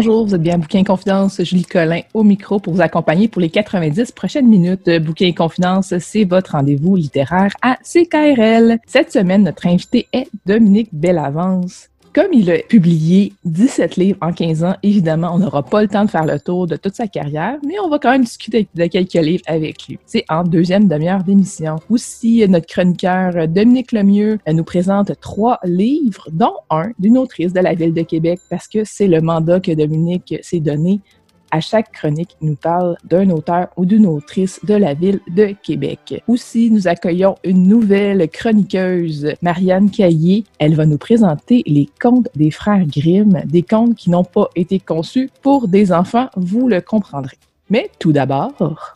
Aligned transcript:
Bonjour, 0.00 0.24
vous 0.24 0.34
êtes 0.34 0.40
bien 0.40 0.54
à 0.54 0.56
Bouquin 0.56 0.82
Confidence, 0.82 1.44
Julie 1.44 1.66
Collin 1.66 2.00
au 2.14 2.22
micro 2.22 2.58
pour 2.58 2.72
vous 2.72 2.80
accompagner 2.80 3.28
pour 3.28 3.42
les 3.42 3.50
90 3.50 4.12
prochaines 4.12 4.48
minutes. 4.48 4.88
Bouquin 5.02 5.30
Confidence, 5.32 5.92
c'est 5.98 6.24
votre 6.24 6.52
rendez-vous 6.52 6.96
littéraire 6.96 7.54
à 7.60 7.76
CKRL. 7.82 8.78
Cette 8.86 9.12
semaine, 9.12 9.42
notre 9.42 9.66
invité 9.66 10.08
est 10.14 10.30
Dominique 10.46 10.88
Bellavance. 10.90 11.90
Comme 12.12 12.32
il 12.32 12.50
a 12.50 12.58
publié 12.58 13.32
17 13.44 13.94
livres 13.94 14.18
en 14.20 14.32
15 14.32 14.64
ans, 14.64 14.74
évidemment, 14.82 15.30
on 15.32 15.38
n'aura 15.38 15.62
pas 15.62 15.80
le 15.80 15.86
temps 15.86 16.04
de 16.04 16.10
faire 16.10 16.26
le 16.26 16.40
tour 16.40 16.66
de 16.66 16.74
toute 16.74 16.96
sa 16.96 17.06
carrière, 17.06 17.56
mais 17.64 17.78
on 17.78 17.88
va 17.88 18.00
quand 18.00 18.10
même 18.10 18.24
discuter 18.24 18.66
de 18.74 18.86
quelques 18.86 19.12
livres 19.12 19.44
avec 19.46 19.86
lui. 19.86 19.96
C'est 20.06 20.24
en 20.28 20.42
deuxième 20.42 20.88
demi-heure 20.88 21.22
d'émission. 21.22 21.76
Aussi, 21.88 22.44
notre 22.48 22.66
chroniqueur 22.66 23.46
Dominique 23.46 23.92
Lemieux 23.92 24.40
nous 24.52 24.64
présente 24.64 25.12
trois 25.20 25.60
livres, 25.62 26.28
dont 26.32 26.54
un 26.70 26.90
d'une 26.98 27.16
autrice 27.16 27.52
de 27.52 27.60
la 27.60 27.74
ville 27.74 27.94
de 27.94 28.02
Québec, 28.02 28.40
parce 28.50 28.66
que 28.66 28.80
c'est 28.84 29.06
le 29.06 29.20
mandat 29.20 29.60
que 29.60 29.70
Dominique 29.70 30.34
s'est 30.42 30.58
donné 30.58 31.00
à 31.50 31.60
chaque 31.60 31.92
chronique, 31.92 32.36
nous 32.40 32.56
parle 32.56 32.96
d'un 33.04 33.30
auteur 33.30 33.68
ou 33.76 33.84
d'une 33.84 34.06
autrice 34.06 34.60
de 34.64 34.74
la 34.74 34.94
ville 34.94 35.20
de 35.28 35.54
Québec. 35.62 36.22
Aussi, 36.28 36.70
nous 36.70 36.88
accueillons 36.88 37.36
une 37.44 37.66
nouvelle 37.66 38.28
chroniqueuse, 38.28 39.34
Marianne 39.42 39.90
Caillé. 39.90 40.44
Elle 40.58 40.74
va 40.74 40.86
nous 40.86 40.98
présenter 40.98 41.62
les 41.66 41.88
contes 42.00 42.28
des 42.34 42.50
frères 42.50 42.86
Grimm, 42.86 43.42
des 43.46 43.62
contes 43.62 43.96
qui 43.96 44.10
n'ont 44.10 44.24
pas 44.24 44.48
été 44.56 44.78
conçus 44.78 45.30
pour 45.42 45.68
des 45.68 45.92
enfants, 45.92 46.28
vous 46.36 46.68
le 46.68 46.80
comprendrez. 46.80 47.38
Mais 47.68 47.90
tout 47.98 48.12
d'abord... 48.12 48.94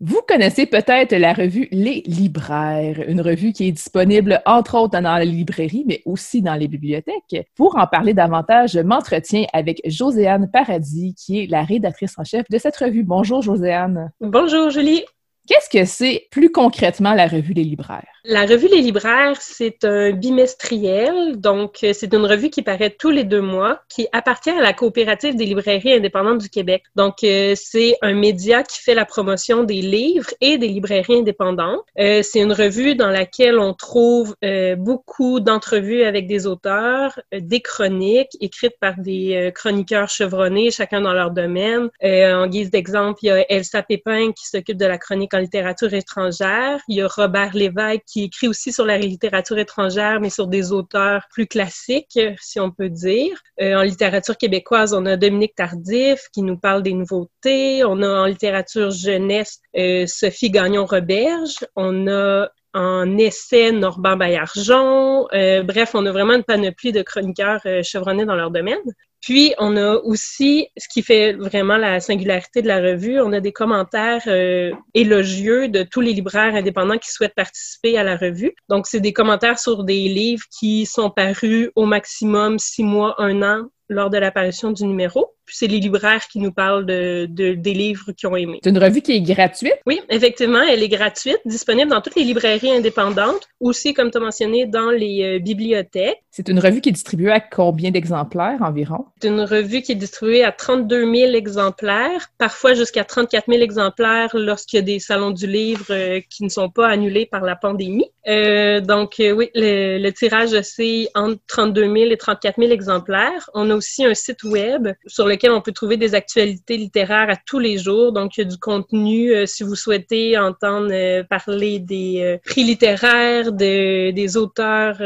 Vous 0.00 0.20
connaissez 0.28 0.66
peut-être 0.66 1.12
la 1.16 1.32
revue 1.32 1.66
Les 1.72 2.02
Libraires, 2.06 3.02
une 3.08 3.20
revue 3.20 3.52
qui 3.52 3.66
est 3.66 3.72
disponible 3.72 4.40
entre 4.46 4.76
autres 4.76 5.00
dans 5.00 5.16
les 5.16 5.26
librairies, 5.26 5.82
mais 5.88 6.02
aussi 6.04 6.40
dans 6.40 6.54
les 6.54 6.68
bibliothèques. 6.68 7.48
Pour 7.56 7.76
en 7.76 7.88
parler 7.88 8.14
davantage, 8.14 8.74
je 8.74 8.78
m'entretiens 8.78 9.46
avec 9.52 9.80
Joséanne 9.84 10.48
Paradis, 10.52 11.16
qui 11.16 11.40
est 11.40 11.46
la 11.48 11.64
rédactrice 11.64 12.16
en 12.16 12.22
chef 12.22 12.48
de 12.48 12.58
cette 12.58 12.76
revue. 12.76 13.02
Bonjour 13.02 13.42
Joséanne. 13.42 14.12
Bonjour 14.20 14.70
Julie. 14.70 15.02
Qu'est-ce 15.48 15.68
que 15.68 15.84
c'est 15.84 16.28
plus 16.30 16.52
concrètement 16.52 17.14
la 17.14 17.26
revue 17.26 17.54
Les 17.54 17.64
Libraires? 17.64 18.17
La 18.24 18.46
revue 18.46 18.68
Les 18.68 18.80
Libraires, 18.80 19.36
c'est 19.40 19.84
un 19.84 20.10
bimestriel, 20.10 21.40
donc 21.40 21.78
euh, 21.84 21.92
c'est 21.92 22.12
une 22.12 22.26
revue 22.26 22.50
qui 22.50 22.62
paraît 22.62 22.90
tous 22.90 23.10
les 23.10 23.22
deux 23.22 23.40
mois, 23.40 23.80
qui 23.88 24.08
appartient 24.12 24.50
à 24.50 24.60
la 24.60 24.72
coopérative 24.72 25.36
des 25.36 25.44
librairies 25.44 25.94
indépendantes 25.94 26.38
du 26.38 26.48
Québec. 26.48 26.82
Donc 26.96 27.22
euh, 27.22 27.54
c'est 27.54 27.96
un 28.02 28.14
média 28.14 28.64
qui 28.64 28.80
fait 28.80 28.94
la 28.94 29.04
promotion 29.04 29.62
des 29.62 29.80
livres 29.82 30.30
et 30.40 30.58
des 30.58 30.66
librairies 30.66 31.18
indépendantes. 31.18 31.80
Euh, 31.98 32.22
c'est 32.24 32.40
une 32.40 32.52
revue 32.52 32.96
dans 32.96 33.10
laquelle 33.10 33.58
on 33.58 33.72
trouve 33.72 34.34
beaucoup 34.76 35.40
d'entrevues 35.40 36.02
avec 36.02 36.26
des 36.26 36.46
auteurs, 36.46 37.18
des 37.32 37.60
chroniques 37.60 38.36
écrites 38.40 38.76
par 38.80 38.98
des 38.98 39.52
chroniqueurs 39.54 40.08
chevronnés, 40.08 40.70
chacun 40.70 41.00
dans 41.00 41.12
leur 41.12 41.30
domaine. 41.30 41.88
en 42.02 42.46
guise 42.46 42.70
d'exemple, 42.70 43.18
il 43.22 43.26
y 43.26 43.30
a 43.30 43.44
Elsa 43.50 43.82
Pépin 43.82 44.32
qui 44.32 44.46
s'occupe 44.46 44.76
de 44.76 44.86
la 44.86 44.98
chronique 44.98 45.34
en 45.34 45.38
littérature 45.38 45.92
étrangère. 45.94 46.80
Il 46.88 46.96
y 46.96 47.02
a 47.02 47.08
Robert 47.08 47.54
Lévesque 47.54 48.07
qui 48.08 48.24
écrit 48.24 48.48
aussi 48.48 48.72
sur 48.72 48.86
la 48.86 48.96
littérature 48.96 49.58
étrangère, 49.58 50.20
mais 50.20 50.30
sur 50.30 50.46
des 50.46 50.72
auteurs 50.72 51.26
plus 51.30 51.46
classiques, 51.46 52.18
si 52.40 52.58
on 52.58 52.70
peut 52.70 52.88
dire. 52.88 53.38
Euh, 53.60 53.74
en 53.74 53.82
littérature 53.82 54.36
québécoise, 54.36 54.94
on 54.94 55.04
a 55.06 55.16
Dominique 55.16 55.54
Tardif 55.54 56.28
qui 56.32 56.42
nous 56.42 56.56
parle 56.56 56.82
des 56.82 56.94
nouveautés. 56.94 57.84
On 57.84 58.02
a 58.02 58.08
en 58.08 58.24
littérature 58.24 58.90
jeunesse 58.90 59.60
euh, 59.76 60.06
Sophie 60.06 60.50
Gagnon-Roberge. 60.50 61.66
On 61.76 62.08
a 62.08 62.48
en 62.74 63.18
essai 63.18 63.72
Norban 63.72 64.16
Baillargeon. 64.16 65.26
Euh, 65.32 65.62
bref, 65.62 65.90
on 65.94 66.06
a 66.06 66.12
vraiment 66.12 66.34
une 66.34 66.44
panoplie 66.44 66.92
de 66.92 67.02
chroniqueurs 67.02 67.60
chevronnés 67.82 68.24
dans 68.24 68.36
leur 68.36 68.50
domaine. 68.50 68.78
Puis, 69.20 69.54
on 69.58 69.76
a 69.76 69.96
aussi, 69.96 70.68
ce 70.76 70.86
qui 70.88 71.02
fait 71.02 71.32
vraiment 71.32 71.76
la 71.76 72.00
singularité 72.00 72.62
de 72.62 72.68
la 72.68 72.78
revue, 72.78 73.20
on 73.20 73.32
a 73.32 73.40
des 73.40 73.52
commentaires 73.52 74.22
euh, 74.26 74.72
élogieux 74.94 75.68
de 75.68 75.82
tous 75.82 76.00
les 76.00 76.12
libraires 76.12 76.54
indépendants 76.54 76.98
qui 76.98 77.10
souhaitent 77.10 77.34
participer 77.34 77.98
à 77.98 78.04
la 78.04 78.16
revue. 78.16 78.54
Donc, 78.68 78.86
c'est 78.86 79.00
des 79.00 79.12
commentaires 79.12 79.58
sur 79.58 79.84
des 79.84 80.08
livres 80.08 80.44
qui 80.58 80.86
sont 80.86 81.10
parus 81.10 81.70
au 81.74 81.84
maximum 81.84 82.58
six 82.58 82.84
mois, 82.84 83.14
un 83.18 83.42
an 83.42 83.68
lors 83.88 84.10
de 84.10 84.18
l'apparition 84.18 84.70
du 84.70 84.84
numéro. 84.84 85.34
Puis 85.48 85.56
c'est 85.56 85.66
les 85.66 85.80
libraires 85.80 86.28
qui 86.28 86.40
nous 86.40 86.52
parlent 86.52 86.84
de, 86.84 87.26
des 87.26 87.72
livres 87.72 88.12
qu'ils 88.12 88.28
ont 88.28 88.36
aimés. 88.36 88.60
C'est 88.62 88.68
une 88.68 88.76
revue 88.76 89.00
qui 89.00 89.12
est 89.12 89.22
gratuite? 89.22 89.78
Oui, 89.86 89.98
effectivement, 90.10 90.60
elle 90.60 90.82
est 90.82 90.90
gratuite, 90.90 91.38
disponible 91.46 91.90
dans 91.90 92.02
toutes 92.02 92.16
les 92.16 92.24
librairies 92.24 92.70
indépendantes, 92.70 93.48
aussi, 93.58 93.94
comme 93.94 94.10
tu 94.10 94.18
as 94.18 94.20
mentionné, 94.20 94.66
dans 94.66 94.90
les 94.90 95.22
euh, 95.22 95.38
bibliothèques. 95.38 96.22
C'est 96.30 96.48
une 96.48 96.58
revue 96.58 96.82
qui 96.82 96.90
est 96.90 96.92
distribuée 96.92 97.32
à 97.32 97.40
combien 97.40 97.90
d'exemplaires 97.90 98.58
environ? 98.60 99.06
C'est 99.22 99.28
une 99.28 99.40
revue 99.40 99.80
qui 99.80 99.92
est 99.92 99.94
distribuée 99.94 100.44
à 100.44 100.52
32 100.52 101.10
000 101.14 101.32
exemplaires, 101.32 102.28
parfois 102.36 102.74
jusqu'à 102.74 103.04
34 103.04 103.46
000 103.48 103.62
exemplaires 103.62 104.36
lorsqu'il 104.36 104.76
y 104.76 104.80
a 104.80 104.84
des 104.84 104.98
salons 104.98 105.30
du 105.30 105.46
livre 105.46 105.86
euh, 105.88 106.20
qui 106.28 106.44
ne 106.44 106.50
sont 106.50 106.68
pas 106.68 106.88
annulés 106.88 107.24
par 107.24 107.40
la 107.40 107.56
pandémie. 107.56 108.10
Euh, 108.28 108.82
donc, 108.82 109.14
oui, 109.18 109.48
le, 109.54 109.98
le 109.98 110.12
tirage, 110.12 110.60
c'est 110.60 111.08
entre 111.14 111.40
32 111.48 111.82
000 111.82 111.94
et 112.10 112.18
34 112.18 112.56
000 112.58 112.70
exemplaires. 112.70 113.48
On 113.54 113.70
a 113.70 113.74
aussi 113.74 114.04
un 114.04 114.14
site 114.14 114.44
web 114.44 114.88
sur 115.06 115.26
on 115.46 115.60
peut 115.60 115.72
trouver 115.72 115.96
des 115.96 116.14
actualités 116.14 116.76
littéraires 116.76 117.30
à 117.30 117.36
tous 117.36 117.58
les 117.58 117.78
jours. 117.78 118.12
Donc, 118.12 118.36
il 118.36 118.40
y 118.40 118.44
a 118.44 118.48
du 118.48 118.58
contenu 118.58 119.32
euh, 119.32 119.46
si 119.46 119.62
vous 119.62 119.74
souhaitez 119.74 120.36
entendre 120.38 120.90
euh, 120.92 121.22
parler 121.22 121.78
des 121.78 122.20
euh, 122.20 122.38
prix 122.44 122.64
littéraires, 122.64 123.52
de, 123.52 124.10
des 124.10 124.36
auteurs 124.36 124.98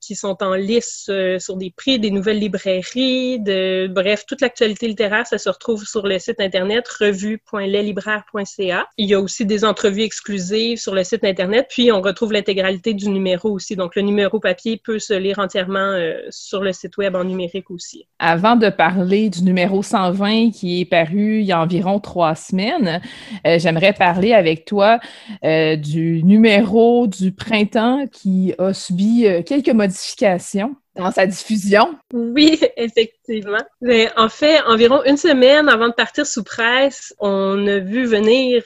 qui 0.00 0.14
sont 0.14 0.42
en 0.42 0.54
lice 0.54 1.10
sur 1.38 1.56
des 1.56 1.70
prix, 1.70 1.98
des 1.98 2.10
nouvelles 2.10 2.38
librairies, 2.38 3.38
bref, 3.88 4.24
toute 4.26 4.40
l'actualité 4.40 4.88
littéraire, 4.88 5.26
ça 5.26 5.38
se 5.38 5.48
retrouve 5.48 5.84
sur 5.84 6.06
le 6.06 6.18
site 6.18 6.40
internet 6.40 6.86
revue.leslibraires.ca. 6.88 8.86
Il 8.96 9.08
y 9.08 9.14
a 9.14 9.20
aussi 9.20 9.46
des 9.46 9.64
entrevues 9.64 10.02
exclusives 10.02 10.78
sur 10.78 10.94
le 10.94 11.04
site 11.04 11.24
internet, 11.24 11.66
puis 11.68 11.92
on 11.92 12.00
retrouve 12.00 12.32
l'intégralité 12.32 12.94
du 12.94 13.08
numéro 13.08 13.50
aussi. 13.50 13.76
Donc, 13.76 13.96
le 13.96 14.02
numéro 14.02 14.40
papier 14.40 14.80
peut 14.82 14.98
se 14.98 15.14
lire 15.14 15.38
entièrement 15.38 15.98
sur 16.30 16.62
le 16.62 16.72
site 16.72 16.96
web 16.96 17.14
en 17.14 17.24
numérique 17.24 17.70
aussi. 17.70 18.06
Avant 18.18 18.56
de 18.56 18.68
parler 18.68 19.28
du 19.28 19.42
numéro 19.42 19.57
numéro 19.58 19.82
120 19.82 20.52
qui 20.52 20.82
est 20.82 20.84
paru 20.84 21.40
il 21.40 21.44
y 21.44 21.50
a 21.50 21.60
environ 21.60 21.98
trois 21.98 22.36
semaines. 22.36 23.00
Euh, 23.44 23.58
j'aimerais 23.58 23.92
parler 23.92 24.32
avec 24.32 24.64
toi 24.64 25.00
euh, 25.44 25.74
du 25.74 26.22
numéro 26.22 27.08
du 27.08 27.32
printemps 27.32 28.06
qui 28.06 28.54
a 28.58 28.72
subi 28.72 29.26
euh, 29.26 29.42
quelques 29.42 29.70
modifications 29.70 30.76
dans 30.94 31.10
sa 31.10 31.26
diffusion. 31.26 31.96
Oui, 32.12 32.60
effectivement. 32.76 33.58
En 34.16 34.28
fait, 34.28 34.60
environ 34.68 35.02
une 35.04 35.16
semaine 35.16 35.68
avant 35.68 35.88
de 35.88 35.94
partir 35.94 36.24
sous 36.24 36.44
presse, 36.44 37.12
on 37.18 37.66
a 37.66 37.80
vu 37.80 38.04
venir 38.04 38.62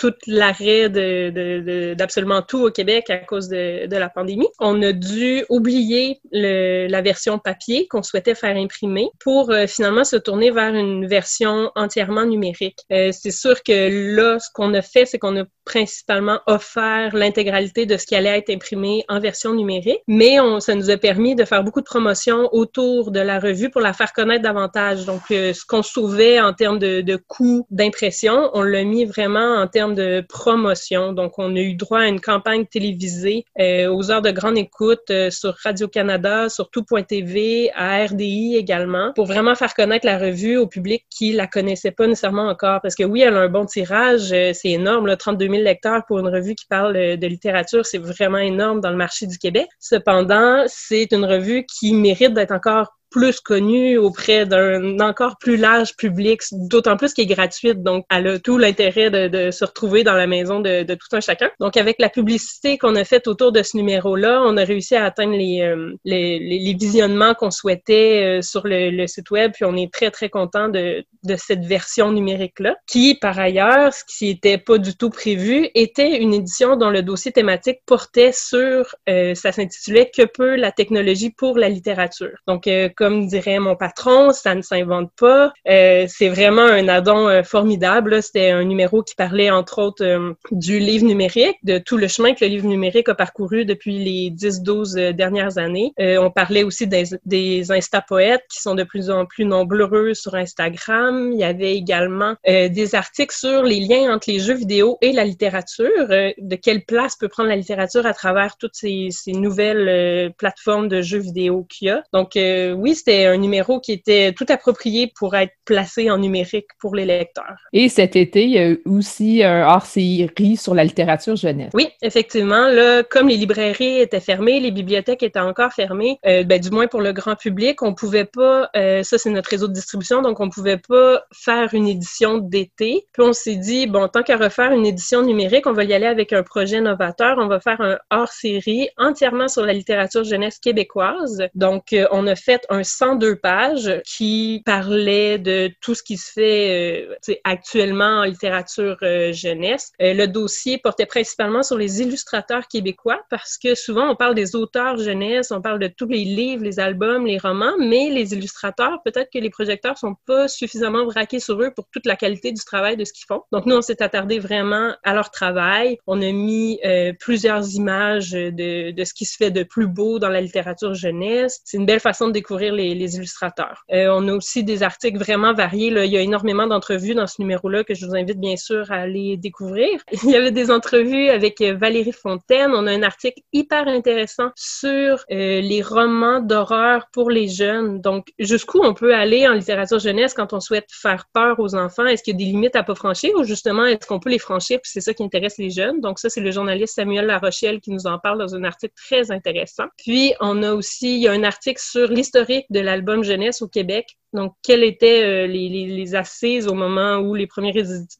tout 0.00 0.14
l'arrêt 0.26 0.88
d'absolument 0.88 2.40
de, 2.40 2.46
tout 2.46 2.64
au 2.64 2.70
Québec 2.70 3.10
à 3.10 3.18
cause 3.18 3.48
de, 3.48 3.86
la 3.94 4.08
pandémie. 4.08 4.48
On 4.58 4.80
a 4.80 4.92
dû 4.92 5.44
oublier 5.50 6.20
la 6.32 7.02
version 7.02 7.38
papier 7.38 7.86
qu'on 7.86 8.02
souhaitait 8.02 8.34
faire 8.34 8.56
imprimer 8.56 9.10
pour 9.20 9.50
euh, 9.50 9.66
finalement 9.66 10.04
se 10.04 10.16
tourner 10.16 10.50
vers 10.50 10.74
une 10.74 11.06
version 11.06 11.70
entièrement 11.74 12.24
numérique. 12.24 12.78
Euh, 12.92 13.10
c'est 13.12 13.30
sûr 13.30 13.62
que 13.62 14.16
là, 14.16 14.38
ce 14.38 14.48
qu'on 14.54 14.72
a 14.72 14.80
fait, 14.80 15.04
c'est 15.04 15.18
qu'on 15.18 15.38
a 15.38 15.44
principalement 15.66 16.40
offert 16.46 17.14
l'intégralité 17.14 17.84
de 17.84 17.96
ce 17.98 18.06
qui 18.06 18.14
allait 18.14 18.38
être 18.38 18.50
imprimé 18.50 19.04
en 19.08 19.20
version 19.20 19.52
numérique, 19.52 20.00
mais 20.08 20.40
on, 20.40 20.60
ça 20.60 20.74
nous 20.74 20.88
a 20.88 20.96
permis 20.96 21.34
de 21.34 21.44
faire 21.44 21.62
beaucoup 21.62 21.80
de 21.80 21.86
promotions 21.86 22.48
autour 22.52 23.10
de 23.10 23.20
la 23.20 23.38
revue 23.38 23.70
pour 23.70 23.82
la 23.82 23.92
faire 23.92 24.12
connaître 24.14 24.42
davantage. 24.42 25.04
Donc, 25.04 25.20
euh, 25.30 25.52
ce 25.52 25.64
qu'on 25.66 25.82
sauvait 25.82 26.40
en 26.40 26.54
termes 26.54 26.78
de, 26.78 27.02
de 27.02 27.16
coûts 27.16 27.66
d'impression, 27.70 28.50
on 28.54 28.62
l'a 28.62 28.82
mis 28.84 29.04
vraiment 29.04 29.56
en 29.56 29.66
termes 29.68 29.89
de 29.90 30.24
promotion. 30.28 31.12
Donc, 31.12 31.38
on 31.38 31.54
a 31.56 31.60
eu 31.60 31.74
droit 31.74 32.00
à 32.00 32.06
une 32.06 32.20
campagne 32.20 32.66
télévisée 32.66 33.44
euh, 33.58 33.88
aux 33.92 34.10
heures 34.10 34.22
de 34.22 34.30
grande 34.30 34.58
écoute 34.58 35.10
euh, 35.10 35.30
sur 35.30 35.54
Radio-Canada, 35.62 36.48
sur 36.48 36.70
tout.tv, 36.70 37.70
à 37.74 38.04
RDI 38.04 38.56
également, 38.56 39.12
pour 39.14 39.26
vraiment 39.26 39.54
faire 39.54 39.74
connaître 39.74 40.06
la 40.06 40.18
revue 40.18 40.56
au 40.56 40.66
public 40.66 41.04
qui 41.10 41.32
la 41.32 41.46
connaissait 41.46 41.90
pas 41.90 42.06
nécessairement 42.06 42.48
encore. 42.48 42.80
Parce 42.82 42.94
que 42.94 43.04
oui, 43.04 43.22
elle 43.22 43.36
a 43.36 43.40
un 43.40 43.48
bon 43.48 43.66
tirage, 43.66 44.28
c'est 44.28 44.70
énorme, 44.70 45.06
là, 45.06 45.16
32 45.16 45.48
000 45.48 45.62
lecteurs 45.62 46.04
pour 46.06 46.18
une 46.18 46.28
revue 46.28 46.54
qui 46.54 46.66
parle 46.66 46.96
euh, 46.96 47.16
de 47.16 47.26
littérature, 47.26 47.86
c'est 47.86 47.98
vraiment 47.98 48.38
énorme 48.38 48.80
dans 48.80 48.90
le 48.90 48.96
marché 48.96 49.26
du 49.26 49.38
Québec. 49.38 49.68
Cependant, 49.78 50.64
c'est 50.66 51.12
une 51.12 51.24
revue 51.24 51.64
qui 51.66 51.94
mérite 51.94 52.34
d'être 52.34 52.52
encore 52.52 52.96
plus 53.10 53.40
connue 53.40 53.98
auprès 53.98 54.46
d'un 54.46 54.98
encore 55.00 55.36
plus 55.38 55.56
large 55.56 55.96
public, 55.96 56.42
d'autant 56.52 56.96
plus 56.96 57.12
qu'elle 57.12 57.24
est 57.24 57.34
gratuite. 57.34 57.82
Donc, 57.82 58.04
elle 58.10 58.26
a 58.28 58.38
tout 58.38 58.58
l'intérêt 58.58 59.10
de, 59.10 59.50
se 59.50 59.64
retrouver 59.64 60.04
dans 60.04 60.14
la 60.14 60.26
maison 60.26 60.60
de, 60.60 60.82
tout 60.94 61.08
un 61.12 61.20
chacun. 61.20 61.50
Donc, 61.60 61.76
avec 61.76 61.96
la 61.98 62.08
publicité 62.08 62.78
qu'on 62.78 62.94
a 62.96 63.04
faite 63.04 63.26
autour 63.26 63.52
de 63.52 63.62
ce 63.62 63.76
numéro-là, 63.76 64.42
on 64.44 64.56
a 64.56 64.64
réussi 64.64 64.94
à 64.94 65.04
atteindre 65.04 65.34
les, 65.34 65.60
euh, 65.62 65.94
les, 66.04 66.76
visionnements 66.80 67.34
qu'on 67.34 67.50
souhaitait 67.50 68.38
euh, 68.38 68.42
sur 68.42 68.62
le, 68.64 69.06
site 69.06 69.30
web. 69.30 69.52
Puis, 69.52 69.64
on 69.64 69.76
est 69.76 69.92
très, 69.92 70.10
très 70.10 70.28
content 70.28 70.68
de, 70.68 71.04
de 71.24 71.36
cette 71.36 71.64
version 71.64 72.12
numérique-là, 72.12 72.76
qui, 72.86 73.16
par 73.16 73.38
ailleurs, 73.38 73.92
ce 73.92 74.04
qui 74.04 74.26
n'était 74.26 74.58
pas 74.58 74.78
du 74.78 74.96
tout 74.96 75.10
prévu, 75.10 75.68
était 75.74 76.18
une 76.18 76.34
édition 76.34 76.76
dont 76.76 76.90
le 76.90 77.02
dossier 77.02 77.32
thématique 77.32 77.78
portait 77.86 78.32
sur, 78.32 78.94
euh, 79.08 79.34
ça 79.34 79.52
s'intitulait 79.52 80.10
Que 80.14 80.24
peut 80.24 80.56
la 80.56 80.72
technologie 80.72 81.30
pour 81.30 81.58
la 81.58 81.68
littérature? 81.68 82.38
Donc, 82.46 82.66
comme 83.00 83.26
dirait 83.28 83.58
mon 83.60 83.76
patron, 83.76 84.30
ça 84.30 84.54
ne 84.54 84.60
s'invente 84.60 85.10
pas. 85.18 85.54
Euh, 85.66 86.04
c'est 86.06 86.28
vraiment 86.28 86.66
un 86.66 86.86
addon 86.86 87.28
euh, 87.28 87.42
formidable. 87.42 88.22
C'était 88.22 88.50
un 88.50 88.62
numéro 88.62 89.02
qui 89.02 89.14
parlait, 89.14 89.50
entre 89.50 89.78
autres, 89.80 90.04
euh, 90.04 90.34
du 90.50 90.78
livre 90.80 91.06
numérique, 91.06 91.56
de 91.62 91.78
tout 91.78 91.96
le 91.96 92.08
chemin 92.08 92.34
que 92.34 92.44
le 92.44 92.50
livre 92.50 92.66
numérique 92.66 93.08
a 93.08 93.14
parcouru 93.14 93.64
depuis 93.64 93.98
les 94.04 94.30
10-12 94.30 95.12
dernières 95.14 95.56
années. 95.56 95.94
on 95.98 96.30
parlait 96.30 96.62
aussi 96.62 96.86
des, 96.86 97.04
des 97.24 97.72
Insta-poètes 97.72 98.44
qui 98.50 98.60
sont 98.60 98.74
de 98.74 98.82
plus 98.82 99.08
en 99.08 99.24
plus 99.24 99.46
nombreux 99.46 100.12
sur 100.12 100.34
Instagram. 100.34 101.30
Il 101.32 101.40
y 101.40 101.44
avait 101.44 101.74
également 101.74 102.34
des 102.46 102.94
articles 102.94 103.34
sur 103.34 103.62
les 103.62 103.80
liens 103.80 104.14
entre 104.14 104.30
les 104.30 104.40
jeux 104.40 104.54
vidéo 104.54 104.98
et 105.00 105.12
la 105.12 105.24
littérature, 105.24 106.08
de 106.08 106.56
quelle 106.56 106.84
place 106.84 107.16
peut 107.16 107.28
prendre 107.28 107.48
la 107.48 107.56
littérature 107.56 108.04
à 108.04 108.12
travers 108.12 108.58
toutes 108.58 108.74
ces, 108.74 109.08
ces 109.10 109.32
nouvelles 109.32 110.34
plateformes 110.36 110.88
de 110.88 111.00
jeux 111.00 111.18
vidéo 111.18 111.64
qu'il 111.64 111.88
y 111.88 111.90
a. 111.90 112.02
Donc, 112.12 112.32
oui, 112.36 112.89
c'était 112.94 113.26
un 113.26 113.36
numéro 113.36 113.80
qui 113.80 113.92
était 113.92 114.32
tout 114.32 114.46
approprié 114.48 115.12
pour 115.18 115.34
être 115.34 115.52
placé 115.64 116.10
en 116.10 116.18
numérique 116.18 116.66
pour 116.80 116.94
les 116.94 117.04
lecteurs. 117.04 117.56
Et 117.72 117.88
cet 117.88 118.16
été, 118.16 118.44
il 118.44 118.50
y 118.50 118.58
a 118.58 118.74
aussi 118.86 119.42
un 119.42 119.66
hors-série 119.66 120.56
sur 120.56 120.74
la 120.74 120.84
littérature 120.84 121.36
jeunesse. 121.36 121.70
Oui, 121.74 121.88
effectivement. 122.02 122.68
Là, 122.68 123.02
comme 123.02 123.28
les 123.28 123.36
librairies 123.36 124.00
étaient 124.00 124.20
fermées, 124.20 124.60
les 124.60 124.70
bibliothèques 124.70 125.22
étaient 125.22 125.40
encore 125.40 125.72
fermées, 125.72 126.18
euh, 126.26 126.44
ben, 126.44 126.60
du 126.60 126.70
moins 126.70 126.86
pour 126.86 127.00
le 127.00 127.12
grand 127.12 127.36
public, 127.36 127.82
on 127.82 127.94
pouvait 127.94 128.24
pas, 128.24 128.70
euh, 128.76 129.02
ça 129.02 129.18
c'est 129.18 129.30
notre 129.30 129.50
réseau 129.50 129.68
de 129.68 129.72
distribution, 129.72 130.22
donc 130.22 130.40
on 130.40 130.48
pouvait 130.48 130.78
pas 130.78 131.22
faire 131.32 131.74
une 131.74 131.88
édition 131.88 132.38
d'été. 132.38 133.06
Puis 133.12 133.22
on 133.22 133.32
s'est 133.32 133.56
dit, 133.56 133.86
bon, 133.86 134.08
tant 134.08 134.22
qu'à 134.22 134.36
refaire 134.36 134.72
une 134.72 134.86
édition 134.86 135.22
numérique, 135.22 135.66
on 135.66 135.72
va 135.72 135.84
y 135.84 135.92
aller 135.92 136.06
avec 136.06 136.32
un 136.32 136.42
projet 136.42 136.80
novateur. 136.80 137.36
On 137.38 137.46
va 137.46 137.60
faire 137.60 137.80
un 137.80 137.98
hors-série 138.10 138.88
entièrement 138.96 139.48
sur 139.48 139.64
la 139.64 139.72
littérature 139.72 140.24
jeunesse 140.24 140.58
québécoise. 140.58 141.44
Donc, 141.54 141.92
euh, 141.92 142.06
on 142.10 142.26
a 142.26 142.34
fait 142.34 142.66
un 142.68 142.79
102 142.84 143.36
pages 143.36 144.00
qui 144.06 144.62
parlait 144.64 145.38
de 145.38 145.70
tout 145.80 145.94
ce 145.94 146.02
qui 146.02 146.16
se 146.16 146.32
fait 146.32 147.08
euh, 147.28 147.34
actuellement 147.44 148.20
en 148.20 148.24
littérature 148.24 148.96
euh, 149.02 149.32
jeunesse. 149.32 149.92
Euh, 150.00 150.14
le 150.14 150.26
dossier 150.26 150.78
portait 150.78 151.06
principalement 151.06 151.62
sur 151.62 151.76
les 151.76 152.02
illustrateurs 152.02 152.68
québécois 152.68 153.20
parce 153.30 153.58
que 153.58 153.74
souvent 153.74 154.10
on 154.10 154.16
parle 154.16 154.34
des 154.34 154.56
auteurs 154.56 154.98
jeunesse, 154.98 155.50
on 155.50 155.60
parle 155.60 155.78
de 155.78 155.88
tous 155.88 156.08
les 156.08 156.24
livres, 156.24 156.64
les 156.64 156.80
albums, 156.80 157.26
les 157.26 157.38
romans, 157.38 157.74
mais 157.78 158.10
les 158.10 158.32
illustrateurs, 158.34 159.00
peut-être 159.04 159.30
que 159.32 159.38
les 159.38 159.50
projecteurs 159.50 159.98
sont 159.98 160.16
pas 160.26 160.48
suffisamment 160.48 161.04
braqués 161.04 161.40
sur 161.40 161.60
eux 161.62 161.70
pour 161.74 161.86
toute 161.92 162.06
la 162.06 162.16
qualité 162.16 162.52
du 162.52 162.62
travail 162.64 162.96
de 162.96 163.04
ce 163.04 163.12
qu'ils 163.12 163.26
font. 163.26 163.42
Donc 163.52 163.66
nous, 163.66 163.76
on 163.76 163.82
s'est 163.82 164.02
attardé 164.02 164.38
vraiment 164.38 164.94
à 165.02 165.14
leur 165.14 165.30
travail. 165.30 165.98
On 166.06 166.20
a 166.20 166.32
mis 166.32 166.80
plusieurs 167.18 167.74
images 167.74 168.30
de, 168.30 168.90
de 168.90 169.04
ce 169.04 169.14
qui 169.14 169.24
se 169.24 169.36
fait 169.36 169.50
de 169.50 169.62
plus 169.62 169.86
beau 169.86 170.18
dans 170.18 170.28
la 170.28 170.40
littérature 170.40 170.94
jeunesse. 170.94 171.60
C'est 171.64 171.76
une 171.76 171.86
belle 171.86 172.00
façon 172.00 172.28
de 172.28 172.32
découvrir 172.32 172.69
les, 172.70 173.16
illustrateurs. 173.16 173.84
Euh, 173.92 174.08
on 174.12 174.28
a 174.28 174.32
aussi 174.32 174.64
des 174.64 174.82
articles 174.82 175.18
vraiment 175.18 175.52
variés. 175.52 175.88
Il 175.88 176.10
y 176.10 176.16
a 176.16 176.20
énormément 176.20 176.66
d'entrevues 176.66 177.14
dans 177.14 177.26
ce 177.26 177.40
numéro-là 177.40 177.84
que 177.84 177.94
je 177.94 178.06
vous 178.06 178.14
invite 178.14 178.38
bien 178.38 178.56
sûr 178.56 178.90
à 178.90 178.96
aller 178.96 179.36
découvrir. 179.36 179.88
Il 180.24 180.30
y 180.30 180.36
avait 180.36 180.50
des 180.50 180.70
entrevues 180.70 181.28
avec 181.28 181.60
euh, 181.60 181.74
Valérie 181.74 182.12
Fontaine. 182.12 182.70
On 182.74 182.86
a 182.86 182.92
un 182.92 183.02
article 183.02 183.40
hyper 183.52 183.88
intéressant 183.88 184.50
sur 184.54 185.24
euh, 185.30 185.60
les 185.60 185.82
romans 185.82 186.40
d'horreur 186.40 187.08
pour 187.12 187.30
les 187.30 187.48
jeunes. 187.48 188.00
Donc, 188.00 188.28
jusqu'où 188.38 188.80
on 188.82 188.94
peut 188.94 189.14
aller 189.14 189.48
en 189.48 189.52
littérature 189.52 189.98
jeunesse 189.98 190.34
quand 190.34 190.52
on 190.52 190.60
souhaite 190.60 190.88
faire 190.90 191.26
peur 191.32 191.58
aux 191.58 191.74
enfants? 191.74 192.06
Est-ce 192.06 192.22
qu'il 192.22 192.34
y 192.34 192.36
a 192.36 192.38
des 192.38 192.52
limites 192.52 192.76
à 192.76 192.82
pas 192.82 192.94
franchir 192.94 193.30
ou 193.36 193.44
justement 193.44 193.86
est-ce 193.86 194.06
qu'on 194.06 194.20
peut 194.20 194.30
les 194.30 194.38
franchir? 194.38 194.78
Puis 194.82 194.90
c'est 194.92 195.00
ça 195.00 195.14
qui 195.14 195.22
intéresse 195.22 195.58
les 195.58 195.70
jeunes? 195.70 196.00
Donc, 196.00 196.18
ça, 196.18 196.28
c'est 196.28 196.40
le 196.40 196.50
journaliste 196.50 196.94
Samuel 196.94 197.26
Larochelle 197.26 197.80
qui 197.80 197.90
nous 197.90 198.06
en 198.06 198.18
parle 198.18 198.38
dans 198.38 198.54
un 198.54 198.64
article 198.64 198.94
très 198.94 199.30
intéressant. 199.30 199.86
Puis, 199.96 200.34
on 200.40 200.62
a 200.62 200.72
aussi, 200.72 201.14
il 201.14 201.22
y 201.22 201.28
a 201.28 201.32
un 201.32 201.44
article 201.44 201.80
sur 201.80 202.08
l'historique 202.08 202.59
de 202.70 202.80
l'album 202.80 203.22
jeunesse 203.22 203.62
au 203.62 203.68
Québec 203.68 204.18
donc, 204.32 204.54
quelles 204.62 204.84
étaient 204.84 205.24
euh, 205.24 205.46
les, 205.46 205.68
les, 205.68 205.86
les, 205.86 206.14
assises 206.14 206.68
au 206.68 206.74
moment 206.74 207.16
où 207.16 207.34
les 207.34 207.46
premiers 207.46 207.72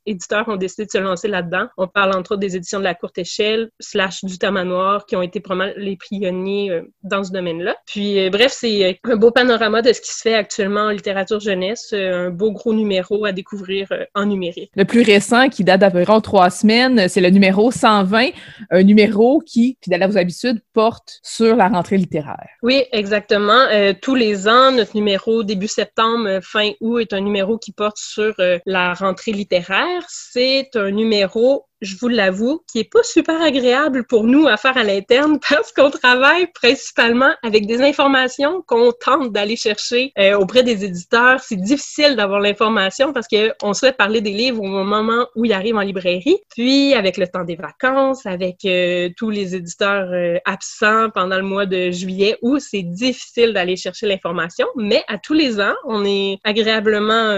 éditeurs 0.06 0.48
ont 0.48 0.56
décidé 0.56 0.86
de 0.86 0.90
se 0.90 0.98
lancer 0.98 1.28
là-dedans? 1.28 1.68
On 1.76 1.86
parle 1.86 2.16
entre 2.16 2.32
autres 2.32 2.40
des 2.40 2.56
éditions 2.56 2.78
de 2.80 2.84
la 2.84 2.94
courte 2.94 3.18
échelle, 3.18 3.70
slash 3.78 4.24
du 4.24 4.38
Tamanoir, 4.38 5.06
qui 5.06 5.14
ont 5.14 5.22
été 5.22 5.40
probablement 5.40 5.72
les 5.76 5.96
pionniers 5.96 6.70
euh, 6.70 6.82
dans 7.04 7.22
ce 7.22 7.30
domaine-là. 7.30 7.76
Puis, 7.86 8.18
euh, 8.18 8.30
bref, 8.30 8.52
c'est 8.52 8.98
un 9.04 9.16
beau 9.16 9.30
panorama 9.30 9.82
de 9.82 9.92
ce 9.92 10.00
qui 10.00 10.12
se 10.12 10.20
fait 10.20 10.34
actuellement 10.34 10.86
en 10.86 10.90
littérature 10.90 11.38
jeunesse, 11.38 11.92
un 11.92 12.30
beau 12.30 12.50
gros 12.50 12.74
numéro 12.74 13.24
à 13.24 13.32
découvrir 13.32 13.88
en 14.14 14.26
numérique. 14.26 14.70
Le 14.74 14.84
plus 14.84 15.02
récent, 15.02 15.48
qui 15.48 15.62
date 15.62 15.80
d'environ 15.80 16.20
trois 16.20 16.50
semaines, 16.50 17.08
c'est 17.08 17.20
le 17.20 17.30
numéro 17.30 17.70
120, 17.70 18.30
un 18.70 18.82
numéro 18.82 19.40
qui, 19.40 19.78
fidèle 19.82 20.02
à 20.02 20.08
vos 20.08 20.18
habitudes, 20.18 20.60
porte 20.72 21.20
sur 21.22 21.56
la 21.56 21.68
rentrée 21.68 21.96
littéraire. 21.96 22.48
Oui, 22.62 22.82
exactement. 22.92 23.66
tous 24.02 24.14
les 24.14 24.48
ans, 24.48 24.72
notre 24.72 24.96
numéro 24.96 25.42
début 25.42 25.68
septembre 25.68 25.99
euh, 26.26 26.40
fin 26.42 26.72
août 26.80 27.00
est 27.00 27.12
un 27.12 27.20
numéro 27.20 27.58
qui 27.58 27.72
porte 27.72 27.98
sur 27.98 28.34
euh, 28.38 28.58
la 28.66 28.94
rentrée 28.94 29.32
littéraire. 29.32 30.04
C'est 30.08 30.70
un 30.74 30.90
numéro 30.90 31.66
je 31.80 31.96
vous 31.96 32.08
l'avoue, 32.08 32.62
qui 32.70 32.80
est 32.80 32.90
pas 32.90 33.02
super 33.02 33.40
agréable 33.40 34.04
pour 34.04 34.24
nous 34.24 34.46
à 34.46 34.56
faire 34.56 34.76
à 34.76 34.84
l'interne 34.84 35.38
parce 35.48 35.72
qu'on 35.72 35.90
travaille 35.90 36.46
principalement 36.48 37.32
avec 37.42 37.66
des 37.66 37.80
informations 37.82 38.62
qu'on 38.66 38.92
tente 38.92 39.32
d'aller 39.32 39.56
chercher 39.56 40.12
euh, 40.18 40.38
auprès 40.38 40.62
des 40.62 40.84
éditeurs. 40.84 41.40
C'est 41.40 41.60
difficile 41.60 42.16
d'avoir 42.16 42.40
l'information 42.40 43.12
parce 43.12 43.26
que 43.26 43.52
on 43.62 43.72
souhaite 43.72 43.96
parler 43.96 44.20
des 44.20 44.32
livres 44.32 44.62
au 44.62 44.66
moment 44.66 45.26
où 45.36 45.44
ils 45.44 45.52
arrivent 45.52 45.76
en 45.76 45.80
librairie. 45.80 46.38
Puis, 46.50 46.94
avec 46.94 47.16
le 47.16 47.26
temps 47.26 47.44
des 47.44 47.56
vacances, 47.56 48.26
avec 48.26 48.64
euh, 48.64 49.08
tous 49.16 49.30
les 49.30 49.54
éditeurs 49.54 50.08
euh, 50.12 50.38
absents 50.44 51.10
pendant 51.10 51.36
le 51.36 51.42
mois 51.42 51.66
de 51.66 51.90
juillet, 51.90 52.36
où 52.42 52.58
c'est 52.58 52.82
difficile 52.82 53.52
d'aller 53.52 53.76
chercher 53.76 54.06
l'information. 54.06 54.66
Mais 54.76 55.02
à 55.08 55.18
tous 55.18 55.34
les 55.34 55.60
ans, 55.60 55.74
on 55.86 56.04
est 56.04 56.38
agréablement 56.44 57.30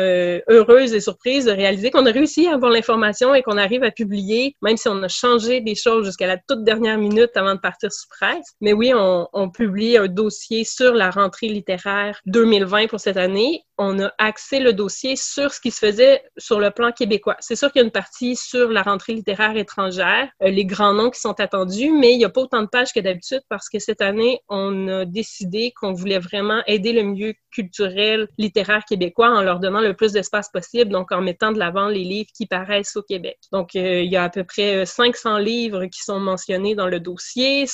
heureuse 0.49 0.95
et 0.95 1.01
surprise 1.01 1.45
de 1.45 1.53
réaliser 1.53 1.91
qu'on 1.91 2.07
a 2.07 2.11
réussi 2.11 2.47
à 2.47 2.55
avoir 2.55 2.73
l'information 2.73 3.35
et 3.35 3.43
qu'on 3.43 3.59
arrive 3.59 3.83
à 3.83 3.91
publier 3.91 4.32
même 4.63 4.77
si 4.77 4.89
on 4.89 5.03
a 5.03 5.09
changé 5.09 5.61
des 5.61 5.75
choses 5.75 6.07
jusqu'à 6.07 6.27
la 6.27 6.39
toute 6.39 6.65
dernière 6.65 6.99
minute 6.99 7.31
avant 7.35 7.55
de 7.55 7.61
partir 7.61 7.93
sous 7.93 8.09
presse. 8.09 8.55
Mais 8.61 8.73
oui, 8.73 8.93
on, 8.95 9.51
publie 9.51 9.99
un 9.99 10.09
dossier 10.09 10.65
sur 10.65 10.95
la 10.95 11.11
rentrée 11.11 11.49
littéraire 11.49 12.21
2020 12.27 12.87
pour 12.89 13.01
cette 13.01 13.17
année 13.17 13.65
on 13.79 14.01
a 14.01 14.13
axé 14.19 14.61
le 14.61 14.73
dossier 14.73 15.17
sur 15.17 15.53
ce 15.53 15.61
qui 15.61 15.71
se 15.71 15.79
faisait 15.79 16.23
sur 16.37 16.61
le 16.61 16.71
plan 16.71 16.93
québécois. 16.93 17.37
C'est 17.41 17.57
sûr 17.57 17.73
qu'il 17.73 17.81
y 17.81 17.83
a 17.83 17.87
une 17.87 17.93
partie 17.93 18.37
sur 18.37 18.69
la 18.71 18.83
rentrée 18.83 19.15
littéraire 19.15 19.57
étrangère, 19.57 20.29
euh, 20.43 20.49
les 20.49 20.65
grands 20.65 20.95
noms 20.95 21.11
qui 21.11 21.21
sont 21.21 21.39
attendus, 21.41 21.91
mais 21.91 22.13
il 22.13 22.19
n'y 22.19 22.25
a 22.25 22.29
pas 22.29 22.43
autant 22.43 22.63
de 22.63 22.69
pages 22.69 22.93
que 22.93 23.01
d'habitude 23.01 23.43
parce 23.49 23.69
que 23.69 23.79
cette 23.79 24.03
année, 24.03 24.41
on 24.49 24.89
a 24.89 25.05
décidé 25.05 25.73
qu'on 25.81 25.93
voulait 25.93 26.19
vraiment 26.19 26.63
aider 26.67 26.93
le 26.93 27.03
milieu 27.03 27.35
culturel, 27.51 28.29
littéraire 28.39 28.85
québécois 28.89 29.31
en 29.31 29.43
leur 29.43 29.61
donnant 29.61 29.81
le 29.81 29.95
plus 29.95 30.13
d'espace 30.13 30.51
possible, 30.51 30.91
donc 30.91 31.13
en 31.13 31.21
mettant 31.21 31.53
de 31.53 31.59
l'avant 31.59 31.89
les 31.89 32.05
livres 32.05 32.31
qui 32.35 32.47
paraissent 32.47 32.97
au 32.97 33.03
Québec. 33.03 33.39
Donc, 33.53 33.77
euh, 33.77 34.03
il 34.03 34.11
y 34.11 34.17
a 34.17 34.25
à 34.25 34.31
peu 34.31 34.45
près 34.45 34.87
500 34.87 35.39
livres 35.39 35.87
qui 35.87 36.01
sont 36.01 36.21
mentionnés 36.21 36.75
dans 36.75 36.89
le 36.89 37.01
dossier. 37.01 37.67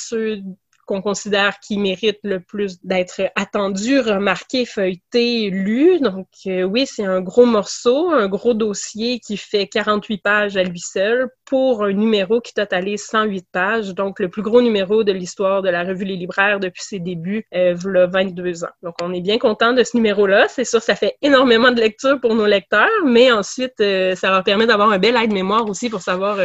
Qu'on 0.89 1.03
considère 1.03 1.59
qui 1.59 1.77
mérite 1.77 2.17
le 2.23 2.39
plus 2.39 2.83
d'être 2.83 3.21
attendu, 3.35 3.99
remarqué, 3.99 4.65
feuilleté, 4.65 5.51
lu. 5.51 5.99
Donc 5.99 6.25
euh, 6.47 6.63
oui, 6.63 6.87
c'est 6.87 7.05
un 7.05 7.21
gros 7.21 7.45
morceau, 7.45 8.09
un 8.09 8.27
gros 8.27 8.55
dossier 8.55 9.19
qui 9.19 9.37
fait 9.37 9.67
48 9.67 10.17
pages 10.17 10.57
à 10.57 10.63
lui 10.63 10.79
seul 10.79 11.29
pour 11.45 11.83
un 11.83 11.93
numéro 11.93 12.41
qui 12.41 12.55
totalise 12.55 13.03
108 13.03 13.45
pages, 13.51 13.93
donc 13.93 14.19
le 14.19 14.29
plus 14.29 14.41
gros 14.41 14.63
numéro 14.63 15.03
de 15.03 15.11
l'histoire 15.11 15.61
de 15.61 15.69
la 15.69 15.83
revue 15.83 16.05
Les 16.05 16.15
Libraires 16.15 16.59
depuis 16.59 16.83
ses 16.83 16.97
débuts, 16.97 17.45
euh, 17.53 17.75
le 17.85 18.07
22 18.07 18.63
ans. 18.63 18.73
Donc 18.81 18.95
on 18.99 19.13
est 19.13 19.21
bien 19.21 19.37
content 19.37 19.73
de 19.73 19.83
ce 19.83 19.95
numéro-là. 19.95 20.47
C'est 20.47 20.63
sûr, 20.63 20.81
ça 20.81 20.95
fait 20.95 21.17
énormément 21.21 21.69
de 21.69 21.79
lecture 21.81 22.19
pour 22.19 22.33
nos 22.33 22.47
lecteurs, 22.47 22.89
mais 23.05 23.31
ensuite, 23.31 23.79
euh, 23.79 24.15
ça 24.15 24.31
leur 24.31 24.43
permet 24.43 24.65
d'avoir 24.65 24.91
un 24.91 24.97
bel 24.97 25.15
aide-mémoire 25.15 25.69
aussi 25.69 25.87
pour 25.91 26.01
savoir 26.01 26.37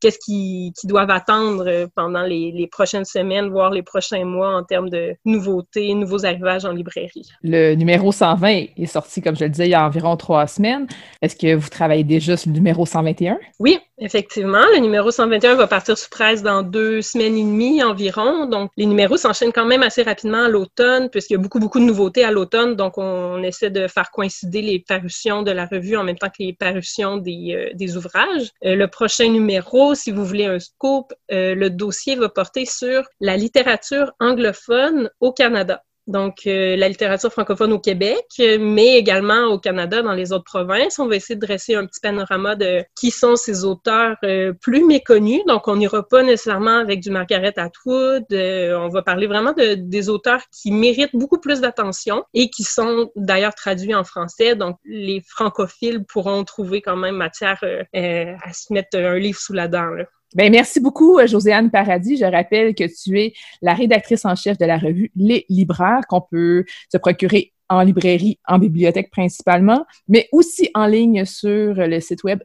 qu'est-ce 0.00 0.18
qu'ils 0.18 0.72
doivent 0.84 1.10
attendre 1.10 1.86
pendant 1.94 2.22
les, 2.22 2.50
les 2.52 2.66
prochaines 2.66 3.04
semaines, 3.04 3.50
voire 3.50 3.70
les 3.70 3.82
prochains 3.90 4.24
mois 4.24 4.54
en 4.56 4.62
termes 4.62 4.88
de 4.88 5.16
nouveautés, 5.24 5.92
nouveaux 5.94 6.24
arrivages 6.24 6.64
en 6.64 6.72
librairie. 6.72 7.28
Le 7.42 7.74
numéro 7.74 8.12
120 8.12 8.66
est 8.76 8.86
sorti, 8.86 9.20
comme 9.20 9.36
je 9.36 9.44
le 9.44 9.50
disais, 9.50 9.66
il 9.66 9.70
y 9.70 9.74
a 9.74 9.84
environ 9.84 10.16
trois 10.16 10.46
semaines. 10.46 10.86
Est-ce 11.22 11.34
que 11.34 11.54
vous 11.54 11.68
travaillez 11.68 12.04
déjà 12.04 12.36
sur 12.36 12.50
le 12.50 12.54
numéro 12.54 12.86
121? 12.86 13.38
Oui, 13.58 13.78
effectivement. 13.98 14.64
Le 14.74 14.78
numéro 14.80 15.10
121 15.10 15.56
va 15.56 15.66
partir 15.66 15.98
sous 15.98 16.08
presse 16.08 16.42
dans 16.42 16.62
deux 16.62 17.02
semaines 17.02 17.36
et 17.36 17.42
demie 17.42 17.82
environ. 17.82 18.46
Donc, 18.46 18.70
les 18.76 18.86
numéros 18.86 19.16
s'enchaînent 19.16 19.52
quand 19.52 19.66
même 19.66 19.82
assez 19.82 20.02
rapidement 20.02 20.44
à 20.44 20.48
l'automne, 20.48 21.10
puisqu'il 21.10 21.34
y 21.34 21.36
a 21.36 21.40
beaucoup, 21.40 21.58
beaucoup 21.58 21.80
de 21.80 21.84
nouveautés 21.84 22.24
à 22.24 22.30
l'automne. 22.30 22.76
Donc, 22.76 22.96
on 22.96 23.42
essaie 23.42 23.70
de 23.70 23.88
faire 23.88 24.10
coïncider 24.10 24.62
les 24.62 24.78
parutions 24.78 25.42
de 25.42 25.50
la 25.50 25.66
revue 25.66 25.96
en 25.96 26.04
même 26.04 26.18
temps 26.18 26.28
que 26.28 26.42
les 26.42 26.52
parutions 26.52 27.16
des, 27.16 27.54
euh, 27.54 27.74
des 27.74 27.96
ouvrages. 27.96 28.50
Euh, 28.64 28.76
le 28.76 28.86
prochain 28.88 29.28
numéro, 29.28 29.94
si 29.94 30.12
vous 30.12 30.24
voulez 30.24 30.46
un 30.46 30.58
scoop, 30.58 31.12
euh, 31.32 31.54
le 31.54 31.70
dossier 31.70 32.16
va 32.16 32.28
porter 32.28 32.64
sur 32.66 33.02
la 33.20 33.36
littérature 33.36 33.79
anglophone 34.20 35.10
au 35.20 35.32
Canada. 35.32 35.82
Donc, 36.10 36.40
euh, 36.46 36.74
la 36.76 36.88
littérature 36.88 37.30
francophone 37.30 37.72
au 37.72 37.78
Québec, 37.78 38.24
mais 38.38 38.96
également 38.96 39.44
au 39.44 39.60
Canada, 39.60 40.02
dans 40.02 40.12
les 40.12 40.32
autres 40.32 40.44
provinces. 40.44 40.98
On 40.98 41.06
va 41.06 41.14
essayer 41.14 41.36
de 41.36 41.46
dresser 41.46 41.76
un 41.76 41.86
petit 41.86 42.00
panorama 42.00 42.56
de 42.56 42.84
qui 42.98 43.12
sont 43.12 43.36
ces 43.36 43.64
auteurs 43.64 44.16
euh, 44.24 44.52
plus 44.52 44.84
méconnus. 44.84 45.42
Donc, 45.46 45.68
on 45.68 45.76
n'ira 45.76 46.02
pas 46.02 46.24
nécessairement 46.24 46.78
avec 46.78 47.00
du 47.00 47.10
Margaret 47.10 47.54
Atwood. 47.56 48.24
Euh, 48.32 48.76
on 48.76 48.88
va 48.88 49.02
parler 49.02 49.28
vraiment 49.28 49.52
de, 49.52 49.74
des 49.74 50.08
auteurs 50.08 50.42
qui 50.50 50.72
méritent 50.72 51.14
beaucoup 51.14 51.38
plus 51.38 51.60
d'attention 51.60 52.24
et 52.34 52.50
qui 52.50 52.64
sont 52.64 53.12
d'ailleurs 53.14 53.54
traduits 53.54 53.94
en 53.94 54.02
français. 54.02 54.56
Donc, 54.56 54.78
les 54.84 55.22
francophiles 55.24 56.04
pourront 56.04 56.42
trouver 56.42 56.82
quand 56.82 56.96
même 56.96 57.16
matière 57.16 57.62
à 57.62 58.52
se 58.52 58.72
mettre 58.72 58.98
un 58.98 59.18
livre 59.18 59.38
sous 59.38 59.52
la 59.52 59.68
dent. 59.68 59.90
Là. 59.90 60.06
Ben, 60.34 60.52
merci 60.52 60.80
beaucoup, 60.80 61.18
euh, 61.18 61.26
Joséanne 61.26 61.70
Paradis. 61.70 62.16
Je 62.16 62.24
rappelle 62.24 62.74
que 62.74 62.84
tu 62.84 63.20
es 63.20 63.34
la 63.62 63.74
rédactrice 63.74 64.24
en 64.24 64.36
chef 64.36 64.56
de 64.58 64.64
la 64.64 64.78
revue 64.78 65.10
Les 65.16 65.44
Libraires, 65.48 66.02
qu'on 66.08 66.20
peut 66.20 66.64
se 66.92 66.98
procurer 66.98 67.52
en 67.68 67.82
librairie, 67.82 68.38
en 68.46 68.58
bibliothèque 68.58 69.10
principalement, 69.10 69.84
mais 70.08 70.28
aussi 70.32 70.70
en 70.74 70.86
ligne 70.86 71.24
sur 71.24 71.74
le 71.74 72.00
site 72.00 72.22
web 72.24 72.40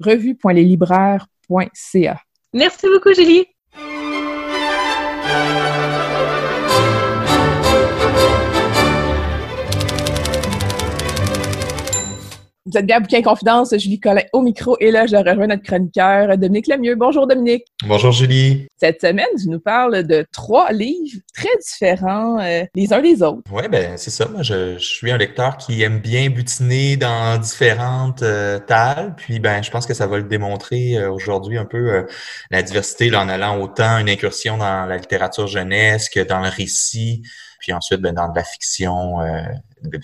revue.leslibraires.ca. 0.00 2.20
Merci 2.52 2.88
beaucoup, 2.88 3.14
Julie. 3.14 3.46
Vous 12.70 12.78
êtes 12.78 12.86
bien 12.86 13.00
Bouquin 13.00 13.20
Confidence, 13.20 13.76
Julie 13.76 13.98
Collin 13.98 14.22
au 14.32 14.42
micro 14.42 14.76
et 14.78 14.92
là, 14.92 15.04
je 15.04 15.16
rejoins 15.16 15.48
notre 15.48 15.64
chroniqueur 15.64 16.38
Dominique 16.38 16.68
Lemieux. 16.68 16.94
Bonjour 16.94 17.26
Dominique. 17.26 17.64
Bonjour 17.84 18.12
Julie. 18.12 18.68
Cette 18.76 19.00
semaine, 19.00 19.26
tu 19.42 19.48
nous 19.48 19.58
parles 19.58 20.04
de 20.04 20.24
trois 20.30 20.70
livres 20.70 21.18
très 21.34 21.48
différents 21.60 22.38
euh, 22.38 22.62
les 22.76 22.92
uns 22.92 23.02
des 23.02 23.24
autres. 23.24 23.42
Oui, 23.50 23.64
ben 23.68 23.96
c'est 23.96 24.10
ça. 24.10 24.28
Moi, 24.28 24.42
je, 24.42 24.78
suis 24.78 25.10
un 25.10 25.16
lecteur 25.16 25.56
qui 25.56 25.82
aime 25.82 25.98
bien 25.98 26.30
butiner 26.30 26.96
dans 26.96 27.38
différentes 27.38 28.22
euh. 28.22 28.60
Puis, 29.16 29.40
ben, 29.40 29.64
je 29.64 29.70
pense 29.72 29.84
que 29.84 29.94
ça 29.94 30.06
va 30.06 30.18
le 30.18 30.24
démontrer 30.24 30.96
euh, 30.96 31.10
aujourd'hui 31.10 31.58
un 31.58 31.64
peu 31.64 32.06
la 32.52 32.62
diversité 32.62 33.12
en 33.16 33.28
allant 33.28 33.60
autant 33.60 33.98
une 33.98 34.08
incursion 34.08 34.58
dans 34.58 34.86
la 34.86 34.96
littérature 34.96 35.48
jeunesse 35.48 36.08
que 36.08 36.20
dans 36.20 36.40
le 36.40 36.48
récit 36.48 37.22
puis 37.60 37.72
ensuite 37.72 38.00
ben, 38.00 38.14
dans 38.14 38.28
de 38.28 38.34
la 38.34 38.42
fiction 38.42 39.20
euh, 39.20 39.42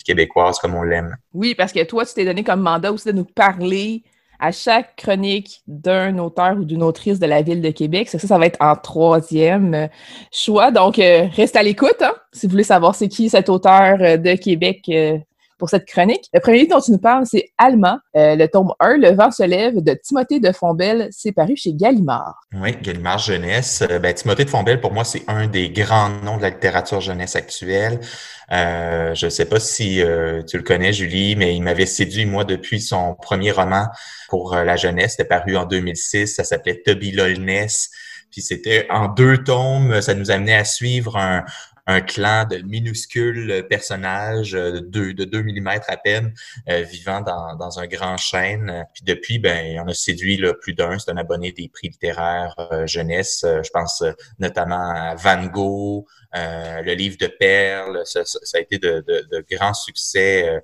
québécoise 0.05 0.59
comme 0.59 0.75
on 0.75 0.83
l'aime. 0.83 1.17
Oui, 1.35 1.55
parce 1.55 1.73
que 1.73 1.83
toi, 1.85 2.07
tu 2.07 2.15
t'es 2.15 2.25
donné 2.25 2.45
comme 2.45 2.61
mandat 2.61 2.93
aussi 2.93 3.09
de 3.09 3.13
nous 3.13 3.25
parler 3.25 4.05
à 4.39 4.53
chaque 4.53 4.97
chronique 4.97 5.63
d'un 5.67 6.19
auteur 6.19 6.59
ou 6.59 6.65
d'une 6.65 6.83
autrice 6.83 7.19
de 7.19 7.27
la 7.27 7.41
ville 7.41 7.63
de 7.63 7.71
Québec. 7.71 8.09
Ça, 8.11 8.19
ça 8.19 8.39
va 8.39 8.47
être 8.47 8.61
en 8.61 8.77
troisième 8.77 9.75
euh, 9.75 9.87
choix. 10.31 10.71
Donc, 10.71 10.99
euh, 10.99 11.27
reste 11.35 11.57
à 11.57 11.63
l'écoute 11.63 12.03
hein, 12.03 12.13
si 12.33 12.47
vous 12.47 12.53
voulez 12.53 12.65
savoir 12.65 12.95
c'est 12.95 13.09
qui 13.09 13.31
cet 13.31 13.49
auteur 13.49 13.99
de 13.99 14.37
Québec 14.37 14.89
pour 15.59 15.71
cette 15.71 15.87
chronique. 15.87 16.29
Le 16.33 16.41
premier 16.41 16.59
livre 16.59 16.75
dont 16.77 16.81
tu 16.81 16.93
nous 16.93 16.99
parles, 16.99 17.25
c'est 17.27 17.51
Alma, 17.59 18.01
euh, 18.17 18.37
le 18.37 18.47
tome 18.47 18.73
1, 18.81 18.99
Le 18.99 19.11
vent 19.11 19.31
se 19.31 19.43
lève, 19.43 19.83
de 19.83 19.95
Timothée 19.95 20.41
de 20.41 20.53
Fombelle. 20.53 21.09
C'est 21.11 21.33
paru 21.33 21.57
chez 21.57 21.73
Gallimard. 21.75 22.41
Oui, 22.55 22.77
Gallimard 22.83 23.19
Jeunesse. 23.19 23.83
Euh, 23.91 23.99
ben, 23.99 24.13
Timothée 24.15 24.45
de 24.45 24.51
Fombelle, 24.51 24.81
pour 24.81 24.93
moi, 24.93 25.05
c'est 25.05 25.23
un 25.29 25.47
des 25.47 25.71
grands 25.71 26.11
noms 26.25 26.37
de 26.37 26.43
la 26.43 26.51
littérature 26.51 27.01
jeunesse 27.01 27.37
actuelle. 27.37 28.01
Euh, 28.53 29.15
je 29.15 29.27
ne 29.27 29.31
sais 29.31 29.47
pas 29.47 29.61
si 29.61 30.01
tu 30.47 30.57
le 30.57 30.63
connais, 30.63 30.93
Julie, 30.93 31.37
mais 31.37 31.57
il 31.57 31.63
m'avait 31.63 31.87
séduit, 31.87 32.27
moi, 32.27 32.45
depuis 32.45 32.81
son 32.81 33.15
premier 33.15 33.51
roman 33.51 33.87
pour 34.29 34.55
la 34.55 34.77
jeunesse. 34.77 35.13
C'était 35.13 35.29
paru 35.29 35.57
en 35.57 35.65
2006. 35.65 36.37
Ça 36.37 36.45
s'appelait 36.45 36.83
Toby 36.85 37.13
Lolness. 37.13 37.91
Puis 38.31 38.43
c'était 38.43 38.87
en 38.91 39.09
deux 39.09 39.39
tomes. 39.39 40.01
Ça 40.01 40.15
nous 40.15 40.31
amenait 40.31 40.57
à 40.57 40.65
suivre 40.65 41.17
un, 41.17 41.45
un 41.87 42.01
clan 42.01 42.45
de 42.45 42.59
minuscules 42.59 43.65
personnages 43.69 44.53
de 44.53 44.81
2, 44.81 45.15
de 45.15 45.25
2 45.25 45.43
mm 45.43 45.69
à 45.87 45.97
peine 45.97 46.35
euh, 46.69 46.83
vivant 46.83 47.21
dans, 47.21 47.55
dans 47.57 47.79
un 47.79 47.87
grand 47.87 48.17
chêne. 48.17 48.87
Puis 48.93 49.05
depuis, 49.05 49.39
ben, 49.39 49.81
on 49.85 49.89
a 49.89 49.95
séduit 49.95 50.37
là, 50.37 50.53
plus 50.55 50.75
d'un. 50.75 50.99
C'est 50.99 51.11
un 51.11 51.17
abonné 51.17 51.53
des 51.53 51.69
prix 51.69 51.89
littéraires 51.89 52.55
euh, 52.73 52.87
jeunesse. 52.87 53.45
Euh, 53.45 53.63
je 53.63 53.71
pense 53.71 54.03
notamment 54.39 54.91
à 54.91 55.15
Van 55.15 55.45
Gogh, 55.47 56.05
le 56.35 56.95
livre 56.95 57.17
de 57.19 57.29
Perles. 57.29 58.03
Ça, 58.05 58.25
ça 58.25 58.59
a 58.59 58.61
été 58.61 58.79
de, 58.79 59.05
de, 59.07 59.27
de 59.31 59.45
grands 59.51 59.75
succès 59.75 60.63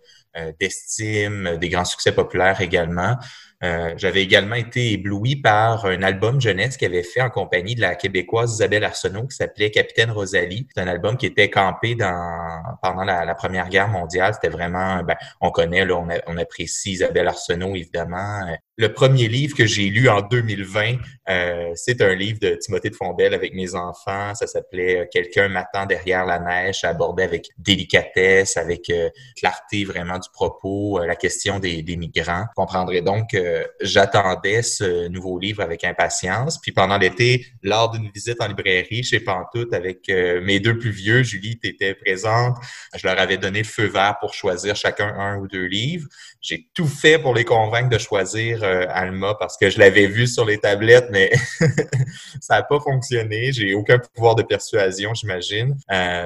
d'estime, 0.58 1.56
des 1.58 1.68
grands 1.68 1.84
succès 1.84 2.12
populaires 2.12 2.60
également. 2.60 3.16
Euh, 3.64 3.94
j'avais 3.96 4.22
également 4.22 4.56
été 4.56 4.92
ébloui 4.92 5.36
par 5.36 5.86
un 5.86 6.02
album 6.02 6.40
jeunesse 6.40 6.76
qu'il 6.76 6.88
avait 6.88 7.04
fait 7.04 7.20
en 7.20 7.30
compagnie 7.30 7.76
de 7.76 7.80
la 7.80 7.94
québécoise 7.94 8.54
Isabelle 8.54 8.82
Arsenault 8.82 9.28
qui 9.28 9.36
s'appelait 9.36 9.70
Capitaine 9.70 10.10
Rosalie. 10.10 10.66
C'est 10.74 10.82
un 10.82 10.88
album 10.88 11.16
qui 11.16 11.26
était 11.26 11.48
campé 11.48 11.94
dans 11.94 12.60
pendant 12.82 13.04
la, 13.04 13.34
Première 13.34 13.68
Guerre 13.68 13.88
mondiale. 13.88 14.34
C'était 14.34 14.48
vraiment, 14.48 15.02
ben, 15.02 15.16
on 15.40 15.50
connaît, 15.50 15.84
là, 15.84 15.96
on, 15.96 16.08
on 16.26 16.36
apprécie 16.38 16.92
Isabelle 16.92 17.28
Arsenault 17.28 17.74
évidemment. 17.76 18.40
Le 18.78 18.90
premier 18.90 19.28
livre 19.28 19.54
que 19.54 19.66
j'ai 19.66 19.90
lu 19.90 20.08
en 20.08 20.22
2020, 20.22 20.96
euh, 21.28 21.72
c'est 21.74 22.00
un 22.00 22.14
livre 22.14 22.38
de 22.40 22.54
Timothée 22.54 22.88
de 22.88 22.96
Fombelle 22.96 23.34
avec 23.34 23.52
mes 23.52 23.74
enfants. 23.74 24.34
Ça 24.34 24.46
s'appelait 24.46 25.00
euh, 25.00 25.04
Quelqu'un 25.12 25.48
m'attend 25.48 25.84
derrière 25.84 26.24
la 26.24 26.38
neige. 26.38 26.80
Ça 26.80 26.88
abordait 26.88 27.24
avec 27.24 27.50
délicatesse, 27.58 28.56
avec 28.56 28.88
euh, 28.88 29.10
clarté 29.36 29.84
vraiment 29.84 30.18
du 30.18 30.30
propos, 30.32 30.98
la 31.04 31.16
question 31.16 31.58
des, 31.58 31.84
migrants. 31.98 32.44
Vous 32.56 32.62
comprendrez 32.62 33.02
donc 33.02 33.32
que 33.32 33.66
j'attendais 33.82 34.62
ce 34.62 35.08
nouveau 35.08 35.38
livre 35.38 35.62
avec 35.62 35.84
impatience. 35.84 36.58
Puis 36.58 36.72
pendant 36.72 36.96
l'été, 36.96 37.46
lors 37.62 37.90
d'une 37.90 38.10
visite 38.10 38.40
en 38.40 38.48
librairie 38.48 39.02
chez 39.02 39.20
Pantoute 39.20 39.74
avec 39.74 40.08
mes 40.08 40.60
deux 40.60 40.78
plus 40.78 40.90
vieux, 40.90 41.22
Julie, 41.22 41.58
était 41.62 41.94
présente. 41.94 42.56
Je 42.96 43.06
leur 43.06 43.18
avais 43.18 43.36
donné 43.36 43.64
feu 43.64 43.84
vert 43.86 44.16
pour 44.18 44.32
choisir 44.32 44.76
chacun 44.76 45.08
un 45.08 45.36
ou 45.36 45.46
deux 45.46 45.66
livres. 45.66 46.08
J'ai 46.40 46.68
tout 46.74 46.86
fait 46.86 47.18
pour 47.18 47.34
les 47.34 47.44
convaincre 47.44 47.90
de 47.90 47.98
choisir 47.98 48.61
traduire 48.62 48.90
Alma 48.90 49.34
parce 49.38 49.56
que 49.56 49.70
je 49.70 49.78
l'avais 49.78 50.06
vu 50.06 50.26
sur 50.26 50.44
les 50.44 50.58
tablettes, 50.58 51.08
mais 51.10 51.30
ça 52.40 52.56
n'a 52.56 52.62
pas 52.62 52.80
fonctionné. 52.80 53.52
J'ai 53.52 53.74
aucun 53.74 53.98
pouvoir 53.98 54.34
de 54.34 54.42
persuasion, 54.42 55.14
j'imagine. 55.14 55.76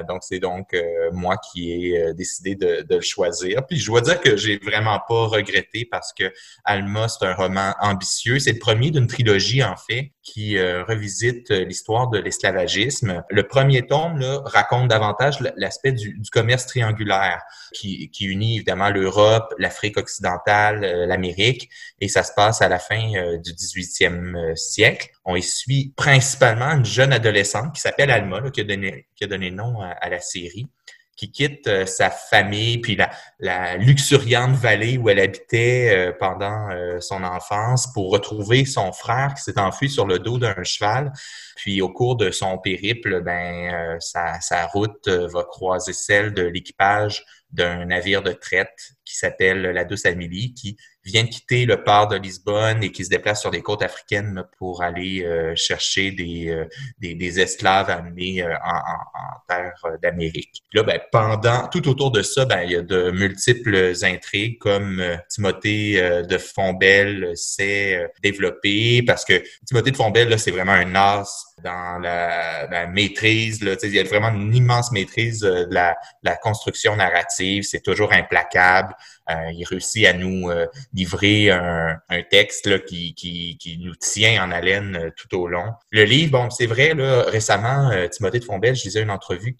donc, 0.07 0.21
c'est 0.21 0.39
donc 0.39 0.75
moi 1.11 1.37
qui 1.37 1.71
ai 1.71 2.13
décidé 2.13 2.55
de, 2.55 2.85
le 2.89 3.01
choisir. 3.01 3.65
Puis, 3.67 3.77
je 3.77 3.85
dois 3.87 4.01
dire 4.01 4.19
que 4.19 4.35
j'ai 4.37 4.57
vraiment 4.57 4.99
pas 5.07 5.27
regretté 5.27 5.87
parce 5.89 6.13
que 6.13 6.31
Alma, 6.65 7.07
c'est 7.07 7.25
un 7.25 7.33
roman 7.33 7.73
ambitieux. 7.79 8.39
C'est 8.39 8.53
le 8.53 8.59
premier 8.59 8.91
d'une 8.91 9.07
trilogie, 9.07 9.63
en 9.63 9.75
fait, 9.75 10.11
qui 10.23 10.59
revisite 10.59 11.51
l'histoire 11.51 12.09
de 12.09 12.19
l'esclavagisme. 12.19 13.23
Le 13.29 13.43
premier 13.47 13.85
tome 13.85 14.19
là, 14.19 14.41
raconte 14.45 14.87
davantage 14.87 15.39
l'aspect 15.55 15.91
du, 15.91 16.17
du, 16.17 16.29
commerce 16.29 16.65
triangulaire 16.65 17.41
qui, 17.73 18.09
qui 18.11 18.25
unit 18.25 18.55
évidemment 18.55 18.89
l'Europe, 18.89 19.53
l'Afrique 19.57 19.97
occidentale, 19.97 20.83
euh, 20.83 21.05
l'Amérique, 21.05 21.69
et 21.99 22.07
ça 22.07 22.23
se 22.27 22.33
passe 22.33 22.61
à 22.61 22.69
la 22.69 22.79
fin 22.79 23.13
euh, 23.15 23.37
du 23.37 23.51
18e 23.51 24.35
euh, 24.35 24.55
siècle. 24.55 25.09
On 25.25 25.35
y 25.35 25.41
suit 25.41 25.93
principalement 25.95 26.71
une 26.71 26.85
jeune 26.85 27.13
adolescente 27.13 27.73
qui 27.73 27.81
s'appelle 27.81 28.11
Alma, 28.11 28.49
qui, 28.51 28.61
a 28.61 28.63
donné, 28.63 29.07
qui 29.15 29.23
a 29.23 29.27
donné 29.27 29.51
nom 29.51 29.81
à 29.81 30.09
la 30.09 30.19
série 30.19 30.69
qui 31.15 31.31
quitte 31.31 31.67
euh, 31.67 31.87
sa 31.87 32.11
famille, 32.11 32.77
puis 32.77 32.95
la, 33.39 33.77
luxuriante 33.77 34.55
vallée 34.55 34.99
où 34.99 35.09
elle 35.09 35.19
habitait 35.19 36.13
pendant 36.19 36.69
son 36.99 37.23
enfance 37.23 37.91
pour 37.91 38.11
retrouver 38.11 38.65
son 38.65 38.91
frère 38.91 39.33
qui 39.33 39.41
s'est 39.41 39.59
enfui 39.59 39.89
sur 39.89 40.05
le 40.05 40.19
dos 40.19 40.37
d'un 40.37 40.63
cheval. 40.63 41.11
Puis 41.55 41.81
au 41.81 41.89
cours 41.89 42.17
de 42.17 42.29
son 42.29 42.59
périple, 42.59 43.21
ben 43.21 43.97
sa, 43.99 44.67
route 44.67 45.07
va 45.07 45.43
croiser 45.43 45.93
celle 45.93 46.33
de 46.33 46.43
l'équipage 46.43 47.25
d'un 47.51 47.85
navire 47.85 48.21
de 48.21 48.33
traite 48.33 48.96
qui 49.07 49.15
s'appelle 49.15 49.61
la 49.61 49.85
Douce 49.85 50.05
Amélie, 50.05 50.53
qui 50.53 50.77
vient 51.07 51.23
de 51.23 51.29
quitter 51.29 51.65
le 51.65 51.83
port 51.83 52.07
de 52.07 52.17
Lisbonne 52.17 52.83
et 52.83 52.91
qui 52.91 53.05
se 53.05 53.09
déplace 53.09 53.41
sur 53.41 53.49
les 53.49 53.61
côtes 53.61 53.81
africaines 53.81 54.43
pour 54.57 54.83
aller 54.83 55.23
euh, 55.23 55.55
chercher 55.55 56.11
des, 56.11 56.49
euh, 56.49 56.65
des, 56.99 57.15
des, 57.15 57.39
esclaves 57.39 57.89
amenés 57.89 58.43
euh, 58.43 58.53
en, 58.63 58.75
en, 58.75 59.39
terre 59.47 59.73
d'Amérique. 60.01 60.61
Là, 60.73 60.83
ben, 60.83 60.99
pendant, 61.11 61.69
tout 61.69 61.87
autour 61.87 62.11
de 62.11 62.21
ça, 62.21 62.45
ben, 62.45 62.61
il 62.63 62.71
y 62.71 62.75
a 62.75 62.81
de 62.81 63.11
multiples 63.11 63.93
intrigues 64.03 64.57
comme 64.59 65.01
Timothée 65.29 66.01
de 66.27 66.37
Fombelle 66.37 67.31
s'est 67.35 68.11
développé 68.21 69.01
parce 69.03 69.23
que 69.23 69.41
Timothée 69.65 69.91
de 69.91 69.95
Fombelle, 69.95 70.37
c'est 70.37 70.51
vraiment 70.51 70.73
un 70.73 70.93
as 70.95 71.47
dans 71.63 71.99
la, 71.99 72.67
la 72.67 72.87
maîtrise. 72.87 73.63
Là, 73.63 73.75
il 73.81 73.95
y 73.95 73.99
a 73.99 74.03
vraiment 74.03 74.29
une 74.29 74.53
immense 74.53 74.91
maîtrise 74.91 75.39
de 75.39 75.67
la, 75.71 75.95
la 76.23 76.35
construction 76.35 76.95
narrative. 76.95 77.63
C'est 77.63 77.81
toujours 77.81 78.11
implacable. 78.13 78.93
Euh, 79.29 79.51
il 79.53 79.65
réussit 79.65 80.05
à 80.05 80.13
nous 80.13 80.49
euh, 80.49 80.67
livrer 80.93 81.49
un, 81.51 81.97
texte 82.29 82.85
qui, 82.85 83.79
nous 83.83 83.95
tient 83.95 84.43
en 84.43 84.51
haleine 84.51 84.95
euh, 84.95 85.09
tout 85.15 85.37
au 85.37 85.47
long. 85.47 85.73
Le 85.91 86.03
livre, 86.03 86.31
bon, 86.31 86.49
c'est 86.49 86.65
vrai, 86.65 86.93
récemment, 87.27 87.91
Timothée 88.11 88.39
de 88.39 88.45
Fombelle, 88.45 88.75
je 88.75 88.83
lisais 88.83 89.01
une 89.01 89.11
entrevue 89.11 89.55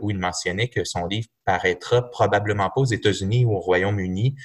où 0.00 0.10
il 0.10 0.18
mentionnait 0.18 0.68
que 0.68 0.84
son 0.84 1.06
livre 1.06 1.28
paraîtra 1.44 2.02
probablement 2.10 2.70
pas 2.70 2.80
aux 2.80 2.84
États-Unis 2.84 3.44
ou 3.44 3.54
au 3.54 3.60
Royaume-Uni. 3.60 4.36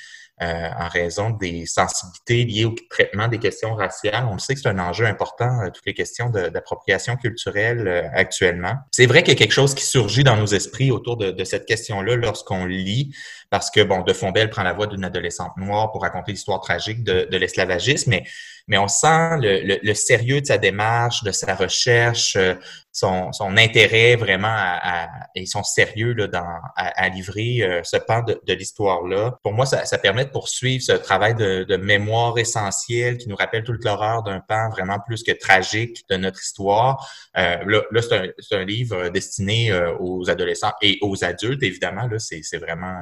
En 0.42 0.90
raison 0.90 1.30
des 1.30 1.66
sensibilités 1.66 2.44
liées 2.44 2.66
au 2.66 2.76
traitement 2.90 3.30
des 3.30 3.40
questions 3.40 3.76
raciales. 3.76 4.28
On 4.30 4.38
sait 4.40 4.56
que 4.56 4.60
c'est 4.60 4.68
un 4.68 4.80
enjeu 4.80 5.06
important, 5.06 5.70
toutes 5.74 5.86
les 5.86 5.94
questions 5.94 6.30
d'appropriation 6.30 7.16
culturelle 7.16 8.12
actuellement. 8.14 8.74
C'est 8.92 9.06
vrai 9.06 9.24
qu'il 9.24 9.34
y 9.34 9.38
a 9.38 9.40
quelque 9.40 9.54
chose 9.54 9.74
qui 9.74 9.86
surgit 9.86 10.26
dans 10.26 10.36
nos 10.36 10.48
esprits 10.48 10.92
autour 10.92 11.16
de 11.16 11.44
cette 11.46 11.66
question-là 11.66 12.18
lorsqu'on 12.18 12.66
lit, 12.66 13.16
parce 13.54 13.70
que, 13.70 13.82
bon, 13.82 14.02
De 14.02 14.14
Fombelle 14.14 14.50
prend 14.50 14.64
la 14.64 14.74
voix 14.74 14.88
d'une 14.88 15.04
adolescente 15.04 15.56
noire 15.58 15.92
pour 15.92 16.02
raconter 16.02 16.32
l'histoire 16.32 16.60
tragique 16.60 17.04
de, 17.04 17.28
l'esclavagisme, 17.38 18.10
mais 18.10 18.24
mais 18.68 18.78
on 18.78 18.88
sent 18.88 19.38
le, 19.42 19.94
sérieux 19.94 20.42
de 20.42 20.46
sa 20.46 20.58
démarche, 20.58 21.24
de 21.24 21.32
sa 21.32 21.56
recherche, 21.56 22.36
euh, 22.38 22.56
son, 22.92 23.32
intérêt 23.58 24.16
vraiment 24.16 24.56
à, 24.56 25.10
et 25.36 25.46
son 25.46 25.64
sérieux 25.64 26.14
là, 26.14 26.28
dans, 26.28 26.60
à, 26.76 27.10
livrer 27.10 27.62
euh, 27.62 27.82
ce 27.84 27.98
pan 27.98 28.22
de, 28.22 28.54
l'histoire-là. 28.54 29.38
Pour 29.42 29.54
moi, 29.54 29.66
ça, 29.66 29.98
permet 29.98 30.26
de 30.26 30.30
poursuivre 30.30 30.84
ce 30.84 30.94
travail 30.94 31.36
de, 31.36 31.76
mémoire 31.76 32.38
essentiel 32.38 33.18
qui 33.18 33.28
nous 33.28 33.36
rappelle 33.36 33.64
toute 33.64 33.84
l'horreur 33.84 34.24
d'un 34.24 34.40
pan 34.40 34.70
vraiment 34.70 35.00
plus 35.00 35.24
que 35.24 35.32
tragique 35.32 36.08
de 36.10 36.16
notre 36.16 36.42
histoire. 36.42 37.10
Euh, 37.36 37.82
là, 37.92 38.02
c'est 38.02 38.56
un, 38.56 38.64
livre 38.64 39.10
destiné 39.10 39.74
aux 40.00 40.30
adolescents 40.30 40.72
et 40.82 41.00
aux 41.02 41.26
adultes, 41.26 41.64
évidemment. 41.64 42.08
Là, 42.08 42.20
c'est 42.20 42.58
vraiment 42.58 43.02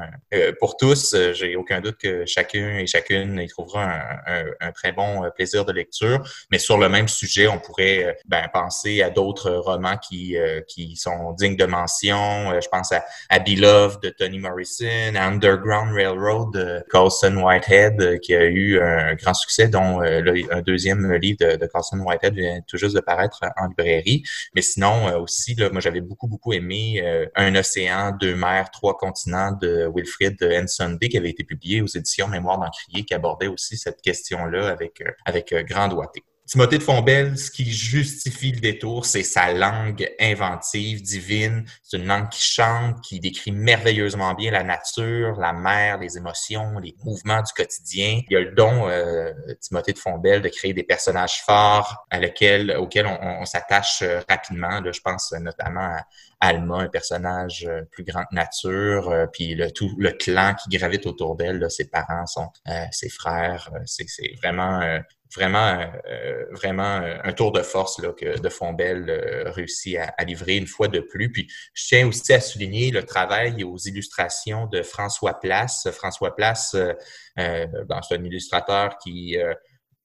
pour 0.60 0.77
tous. 0.77 1.15
J'ai 1.33 1.55
aucun 1.55 1.81
doute 1.81 1.98
que 1.98 2.25
chacun 2.25 2.77
et 2.77 2.88
chacune 2.88 3.39
y 3.39 3.48
trouvera 3.48 3.83
un, 3.83 4.41
un, 4.41 4.45
un 4.60 4.71
très 4.71 4.91
bon 4.91 5.29
plaisir 5.36 5.65
de 5.65 5.71
lecture. 5.71 6.24
Mais 6.51 6.60
sur 6.60 6.77
le 6.77 6.89
même 6.89 7.07
sujet, 7.07 7.48
on 7.48 7.60
pourrait 7.60 8.03
euh, 8.03 8.13
ben, 8.25 8.48
penser 8.53 9.01
à 9.01 9.10
d'autres 9.10 9.51
romans 9.51 9.98
qui, 9.98 10.38
euh, 10.38 10.62
qui 10.67 10.95
sont 10.95 11.33
dignes 11.33 11.55
de 11.55 11.65
mention. 11.65 12.51
Euh, 12.51 12.60
je 12.62 12.67
pense 12.69 12.91
à, 12.91 13.03
à 13.29 13.39
Beloved 13.39 14.01
de 14.01 14.10
Toni 14.10 14.39
Morrison, 14.39 15.15
Underground 15.15 15.93
Railroad 15.93 16.53
de 16.53 16.83
Carlson 16.91 17.36
Whitehead, 17.38 18.19
qui 18.19 18.36
a 18.36 18.45
eu 18.45 18.79
un 18.79 19.15
grand 19.15 19.33
succès, 19.33 19.67
dont 19.67 20.01
un 20.01 20.62
deuxième 20.62 21.12
livre 21.15 21.38
de, 21.39 21.55
de 21.55 21.65
Carlson 21.65 22.00
Whitehead 22.00 22.33
vient 22.33 22.60
tout 22.67 22.77
juste 22.77 22.95
de 22.95 23.01
paraître 23.01 23.41
en 23.57 23.67
librairie. 23.67 24.24
Mais 24.55 24.62
sinon, 24.62 25.15
aussi, 25.17 25.55
là, 25.55 25.69
moi, 25.69 25.81
j'avais 25.81 26.01
beaucoup, 26.01 26.27
beaucoup 26.27 26.53
aimé 26.53 27.01
Un 27.36 27.55
océan, 27.55 28.12
deux 28.19 28.36
mers, 28.36 28.71
trois 28.71 28.98
continents 28.98 29.51
de 29.51 29.89
Wilfrid 29.93 30.30
Day 30.31 31.09
qui 31.09 31.17
avait 31.17 31.29
été 31.29 31.43
publié 31.43 31.81
aux 31.81 31.88
éditions 31.88 32.27
Mémoire 32.27 32.59
d'Encrier, 32.59 33.03
qui 33.03 33.13
abordait 33.13 33.47
aussi 33.47 33.77
cette 33.77 34.01
question-là 34.01 34.69
avec, 34.69 35.01
avec 35.25 35.41
avec 35.41 35.53
euh, 35.53 35.63
grand 35.63 35.88
doigté. 35.88 36.23
Timothée 36.51 36.79
de 36.79 36.84
Fombelle, 36.84 37.38
ce 37.38 37.50
qui 37.50 37.63
justifie 37.72 38.51
le 38.51 38.60
détour, 38.60 39.05
c'est 39.05 39.24
sa 39.24 39.53
langue 39.53 40.05
inventive, 40.20 41.01
divine. 41.01 41.64
C'est 41.81 41.96
une 41.96 42.07
langue 42.07 42.27
qui 42.27 42.42
chante, 42.42 43.00
qui 43.00 43.22
décrit 43.22 43.53
merveilleusement 43.53 44.33
bien 44.33 44.51
la 44.51 44.64
nature, 44.64 45.40
la 45.40 45.53
mer, 45.53 46.00
les 46.00 46.18
émotions, 46.18 46.77
les 46.79 46.94
mouvements 47.05 47.42
du 47.42 47.53
quotidien. 47.53 48.20
Il 48.29 48.33
y 48.33 48.35
a 48.35 48.42
le 48.42 48.51
don, 48.51 48.90
euh, 48.90 49.31
Timothée 49.61 49.94
de 49.94 49.98
Fombelle, 49.98 50.42
de 50.42 50.50
créer 50.50 50.74
des 50.74 50.83
personnages 50.83 51.42
forts 51.46 52.05
à 52.09 52.20
lesquels, 52.20 52.75
auxquels 52.75 53.07
on, 53.07 53.46
s'attache 53.46 54.01
euh, 54.01 54.20
rapidement. 54.27 54.81
Là, 54.81 54.92
je 54.92 55.00
pense 55.00 55.31
notamment 55.31 55.96
à 55.96 56.05
Alma, 56.42 56.79
un 56.79 56.90
personnage 56.90 57.66
plus 57.92 58.03
grand 58.03 58.25
que 58.25 58.35
nature, 58.35 59.27
puis 59.31 59.55
le 59.55 59.72
tout 59.72 59.90
le 59.98 60.11
clan 60.11 60.55
qui 60.55 60.75
gravite 60.75 61.05
autour 61.05 61.37
d'elle, 61.37 61.66
ses 61.72 61.87
parents, 61.87 62.25
sont 62.25 62.50
ses 62.92 63.09
frères. 63.09 63.70
c'est 63.85 64.07
vraiment 64.42 65.00
vraiment, 65.35 65.79
euh, 66.07 66.46
vraiment 66.51 66.98
euh, 67.01 67.17
un 67.24 67.33
tour 67.33 67.51
de 67.51 67.61
force 67.61 68.00
là, 68.00 68.11
que 68.13 68.39
De 68.39 68.50
Fombelle 68.50 69.09
euh, 69.09 69.51
réussit 69.51 69.98
à, 69.98 70.24
livrer 70.24 70.57
une 70.57 70.67
fois 70.67 70.87
de 70.87 71.00
plus. 71.00 71.31
Puis 71.31 71.48
je 71.74 71.87
tiens 71.87 72.07
aussi 72.07 72.33
à 72.33 72.41
souligner 72.41 72.91
le 72.91 73.03
travail 73.03 73.63
aux 73.63 73.77
illustrations 73.77 74.67
de 74.67 74.83
François 74.83 75.39
Place. 75.39 75.89
François 75.91 76.35
Place, 76.35 76.75
euh, 76.75 76.94
ben, 77.35 78.01
c'est 78.07 78.15
un 78.15 78.24
illustrateur 78.24 78.98
qui 78.98 79.37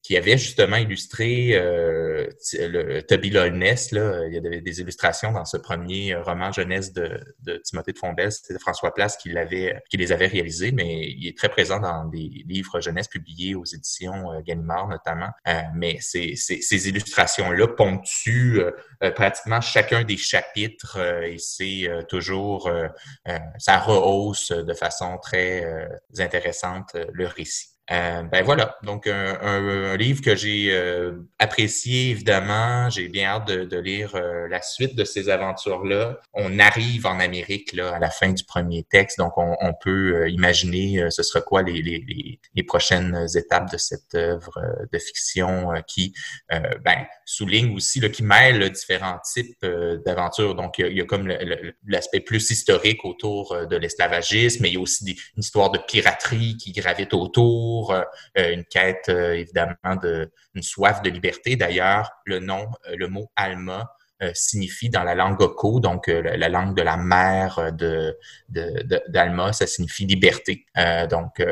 qui 0.07 0.17
avait 0.17 0.39
justement 0.39 0.77
illustré 0.77 1.51
euh, 1.55 2.29
le 2.53 3.01
Toby 3.01 3.31
Loyness. 3.31 3.91
Là. 3.91 4.25
Il 4.29 4.35
y 4.35 4.39
avait 4.39 4.61
des 4.61 4.81
illustrations 4.81 5.33
dans 5.33 5.45
ce 5.45 5.57
premier 5.57 6.15
roman 6.15 6.53
jeunesse 6.53 6.93
de, 6.93 7.19
de 7.41 7.57
Timothée 7.57 7.91
de 7.91 7.99
Fombelle. 7.99 8.31
C'était 8.31 8.57
François 8.61 8.95
Place 8.95 9.17
qui, 9.17 9.31
l'avait, 9.31 9.83
qui 9.91 9.97
les 9.97 10.13
avait 10.13 10.29
réalisés, 10.29 10.71
mais 10.71 11.09
il 11.11 11.27
est 11.27 11.37
très 11.37 11.49
présent 11.49 11.81
dans 11.81 12.05
des 12.05 12.45
livres 12.47 12.81
jeunesse 12.81 13.09
publiés 13.09 13.57
aux 13.57 13.65
éditions 13.65 14.31
euh, 14.31 14.43
Gallimard 14.43 14.87
notamment. 14.87 15.31
Euh, 15.49 15.63
mais 15.75 15.99
ces, 15.99 16.37
ces, 16.37 16.61
ces 16.61 16.89
illustrations-là 16.89 17.67
ponctuent 17.67 18.61
euh, 18.61 19.11
pratiquement 19.11 19.61
chacun 19.61 20.05
des 20.05 20.17
chapitres 20.17 21.01
et 21.25 21.39
c'est 21.39 21.89
toujours, 22.09 22.71
ça 23.59 23.79
rehausse 23.79 24.53
de 24.53 24.75
façon 24.75 25.19
très 25.19 25.89
intéressante 26.19 26.97
le 27.13 27.27
récit. 27.27 27.76
Euh, 27.93 28.23
ben 28.23 28.43
voilà, 28.43 28.77
donc 28.83 29.07
un, 29.07 29.39
un, 29.41 29.97
livre 29.97 30.21
que 30.21 30.35
j'ai 30.35 30.73
euh, 30.73 31.13
apprécié 31.39 32.11
évidemment. 32.11 32.91
J'ai 32.91 33.09
bien 33.09 33.29
hâte 33.29 33.47
de, 33.47 33.65
de 33.65 33.79
lire 33.79 34.17
euh, 34.17 34.49
la 34.49 34.61
suite 34.61 34.97
de 34.97 35.05
ces 35.05 35.29
aventures-là. 35.29 36.19
On 36.35 36.59
arrive 36.59 37.07
en 37.07 37.21
Amérique 37.21 37.73
là 37.73 37.95
à 37.95 38.01
la 38.01 38.11
fin 38.11 38.33
du 38.33 38.43
premier 38.43 38.83
texte, 38.83 39.19
donc 39.19 39.39
on, 39.39 39.57
on 39.61 39.73
peut 39.73 40.29
imaginer 40.29 41.09
ce 41.11 41.23
sera 41.23 41.41
quoi 41.41 41.63
les, 41.63 41.81
les, 41.81 42.39
les, 42.55 42.63
prochaines 42.65 43.27
étapes 43.37 43.71
de 43.71 43.77
cette 43.77 44.15
œuvre 44.17 44.61
de 44.93 44.99
fiction 44.99 45.71
qui 45.87 46.13
ben, 46.51 47.07
souligne 47.25 47.77
aussi, 47.77 48.01
là, 48.01 48.09
qui 48.09 48.25
mêle 48.25 48.69
différents 48.71 49.21
types 49.33 49.65
d'aventures. 50.05 50.57
Donc 50.57 50.79
il 50.79 50.97
y, 50.97 51.01
a, 51.01 51.05
comme 51.05 51.33
l'aspect 51.87 52.21
plus 52.21 52.51
historique 52.51 53.05
autour 53.05 53.57
de 53.71 53.77
l'esclavagisme, 53.77 54.63
mais 54.63 54.71
il 54.71 54.75
y 54.75 54.77
a 54.77 54.81
aussi 54.81 55.05
des, 55.05 55.13
une 55.37 55.43
histoire 55.43 55.71
de 55.71 55.79
piraterie 55.79 56.57
qui 56.57 56.73
gravite 56.73 57.15
autour 57.15 57.76
euh, 57.91 58.03
euh, 58.39 58.53
une 58.53 58.65
quête 58.65 59.09
euh, 59.09 59.35
évidemment 59.35 59.97
de 60.03 60.31
une 60.55 60.63
soif 60.63 61.03
de 61.03 61.11
liberté. 61.11 61.57
D'ailleurs, 61.57 62.11
le 62.25 62.41
nom, 62.41 62.69
le 62.93 63.09
mot 63.09 63.31
Alma 63.37 63.96
signifie 64.35 64.89
dans 64.89 65.03
la 65.03 65.15
langue 65.15 65.41
Oko, 65.41 65.81
donc 65.81 66.07
la, 66.07 66.49
langue 66.49 66.75
de 66.77 66.83
la 66.83 66.97
mère 66.97 67.73
de 67.73 68.17
d'Alma, 69.09 69.53
ça 69.53 69.67
signifie 69.67 70.07
liberté. 70.07 70.65
donc 71.11 71.43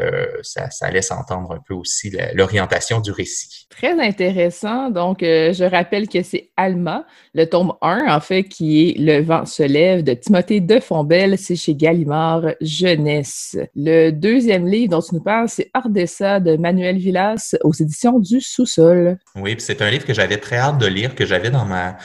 ça, 0.42 0.70
ça 0.70 0.90
laisse 0.90 1.10
entendre 1.10 1.52
un 1.52 1.60
peu 1.66 1.74
aussi 1.74 2.16
l'orientation 2.34 3.00
du 3.00 3.10
récit. 3.10 3.66
Très 3.68 4.00
intéressant. 4.00 4.90
Donc 4.90 5.18
je 5.20 5.64
rappelle 5.64 6.08
que 6.08 6.22
c'est 6.22 6.50
Alma, 6.56 7.06
le 7.34 7.46
tome 7.46 7.74
1 7.82 8.06
en 8.08 8.20
fait 8.20 8.44
qui 8.44 8.90
est 8.90 8.98
Le 8.98 9.22
vent 9.22 9.44
se 9.44 9.62
lève 9.62 10.02
de 10.02 10.14
Timothée 10.14 10.60
de 10.60 10.80
Fombelle, 10.80 11.38
c'est 11.38 11.56
chez 11.56 11.74
Gallimard 11.74 12.54
Jeunesse. 12.60 13.56
Le 13.74 14.10
deuxième 14.10 14.66
livre 14.66 14.90
dont 14.90 15.02
tu 15.02 15.14
nous 15.14 15.22
parles, 15.22 15.48
c'est 15.48 15.70
Ardessa 15.74 16.40
de 16.40 16.56
Manuel 16.56 16.98
Villas 16.98 17.56
aux 17.62 17.72
éditions 17.72 18.18
du 18.18 18.40
Sous-sol. 18.40 19.18
Oui, 19.36 19.56
c'est 19.58 19.82
un 19.82 19.90
livre 19.90 20.04
que 20.04 20.14
j'avais 20.14 20.38
très 20.38 20.56
hâte 20.56 20.78
de 20.78 20.86
lire, 20.86 21.14
que 21.14 21.26
j'avais 21.26 21.50
dans 21.50 21.64
ma 21.64 21.96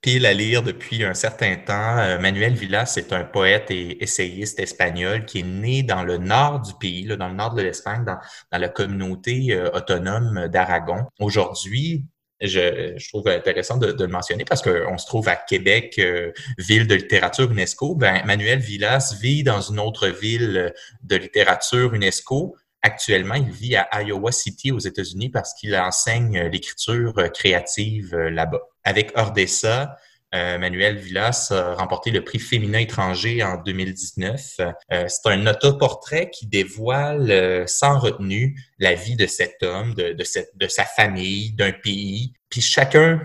pile 0.00 0.26
à 0.26 0.32
lire 0.32 0.62
depuis 0.62 1.04
un 1.04 1.14
certain 1.14 1.56
temps. 1.56 1.98
Euh, 1.98 2.18
Manuel 2.18 2.54
Villas, 2.54 2.86
c'est 2.86 3.12
un 3.12 3.24
poète 3.24 3.70
et 3.70 4.02
essayiste 4.02 4.60
espagnol 4.60 5.24
qui 5.24 5.40
est 5.40 5.46
né 5.46 5.82
dans 5.82 6.04
le 6.04 6.18
nord 6.18 6.60
du 6.60 6.72
pays, 6.74 7.04
là, 7.04 7.16
dans 7.16 7.28
le 7.28 7.34
nord 7.34 7.54
de 7.54 7.62
l'Espagne, 7.62 8.04
dans, 8.04 8.18
la 8.56 8.68
communauté 8.68 9.48
euh, 9.52 9.70
autonome 9.72 10.48
d'Aragon. 10.48 11.06
Aujourd'hui, 11.18 12.04
je, 12.40 12.94
je, 12.96 13.08
trouve 13.08 13.26
intéressant 13.26 13.78
de, 13.78 13.90
de 13.90 14.04
le 14.04 14.10
mentionner 14.12 14.44
parce 14.44 14.62
qu'on 14.62 14.96
se 14.96 15.06
trouve 15.06 15.28
à 15.28 15.34
Québec, 15.34 15.96
euh, 15.98 16.30
ville 16.58 16.86
de 16.86 16.94
littérature 16.94 17.50
UNESCO. 17.50 17.96
Ben, 17.96 18.24
Manuel 18.24 18.60
Villas 18.60 19.16
vit 19.20 19.42
dans 19.42 19.60
une 19.60 19.80
autre 19.80 20.06
ville 20.06 20.72
de 21.02 21.16
littérature 21.16 21.94
UNESCO. 21.94 22.54
Actuellement, 22.82 23.34
il 23.34 23.50
vit 23.50 23.76
à 23.76 24.02
Iowa 24.02 24.32
City 24.32 24.70
aux 24.70 24.78
États-Unis 24.78 25.30
parce 25.30 25.54
qu'il 25.54 25.76
enseigne 25.76 26.42
l'écriture 26.42 27.14
créative 27.34 28.14
euh, 28.14 28.30
là-bas. 28.30 28.62
Avec 28.84 29.12
Ordessa, 29.16 29.96
euh, 30.34 30.58
Manuel 30.58 30.98
Villas 30.98 31.48
a 31.52 31.74
remporté 31.74 32.10
le 32.10 32.22
prix 32.22 32.38
féminin 32.38 32.80
étranger 32.80 33.42
en 33.42 33.56
2019. 33.56 34.60
Euh, 34.60 35.04
c'est 35.08 35.26
un 35.26 35.46
autoportrait 35.46 36.30
qui 36.30 36.46
dévoile 36.46 37.30
euh, 37.30 37.66
sans 37.66 37.98
retenue 37.98 38.60
la 38.78 38.94
vie 38.94 39.16
de 39.16 39.26
cet 39.26 39.62
homme, 39.62 39.94
de, 39.94 40.68
sa 40.68 40.84
famille, 40.84 41.52
d'un 41.52 41.72
pays. 41.72 42.34
Puis 42.50 42.60
chacun 42.60 43.20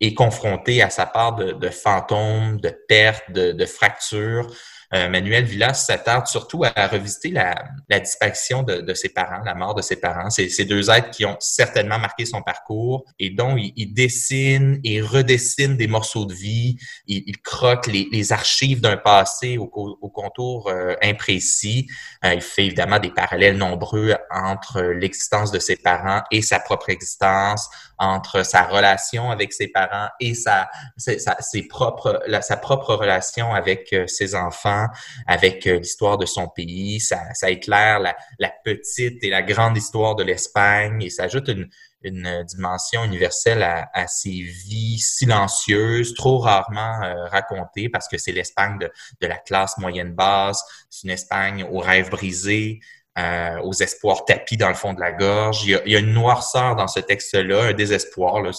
est 0.00 0.12
confronté 0.12 0.82
à 0.82 0.90
sa 0.90 1.06
part 1.06 1.36
de, 1.36 1.70
fantômes, 1.70 2.60
de 2.60 2.70
pertes, 2.86 3.32
de 3.32 3.66
fractures. 3.66 4.54
Euh, 4.94 5.08
Manuel 5.08 5.44
Villas 5.44 5.74
s'attarde 5.74 6.26
surtout 6.26 6.64
à 6.64 6.86
revisiter 6.86 7.30
la, 7.30 7.54
disparition 8.00 8.62
de, 8.62 8.94
ses 8.94 9.08
parents, 9.08 9.42
la 9.44 9.54
mort 9.54 9.74
de 9.74 9.82
ses 9.82 9.96
parents. 9.96 10.30
Ces 10.30 10.64
deux 10.64 10.90
êtres 10.90 11.10
qui 11.10 11.24
ont 11.24 11.36
certainement 11.40 11.98
marqué 11.98 12.24
son 12.24 12.42
parcours 12.42 13.04
et 13.18 13.30
dont 13.30 13.56
il, 13.56 13.92
dessine 13.94 14.80
et 14.84 15.00
redessine 15.00 15.76
des 15.76 15.86
morceaux 15.86 16.26
de 16.26 16.34
vie. 16.34 16.76
Il, 17.06 17.36
croque 17.42 17.86
les, 17.86 18.32
archives 18.32 18.80
d'un 18.80 18.96
passé 18.96 19.56
au, 19.58 19.70
au 19.72 20.08
contour 20.10 20.68
euh, 20.68 20.94
imprécis. 21.02 21.86
Euh, 22.24 22.34
il 22.34 22.40
fait 22.40 22.66
évidemment 22.66 22.98
des 22.98 23.10
parallèles 23.10 23.56
nombreux 23.56 24.14
entre 24.30 24.80
l'existence 24.82 25.50
de 25.50 25.58
ses 25.58 25.76
parents 25.76 26.22
et 26.30 26.42
sa 26.42 26.58
propre 26.58 26.90
existence, 26.90 27.68
entre 27.98 28.44
sa 28.44 28.62
relation 28.62 29.30
avec 29.30 29.52
ses 29.52 29.68
parents 29.68 30.08
et 30.20 30.34
sa, 30.34 30.68
ses, 30.96 31.18
ses 31.40 31.62
propres, 31.62 32.22
la, 32.26 32.42
sa 32.42 32.56
propre 32.56 32.94
relation 32.94 33.54
avec 33.54 33.92
euh, 33.92 34.06
ses 34.06 34.34
enfants, 34.34 34.86
avec 35.26 35.66
euh, 35.66 35.78
l'histoire 35.78 36.18
de 36.18 36.26
son 36.26 36.48
pays. 36.48 37.00
Ça, 37.00 37.20
ça 37.34 37.50
éclaire 37.50 38.00
la, 38.00 38.16
la, 38.38 38.52
petite 38.64 39.22
et 39.22 39.30
la 39.30 39.42
grande 39.42 39.76
histoire 39.76 40.14
de 40.14 40.22
l'Espagne 40.22 41.02
et 41.02 41.10
ça 41.10 41.24
ajoute 41.24 41.48
une, 41.48 41.68
une 42.02 42.44
dimension 42.44 43.04
universelle 43.04 43.62
à, 43.62 43.88
à, 43.92 44.06
ces 44.06 44.42
vies 44.42 44.98
silencieuses, 44.98 46.14
trop 46.14 46.38
rarement 46.38 47.02
euh, 47.02 47.26
racontées 47.26 47.88
parce 47.88 48.08
que 48.08 48.18
c'est 48.18 48.32
l'Espagne 48.32 48.78
de, 48.78 48.90
de, 49.20 49.26
la 49.26 49.38
classe 49.38 49.78
moyenne 49.78 50.12
basse, 50.12 50.62
c'est 50.90 51.04
une 51.04 51.10
Espagne 51.10 51.64
aux 51.64 51.80
rêves 51.80 52.10
brisés, 52.10 52.80
euh, 53.18 53.58
aux 53.62 53.72
espoirs 53.72 54.24
tapis 54.24 54.56
dans 54.56 54.68
le 54.68 54.74
fond 54.74 54.92
de 54.92 55.00
la 55.00 55.12
gorge. 55.12 55.64
Il 55.64 55.70
y 55.70 55.74
a, 55.74 55.80
il 55.86 55.92
y 55.92 55.96
a 55.96 56.00
une 56.00 56.12
noirceur 56.12 56.76
dans 56.76 56.86
ce 56.86 57.00
texte-là, 57.00 57.64
un 57.64 57.72
désespoir. 57.72 58.42
Là, 58.42 58.50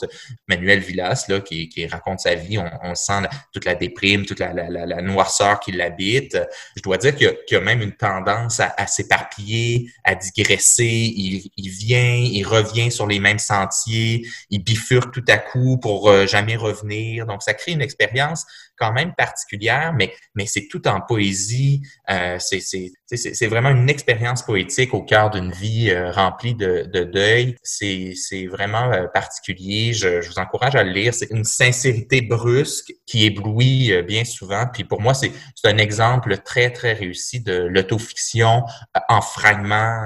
Manuel 0.48 0.80
Villas, 0.80 1.26
là, 1.30 1.40
qui, 1.42 1.70
qui 1.70 1.86
raconte 1.86 2.22
sa 2.22 2.36
vie, 2.36 2.58
on, 2.58 2.70
on 2.82 2.96
sent 2.96 3.28
toute 3.54 3.66
la 3.66 3.76
déprime, 3.76 4.26
toute 4.26 4.40
la, 4.40 4.54
la, 4.54 4.70
la, 4.70 5.02
noirceur 5.02 5.60
qui 5.60 5.72
l'habite. 5.72 6.38
Je 6.76 6.82
dois 6.82 6.98
dire 6.98 7.16
qu'il 7.16 7.28
y, 7.28 7.54
y, 7.54 7.56
a 7.56 7.62
même 7.62 7.82
une 7.82 7.94
tendance 7.94 8.60
à, 8.60 8.74
à 8.78 8.88
s'éparpiller, 8.88 9.92
à 10.04 10.16
digresser. 10.16 10.86
Il, 10.86 11.52
il, 11.56 11.70
vient, 11.70 12.16
il 12.16 12.44
revient 12.44 12.92
sur 12.92 13.06
les 13.06 13.20
mêmes 13.20 13.40
sentiers, 13.40 14.28
il 14.50 14.64
bifurque 14.64 15.14
tout 15.14 15.26
à 15.28 15.38
coup 15.38 15.78
pour 15.78 16.10
euh, 16.10 16.26
jamais 16.26 16.56
revenir. 16.56 17.26
Donc, 17.26 17.44
ça 17.44 17.54
crée 17.54 17.74
une 17.74 17.82
expérience 17.82 18.46
quand 18.78 18.94
même 18.94 19.14
particulière, 19.16 19.94
mais, 19.94 20.14
mais 20.36 20.46
c'est 20.46 20.68
tout 20.68 20.88
en 20.88 21.02
poésie. 21.02 21.82
Euh, 22.10 22.38
c'est 22.40 23.48
vraiment 23.48 23.70
une 23.70 23.90
expérience 23.90 24.44
poétique 24.44 24.94
au 24.94 25.02
cœur 25.02 25.30
d'une 25.30 25.52
vie 25.52 25.90
euh, 25.90 26.12
remplie 26.12 26.56
de, 26.56 26.90
de 26.92 27.04
deuil. 27.04 27.56
C'est 27.64 28.14
vraiment 28.50 28.92
euh, 28.92 29.08
particulier. 29.08 29.94
Je, 29.94 30.22
je, 30.22 30.30
vous 30.30 30.40
encourage 30.40 30.76
à 30.76 30.84
le 30.84 30.92
lire. 30.92 31.14
C'est 31.14 31.32
une 31.32 31.44
sincérité 31.44 32.22
brusque 32.22 32.94
qui 33.06 33.26
éblouit 33.26 33.94
euh, 33.94 34.02
bien 34.02 34.26
souvent. 34.26 34.66
Puis 34.72 34.84
pour 34.84 35.02
moi, 35.02 35.14
c'est 35.14 35.32
un 35.64 35.78
exemple 35.78 36.38
très, 36.40 36.72
très 36.72 36.94
réussi 36.94 37.40
de 37.42 37.54
l'autofiction 37.54 38.64
en 39.10 39.22
fragments. 39.22 40.06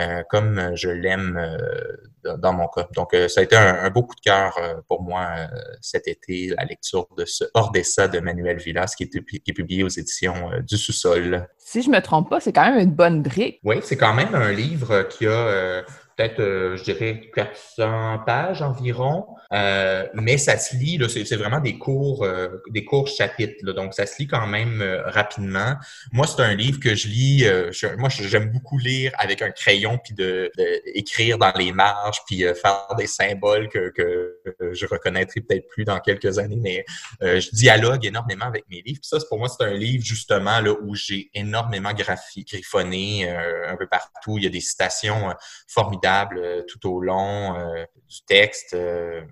Euh, 0.00 0.22
comme 0.30 0.76
je 0.76 0.90
l'aime 0.90 1.36
euh, 1.36 2.36
dans 2.36 2.52
mon 2.52 2.68
cas. 2.68 2.86
Donc, 2.94 3.14
euh, 3.14 3.26
ça 3.26 3.40
a 3.40 3.42
été 3.42 3.56
un, 3.56 3.82
un 3.82 3.90
beau 3.90 4.04
coup 4.04 4.14
de 4.14 4.20
cœur 4.20 4.56
pour 4.86 5.02
moi 5.02 5.48
cet 5.80 6.06
été, 6.06 6.54
la 6.56 6.64
lecture 6.64 7.08
de 7.16 7.24
ce 7.24 7.44
Ordessa 7.54 8.06
de 8.06 8.20
Manuel 8.20 8.58
Villas 8.58 8.94
qui 8.96 9.04
est, 9.04 9.08
qui 9.08 9.50
est 9.50 9.52
publié 9.52 9.82
aux 9.82 9.88
éditions 9.88 10.50
du 10.66 10.76
sous-sol. 10.76 11.48
Si 11.58 11.82
je 11.82 11.90
me 11.90 12.00
trompe 12.00 12.30
pas, 12.30 12.38
c'est 12.38 12.52
quand 12.52 12.70
même 12.70 12.78
une 12.78 12.94
bonne 12.94 13.22
brique. 13.22 13.58
Oui, 13.64 13.76
c'est 13.82 13.96
quand 13.96 14.14
même 14.14 14.34
un 14.34 14.52
livre 14.52 15.02
qui 15.02 15.26
a 15.26 15.84
peut-être, 16.18 16.40
euh, 16.40 16.76
je 16.76 16.82
dirais, 16.82 17.30
400 17.32 18.18
pages 18.26 18.60
environ. 18.60 19.26
Euh, 19.52 20.06
mais 20.14 20.36
ça 20.36 20.58
se 20.58 20.76
lit, 20.76 21.00
c'est, 21.08 21.36
vraiment 21.36 21.60
des 21.60 21.78
cours, 21.78 22.24
euh, 22.24 22.48
des 22.70 22.84
courts 22.84 23.06
chapitres. 23.06 23.54
Là, 23.62 23.72
donc, 23.72 23.94
ça 23.94 24.04
se 24.04 24.18
lit 24.18 24.26
quand 24.26 24.46
même 24.46 24.82
euh, 24.82 25.02
rapidement. 25.06 25.76
Moi, 26.12 26.26
c'est 26.26 26.42
un 26.42 26.54
livre 26.54 26.80
que 26.80 26.94
je 26.94 27.08
lis. 27.08 27.46
Euh, 27.46 27.70
je, 27.72 27.86
moi, 27.96 28.08
j'aime 28.08 28.50
beaucoup 28.50 28.78
lire 28.78 29.12
avec 29.16 29.42
un 29.42 29.50
crayon, 29.50 29.98
puis 30.02 30.12
de, 30.14 30.50
de 30.58 30.80
écrire 30.94 31.38
dans 31.38 31.52
les 31.56 31.72
marges, 31.72 32.18
puis 32.26 32.42
faire 32.60 32.88
des 32.98 33.06
symboles 33.06 33.68
que, 33.68 33.90
que 33.90 34.38
je 34.72 34.86
reconnaîtrai 34.86 35.40
peut-être 35.40 35.68
plus 35.68 35.84
dans 35.84 36.00
quelques 36.00 36.38
années. 36.38 36.58
Mais 36.60 36.84
je 37.20 37.50
dialogue 37.54 38.04
énormément 38.04 38.46
avec 38.46 38.64
mes 38.68 38.82
livres. 38.82 39.00
Puis 39.00 39.08
ça, 39.08 39.18
pour 39.28 39.38
moi, 39.38 39.48
c'est 39.48 39.64
un 39.64 39.72
livre 39.74 40.04
justement 40.04 40.60
là 40.60 40.72
où 40.82 40.94
j'ai 40.94 41.30
énormément 41.34 41.92
graphi- 41.92 42.44
griffonné 42.44 43.30
un 43.30 43.76
peu 43.76 43.86
partout. 43.86 44.38
Il 44.38 44.44
y 44.44 44.46
a 44.46 44.50
des 44.50 44.60
citations 44.60 45.32
formidables 45.68 46.07
euh, 46.36 46.62
tout 46.66 46.88
au 46.88 47.00
long 47.00 47.56
euh, 47.56 47.84
du 48.08 48.22
texte. 48.26 48.74
Euh, 48.74 49.22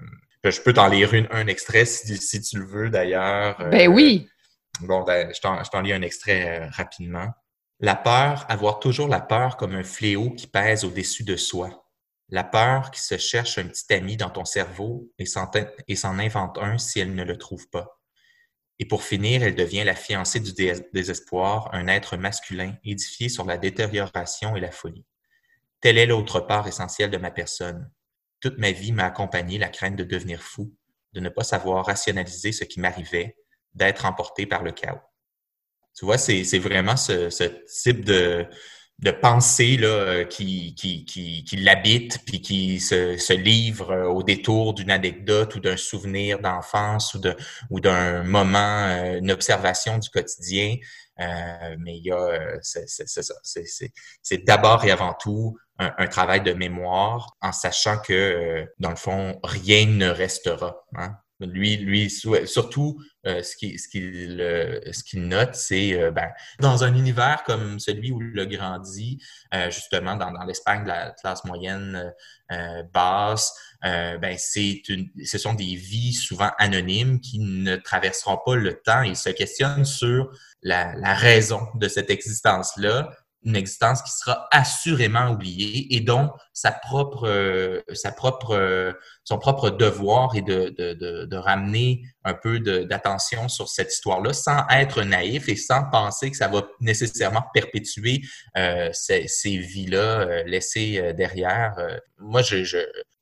je 0.44 0.60
peux 0.60 0.72
t'en 0.72 0.88
lire 0.88 1.14
une, 1.14 1.26
un 1.30 1.46
extrait 1.46 1.84
si, 1.84 2.16
si, 2.16 2.40
tu 2.40 2.58
le 2.58 2.66
veux 2.66 2.90
d'ailleurs. 2.90 3.56
Ben 3.70 3.88
oui. 3.88 4.28
Bon, 4.80 5.02
ben, 5.02 5.32
je 5.34 5.40
t'en 5.40 5.80
lis 5.80 5.92
un 5.92 6.02
extrait 6.02 6.68
rapidement. 6.68 7.32
La 7.80 7.96
peur, 7.96 8.46
avoir 8.48 8.78
toujours 8.78 9.08
la 9.08 9.20
peur 9.20 9.56
comme 9.56 9.74
un 9.74 9.82
fléau 9.82 10.30
qui 10.30 10.46
pèse 10.46 10.84
au-dessus 10.84 11.24
de 11.24 11.36
soi. 11.36 11.86
La 12.28 12.44
peur 12.44 12.90
qui 12.90 13.00
se 13.00 13.16
cherche 13.18 13.58
un 13.58 13.66
petit 13.66 13.92
ami 13.92 14.16
dans 14.16 14.30
ton 14.30 14.44
cerveau 14.44 15.10
et 15.18 15.26
s'en 15.26 16.18
invente 16.18 16.58
un 16.58 16.78
si 16.78 17.00
elle 17.00 17.14
ne 17.14 17.24
le 17.24 17.38
trouve 17.38 17.68
pas. 17.68 18.00
Et 18.78 18.84
pour 18.84 19.02
finir, 19.02 19.42
elle 19.42 19.54
devient 19.54 19.84
la 19.84 19.94
fiancée 19.94 20.40
du 20.40 20.52
désespoir, 20.92 21.70
un 21.72 21.88
être 21.88 22.16
masculin 22.16 22.74
édifié 22.84 23.28
sur 23.28 23.44
la 23.46 23.56
détérioration 23.56 24.54
et 24.54 24.60
la 24.60 24.70
folie. 24.70 25.04
Telle 25.80 25.98
est 25.98 26.06
l'autre 26.06 26.40
part 26.40 26.66
essentielle 26.66 27.10
de 27.10 27.18
ma 27.18 27.30
personne. 27.30 27.90
Toute 28.40 28.58
ma 28.58 28.72
vie 28.72 28.92
m'a 28.92 29.04
accompagné 29.04 29.58
la 29.58 29.68
crainte 29.68 29.96
de 29.96 30.04
devenir 30.04 30.42
fou, 30.42 30.74
de 31.12 31.20
ne 31.20 31.28
pas 31.28 31.44
savoir 31.44 31.86
rationaliser 31.86 32.52
ce 32.52 32.64
qui 32.64 32.80
m'arrivait, 32.80 33.36
d'être 33.74 34.04
emporté 34.04 34.46
par 34.46 34.62
le 34.62 34.72
chaos. 34.72 35.00
Tu 35.96 36.04
vois, 36.04 36.18
c'est 36.18 36.58
vraiment 36.58 36.96
ce, 36.96 37.28
type 37.82 38.04
de, 38.04 38.46
pensée 39.22 39.78
là, 39.78 39.88
euh, 39.88 40.24
qui, 40.24 40.74
l'habite, 41.56 42.18
puis 42.26 42.42
qui 42.42 42.80
se, 42.80 43.32
livre 43.32 43.90
euh, 43.92 44.06
au 44.06 44.22
détour 44.22 44.74
d'une 44.74 44.90
anecdote 44.90 45.54
ou 45.54 45.60
d'un 45.60 45.78
souvenir 45.78 46.38
d'enfance 46.40 47.16
ou 47.70 47.80
d'un 47.80 48.24
moment, 48.24 48.88
euh, 48.88 49.18
une 49.18 49.30
observation 49.30 49.96
du 49.98 50.10
quotidien. 50.10 50.76
Mais 51.18 51.96
il 51.96 52.04
y 52.04 52.12
a, 52.12 52.58
c'est 52.60 52.86
ça, 52.88 53.34
c'est 54.22 54.44
d'abord 54.44 54.84
et 54.84 54.90
avant 54.90 55.14
tout 55.14 55.56
un, 55.78 55.92
un, 55.98 56.06
travail 56.06 56.42
de 56.42 56.52
mémoire 56.52 57.36
en 57.40 57.52
sachant 57.52 57.98
que, 57.98 58.66
dans 58.78 58.90
le 58.90 58.96
fond, 58.96 59.38
rien 59.42 59.86
ne 59.86 60.08
restera. 60.08 60.84
Hein? 60.96 61.16
Lui, 61.40 61.76
lui 61.76 62.08
surtout, 62.08 62.98
euh, 63.26 63.42
ce 63.42 63.56
qu'il 63.56 63.78
ce 63.78 63.88
qu'il 63.88 64.38
ce 64.90 65.04
qu'il 65.04 65.28
note, 65.28 65.54
c'est 65.54 65.92
euh, 65.92 66.10
ben, 66.10 66.30
dans 66.60 66.82
un 66.82 66.94
univers 66.94 67.42
comme 67.44 67.78
celui 67.78 68.10
où 68.10 68.22
il 68.22 68.40
a 68.40 68.46
grandi, 68.46 69.22
euh, 69.52 69.70
justement 69.70 70.16
dans, 70.16 70.32
dans 70.32 70.44
l'Espagne 70.44 70.84
de 70.84 70.88
la 70.88 71.10
classe 71.10 71.44
moyenne 71.44 72.14
basse, 72.94 73.52
ben, 73.82 74.36
c'est 74.38 74.80
ce 75.24 75.38
sont 75.38 75.52
des 75.52 75.74
vies 75.74 76.14
souvent 76.14 76.50
anonymes 76.58 77.20
qui 77.20 77.38
ne 77.38 77.76
traverseront 77.76 78.38
pas 78.44 78.56
le 78.56 78.80
temps. 78.80 79.02
Il 79.02 79.16
se 79.16 79.28
questionne 79.28 79.84
sur 79.84 80.30
la, 80.62 80.94
la 80.94 81.12
raison 81.12 81.60
de 81.74 81.88
cette 81.88 82.08
existence-là, 82.08 83.10
une 83.46 83.54
existence 83.54 84.02
qui 84.02 84.10
sera 84.10 84.48
assurément 84.50 85.30
oubliée 85.30 85.94
et 85.94 86.00
dont 86.00 86.32
sa 86.52 86.72
propre, 86.72 87.28
euh, 87.28 87.80
sa 87.94 88.10
propre, 88.10 88.56
euh, 88.56 88.92
son 89.22 89.38
propre 89.38 89.70
devoir 89.70 90.34
est 90.34 90.42
de, 90.42 90.74
de, 90.76 90.94
de, 90.94 91.26
de 91.26 91.36
ramener 91.36 92.02
un 92.24 92.34
peu 92.34 92.58
d'attention 92.58 93.48
sur 93.48 93.68
cette 93.68 93.92
histoire-là 93.92 94.32
sans 94.32 94.66
être 94.70 95.04
naïf 95.04 95.48
et 95.48 95.54
sans 95.54 95.84
penser 95.84 96.32
que 96.32 96.36
ça 96.36 96.48
va 96.48 96.66
nécessairement 96.80 97.44
perpétuer 97.54 98.22
euh, 98.56 98.90
ces, 98.92 99.28
ces 99.28 99.56
vies-là 99.56 100.20
euh, 100.20 100.42
laissées 100.44 101.12
derrière. 101.14 101.76
moi, 102.18 102.42
je, 102.42 102.64
je 102.64 102.78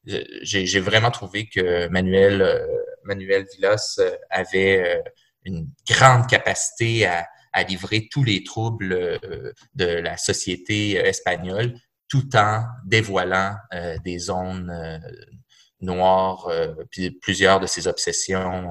j'ai 0.06 0.80
vraiment 0.80 1.10
trouvé 1.10 1.48
que 1.48 1.88
Manuel, 1.88 2.66
Manuel 3.04 3.46
Villas 3.54 3.98
avait 4.28 5.02
une 5.44 5.68
grande 5.88 6.26
capacité 6.28 7.06
à, 7.06 7.26
à 7.54 7.62
livrer 7.62 8.08
tous 8.10 8.24
les 8.24 8.42
troubles 8.44 8.92
euh, 8.92 9.52
de 9.74 9.86
la 9.86 10.16
société 10.16 10.98
euh, 10.98 11.04
espagnole 11.04 11.74
tout 12.08 12.36
en 12.36 12.64
dévoilant 12.84 13.56
euh, 13.72 13.96
des 14.04 14.18
zones 14.18 15.00
noires, 15.80 16.48
puis 16.90 17.10
plusieurs 17.10 17.60
de 17.60 17.66
ses 17.66 17.88
obsessions 17.88 18.70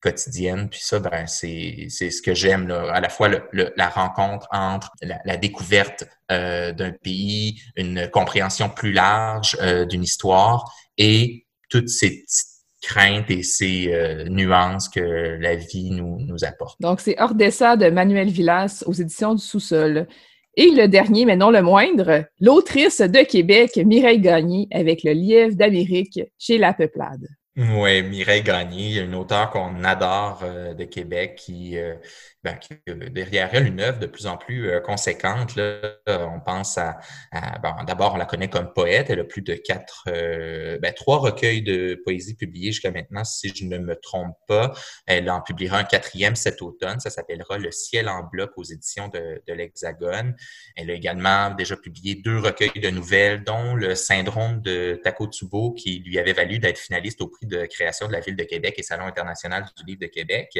quotidiennes. 0.00 0.68
Puis 0.68 0.80
ça, 0.82 0.98
ben, 0.98 1.26
c'est, 1.26 1.88
ce 1.88 2.20
que 2.20 2.34
j'aime, 2.34 2.70
à 2.70 3.00
la 3.00 3.08
fois 3.08 3.28
le, 3.28 3.72
la 3.76 3.88
rencontre 3.88 4.46
entre 4.50 4.90
la, 5.00 5.36
découverte 5.38 6.04
d'un 6.28 6.92
pays, 7.02 7.62
une 7.76 8.08
compréhension 8.10 8.68
plus 8.68 8.92
large 8.92 9.56
d'une 9.88 10.02
histoire 10.02 10.70
et 10.98 11.46
toutes 11.68 11.88
ces 11.88 12.24
craintes 12.80 13.30
et 13.30 13.42
ces 13.42 13.92
euh, 13.92 14.24
nuances 14.28 14.88
que 14.88 15.00
la 15.40 15.56
vie 15.56 15.90
nous, 15.90 16.18
nous 16.20 16.44
apporte. 16.44 16.80
Donc, 16.80 17.00
c'est 17.00 17.20
Ordessa 17.20 17.76
de 17.76 17.90
Manuel 17.90 18.28
Villas 18.28 18.82
aux 18.86 18.92
éditions 18.92 19.34
du 19.34 19.42
Sous-sol. 19.42 20.06
Et 20.56 20.70
le 20.70 20.88
dernier, 20.88 21.26
mais 21.26 21.36
non 21.36 21.50
le 21.50 21.62
moindre, 21.62 22.24
l'autrice 22.40 23.00
de 23.00 23.24
Québec, 23.24 23.76
Mireille 23.76 24.20
Gagné, 24.20 24.66
avec 24.72 25.04
le 25.04 25.12
Lièvre 25.12 25.54
d'Amérique 25.54 26.20
chez 26.38 26.58
La 26.58 26.74
Peuplade. 26.74 27.28
Oui, 27.56 28.02
Mireille 28.04 28.42
Gagné, 28.44 29.00
une 29.00 29.14
auteure 29.14 29.50
qu'on 29.50 29.82
adore 29.82 30.40
euh, 30.44 30.72
de 30.72 30.84
Québec 30.84 31.34
qui, 31.36 31.76
euh, 31.78 31.96
ben, 32.42 32.56
derrière 33.10 33.50
elle 33.52 33.66
une 33.66 33.80
œuvre 33.80 33.98
de 33.98 34.06
plus 34.06 34.26
en 34.26 34.36
plus 34.38 34.70
euh, 34.70 34.80
conséquente. 34.80 35.56
Là. 35.56 35.96
On 36.06 36.40
pense 36.40 36.78
à, 36.78 36.98
bon, 37.62 37.84
d'abord, 37.86 38.14
on 38.14 38.16
la 38.16 38.24
connaît 38.24 38.48
comme 38.48 38.72
poète. 38.72 39.10
Elle 39.10 39.20
a 39.20 39.24
plus 39.24 39.42
de 39.42 39.54
quatre, 39.54 40.04
euh, 40.08 40.78
ben, 40.80 40.94
trois 40.94 41.18
recueils 41.18 41.60
de 41.62 42.00
poésie 42.04 42.34
publiés 42.34 42.72
jusqu'à 42.72 42.92
maintenant, 42.92 43.24
si 43.24 43.52
je 43.54 43.64
ne 43.64 43.78
me 43.78 43.96
trompe 43.96 44.36
pas. 44.46 44.72
Elle 45.06 45.28
en 45.28 45.42
publiera 45.42 45.78
un 45.78 45.84
quatrième 45.84 46.36
cet 46.36 46.62
automne. 46.62 47.00
Ça 47.00 47.10
s'appellera 47.10 47.58
Le 47.58 47.72
ciel 47.72 48.08
en 48.08 48.22
bloc 48.22 48.52
aux 48.56 48.64
éditions 48.64 49.08
de, 49.08 49.42
de 49.46 49.52
l'Hexagone. 49.52 50.34
Elle 50.76 50.90
a 50.90 50.94
également 50.94 51.50
déjà 51.50 51.76
publié 51.76 52.14
deux 52.14 52.38
recueils 52.38 52.80
de 52.80 52.90
nouvelles, 52.90 53.44
dont 53.44 53.74
Le 53.74 53.94
syndrome 53.94 54.62
de 54.62 54.98
Takotsubo, 55.02 55.72
qui 55.72 55.98
lui 55.98 56.18
avait 56.18 56.32
valu 56.32 56.58
d'être 56.58 56.78
finaliste 56.78 57.20
au 57.20 57.28
prix 57.28 57.39
de 57.42 57.66
création 57.66 58.06
de 58.06 58.12
la 58.12 58.20
Ville 58.20 58.36
de 58.36 58.44
Québec 58.44 58.74
et 58.78 58.82
Salon 58.82 59.06
international 59.06 59.66
du 59.76 59.84
livre 59.84 60.00
de 60.00 60.06
Québec. 60.06 60.58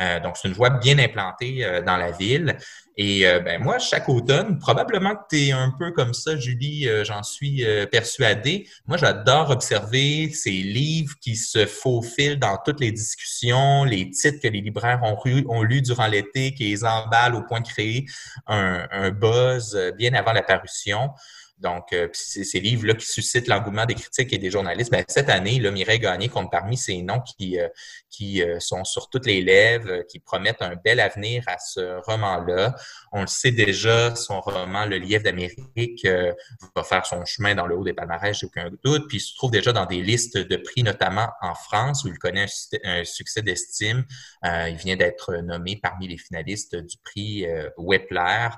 Euh, 0.00 0.20
donc, 0.20 0.36
c'est 0.36 0.48
une 0.48 0.54
voie 0.54 0.70
bien 0.70 0.98
implantée 0.98 1.64
euh, 1.64 1.80
dans 1.80 1.96
la 1.96 2.10
ville. 2.10 2.58
Et 2.98 3.26
euh, 3.26 3.40
ben, 3.40 3.62
moi, 3.62 3.78
chaque 3.78 4.08
automne, 4.08 4.58
probablement 4.58 5.14
que 5.14 5.22
tu 5.30 5.46
es 5.46 5.52
un 5.52 5.72
peu 5.78 5.92
comme 5.92 6.12
ça, 6.12 6.36
Julie, 6.36 6.88
j'en 7.04 7.22
suis 7.22 7.64
persuadée. 7.92 8.66
Moi, 8.86 8.96
j'adore 8.96 9.50
observer 9.50 10.30
ces 10.30 10.50
livres 10.50 11.14
qui 11.20 11.36
se 11.36 11.66
faufilent 11.66 12.38
dans 12.38 12.58
toutes 12.64 12.80
les 12.80 12.92
discussions, 12.92 13.84
les 13.84 14.10
titres 14.10 14.40
que 14.42 14.48
les 14.48 14.62
libraires 14.62 15.02
ont, 15.02 15.62
lus 15.62 15.82
durant 15.82 16.06
l'été, 16.06 16.54
qui 16.54 16.64
les 16.64 16.84
emballent 16.84 17.34
au 17.34 17.42
point 17.42 17.60
de 17.60 17.68
créer 17.68 18.06
un 18.46 19.10
buzz 19.10 19.78
bien 19.98 20.14
avant 20.14 20.32
la 20.32 20.42
parution. 20.42 21.10
Donc, 21.58 21.94
euh, 21.94 22.08
ces 22.12 22.60
livres-là 22.60 22.94
qui 22.94 23.06
suscitent 23.06 23.48
l'engouement 23.48 23.86
des 23.86 23.94
critiques 23.94 24.30
et 24.32 24.38
des 24.38 24.50
journalistes, 24.50 24.90
ben, 24.90 25.04
cette 25.08 25.30
année, 25.30 25.58
là, 25.58 25.70
Mireille 25.70 25.98
Gagné 25.98 26.28
compte 26.28 26.50
parmi 26.50 26.76
ces 26.76 27.00
noms 27.00 27.20
qui, 27.20 27.58
euh, 27.58 27.68
euh, 28.22 28.60
sont 28.60 28.84
sur 28.84 29.08
toutes 29.08 29.26
les 29.26 29.40
lèvres, 29.40 30.02
qui 30.08 30.18
promettent 30.18 30.60
un 30.60 30.74
bel 30.76 31.00
avenir 31.00 31.44
à 31.46 31.58
ce 31.58 32.00
roman-là. 32.04 32.74
On 33.12 33.22
le 33.22 33.26
sait 33.26 33.52
déjà, 33.52 34.14
son 34.14 34.40
roman 34.40 34.84
Le 34.84 34.98
Lièvre 34.98 35.24
d'Amérique 35.24 36.06
va 36.74 36.84
faire 36.84 37.04
son 37.06 37.24
chemin 37.24 37.54
dans 37.54 37.66
le 37.66 37.74
haut 37.74 37.84
des 37.84 37.92
palmarès, 37.92 38.38
j'ai 38.38 38.46
aucun 38.46 38.70
doute. 38.84 39.08
Puis 39.08 39.18
il 39.18 39.20
se 39.20 39.34
trouve 39.34 39.50
déjà 39.50 39.72
dans 39.72 39.86
des 39.86 40.02
listes 40.02 40.38
de 40.38 40.56
prix, 40.56 40.82
notamment 40.82 41.28
en 41.40 41.54
France, 41.54 42.04
où 42.04 42.08
il 42.08 42.18
connaît 42.18 42.46
un, 42.84 43.04
succès 43.04 43.42
d'estime. 43.42 44.04
il 44.42 44.76
vient 44.76 44.96
d'être 44.96 45.34
nommé 45.36 45.78
parmi 45.82 46.08
les 46.08 46.18
finalistes 46.18 46.76
du 46.76 46.96
prix 46.98 47.46
Wepler. 47.76 48.48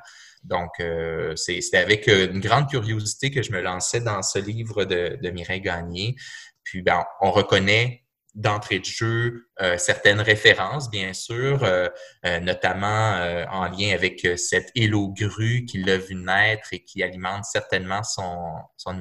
Donc, 0.44 0.80
euh, 0.80 1.34
c'était 1.36 1.78
avec 1.78 2.08
euh, 2.08 2.32
une 2.32 2.40
grande 2.40 2.68
curiosité 2.68 3.30
que 3.30 3.42
je 3.42 3.52
me 3.52 3.60
lançais 3.60 4.00
dans 4.00 4.22
ce 4.22 4.38
livre 4.38 4.84
de, 4.84 5.18
de 5.22 5.30
Mireille 5.30 5.60
Gagné. 5.60 6.16
Puis, 6.64 6.82
ben, 6.82 7.04
on 7.20 7.30
reconnaît 7.30 8.04
d'entrée 8.38 8.78
de 8.78 8.84
jeu 8.84 9.48
euh, 9.60 9.76
certaines 9.76 10.20
références, 10.20 10.88
bien 10.88 11.12
sûr, 11.12 11.64
euh, 11.64 11.88
euh, 12.24 12.38
notamment 12.38 13.18
en 13.50 13.64
lien 13.66 13.92
avec 13.92 14.26
cette 14.36 14.70
Hello 14.76 15.08
grue 15.08 15.64
qui 15.64 15.82
l'a 15.82 15.98
vu 15.98 16.14
naître 16.14 16.68
et 16.72 16.84
qui 16.84 17.02
alimente 17.02 17.44
certainement 17.44 18.04
son, 18.04 18.36
son, 18.76 18.94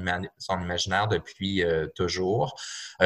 imaginaire 0.59 1.07
depuis 1.07 1.63
toujours. 1.95 2.59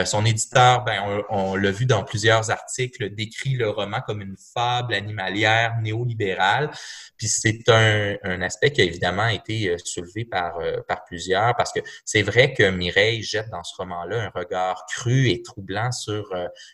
son 0.05 0.25
éditeur, 0.25 0.83
ben, 0.85 1.23
on, 1.29 1.55
l'a 1.55 1.71
vu 1.71 1.85
dans 1.85 2.03
plusieurs 2.03 2.49
articles, 2.49 3.13
décrit 3.13 3.55
le 3.55 3.69
roman 3.69 3.99
comme 4.05 4.21
une 4.21 4.37
fable 4.53 4.93
animalière 4.93 5.75
néolibérale. 5.81 6.71
Puis 7.17 7.27
c'est 7.27 7.67
un, 7.67 8.15
un, 8.23 8.41
aspect 8.41 8.71
qui 8.71 8.81
a 8.81 8.85
évidemment 8.85 9.27
été 9.27 9.75
soulevé 9.83 10.25
par, 10.25 10.59
par 10.87 11.03
plusieurs 11.03 11.55
parce 11.55 11.73
que 11.73 11.79
c'est 12.05 12.21
vrai 12.21 12.53
que 12.53 12.69
Mireille 12.69 13.23
jette 13.23 13.49
dans 13.49 13.63
ce 13.63 13.75
roman-là 13.75 14.23
un 14.23 14.39
regard 14.39 14.85
cru 14.85 15.29
et 15.29 15.41
troublant 15.41 15.91
sur 15.91 16.20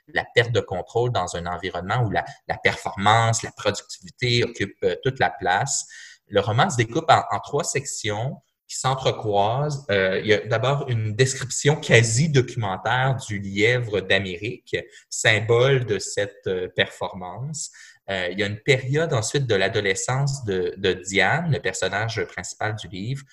la 0.08 0.26
perte 0.34 0.52
de 0.52 0.60
contrôle 0.60 1.12
dans 1.12 1.36
un 1.36 1.46
environnement 1.46 2.04
où 2.04 2.12
la, 2.12 2.24
performance, 2.64 3.44
la 3.44 3.52
productivité 3.52 4.44
occupent 4.44 4.84
euh, 4.84 4.96
toute 5.04 5.20
la 5.20 5.30
place. 5.30 5.86
Le 6.28 6.42
roman 6.42 6.70
se 6.70 6.78
découpe 6.78 7.10
en, 7.10 7.40
trois 7.40 7.64
sections 7.64 8.38
qui 8.68 8.76
s'entrecroisent. 8.76 9.86
Euh, 9.90 10.20
il 10.20 10.28
y 10.28 10.34
a 10.34 10.46
d'abord 10.46 10.90
une 10.90 11.16
description 11.16 11.78
quasi 11.78 12.30
documentaire 12.30 13.16
du 13.28 13.40
lièvre 13.40 14.02
d'Amérique, 14.02 14.76
symbole 15.10 15.86
de 15.86 16.00
cette 16.00 16.48
euh, 16.48 16.68
performance. 16.76 17.72
il 18.10 18.40
y 18.40 18.44
a 18.44 18.48
une 18.48 18.60
période 18.60 19.14
ensuite 19.14 19.48
de 19.48 19.56
l'adolescence 19.56 20.46
de, 20.46 20.94
Diane, 21.06 21.52
le 21.52 21.60
personnage 21.60 22.24
principal 22.26 22.74
du 22.76 22.88
livre, 22.88 23.24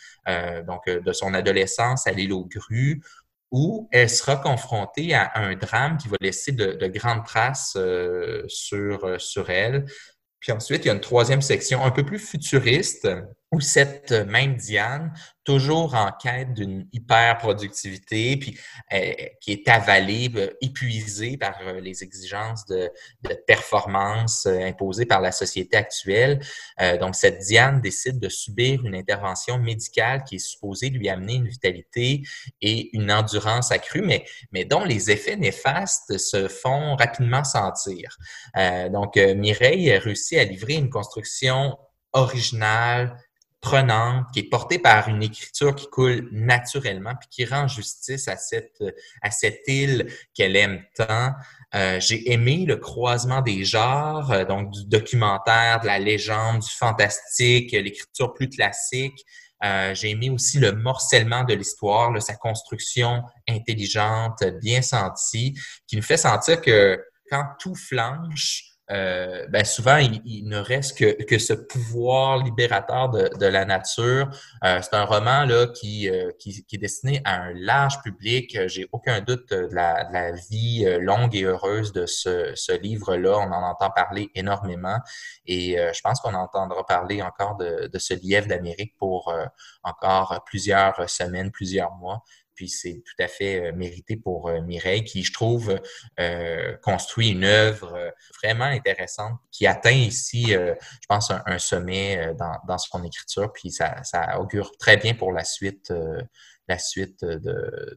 donc 0.67 0.89
de 0.89 1.13
son 1.13 1.33
adolescence 1.33 2.09
à 2.09 2.11
l'île 2.11 2.33
aux 2.33 2.45
grues, 2.45 3.01
où 3.51 3.89
elle 3.93 4.11
sera 4.11 4.37
confrontée 4.37 5.15
à 5.15 5.33
un 5.37 5.55
drame 5.55 5.97
qui 5.97 6.09
va 6.09 6.17
laisser 6.21 6.53
de, 6.53 6.87
grandes 6.89 7.25
traces 7.25 7.75
euh, 7.77 8.43
sur, 8.49 9.05
euh, 9.05 9.19
sur 9.19 9.51
elle. 9.51 9.87
Puis 10.41 10.53
ensuite, 10.53 10.85
il 10.85 10.89
y 10.89 10.91
a 10.91 10.95
une 10.95 11.01
troisième 11.01 11.43
section 11.43 11.85
un 11.85 11.91
peu 11.91 12.05
plus 12.05 12.19
futuriste 12.19 13.09
où 13.55 13.61
cette 13.61 14.13
même 14.13 14.57
Diane 14.57 15.13
toujours 15.45 15.95
en 15.95 16.11
quête 16.11 16.55
d'une 16.55 16.89
hyper 16.93 17.37
productivité, 17.39 18.37
puis 18.39 18.59
euh, 18.93 19.13
qui 19.41 19.53
est 19.53 19.69
avalée, 19.69 20.31
euh, 20.35 20.51
épuisée 20.63 21.37
par 21.37 21.59
euh, 21.63 21.81
les 21.81 22.03
exigences 22.03 22.65
de, 22.67 22.91
de 23.23 23.35
performance 23.47 24.47
imposées 24.47 25.05
par 25.05 25.21
la 25.21 25.33
société 25.33 25.77
actuelle. 25.77 26.41
donc, 27.01 27.15
cette 27.15 27.41
Diane 27.41 27.81
décide 27.81 28.19
de 28.19 28.29
subir 28.29 28.85
une 28.85 28.95
intervention 28.95 29.59
médicale 29.59 30.25
qui 30.25 30.37
est 30.37 30.47
supposée 30.47 30.89
lui 30.89 31.09
amener 31.09 31.35
une 31.35 31.49
vitalité 31.49 32.23
et 32.61 32.97
une 32.97 33.13
endurance 33.13 33.71
accrue, 33.71 34.03
mais, 34.03 34.25
mais 34.53 34.65
dont 34.65 34.85
les 34.85 35.11
effets 35.11 35.37
néfastes 35.37 36.17
se 36.19 36.49
font 36.49 36.97
rapidement 36.97 37.45
sentir. 37.45 38.17
donc, 38.91 39.17
Mireille 39.17 39.97
réussit 39.99 40.39
à 40.39 40.45
livrer 40.45 40.75
une 40.75 40.91
construction 40.91 41.77
originale, 42.13 43.17
qui 44.33 44.41
est 44.41 44.51
portée 44.51 44.79
par 44.79 45.09
une 45.09 45.23
écriture 45.23 45.75
qui 45.75 45.89
coule 45.89 46.29
naturellement, 46.33 47.15
puis 47.19 47.29
qui 47.31 47.45
rend 47.45 47.67
justice 47.67 48.29
à 48.29 48.37
cette, 48.37 48.83
à 49.23 49.31
cette 49.31 49.63
île 49.67 50.07
qu'elle 50.35 50.57
aime 50.57 50.83
tant. 50.95 51.33
Euh, 51.75 51.99
j'ai 51.99 52.33
aimé 52.33 52.65
le 52.67 52.77
croisement 52.77 53.41
des 53.41 53.65
genres, 53.65 54.31
euh, 54.31 54.45
donc 54.45 54.71
du 54.71 54.85
documentaire, 54.85 55.81
de 55.81 55.87
la 55.87 55.99
légende, 55.99 56.61
du 56.61 56.71
fantastique, 56.71 57.73
l'écriture 57.73 58.33
plus 58.33 58.49
classique. 58.49 59.25
Euh, 59.65 59.95
j'ai 59.95 60.11
aimé 60.11 60.31
aussi 60.31 60.59
le 60.59 60.73
morcellement 60.73 61.43
de 61.43 61.55
l'histoire, 61.55 62.11
sa 62.23 62.35
construction 62.35 63.23
intelligente, 63.49 64.45
bien 64.61 64.83
sentie, 64.83 65.59
qui 65.87 65.97
nous 65.97 66.03
fait 66.03 66.19
sentir 66.19 66.61
que 66.61 67.03
quand 67.31 67.45
tout 67.59 67.75
flanche, 67.75 68.74
euh, 68.91 69.47
ben 69.49 69.65
souvent, 69.65 69.97
il, 69.97 70.47
ne 70.47 70.59
reste 70.59 70.99
que, 70.99 71.23
que, 71.25 71.39
ce 71.39 71.55
pouvoir 71.55 72.45
libérateur 72.45 73.09
de, 73.09 73.31
de 73.39 73.47
la 73.47 73.65
nature. 73.65 74.29
Euh, 74.63 74.81
c'est 74.83 74.95
un 74.95 75.05
roman 75.05 75.45
là, 75.45 75.69
qui, 75.69 76.11
euh, 76.11 76.33
qui, 76.39 76.65
qui, 76.65 76.77
est 76.77 76.79
destiné 76.79 77.23
à 77.25 77.45
un 77.45 77.55
large 77.55 78.03
public. 78.03 78.59
J'ai 78.67 78.87
aucun 78.93 79.21
doute 79.23 79.49
de 79.51 79.69
la, 79.73 80.05
de 80.05 80.13
la, 80.13 80.33
vie 80.51 80.85
longue 81.01 81.35
et 81.35 81.45
heureuse 81.45 81.93
de 81.93 82.05
ce, 82.05 82.53
ce 82.55 82.73
livre-là. 82.73 83.39
On 83.39 83.53
en 83.53 83.63
entend 83.71 83.91
parler 83.91 84.31
énormément 84.35 84.99
et 85.47 85.77
je 85.77 86.01
pense 86.03 86.21
qu'on 86.21 86.35
entendra 86.35 86.85
parler 86.85 87.23
encore 87.23 87.57
de, 87.57 87.89
de 87.93 87.99
ce 87.99 88.15
lièvre 88.15 88.49
d'Amérique 88.49 88.95
pour 88.99 89.33
encore 89.83 90.43
plusieurs 90.45 91.09
semaines, 91.09 91.51
plusieurs 91.51 91.93
mois. 91.93 92.23
Puis 92.55 92.69
c'est 92.69 93.03
tout 93.05 93.23
à 93.23 93.29
fait 93.29 93.61
euh, 93.61 93.73
mérité 93.73 94.17
pour 94.17 94.49
euh, 94.49 94.61
Mireille, 94.63 95.05
qui, 95.05 95.23
je 95.23 95.33
trouve, 95.33 95.81
euh, 96.21 96.77
construit 96.83 97.31
une 97.31 97.45
œuvre 97.45 98.13
vraiment 98.43 98.65
intéressante, 98.65 99.39
qui 99.51 99.67
atteint 99.67 99.91
ici, 99.91 100.53
je 100.53 101.07
pense, 101.09 101.31
un, 101.31 101.59
sommet 101.59 102.35
dans, 102.39 102.57
dans, 102.67 102.79
son 102.79 103.03
écriture. 103.05 103.53
Puis 103.53 103.71
ça, 103.71 104.03
ça, 104.03 104.41
augure 104.41 104.77
très 104.77 104.97
bien 104.97 105.15
pour 105.15 105.33
la 105.33 105.45
suite 105.45 105.93
la 106.69 106.79
suite 106.79 107.25
de, 107.25 107.39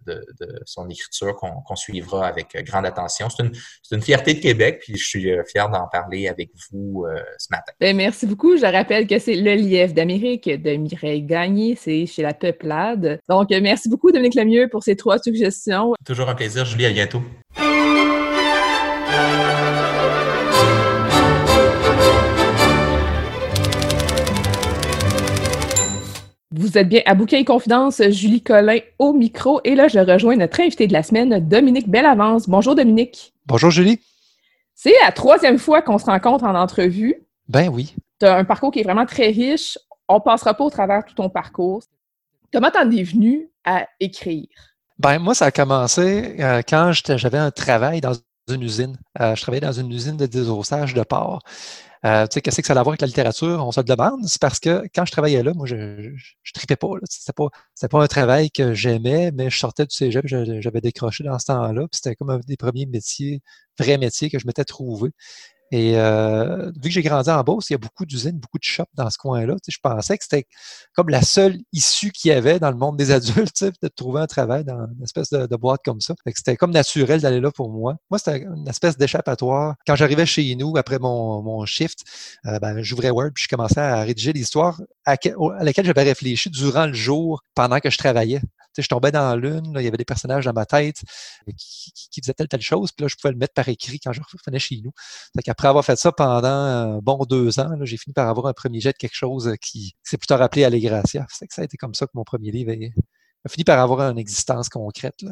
de, 0.06 0.26
de 0.40 0.62
son 0.66 0.90
écriture 0.90 1.36
qu'on 1.36 1.76
suivra 1.76 2.28
avec 2.28 2.56
grande 2.66 2.86
attention. 2.86 3.30
C'est 3.30 3.44
une, 3.44 3.52
une, 3.92 4.02
fierté 4.02 4.34
de 4.34 4.40
Québec, 4.40 4.80
puis 4.82 4.98
je 4.98 5.06
suis 5.06 5.32
euh, 5.32 5.44
fier 5.46 5.70
d'en 5.70 5.88
parler 5.88 6.28
avec 6.28 6.50
vous 6.72 7.06
euh, 7.06 7.22
ce 7.38 7.48
matin. 7.52 7.72
Bien, 7.80 7.94
merci 7.94 8.26
beaucoup. 8.26 8.58
Je 8.58 8.66
rappelle 8.66 9.08
que 9.08 9.20
c'est 9.20 9.36
Le 9.36 9.54
Lièvre 9.56 9.94
d'Amérique 9.94 10.50
de 10.50 10.76
Mireille 10.76 11.24
Gagné, 11.24 11.76
c'est 11.80 12.06
chez 12.06 12.22
La 12.22 12.34
Peuplade. 12.34 13.20
Donc, 13.30 13.50
merci 13.50 13.90
beaucoup, 13.90 14.12
Dominique 14.12 14.36
Lemieux, 14.36 14.68
pour 14.70 14.84
ces 14.84 14.96
trois 14.96 15.20
suggestions. 15.20 15.94
Toujours 16.06 16.30
un 16.30 16.36
plaisir, 16.36 16.66
Julie. 16.66 16.86
À 16.86 16.92
bientôt. 16.92 17.22
Vous 26.58 26.76
êtes 26.76 26.90
bien 26.90 27.02
à 27.06 27.14
Bouquet 27.14 27.42
et 27.42 27.46
Confidence, 27.46 28.02
Julie 28.10 28.42
Collin 28.42 28.80
au 28.98 29.14
micro. 29.14 29.62
Et 29.64 29.76
là, 29.76 29.88
je 29.88 30.00
rejoins 30.00 30.36
notre 30.36 30.60
invité 30.60 30.88
de 30.88 30.94
la 30.94 31.04
semaine, 31.04 31.48
Dominique 31.48 31.88
Bellavance. 31.88 32.50
Bonjour, 32.50 32.74
Dominique. 32.74 33.32
Bonjour, 33.46 33.70
Julie. 33.70 34.00
C'est 34.74 34.94
la 35.04 35.12
troisième 35.12 35.60
fois 35.60 35.84
qu'on 35.84 36.00
se 36.00 36.06
rencontre 36.06 36.46
en 36.46 36.56
entrevue. 36.56 37.14
Ben 37.48 37.70
oui. 37.70 37.94
Tu 38.20 38.26
as 38.26 38.38
un 38.38 38.44
parcours 38.44 38.72
qui 38.72 38.80
est 38.80 38.84
vraiment 38.84 39.06
très 39.06 39.28
riche. 39.28 39.78
On 40.08 40.20
passera 40.20 40.56
pas 40.56 40.64
au 40.64 40.72
travers 40.72 41.06
tout 41.06 41.14
ton 41.14 41.30
parcours. 41.30 41.84
Comment 42.52 42.72
t'en 42.72 42.90
es 42.90 43.04
venu 43.04 43.52
à 43.64 43.86
écrire? 44.00 44.48
Ben 44.98 45.20
moi, 45.20 45.36
ça 45.36 45.46
a 45.46 45.52
commencé 45.52 46.38
euh, 46.40 46.64
quand 46.68 46.92
j'avais 46.92 47.38
un 47.38 47.52
travail 47.52 48.02
dans 48.02 48.14
une 48.50 48.64
usine. 48.64 48.98
Euh, 49.22 49.36
je 49.36 49.44
travaillais 49.44 49.62
dans 49.62 49.74
une 49.74 49.92
usine 49.92 50.18
de 50.18 50.26
désossage 50.26 50.96
de 50.96 51.04
porc. 51.04 51.44
Euh, 52.06 52.28
tu 52.28 52.36
sais, 52.36 52.42
qu'est-ce 52.42 52.62
que 52.62 52.68
ça 52.68 52.74
a 52.74 52.80
à 52.80 52.84
voir 52.84 52.92
avec 52.92 53.02
la 53.02 53.08
littérature? 53.08 53.66
On 53.66 53.72
se 53.72 53.80
le 53.80 53.86
demande. 53.86 54.20
C'est 54.26 54.42
parce 54.42 54.60
que 54.60 54.84
quand 54.94 55.06
je 55.06 55.12
travaillais 55.12 55.44
là, 55.44 55.54
moi, 55.56 55.66
je 55.66 55.76
ne 55.76 56.14
tripais 56.54 56.76
pas. 56.76 56.88
C'était 57.10 57.34
pas, 57.34 57.50
pas 57.90 58.04
un 58.04 58.08
travail 58.08 58.52
que 58.52 58.74
j'aimais, 58.74 59.32
mais 59.32 59.50
je 59.50 59.58
sortais 59.58 59.86
du 59.86 59.96
cégep, 59.96 60.26
j'avais 60.26 60.82
décroché 60.82 61.24
dans 61.24 61.40
ce 61.40 61.46
temps-là. 61.46 61.88
C'était 61.92 62.16
comme 62.16 62.30
un 62.30 62.40
des 62.40 62.58
premiers 62.58 62.86
métiers, 62.86 63.42
vrais 63.80 63.98
métiers 63.98 64.30
que 64.30 64.40
je 64.40 64.48
m'étais 64.48 64.66
trouvé. 64.66 65.12
Et 65.72 65.98
euh, 65.98 66.72
vu 66.76 66.84
que 66.84 66.90
j'ai 66.90 67.02
grandi 67.02 67.30
en 67.30 67.44
Beauce, 67.44 67.70
il 67.70 67.74
y 67.74 67.76
a 67.76 67.80
beaucoup 67.80 68.06
d'usines, 68.06 68.38
beaucoup 68.40 68.58
de 68.58 68.64
shops 68.64 68.86
dans 68.94 69.10
ce 69.10 69.18
coin-là. 69.18 69.56
je 69.68 69.78
pensais 69.82 70.18
que 70.18 70.24
c'était 70.24 70.48
comme 70.96 71.10
la 71.10 71.22
seule 71.22 71.58
issue 71.74 72.12
qu'il 72.12 72.30
y 72.30 72.34
avait 72.34 72.60
dans 72.60 72.72
le 72.72 72.78
monde 72.78 72.96
des 72.98 73.12
adultes, 73.12 73.66
de 73.82 73.88
trouver 73.90 74.22
un 74.22 74.28
travail 74.28 74.64
dans 74.64 74.88
une 74.88 75.04
espèce 75.04 75.30
de, 75.30 75.56
boîte 75.58 75.82
comme 75.84 76.00
ça. 76.00 76.14
c'était 76.36 76.56
comme 76.56 76.72
naturel 76.72 77.20
d'aller 77.20 77.42
là 77.42 77.52
pour 77.52 77.70
moi. 77.70 77.96
Moi, 78.10 78.20
c'était 78.20 78.44
une 78.44 78.68
espèce 78.68 78.98
d'échappatoire. 78.98 79.76
Quand 79.86 79.96
j'arrivais 79.96 80.26
chez 80.26 80.56
nous, 80.56 80.78
après 80.78 81.00
mon, 81.00 81.42
mon 81.42 81.66
shift, 81.66 82.04
euh, 82.46 82.60
ben, 82.60 82.82
j'ouvrais 82.82 83.10
Word 83.10 83.32
puis 83.34 83.44
je 83.44 83.50
commençais 83.50 83.80
à 83.80 84.02
rédiger 84.02 84.34
l'histoire 84.34 84.80
à, 85.06 85.14
à 85.14 85.64
laquelle 85.64 85.86
j'avais 85.86 86.04
réfléchi 86.04 86.50
durant 86.50 86.86
le 86.86 86.94
jour 86.94 87.42
pendant 87.56 87.80
que 87.80 87.90
je 87.90 87.98
travaillais 87.98 88.42
je 88.82 88.88
tombais 88.88 89.12
dans 89.12 89.36
l'une, 89.36 89.74
il 89.76 89.84
y 89.84 89.88
avait 89.88 89.98
des 89.98 90.06
personnages 90.06 90.46
dans 90.46 90.54
ma 90.54 90.66
tête 90.66 91.02
qui, 91.58 91.92
qui, 91.92 92.22
faisaient 92.22 92.34
telle, 92.34 92.48
telle 92.48 92.62
chose, 92.62 92.92
puis 92.92 93.04
là, 93.04 93.08
je 93.08 93.16
pouvais 93.16 93.32
le 93.32 93.38
mettre 93.38 93.54
par 93.54 93.68
écrit 93.70 94.00
quand 94.00 94.14
je 94.14 94.22
revenais 94.22 94.60
chez 94.60 94.82
nous. 94.84 94.92
Après 95.48 95.68
avoir 95.68 95.84
fait 95.86 95.96
ça 95.96 96.12
pendant 96.12 96.48
un 96.48 97.00
bon 97.00 97.26
deux 97.26 97.60
ans, 97.60 97.70
j'ai 97.82 97.98
fini 97.98 98.14
par 98.14 98.28
avoir 98.28 98.48
un 98.48 98.54
premier 98.54 98.80
jet 98.80 98.92
de 98.92 98.98
quelque 98.98 99.16
chose 99.16 99.54
qui, 99.62 99.96
s'est 100.04 100.18
plutôt 100.18 100.38
rappelé 100.38 100.64
Allegracia. 100.64 101.26
C'est 101.30 101.48
que 101.48 101.54
ça 101.54 101.62
a 101.62 101.66
été 101.66 101.78
comme 101.78 101.94
ça 101.94 102.06
que 102.06 102.12
mon 102.14 102.24
premier 102.24 102.52
livre 102.52 102.72
a, 102.72 103.50
fini 103.50 103.64
par 103.64 103.80
avoir 103.80 104.02
une 104.02 104.18
existence 104.18 104.70
concrète. 104.70 105.24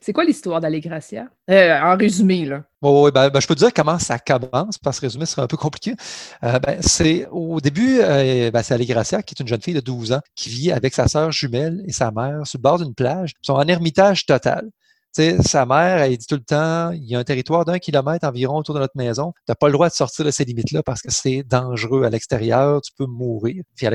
C'est 0.00 0.12
quoi 0.12 0.24
l'histoire 0.24 0.60
d'Allegracia? 0.60 1.28
Euh, 1.50 1.80
en 1.80 1.96
résumé, 1.96 2.44
là. 2.44 2.64
Oui, 2.82 3.10
ben, 3.12 3.30
ben, 3.30 3.40
je 3.40 3.46
peux 3.46 3.54
te 3.54 3.60
dire 3.60 3.72
comment 3.74 3.98
ça 3.98 4.18
commence, 4.18 4.78
parce 4.78 5.00
que 5.00 5.06
résumé 5.06 5.26
serait 5.26 5.42
un 5.42 5.46
peu 5.46 5.56
compliqué. 5.56 5.94
Euh, 6.44 6.58
ben, 6.58 6.78
c'est 6.80 7.26
au 7.30 7.60
début, 7.60 8.00
euh, 8.00 8.50
ben, 8.50 8.62
c'est 8.62 8.74
Allegracia, 8.74 9.22
qui 9.22 9.34
est 9.34 9.40
une 9.40 9.48
jeune 9.48 9.62
fille 9.62 9.74
de 9.74 9.80
12 9.80 10.12
ans, 10.12 10.20
qui 10.34 10.50
vit 10.50 10.72
avec 10.72 10.94
sa 10.94 11.08
sœur 11.08 11.32
jumelle 11.32 11.82
et 11.86 11.92
sa 11.92 12.10
mère 12.10 12.46
sur 12.46 12.58
le 12.58 12.62
bord 12.62 12.78
d'une 12.78 12.94
plage. 12.94 13.32
Ils 13.42 13.46
sont 13.46 13.54
en 13.54 13.66
ermitage 13.66 14.26
total 14.26 14.68
sa 15.42 15.66
mère, 15.66 15.98
elle 15.98 16.16
dit 16.16 16.26
tout 16.26 16.36
le 16.36 16.42
temps, 16.42 16.90
il 16.90 17.04
y 17.04 17.14
a 17.14 17.18
un 17.18 17.24
territoire 17.24 17.64
d'un 17.64 17.78
kilomètre 17.78 18.26
environ 18.26 18.56
autour 18.56 18.74
de 18.74 18.80
notre 18.80 18.96
maison. 18.96 19.32
Tu 19.32 19.42
n'as 19.48 19.54
pas 19.54 19.66
le 19.66 19.72
droit 19.72 19.88
de 19.88 19.94
sortir 19.94 20.24
de 20.24 20.30
ces 20.30 20.44
limites-là 20.44 20.82
parce 20.82 21.02
que 21.02 21.10
c'est 21.10 21.42
dangereux 21.42 22.04
à 22.04 22.10
l'extérieur, 22.10 22.80
tu 22.80 22.92
peux 22.96 23.06
mourir. 23.06 23.62
Puis 23.76 23.86
à 23.86 23.90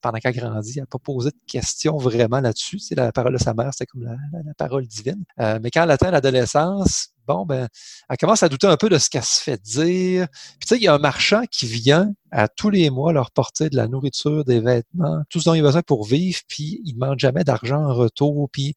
pendant 0.00 0.18
qu'elle 0.18 0.34
grandit, 0.34 0.74
elle 0.76 0.82
n'a 0.82 0.86
pas 0.86 0.98
posé 0.98 1.30
de 1.30 1.36
questions 1.46 1.96
vraiment 1.96 2.40
là-dessus. 2.40 2.78
La 2.92 3.12
parole 3.12 3.32
de 3.32 3.38
sa 3.38 3.54
mère, 3.54 3.70
c'est 3.76 3.86
comme 3.86 4.04
la, 4.04 4.16
parole 4.58 4.86
divine. 4.86 5.24
Euh, 5.40 5.58
mais 5.62 5.70
quand 5.70 5.82
elle 5.82 5.90
atteint 5.90 6.10
l'adolescence, 6.10 7.10
bon, 7.26 7.44
ben, 7.46 7.68
elle 8.08 8.16
commence 8.16 8.42
à 8.42 8.48
douter 8.48 8.66
un 8.66 8.76
peu 8.76 8.88
de 8.88 8.98
ce 8.98 9.10
qu'elle 9.10 9.24
se 9.24 9.40
fait 9.40 9.60
dire. 9.60 10.28
Puis 10.30 10.60
tu 10.62 10.68
sais, 10.68 10.76
il 10.76 10.82
y 10.82 10.88
a 10.88 10.94
un 10.94 10.98
marchand 10.98 11.42
qui 11.50 11.66
vient 11.66 12.12
à 12.32 12.48
tous 12.48 12.70
les 12.70 12.90
mois 12.90 13.12
leur 13.12 13.30
porter 13.30 13.70
de 13.70 13.76
la 13.76 13.88
nourriture, 13.88 14.44
des 14.44 14.60
vêtements, 14.60 15.22
tout 15.30 15.40
ce 15.40 15.44
dont 15.44 15.54
il 15.54 15.60
a 15.60 15.62
besoin 15.62 15.82
pour 15.82 16.04
vivre, 16.04 16.40
puis 16.48 16.80
il 16.84 16.94
ne 16.94 17.00
demande 17.00 17.18
jamais 17.18 17.44
d'argent 17.44 17.82
en 17.82 17.94
retour. 17.94 18.48
Puis 18.52 18.74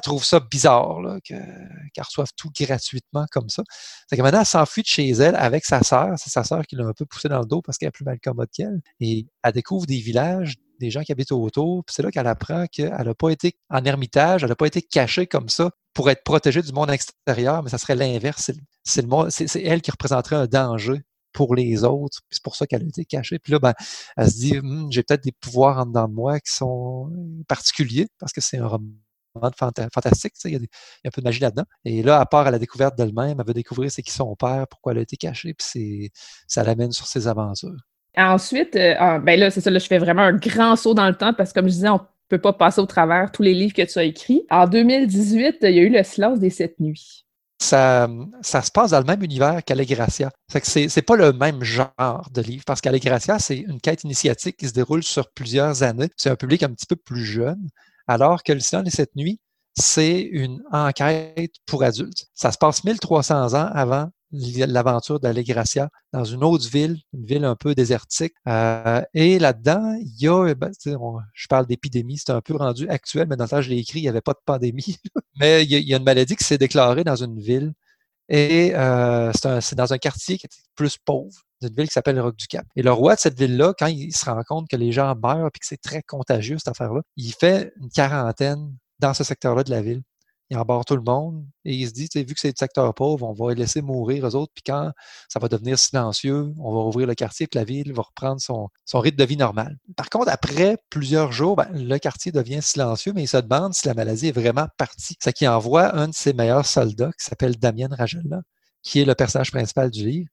trouve 0.00 0.24
ça 0.24 0.40
bizarre 0.40 1.00
là, 1.00 1.18
qu'elle 1.22 2.04
reçoive 2.04 2.28
tout 2.36 2.50
gratuitement 2.58 3.26
comme 3.30 3.48
ça. 3.48 3.62
C'est 4.08 4.16
que 4.16 4.22
maintenant, 4.22 4.40
elle 4.40 4.46
s'enfuit 4.46 4.82
de 4.82 4.86
chez 4.86 5.08
elle 5.10 5.36
avec 5.36 5.64
sa 5.64 5.82
sœur. 5.82 6.14
C'est 6.16 6.30
sa 6.30 6.44
sœur 6.44 6.66
qui 6.66 6.76
l'a 6.76 6.84
un 6.86 6.92
peu 6.92 7.06
poussé 7.06 7.28
dans 7.28 7.40
le 7.40 7.46
dos 7.46 7.62
parce 7.62 7.78
qu'elle 7.78 7.88
est 7.88 7.92
plus 7.92 8.04
mal 8.04 8.18
commode 8.20 8.48
qu'elle. 8.52 8.80
Et 9.00 9.26
elle 9.42 9.52
découvre 9.52 9.86
des 9.86 9.98
villages 9.98 10.54
des 10.80 10.90
gens 10.90 11.02
qui 11.02 11.12
habitent 11.12 11.32
autour. 11.32 11.84
Puis 11.84 11.94
c'est 11.94 12.02
là 12.02 12.10
qu'elle 12.10 12.26
apprend 12.26 12.66
qu'elle 12.66 12.90
n'a 12.90 13.14
pas 13.14 13.30
été 13.30 13.56
en 13.70 13.84
ermitage, 13.84 14.42
elle 14.42 14.48
n'a 14.48 14.56
pas 14.56 14.66
été 14.66 14.82
cachée 14.82 15.26
comme 15.26 15.48
ça 15.48 15.70
pour 15.94 16.10
être 16.10 16.24
protégée 16.24 16.62
du 16.62 16.72
monde 16.72 16.90
extérieur, 16.90 17.62
mais 17.62 17.70
ça 17.70 17.78
serait 17.78 17.94
l'inverse. 17.94 18.50
C'est, 18.84 19.62
elle 19.62 19.80
qui 19.80 19.90
représenterait 19.90 20.36
un 20.36 20.46
danger 20.46 21.02
pour 21.32 21.54
les 21.54 21.84
autres. 21.84 22.20
c'est 22.30 22.42
pour 22.42 22.56
ça 22.56 22.66
qu'elle 22.66 22.82
a 22.82 22.86
été 22.86 23.04
cachée. 23.04 23.38
Puis 23.38 23.52
là, 23.52 23.58
ben, 23.58 23.74
elle 24.16 24.30
se 24.30 24.36
dit, 24.36 24.58
hum, 24.58 24.88
j'ai 24.90 25.02
peut-être 25.02 25.24
des 25.24 25.32
pouvoirs 25.32 25.78
en 25.78 25.86
dedans 25.86 26.08
de 26.08 26.14
moi 26.14 26.40
qui 26.40 26.52
sont 26.52 27.10
particuliers, 27.48 28.06
parce 28.18 28.32
que 28.32 28.40
c'est 28.40 28.58
un 28.58 28.68
roman 28.68 28.88
fantastique, 29.92 30.34
il 30.44 30.52
y, 30.52 30.54
a 30.54 30.58
il 30.58 30.62
y, 30.62 30.66
a 30.66 31.08
un 31.08 31.10
peu 31.10 31.20
de 31.20 31.24
magie 31.26 31.40
là-dedans. 31.40 31.64
Et 31.84 32.02
là, 32.02 32.20
à 32.20 32.26
part 32.26 32.46
à 32.46 32.50
la 32.52 32.58
découverte 32.58 32.96
d'elle-même, 32.96 33.40
elle 33.40 33.46
veut 33.46 33.54
découvrir 33.54 33.90
c'est 33.90 34.02
qui 34.02 34.12
son 34.12 34.36
père, 34.36 34.66
pourquoi 34.68 34.92
elle 34.92 34.98
a 34.98 35.02
été 35.02 35.16
cachée, 35.16 35.54
puis 35.54 36.12
ça 36.46 36.62
l'amène 36.62 36.92
sur 36.92 37.06
ses 37.06 37.26
aventures. 37.26 37.74
Ensuite, 38.16 38.76
euh, 38.76 38.94
ah, 38.98 39.18
ben 39.18 39.38
là, 39.38 39.50
c'est 39.50 39.60
ça, 39.60 39.70
là, 39.70 39.78
je 39.78 39.86
fais 39.86 39.98
vraiment 39.98 40.22
un 40.22 40.32
grand 40.32 40.76
saut 40.76 40.94
dans 40.94 41.08
le 41.08 41.14
temps 41.14 41.32
parce 41.32 41.52
que, 41.52 41.60
comme 41.60 41.68
je 41.68 41.74
disais, 41.74 41.88
on 41.88 42.00
peut 42.28 42.38
pas 42.38 42.52
passer 42.52 42.80
au 42.80 42.86
travers 42.86 43.30
tous 43.32 43.42
les 43.42 43.54
livres 43.54 43.74
que 43.74 43.82
tu 43.82 43.98
as 43.98 44.04
écrits. 44.04 44.46
En 44.50 44.66
2018, 44.66 45.58
il 45.62 45.70
y 45.70 45.78
a 45.78 45.82
eu 45.82 45.88
Le 45.88 46.02
silence 46.02 46.38
des 46.38 46.50
sept 46.50 46.78
nuits. 46.80 47.24
Ça, 47.60 48.08
ça 48.42 48.62
se 48.62 48.70
passe 48.70 48.90
dans 48.90 48.98
le 48.98 49.04
même 49.04 49.22
univers 49.22 49.62
qu'Allegracia. 49.64 50.30
C'est 50.48 50.88
c'est 50.88 51.02
pas 51.02 51.16
le 51.16 51.32
même 51.32 51.62
genre 51.62 52.28
de 52.32 52.42
livre 52.42 52.64
parce 52.66 52.80
qu'Allegracia, 52.80 53.38
c'est 53.38 53.58
une 53.58 53.80
quête 53.80 54.04
initiatique 54.04 54.56
qui 54.56 54.68
se 54.68 54.74
déroule 54.74 55.02
sur 55.02 55.30
plusieurs 55.32 55.82
années. 55.82 56.08
C'est 56.16 56.30
un 56.30 56.36
public 56.36 56.62
un 56.62 56.70
petit 56.70 56.86
peu 56.86 56.96
plus 56.96 57.24
jeune, 57.24 57.68
alors 58.06 58.42
que 58.42 58.52
Le 58.52 58.60
silence 58.60 58.84
des 58.84 58.90
sept 58.90 59.14
nuits, 59.16 59.40
c'est 59.78 60.20
une 60.20 60.62
enquête 60.72 61.54
pour 61.66 61.82
adultes. 61.82 62.26
Ça 62.34 62.52
se 62.52 62.58
passe 62.58 62.84
1300 62.84 63.54
ans 63.54 63.70
avant 63.72 64.10
l'aventure 64.34 65.20
d'Allegracia 65.20 65.88
dans 66.12 66.24
une 66.24 66.44
autre 66.44 66.68
ville, 66.68 66.98
une 67.12 67.24
ville 67.24 67.44
un 67.44 67.56
peu 67.56 67.74
désertique. 67.74 68.34
Euh, 68.48 69.02
et 69.14 69.38
là-dedans, 69.38 69.96
il 70.00 70.22
y 70.22 70.28
a, 70.28 70.54
ben, 70.54 70.70
je 70.82 71.48
parle 71.48 71.66
d'épidémie, 71.66 72.18
c'est 72.18 72.30
un 72.30 72.40
peu 72.40 72.56
rendu 72.56 72.88
actuel, 72.88 73.26
mais 73.28 73.36
dans 73.36 73.44
le 73.44 73.50
temps 73.50 73.62
je 73.62 73.70
l'ai 73.70 73.78
écrit, 73.78 74.00
il 74.00 74.02
n'y 74.02 74.08
avait 74.08 74.20
pas 74.20 74.32
de 74.32 74.40
pandémie. 74.44 74.98
mais 75.40 75.64
il 75.64 75.70
y, 75.70 75.94
a, 75.94 75.96
une 75.96 76.04
maladie 76.04 76.36
qui 76.36 76.44
s'est 76.44 76.58
déclarée 76.58 77.04
dans 77.04 77.16
une 77.16 77.38
ville. 77.38 77.72
Et 78.28 78.72
euh, 78.74 79.32
c'est 79.60 79.74
dans 79.74 79.92
un 79.92 79.98
quartier 79.98 80.38
qui 80.38 80.46
est 80.46 80.50
plus 80.74 80.96
pauvre, 80.96 81.42
une 81.60 81.74
ville 81.74 81.86
qui 81.86 81.92
s'appelle 81.92 82.18
Roc 82.20 82.36
du 82.36 82.46
Cap. 82.46 82.66
Et 82.74 82.82
le 82.82 82.90
roi 82.90 83.16
de 83.16 83.20
cette 83.20 83.38
ville-là, 83.38 83.74
quand 83.78 83.86
il 83.86 84.14
se 84.16 84.24
rend 84.24 84.42
compte 84.48 84.66
que 84.68 84.76
les 84.76 84.92
gens 84.92 85.14
meurent 85.14 85.48
et 85.48 85.58
que 85.58 85.66
c'est 85.66 85.80
très 85.80 86.02
contagieux, 86.02 86.56
cette 86.58 86.68
affaire-là, 86.68 87.02
il 87.16 87.34
fait 87.34 87.72
une 87.80 87.90
quarantaine 87.90 88.74
dans 88.98 89.12
ce 89.12 89.24
secteur-là 89.24 89.62
de 89.62 89.70
la 89.70 89.82
ville 89.82 90.02
il 90.50 90.58
embarque 90.58 90.86
tout 90.86 90.96
le 90.96 91.02
monde 91.02 91.44
et 91.64 91.74
il 91.74 91.88
se 91.88 91.92
dit, 91.92 92.08
vu 92.14 92.34
que 92.34 92.40
c'est 92.40 92.48
le 92.48 92.54
secteur 92.58 92.92
pauvre, 92.94 93.26
on 93.26 93.32
va 93.32 93.54
laisser 93.54 93.80
mourir 93.82 94.24
aux 94.24 94.34
autres, 94.34 94.52
puis 94.54 94.62
quand 94.66 94.92
ça 95.28 95.38
va 95.38 95.48
devenir 95.48 95.78
silencieux, 95.78 96.52
on 96.58 96.72
va 96.72 96.80
ouvrir 96.80 97.06
le 97.06 97.14
quartier, 97.14 97.46
puis 97.46 97.58
la 97.58 97.64
ville 97.64 97.92
va 97.92 98.02
reprendre 98.02 98.40
son, 98.40 98.68
rythme 98.92 99.16
de 99.16 99.24
vie 99.24 99.36
normal. 99.36 99.78
Par 99.96 100.10
contre, 100.10 100.30
après 100.30 100.78
plusieurs 100.90 101.32
jours, 101.32 101.56
ben, 101.56 101.68
le 101.72 101.98
quartier 101.98 102.32
devient 102.32 102.62
silencieux, 102.62 103.12
mais 103.14 103.22
il 103.24 103.28
se 103.28 103.38
demande 103.38 103.74
si 103.74 103.86
la 103.86 103.94
maladie 103.94 104.28
est 104.28 104.32
vraiment 104.32 104.66
partie. 104.76 105.16
C'est 105.20 105.32
qu'il 105.32 105.48
envoie 105.48 105.94
un 105.96 106.08
de 106.08 106.14
ses 106.14 106.32
meilleurs 106.32 106.66
soldats, 106.66 107.10
qui 107.18 107.24
s'appelle 107.24 107.56
Damien 107.56 107.88
Rajella, 107.90 108.42
qui 108.82 109.00
est 109.00 109.04
le 109.04 109.14
personnage 109.14 109.50
principal 109.50 109.90
du 109.90 110.06
livre. 110.06 110.28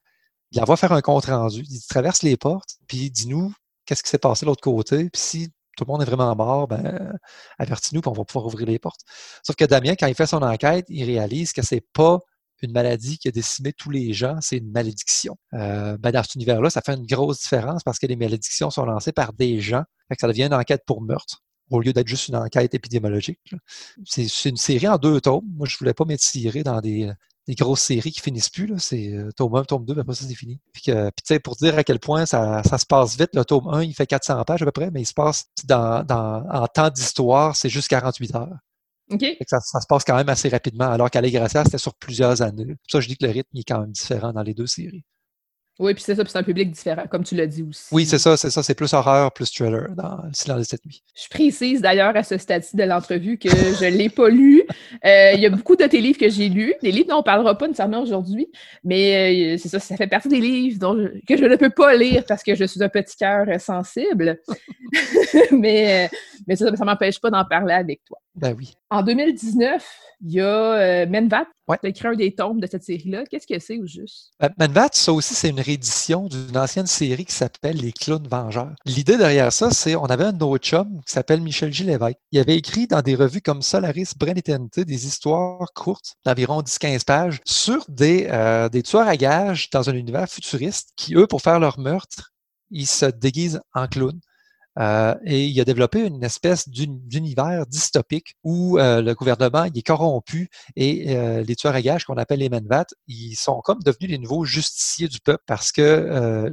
Il 0.52 0.62
envoie 0.62 0.76
faire 0.76 0.92
un 0.92 1.02
compte 1.02 1.26
rendu. 1.26 1.64
Il 1.70 1.82
traverse 1.88 2.24
les 2.24 2.36
portes, 2.36 2.76
puis 2.88 2.98
il 2.98 3.10
dit 3.12 3.28
nous 3.28 3.54
qu'est-ce 3.86 4.04
qui 4.04 4.10
s'est 4.10 4.18
passé 4.18 4.46
de 4.46 4.50
l'autre 4.50 4.62
côté? 4.62 5.10
Puis 5.10 5.22
si 5.22 5.52
tout 5.78 5.86
le 5.86 5.92
monde 5.92 6.02
est 6.02 6.06
vraiment 6.06 6.36
mort, 6.36 6.68
ben, 6.68 7.14
avertis-nous, 7.60 8.02
puis 8.02 8.10
on 8.10 8.14
va 8.14 8.26
pouvoir 8.26 8.46
ouvrir 8.46 8.68
les 8.68 8.80
portes. 8.80 9.02
Sauf 9.44 9.56
que 9.56 9.66
Damien, 9.66 9.96
quand 9.96 10.08
il 10.08 10.16
fait 10.16 10.26
son 10.26 10.42
enquête, 10.42 10.86
il 10.90 11.06
réalise 11.06 11.54
que 11.54 11.62
c'est 11.62 11.86
pas 11.94 12.20
une 12.62 12.72
maladie 12.74 13.18
qui 13.18 13.28
a 13.28 13.32
décimé 13.32 13.74
tous 13.74 13.90
les 13.90 14.14
gens, 14.14 14.38
c'est 14.42 14.58
une 14.58 14.72
malédiction. 14.72 15.36
Euh, 15.54 15.98
ben 15.98 16.12
dans 16.12 16.22
cet 16.22 16.36
univers-là, 16.36 16.70
ça 16.70 16.82
fait 16.82 16.94
une 16.94 17.06
grosse 17.06 17.42
différence 17.42 17.84
parce 17.84 17.98
que 17.98 18.06
les 18.06 18.16
malédictions 18.16 18.70
sont 18.70 18.86
lancées 18.86 19.12
par 19.12 19.34
des 19.34 19.60
gens. 19.60 19.84
Ça 20.20 20.28
devient 20.28 20.44
une 20.44 20.54
enquête 20.54 20.84
pour 20.86 21.02
meurtre 21.02 21.42
au 21.72 21.80
lieu 21.80 21.94
d'être 21.94 22.08
juste 22.08 22.28
une 22.28 22.36
enquête 22.36 22.74
épidémiologique. 22.74 23.40
C'est 24.06 24.50
une 24.50 24.58
série 24.58 24.90
en 24.90 24.98
deux 24.98 25.22
tomes. 25.22 25.46
Moi, 25.56 25.68
je 25.68 25.78
voulais 25.78 25.94
pas 25.94 26.06
m'étirer 26.06 26.64
dans 26.64 26.82
des, 26.82 27.10
des 27.48 27.56
grosses 27.56 27.82
séries 27.82 28.12
qui 28.12 28.22
finissent 28.22 28.50
plus. 28.50 28.72
C'est 28.78 29.14
euh, 29.14 29.32
tome 29.36 29.56
1, 29.56 29.64
tome 29.64 29.86
2, 29.86 30.00
après 30.00 30.16
ça, 30.16 30.26
c'est 30.28 30.36
fini. 30.36 30.60
Puis, 30.74 30.92
puis 30.92 31.40
pour 31.40 31.56
dire 31.56 31.78
à 31.78 31.84
quel 31.84 32.00
point 32.00 32.26
ça, 32.26 32.62
ça, 32.64 32.78
se 32.78 32.86
passe 32.86 33.18
vite, 33.18 33.32
le 33.34 33.46
tome 33.46 33.68
1, 33.68 33.84
il 33.84 33.94
fait 33.94 34.08
400 34.08 34.44
pages 34.44 34.62
à 34.62 34.66
peu 34.66 34.72
près, 34.72 34.92
mais 34.92 35.02
il 35.02 35.08
se 35.08 35.14
passe 35.14 35.46
dans, 35.66 36.04
dans 36.04 36.46
en 36.50 36.68
temps 36.68 36.90
d'histoire, 36.90 37.56
c'est 37.56 37.70
juste 37.70 37.88
48 37.88 38.36
heures. 38.36 38.58
OK. 39.12 39.26
Ça, 39.46 39.60
ça, 39.60 39.82
se 39.82 39.88
passe 39.88 40.04
quand 40.04 40.16
même 40.16 40.30
assez 40.30 40.50
rapidement, 40.50 40.90
alors 40.90 41.10
qu'à 41.10 41.22
Gracia, 41.22 41.64
c'était 41.66 41.78
sur 41.78 41.96
plusieurs 41.96 42.42
années. 42.42 42.66
Pour 42.66 42.92
ça, 42.92 43.00
je 43.02 43.08
dis 43.08 43.18
que 43.18 43.26
le 43.26 43.32
rythme 43.32 43.58
est 43.58 43.64
quand 43.64 43.82
même 43.82 43.92
différent 43.92 44.32
dans 44.32 44.44
les 44.44 44.54
deux 44.54 44.68
séries. 44.68 45.04
Oui, 45.80 45.94
puis 45.94 46.04
c'est 46.04 46.16
ça, 46.16 46.24
c'est 46.26 46.38
un 46.38 46.44
public 46.44 46.70
différent, 46.70 47.06
comme 47.10 47.24
tu 47.24 47.36
l'as 47.36 47.48
dit 47.48 47.64
aussi. 47.64 47.86
Oui, 47.92 48.06
c'est 48.06 48.20
ça, 48.20 48.38
c'est 48.38 48.50
ça, 48.50 48.62
c'est 48.62 48.76
plus 48.76 48.94
horreur, 48.94 49.32
plus 49.32 49.52
thriller 49.52 49.90
dans 49.96 50.18
Le 50.24 50.34
silence 50.34 50.60
de 50.60 50.64
cette 50.64 50.86
nuit. 50.86 51.02
Je 51.16 51.28
précise 51.28 51.82
d'ailleurs 51.82 52.16
à 52.16 52.24
ce 52.24 52.38
stade-ci 52.38 52.76
de 52.76 52.84
l'entrevue 52.84 53.38
que 53.38 53.50
je 53.50 53.86
ne 53.86 53.98
l'ai 53.98 54.10
pas 54.10 54.30
lu. 54.30 54.62
Euh, 55.06 55.32
il 55.34 55.40
y 55.40 55.46
a 55.46 55.50
beaucoup 55.50 55.76
de 55.76 55.86
tes 55.86 56.00
livres 56.00 56.20
que 56.20 56.30
j'ai 56.30 56.50
lus. 56.50 56.76
Des 56.84 56.92
livres 56.92 57.08
dont 57.10 57.16
on 57.16 57.20
ne 57.20 57.24
parlera 57.24 57.58
pas 57.58 57.68
nécessairement 57.68 58.02
aujourd'hui, 58.02 58.48
mais 58.84 59.56
euh, 59.56 59.58
c'est 59.58 59.70
ça, 59.70 59.80
ça 59.80 59.96
fait 59.98 60.08
partie 60.08 60.30
des 60.30 60.40
livres 60.40 60.78
dont 60.78 60.96
que 61.28 61.38
je 61.38 61.46
ne 61.46 61.56
peux 61.56 61.72
pas 61.72 61.96
lire 61.96 62.24
parce 62.28 62.44
que 62.44 62.54
je 62.54 62.66
suis 62.66 62.84
un 62.84 62.90
petit 62.90 63.18
cœur 63.18 63.48
sensible. 63.60 64.40
mais 65.52 66.06
euh, 66.06 66.16
mais 66.48 66.56
ça 66.56 66.70
ne 66.70 66.86
m'empêche 66.86 67.20
pas 67.20 67.30
d'en 67.30 67.46
parler 67.46 67.74
avec 67.74 68.02
toi. 68.06 68.20
Ben 68.36 68.56
oui. 68.58 68.74
En 68.90 69.04
2019, 69.04 69.84
il 70.22 70.32
y 70.32 70.42
a 70.42 71.06
Menvat 71.06 71.48
tu 71.78 71.86
as 71.88 71.90
écrit 71.90 72.08
un 72.08 72.16
des 72.16 72.34
tomes 72.34 72.60
de 72.60 72.68
cette 72.68 72.84
série-là. 72.84 73.24
Qu'est-ce 73.26 73.48
que 73.48 73.60
c'est 73.60 73.78
au 73.78 73.86
juste? 73.86 74.34
Euh, 74.44 74.50
Manvat, 74.58 74.90
ça 74.94 75.14
aussi, 75.14 75.34
c'est 75.34 75.50
une 75.50 75.60
réédition 75.60 76.28
d'une 76.28 76.58
ancienne 76.58 76.88
série 76.88 77.26
qui 77.26 77.34
s'appelle 77.34 77.78
Les 77.78 77.92
Clowns 77.92 78.28
Vengeurs. 78.28 78.76
L'idée 78.86 79.18
derrière 79.18 79.52
ça, 79.54 79.72
c'est 79.72 79.96
on 79.96 80.06
avait 80.06 80.26
un 80.26 80.40
autre 80.40 80.66
chum 80.66 81.02
qui 81.06 81.14
s'appelle 81.14 81.42
Michel 81.42 81.72
Gilles 81.72 81.98
Il 82.32 82.40
avait 82.40 82.58
écrit 82.58 82.88
dans 82.88 83.02
des 83.02 83.16
revues 83.16 83.42
comme 83.42 83.62
Solaris, 83.62 84.14
Brain 84.18 84.36
Eternity 84.36 84.86
des 84.86 85.06
histoires 85.06 85.72
courtes 85.74 86.16
d'environ 86.26 86.62
10-15 86.62 87.06
pages 87.06 87.42
sur 87.46 87.86
des, 87.88 88.28
euh, 88.32 88.70
des 88.70 88.84
tueurs 88.84 89.08
à 89.08 89.18
gages 89.18 89.70
dans 89.70 89.90
un 89.90 89.94
univers 89.94 90.28
futuriste 90.28 90.92
qui, 90.96 91.16
eux, 91.16 91.28
pour 91.28 91.42
faire 91.42 91.60
leur 91.60 91.80
meurtre, 91.80 92.32
ils 92.70 92.88
se 92.88 93.06
déguisent 93.06 93.62
en 93.74 93.88
clowns. 93.88 94.20
Euh, 94.80 95.16
et 95.26 95.46
il 95.46 95.60
a 95.60 95.66
développé 95.66 96.06
une 96.06 96.24
espèce 96.24 96.70
d'univers 96.70 97.66
dystopique 97.68 98.36
où 98.44 98.78
euh, 98.78 99.02
le 99.02 99.14
gouvernement 99.14 99.66
est 99.66 99.82
corrompu 99.86 100.50
et 100.76 101.16
euh, 101.18 101.44
les 101.44 101.56
tueurs 101.56 101.76
à 101.76 101.82
gages 101.82 102.06
qu'on 102.06 102.18
appelle 102.18 102.40
les 102.40 102.50
Menvat, 102.50 102.86
ils 103.08 103.36
sont 103.36 103.60
comme 103.62 103.80
devenus 103.84 104.10
les 104.10 104.18
nouveaux 104.18 104.46
justiciers 104.46 105.08
du 105.08 105.20
peuple 105.20 105.44
parce 105.46 105.72
que 105.72 105.82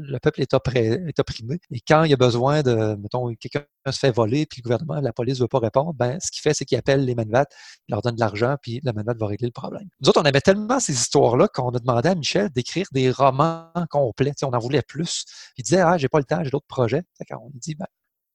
le 0.00 0.18
peuple 0.18 0.40
est, 0.40 0.52
est, 0.52 1.18
opprimé. 1.20 1.60
Et 1.70 1.80
quand 1.80 2.04
il 2.04 2.10
y 2.10 2.14
a 2.14 2.16
besoin 2.16 2.62
de, 2.62 2.96
mettons, 2.96 3.32
quelqu'un 3.34 3.64
se 3.90 3.98
fait 3.98 4.10
voler 4.10 4.46
puis 4.46 4.60
le 4.60 4.64
gouvernement, 4.64 5.00
la 5.00 5.12
police 5.12 5.38
ne 5.38 5.44
veut 5.44 5.48
pas 5.48 5.60
répondre, 5.60 5.94
ben 5.94 6.18
ce 6.20 6.30
qu'il 6.30 6.42
fait, 6.42 6.54
c'est 6.54 6.64
qu'il 6.64 6.76
appelle 6.78 7.04
les 7.04 7.14
Menvat, 7.14 7.46
il 7.88 7.92
leur 7.92 8.02
donne 8.02 8.16
de 8.16 8.20
l'argent 8.20 8.56
puis 8.60 8.80
le 8.82 8.92
Menvat 8.92 9.14
va 9.14 9.26
régler 9.26 9.46
le 9.46 9.52
problème. 9.52 9.88
Nous 10.00 10.08
autres, 10.08 10.20
on 10.20 10.24
aimait 10.24 10.40
tellement 10.40 10.80
ces 10.80 10.92
histoires-là 10.92 11.48
qu'on 11.48 11.70
a 11.70 11.78
demandé 11.78 12.08
à 12.08 12.14
Michel 12.14 12.50
d'écrire 12.50 12.86
des 12.92 13.10
romans 13.10 13.70
complets. 13.90 14.32
on 14.42 14.52
en 14.52 14.58
voulait 14.58 14.82
plus. 14.82 15.24
Il 15.56 15.64
disait, 15.64 15.80
ah, 15.80 15.98
j'ai 15.98 16.08
pas 16.08 16.18
le 16.18 16.24
temps, 16.24 16.42
j'ai 16.42 16.50
d'autres 16.50 16.66
projets. 16.66 17.02
On 17.30 17.50
dit, 17.54 17.74
ben, 17.74 17.86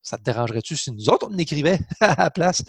ça 0.04 0.18
te 0.18 0.24
dérangerait-tu 0.24 0.76
si 0.76 0.92
nous 0.92 1.10
autres, 1.10 1.28
on 1.32 1.38
écrivait 1.38 1.80
à 2.02 2.16
la 2.16 2.30
place? 2.30 2.64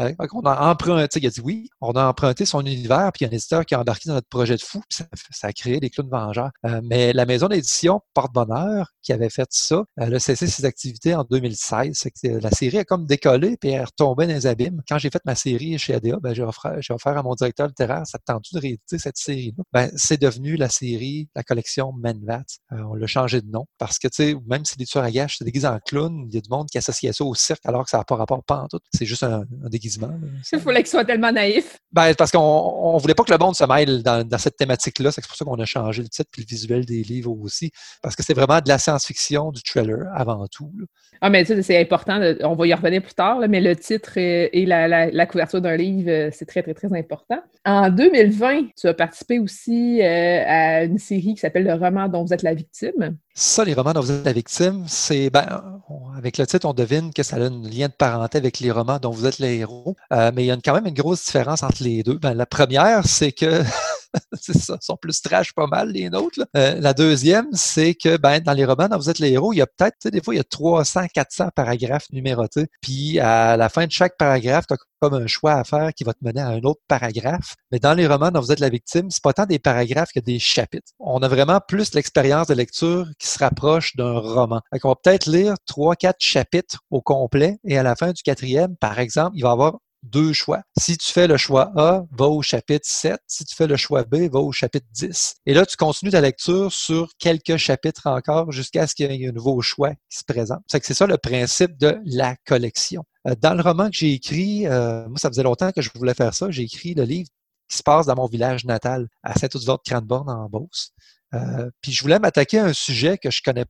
Euh, 0.00 0.12
on 0.32 0.40
a 0.40 0.70
emprunté, 0.70 1.20
il 1.20 1.26
a 1.26 1.30
dit 1.30 1.40
oui, 1.40 1.68
on 1.80 1.92
a 1.92 2.06
emprunté 2.06 2.44
son 2.46 2.60
univers, 2.62 3.10
puis 3.12 3.24
il 3.24 3.28
y 3.28 3.30
a 3.30 3.30
un 3.30 3.36
éditeur 3.36 3.66
qui 3.66 3.74
a 3.74 3.80
embarqué 3.80 4.08
dans 4.08 4.14
notre 4.14 4.28
projet 4.28 4.56
de 4.56 4.62
fou, 4.62 4.82
puis 4.88 5.04
ça, 5.30 5.46
a 5.46 5.52
créé 5.52 5.78
des 5.78 5.90
clowns 5.90 6.10
vengeurs. 6.10 6.50
Euh, 6.66 6.80
mais 6.82 7.12
la 7.12 7.26
maison 7.26 7.48
d'édition 7.48 8.00
Porte-Bonheur, 8.14 8.92
qui 9.02 9.12
avait 9.12 9.30
fait 9.30 9.48
ça, 9.50 9.84
elle 9.96 10.14
a 10.14 10.18
cessé 10.18 10.46
ses 10.46 10.64
activités 10.64 11.14
en 11.14 11.24
2016. 11.24 11.92
C'est 11.94 12.10
que 12.10 12.38
la 12.38 12.50
série 12.50 12.78
a 12.78 12.84
comme 12.84 13.06
décollé, 13.06 13.56
puis 13.56 13.70
elle 13.70 13.84
retombée 13.84 14.26
dans 14.26 14.32
les 14.32 14.46
abîmes. 14.46 14.80
Quand 14.88 14.98
j'ai 14.98 15.10
fait 15.10 15.22
ma 15.24 15.34
série 15.34 15.78
chez 15.78 15.94
ADA, 15.94 16.16
ben, 16.22 16.34
j'ai 16.34 16.42
offert, 16.42 17.18
à 17.18 17.22
mon 17.22 17.34
directeur 17.34 17.66
littéraire, 17.66 18.02
ça 18.06 18.18
tendu 18.18 18.50
de 18.54 18.60
rééditer 18.60 18.98
cette 18.98 19.16
série-là? 19.16 19.62
Ben, 19.72 19.90
c'est 19.96 20.20
devenu 20.20 20.56
la 20.56 20.68
série, 20.68 21.28
la 21.34 21.42
collection 21.42 21.92
Menvat. 21.92 22.44
Euh, 22.72 22.82
on 22.90 22.94
l'a 22.94 23.06
changé 23.06 23.40
de 23.40 23.50
nom, 23.50 23.66
parce 23.78 23.98
que, 23.98 24.08
tu 24.08 24.22
sais, 24.22 24.36
même 24.46 24.64
si 24.64 24.78
les 24.78 24.86
tueurs 24.86 25.04
à 25.04 25.10
gages 25.10 25.38
se 25.38 25.44
déguisent 25.44 25.66
en 25.66 25.78
clown, 25.84 26.26
il 26.28 26.34
y 26.34 26.38
a 26.38 26.40
du 26.40 26.48
monde 26.48 26.68
qui 26.70 26.78
associe 26.78 27.14
ça 27.14 27.24
au 27.24 27.34
cirque 27.34 27.60
alors 27.64 27.84
que 27.84 27.90
ça 27.90 27.98
n'a 27.98 28.04
pas 28.04 28.16
rapport 28.16 28.42
pas 28.44 28.62
en 28.62 28.68
tout. 28.68 28.78
C'est 28.92 29.04
juste 29.04 29.22
un, 29.22 29.44
déguisement. 29.68 30.10
Il 30.52 30.60
fallait 30.60 30.80
qu'il 30.80 30.90
soit 30.90 31.04
tellement 31.04 31.32
naïf. 31.32 31.78
Ben, 31.92 32.14
parce 32.14 32.30
qu'on 32.30 32.94
ne 32.94 33.00
voulait 33.00 33.14
pas 33.14 33.24
que 33.24 33.32
le 33.32 33.38
monde 33.38 33.54
se 33.54 33.64
mêle 33.64 34.02
dans, 34.02 34.38
cette 34.38 34.56
thématique-là. 34.56 35.12
C'est 35.12 35.26
pour 35.26 35.36
ça 35.36 35.44
qu'on 35.44 35.58
a 35.58 35.64
changé 35.64 36.02
le 36.02 36.08
titre 36.08 36.30
et 36.38 36.40
le 36.40 36.46
visuel 36.46 36.84
des 36.84 37.02
livres 37.02 37.36
aussi. 37.40 37.70
Parce 38.02 38.16
que 38.16 38.22
c'est 38.22 38.34
vraiment 38.34 38.60
de 38.60 38.68
la 38.68 38.78
science-fiction, 38.78 39.50
du 39.50 39.62
trailer 39.62 40.06
avant 40.14 40.46
tout. 40.46 40.72
Ah, 41.20 41.28
mais 41.28 41.44
tu 41.44 41.54
sais, 41.54 41.62
c'est 41.62 41.80
important. 41.80 42.20
on 42.42 42.54
va 42.54 42.66
y 42.66 42.72
revenir 42.72 43.02
plus 43.02 43.14
tard, 43.14 43.40
mais 43.48 43.60
le 43.60 43.76
titre 43.76 44.16
et, 44.16 44.64
la, 44.64 45.26
couverture 45.26 45.60
d'un 45.60 45.76
livre, 45.76 46.10
euh, 46.10 46.30
c'est 46.32 46.46
très, 46.46 46.62
très, 46.62 46.74
très 46.74 46.92
important. 46.96 47.40
En 47.66 47.90
2020, 47.90 48.68
tu 48.80 48.86
as 48.86 48.94
participé 48.94 49.38
aussi 49.38 50.00
euh, 50.00 50.44
à 50.46 50.84
une 50.84 50.98
série 50.98 51.34
qui 51.34 51.40
s'appelle 51.40 51.64
Le 51.64 51.74
roman 51.74 52.08
dont 52.08 52.24
vous 52.24 52.32
êtes 52.32 52.42
la 52.42 52.54
victime. 52.54 53.16
Ça, 53.42 53.64
les 53.64 53.72
romans 53.72 53.94
dont 53.94 54.02
vous 54.02 54.10
êtes 54.10 54.26
la 54.26 54.34
victime, 54.34 54.84
c'est, 54.86 55.30
ben, 55.30 55.80
avec 56.14 56.36
le 56.36 56.46
titre, 56.46 56.68
on 56.68 56.74
devine 56.74 57.10
que 57.10 57.22
ça 57.22 57.36
a 57.36 57.38
un 57.38 57.62
lien 57.62 57.88
de 57.88 57.92
parenté 57.92 58.36
avec 58.36 58.60
les 58.60 58.70
romans 58.70 58.98
dont 58.98 59.12
vous 59.12 59.24
êtes 59.24 59.38
les 59.38 59.56
héros. 59.60 59.96
Euh, 60.12 60.30
mais 60.34 60.44
il 60.44 60.48
y 60.48 60.50
a 60.50 60.58
quand 60.62 60.74
même 60.74 60.86
une 60.86 60.92
grosse 60.92 61.24
différence 61.24 61.62
entre 61.62 61.82
les 61.82 62.02
deux. 62.02 62.18
Ben, 62.18 62.34
la 62.34 62.44
première, 62.44 63.06
c'est 63.06 63.32
que 63.32 63.62
c'est 64.40 64.56
ça, 64.56 64.76
sont 64.80 64.96
plus 64.96 65.20
trash 65.22 65.52
pas 65.52 65.66
mal, 65.66 65.90
les 65.90 66.10
nôtres. 66.10 66.46
Euh, 66.56 66.80
la 66.80 66.94
deuxième, 66.94 67.48
c'est 67.52 67.94
que 67.94 68.16
ben, 68.16 68.40
dans 68.40 68.52
les 68.52 68.64
romans 68.64 68.88
dont 68.88 68.96
vous 68.96 69.10
êtes 69.10 69.18
les 69.18 69.32
héros, 69.32 69.52
il 69.52 69.56
y 69.58 69.62
a 69.62 69.66
peut-être, 69.66 70.08
des 70.08 70.22
fois, 70.22 70.34
il 70.34 70.38
y 70.38 70.40
a 70.40 70.44
300, 70.44 71.06
400 71.12 71.50
paragraphes 71.54 72.10
numérotés. 72.10 72.66
Puis 72.80 73.18
à 73.18 73.56
la 73.56 73.68
fin 73.68 73.86
de 73.86 73.92
chaque 73.92 74.16
paragraphe, 74.16 74.66
tu 74.66 74.74
as 74.74 74.78
comme 75.00 75.14
un 75.14 75.26
choix 75.26 75.54
à 75.54 75.64
faire 75.64 75.92
qui 75.94 76.04
va 76.04 76.12
te 76.12 76.22
mener 76.22 76.40
à 76.40 76.48
un 76.48 76.60
autre 76.60 76.80
paragraphe. 76.86 77.54
Mais 77.72 77.78
dans 77.78 77.94
les 77.94 78.06
romans 78.06 78.30
dont 78.30 78.40
vous 78.40 78.52
êtes 78.52 78.60
la 78.60 78.68
victime, 78.68 79.10
c'est 79.10 79.22
pas 79.22 79.32
tant 79.32 79.46
des 79.46 79.58
paragraphes 79.58 80.12
que 80.14 80.20
des 80.20 80.38
chapitres. 80.38 80.92
On 80.98 81.20
a 81.20 81.28
vraiment 81.28 81.60
plus 81.66 81.94
l'expérience 81.94 82.48
de 82.48 82.54
lecture 82.54 83.06
qui 83.18 83.26
se 83.26 83.38
rapproche 83.38 83.96
d'un 83.96 84.18
roman. 84.18 84.60
On 84.82 84.88
va 84.88 84.94
peut-être 85.02 85.26
lire 85.26 85.54
trois, 85.66 85.96
quatre 85.96 86.20
chapitres 86.20 86.80
au 86.90 87.00
complet 87.00 87.58
et 87.64 87.78
à 87.78 87.82
la 87.82 87.96
fin 87.96 88.12
du 88.12 88.22
quatrième, 88.22 88.76
par 88.76 88.98
exemple, 88.98 89.32
il 89.34 89.42
va 89.42 89.50
y 89.50 89.52
avoir 89.52 89.78
deux 90.02 90.32
choix. 90.32 90.62
Si 90.78 90.96
tu 90.96 91.12
fais 91.12 91.26
le 91.26 91.36
choix 91.36 91.72
A, 91.76 92.04
va 92.10 92.26
au 92.26 92.42
chapitre 92.42 92.86
7. 92.86 93.18
Si 93.26 93.44
tu 93.44 93.54
fais 93.54 93.66
le 93.66 93.76
choix 93.76 94.04
B, 94.04 94.30
va 94.30 94.40
au 94.40 94.52
chapitre 94.52 94.86
10. 94.92 95.36
Et 95.46 95.54
là, 95.54 95.66
tu 95.66 95.76
continues 95.76 96.10
ta 96.12 96.20
lecture 96.20 96.72
sur 96.72 97.10
quelques 97.18 97.56
chapitres 97.56 98.06
encore 98.06 98.52
jusqu'à 98.52 98.86
ce 98.86 98.94
qu'il 98.94 99.10
y 99.10 99.24
ait 99.24 99.28
un 99.28 99.32
nouveau 99.32 99.60
choix 99.60 99.90
qui 100.08 100.18
se 100.18 100.24
présente. 100.24 100.62
C'est 100.66 100.84
c'est 100.84 100.94
ça 100.94 101.06
le 101.06 101.18
principe 101.18 101.76
de 101.78 101.98
la 102.04 102.36
collection. 102.46 103.04
Euh, 103.28 103.34
dans 103.40 103.54
le 103.54 103.62
roman 103.62 103.90
que 103.90 103.96
j'ai 103.96 104.12
écrit, 104.12 104.66
euh, 104.66 105.08
moi, 105.08 105.18
ça 105.18 105.28
faisait 105.28 105.42
longtemps 105.42 105.72
que 105.72 105.82
je 105.82 105.90
voulais 105.94 106.14
faire 106.14 106.34
ça. 106.34 106.50
J'ai 106.50 106.62
écrit 106.62 106.94
le 106.94 107.04
livre 107.04 107.28
qui 107.68 107.76
se 107.76 107.82
passe 107.82 108.06
dans 108.06 108.16
mon 108.16 108.26
village 108.26 108.64
natal, 108.64 109.08
à 109.22 109.38
Saint-Oudivort 109.38 109.78
de 109.78 109.88
Cranbourne, 109.88 110.28
en 110.28 110.48
Beauce. 110.48 110.90
Euh, 111.34 111.70
puis 111.80 111.92
je 111.92 112.02
voulais 112.02 112.18
m'attaquer 112.18 112.58
à 112.58 112.64
un 112.64 112.72
sujet 112.72 113.18
que 113.18 113.30
je 113.30 113.42
connais 113.42 113.66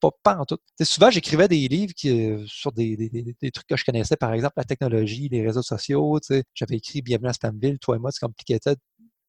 pas, 0.00 0.10
pas 0.22 0.36
en 0.36 0.44
tout. 0.44 0.58
souvent, 0.82 1.10
j'écrivais 1.10 1.48
des 1.48 1.68
livres 1.68 1.92
qui, 1.94 2.10
euh, 2.10 2.44
sur 2.46 2.72
des, 2.72 2.96
des, 2.96 3.50
trucs 3.50 3.66
que 3.66 3.76
je 3.76 3.84
connaissais, 3.84 4.16
par 4.16 4.32
exemple 4.32 4.54
la 4.56 4.64
technologie, 4.64 5.28
les 5.28 5.44
réseaux 5.44 5.62
sociaux. 5.62 6.18
J'avais 6.54 6.76
écrit 6.76 7.02
Bienvenue 7.02 7.28
à 7.28 7.32
Spamville, 7.32 7.78
Toi 7.78 7.96
et 7.96 7.98
moi, 7.98 8.10
c'est 8.12 8.24
compliqué 8.24 8.58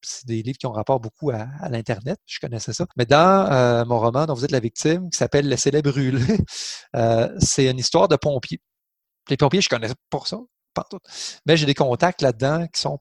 c'est 0.08 0.28
des 0.28 0.43
livres 0.43 0.60
qui 0.60 0.68
ont 0.68 0.72
rapport 0.72 1.00
beaucoup 1.00 1.32
à, 1.32 1.48
l'Internet. 1.70 2.20
Je 2.28 2.39
connaissais 2.39 2.74
ça. 2.74 2.86
Mais 2.96 3.08
dans 3.08 3.52
euh, 3.52 3.86
mon 3.86 4.00
roman 4.00 4.28
dont 4.28 4.36
vous 4.36 4.46
êtes 4.46 4.52
la 4.52 4.60
victime, 4.60 5.10
qui 5.10 5.18
s'appelle 5.18 5.50
Laissez-les 5.50 5.82
brûler, 5.82 6.22
c'est 7.39 7.70
une 7.70 7.80
histoire 7.80 8.08
de 8.08 8.16
pompiers. 8.16 8.62
Les 9.30 9.38
pompiers, 9.38 9.62
je 9.62 9.70
connais 9.70 9.89
pas 10.12 10.22
ça. 10.26 10.38
Mais 11.46 11.58
j'ai 11.58 11.66
des 11.66 11.74
contacts 11.74 12.22
là-dedans 12.22 12.68
qui 12.68 12.82
sont 12.82 13.00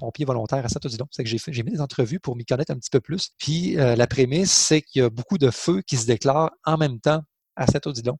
pompier 0.00 0.24
volontaire 0.24 0.64
à 0.64 0.68
Saint-Odilon. 0.68 1.06
C'est 1.10 1.24
que 1.24 1.30
j'ai 1.30 1.62
mis 1.62 1.72
des 1.72 1.80
entrevues 1.80 2.20
pour 2.20 2.36
m'y 2.36 2.44
connaître 2.44 2.72
un 2.72 2.76
petit 2.76 2.90
peu 2.90 3.00
plus. 3.00 3.30
Puis 3.38 3.78
euh, 3.78 3.94
la 3.94 4.06
prémisse, 4.06 4.50
c'est 4.50 4.82
qu'il 4.82 5.02
y 5.02 5.04
a 5.04 5.10
beaucoup 5.10 5.38
de 5.38 5.50
feux 5.50 5.82
qui 5.82 5.96
se 5.96 6.06
déclarent 6.06 6.50
en 6.64 6.76
même 6.78 7.00
temps 7.00 7.22
à 7.56 7.66
Saint-Odilon. 7.66 8.18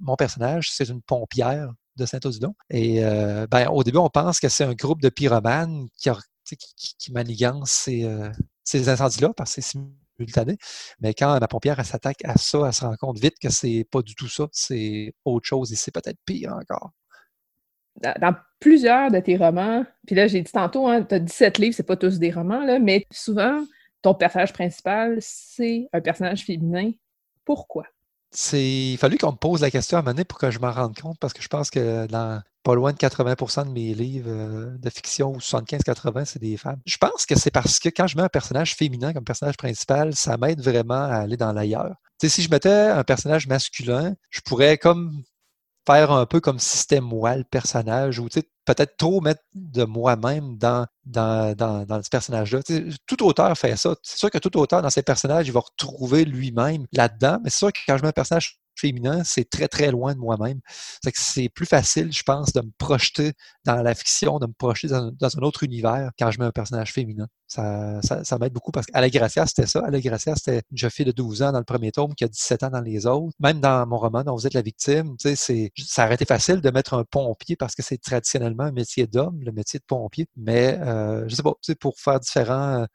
Mon 0.00 0.16
personnage, 0.16 0.70
c'est 0.72 0.88
une 0.88 1.02
pompière 1.02 1.70
de 1.96 2.06
Saint-Odilon. 2.06 2.54
Et 2.70 3.04
euh, 3.04 3.46
ben, 3.48 3.68
au 3.68 3.84
début, 3.84 3.98
on 3.98 4.08
pense 4.08 4.40
que 4.40 4.48
c'est 4.48 4.64
un 4.64 4.74
groupe 4.74 5.02
de 5.02 5.10
pyromanes 5.10 5.86
qui, 5.96 7.12
manigance 7.12 7.70
ces, 7.70 8.08
ces 8.64 8.88
incendies-là 8.88 9.32
parce 9.36 9.54
que 9.54 9.60
c'est 9.60 9.78
simultané. 10.18 10.56
Mais 11.00 11.14
quand 11.14 11.38
la 11.38 11.48
pompière 11.48 11.84
s'attaque 11.84 12.24
à 12.24 12.36
ça, 12.38 12.62
elle 12.66 12.72
se 12.72 12.84
rend 12.84 12.96
compte 12.96 13.18
vite 13.18 13.34
que 13.40 13.50
c'est 13.50 13.86
pas 13.90 14.02
du 14.02 14.14
tout 14.14 14.28
ça, 14.28 14.48
c'est 14.52 15.14
autre 15.24 15.46
chose 15.46 15.72
et 15.72 15.76
c'est 15.76 15.92
peut-être 15.92 16.18
pire 16.24 16.54
encore. 16.54 16.90
Dans, 18.02 18.34
plusieurs 18.60 19.10
de 19.10 19.18
tes 19.18 19.36
romans, 19.36 19.84
puis 20.06 20.14
là, 20.14 20.28
j'ai 20.28 20.40
dit 20.40 20.52
tantôt, 20.52 20.86
hein, 20.86 21.02
tu 21.02 21.16
as 21.16 21.18
17 21.18 21.58
livres, 21.58 21.74
c'est 21.74 21.82
pas 21.82 21.96
tous 21.96 22.20
des 22.20 22.30
romans, 22.30 22.64
là, 22.64 22.78
mais 22.78 23.06
souvent, 23.10 23.64
ton 24.02 24.14
personnage 24.14 24.52
principal, 24.52 25.16
c'est 25.20 25.88
un 25.92 26.00
personnage 26.00 26.44
féminin. 26.44 26.92
Pourquoi? 27.44 27.84
il 28.52 28.96
fallu 28.98 29.18
qu'on 29.18 29.32
me 29.32 29.36
pose 29.36 29.60
la 29.60 29.70
question 29.70 29.98
à 29.98 30.00
un 30.00 30.04
moment 30.04 30.24
pour 30.26 30.38
que 30.38 30.50
je 30.50 30.58
m'en 30.58 30.70
rende 30.70 30.98
compte, 30.98 31.18
parce 31.18 31.32
que 31.32 31.42
je 31.42 31.48
pense 31.48 31.70
que 31.70 32.06
dans 32.06 32.40
pas 32.62 32.74
loin 32.74 32.92
de 32.92 32.96
80% 32.96 33.66
de 33.66 33.70
mes 33.70 33.94
livres 33.94 34.30
euh, 34.30 34.78
de 34.78 34.90
fiction, 34.90 35.32
ou 35.32 35.38
75-80, 35.38 36.24
c'est 36.24 36.38
des 36.38 36.56
femmes. 36.56 36.80
Je 36.86 36.96
pense 36.96 37.26
que 37.26 37.36
c'est 37.36 37.50
parce 37.50 37.78
que 37.78 37.88
quand 37.88 38.06
je 38.06 38.16
mets 38.16 38.22
un 38.22 38.28
personnage 38.28 38.74
féminin 38.76 39.12
comme 39.12 39.24
personnage 39.24 39.56
principal, 39.56 40.14
ça 40.14 40.36
m'aide 40.36 40.60
vraiment 40.60 40.94
à 40.94 41.16
aller 41.16 41.36
dans 41.36 41.52
l'ailleurs. 41.52 41.96
si 42.22 42.42
je 42.42 42.50
mettais 42.50 42.70
un 42.70 43.04
personnage 43.04 43.48
masculin, 43.48 44.14
je 44.30 44.40
pourrais 44.40 44.78
comme 44.78 45.22
faire 45.86 46.12
un 46.12 46.26
peu 46.26 46.40
comme 46.40 46.58
c'était 46.58 47.00
moi 47.00 47.36
le 47.36 47.44
personnage, 47.44 48.18
ou 48.18 48.28
peut-être 48.64 48.96
trop 48.96 49.20
mettre 49.20 49.42
de 49.54 49.84
moi-même 49.84 50.56
dans, 50.56 50.86
dans, 51.04 51.54
dans, 51.56 51.84
dans 51.84 52.02
ce 52.02 52.08
personnage-là. 52.08 52.60
Tout 53.06 53.26
auteur 53.26 53.56
fait 53.58 53.76
ça. 53.76 53.94
C'est 54.02 54.18
sûr 54.18 54.30
que 54.30 54.38
tout 54.38 54.56
auteur, 54.58 54.82
dans 54.82 54.90
ses 54.90 55.02
personnages, 55.02 55.48
il 55.48 55.52
va 55.52 55.60
retrouver 55.60 56.24
lui-même 56.24 56.86
là-dedans, 56.92 57.38
mais 57.42 57.50
c'est 57.50 57.58
sûr 57.58 57.72
que 57.72 57.80
quand 57.86 57.96
je 57.96 58.02
mets 58.02 58.08
un 58.08 58.12
personnage 58.12 58.58
féminin, 58.76 59.22
c'est 59.24 59.48
très, 59.48 59.68
très 59.68 59.90
loin 59.90 60.14
de 60.14 60.18
moi-même. 60.18 60.60
C'est 61.14 61.48
plus 61.48 61.66
facile, 61.66 62.12
je 62.12 62.22
pense, 62.22 62.52
de 62.52 62.60
me 62.60 62.70
projeter 62.78 63.32
dans 63.64 63.82
la 63.82 63.94
fiction, 63.94 64.38
de 64.38 64.46
me 64.46 64.52
projeter 64.52 64.88
dans, 64.88 65.12
un 65.22 65.42
autre 65.42 65.62
univers 65.62 66.10
quand 66.18 66.30
je 66.30 66.38
mets 66.38 66.46
un 66.46 66.52
personnage 66.52 66.92
féminin. 66.92 67.26
Ça, 67.46 68.00
ça, 68.02 68.38
m'aide 68.38 68.52
beaucoup 68.52 68.72
parce 68.72 68.86
qu'Alain 68.86 69.08
Gracia, 69.08 69.46
c'était 69.46 69.66
ça. 69.66 69.82
Alain 69.84 70.00
Gracia, 70.00 70.34
c'était 70.36 70.62
une 70.70 70.78
jeune 70.78 70.90
fille 70.90 71.04
de 71.04 71.12
12 71.12 71.42
ans 71.42 71.52
dans 71.52 71.58
le 71.58 71.64
premier 71.64 71.92
tome 71.92 72.14
qui 72.14 72.24
a 72.24 72.28
17 72.28 72.62
ans 72.62 72.70
dans 72.70 72.80
les 72.80 73.06
autres. 73.06 73.34
Même 73.40 73.60
dans 73.60 73.86
mon 73.86 73.98
roman 73.98 74.24
dont 74.24 74.34
vous 74.34 74.46
êtes 74.46 74.54
la 74.54 74.62
victime, 74.62 75.16
ça 75.18 76.04
aurait 76.06 76.14
été 76.14 76.24
facile 76.24 76.60
de 76.60 76.70
mettre 76.70 76.94
un 76.94 77.04
pompier 77.04 77.56
parce 77.56 77.74
que 77.74 77.82
c'est 77.82 77.98
traditionnellement 77.98 78.64
un 78.64 78.72
métier 78.72 79.06
d'homme, 79.06 79.38
le 79.42 79.52
métier 79.52 79.78
de 79.78 79.84
pompier. 79.84 80.26
Mais, 80.36 80.78
euh, 80.80 81.28
je 81.28 81.34
sais 81.34 81.42
pas, 81.42 81.54
pour 81.78 81.98
faire 81.98 82.20
différent, 82.20 82.86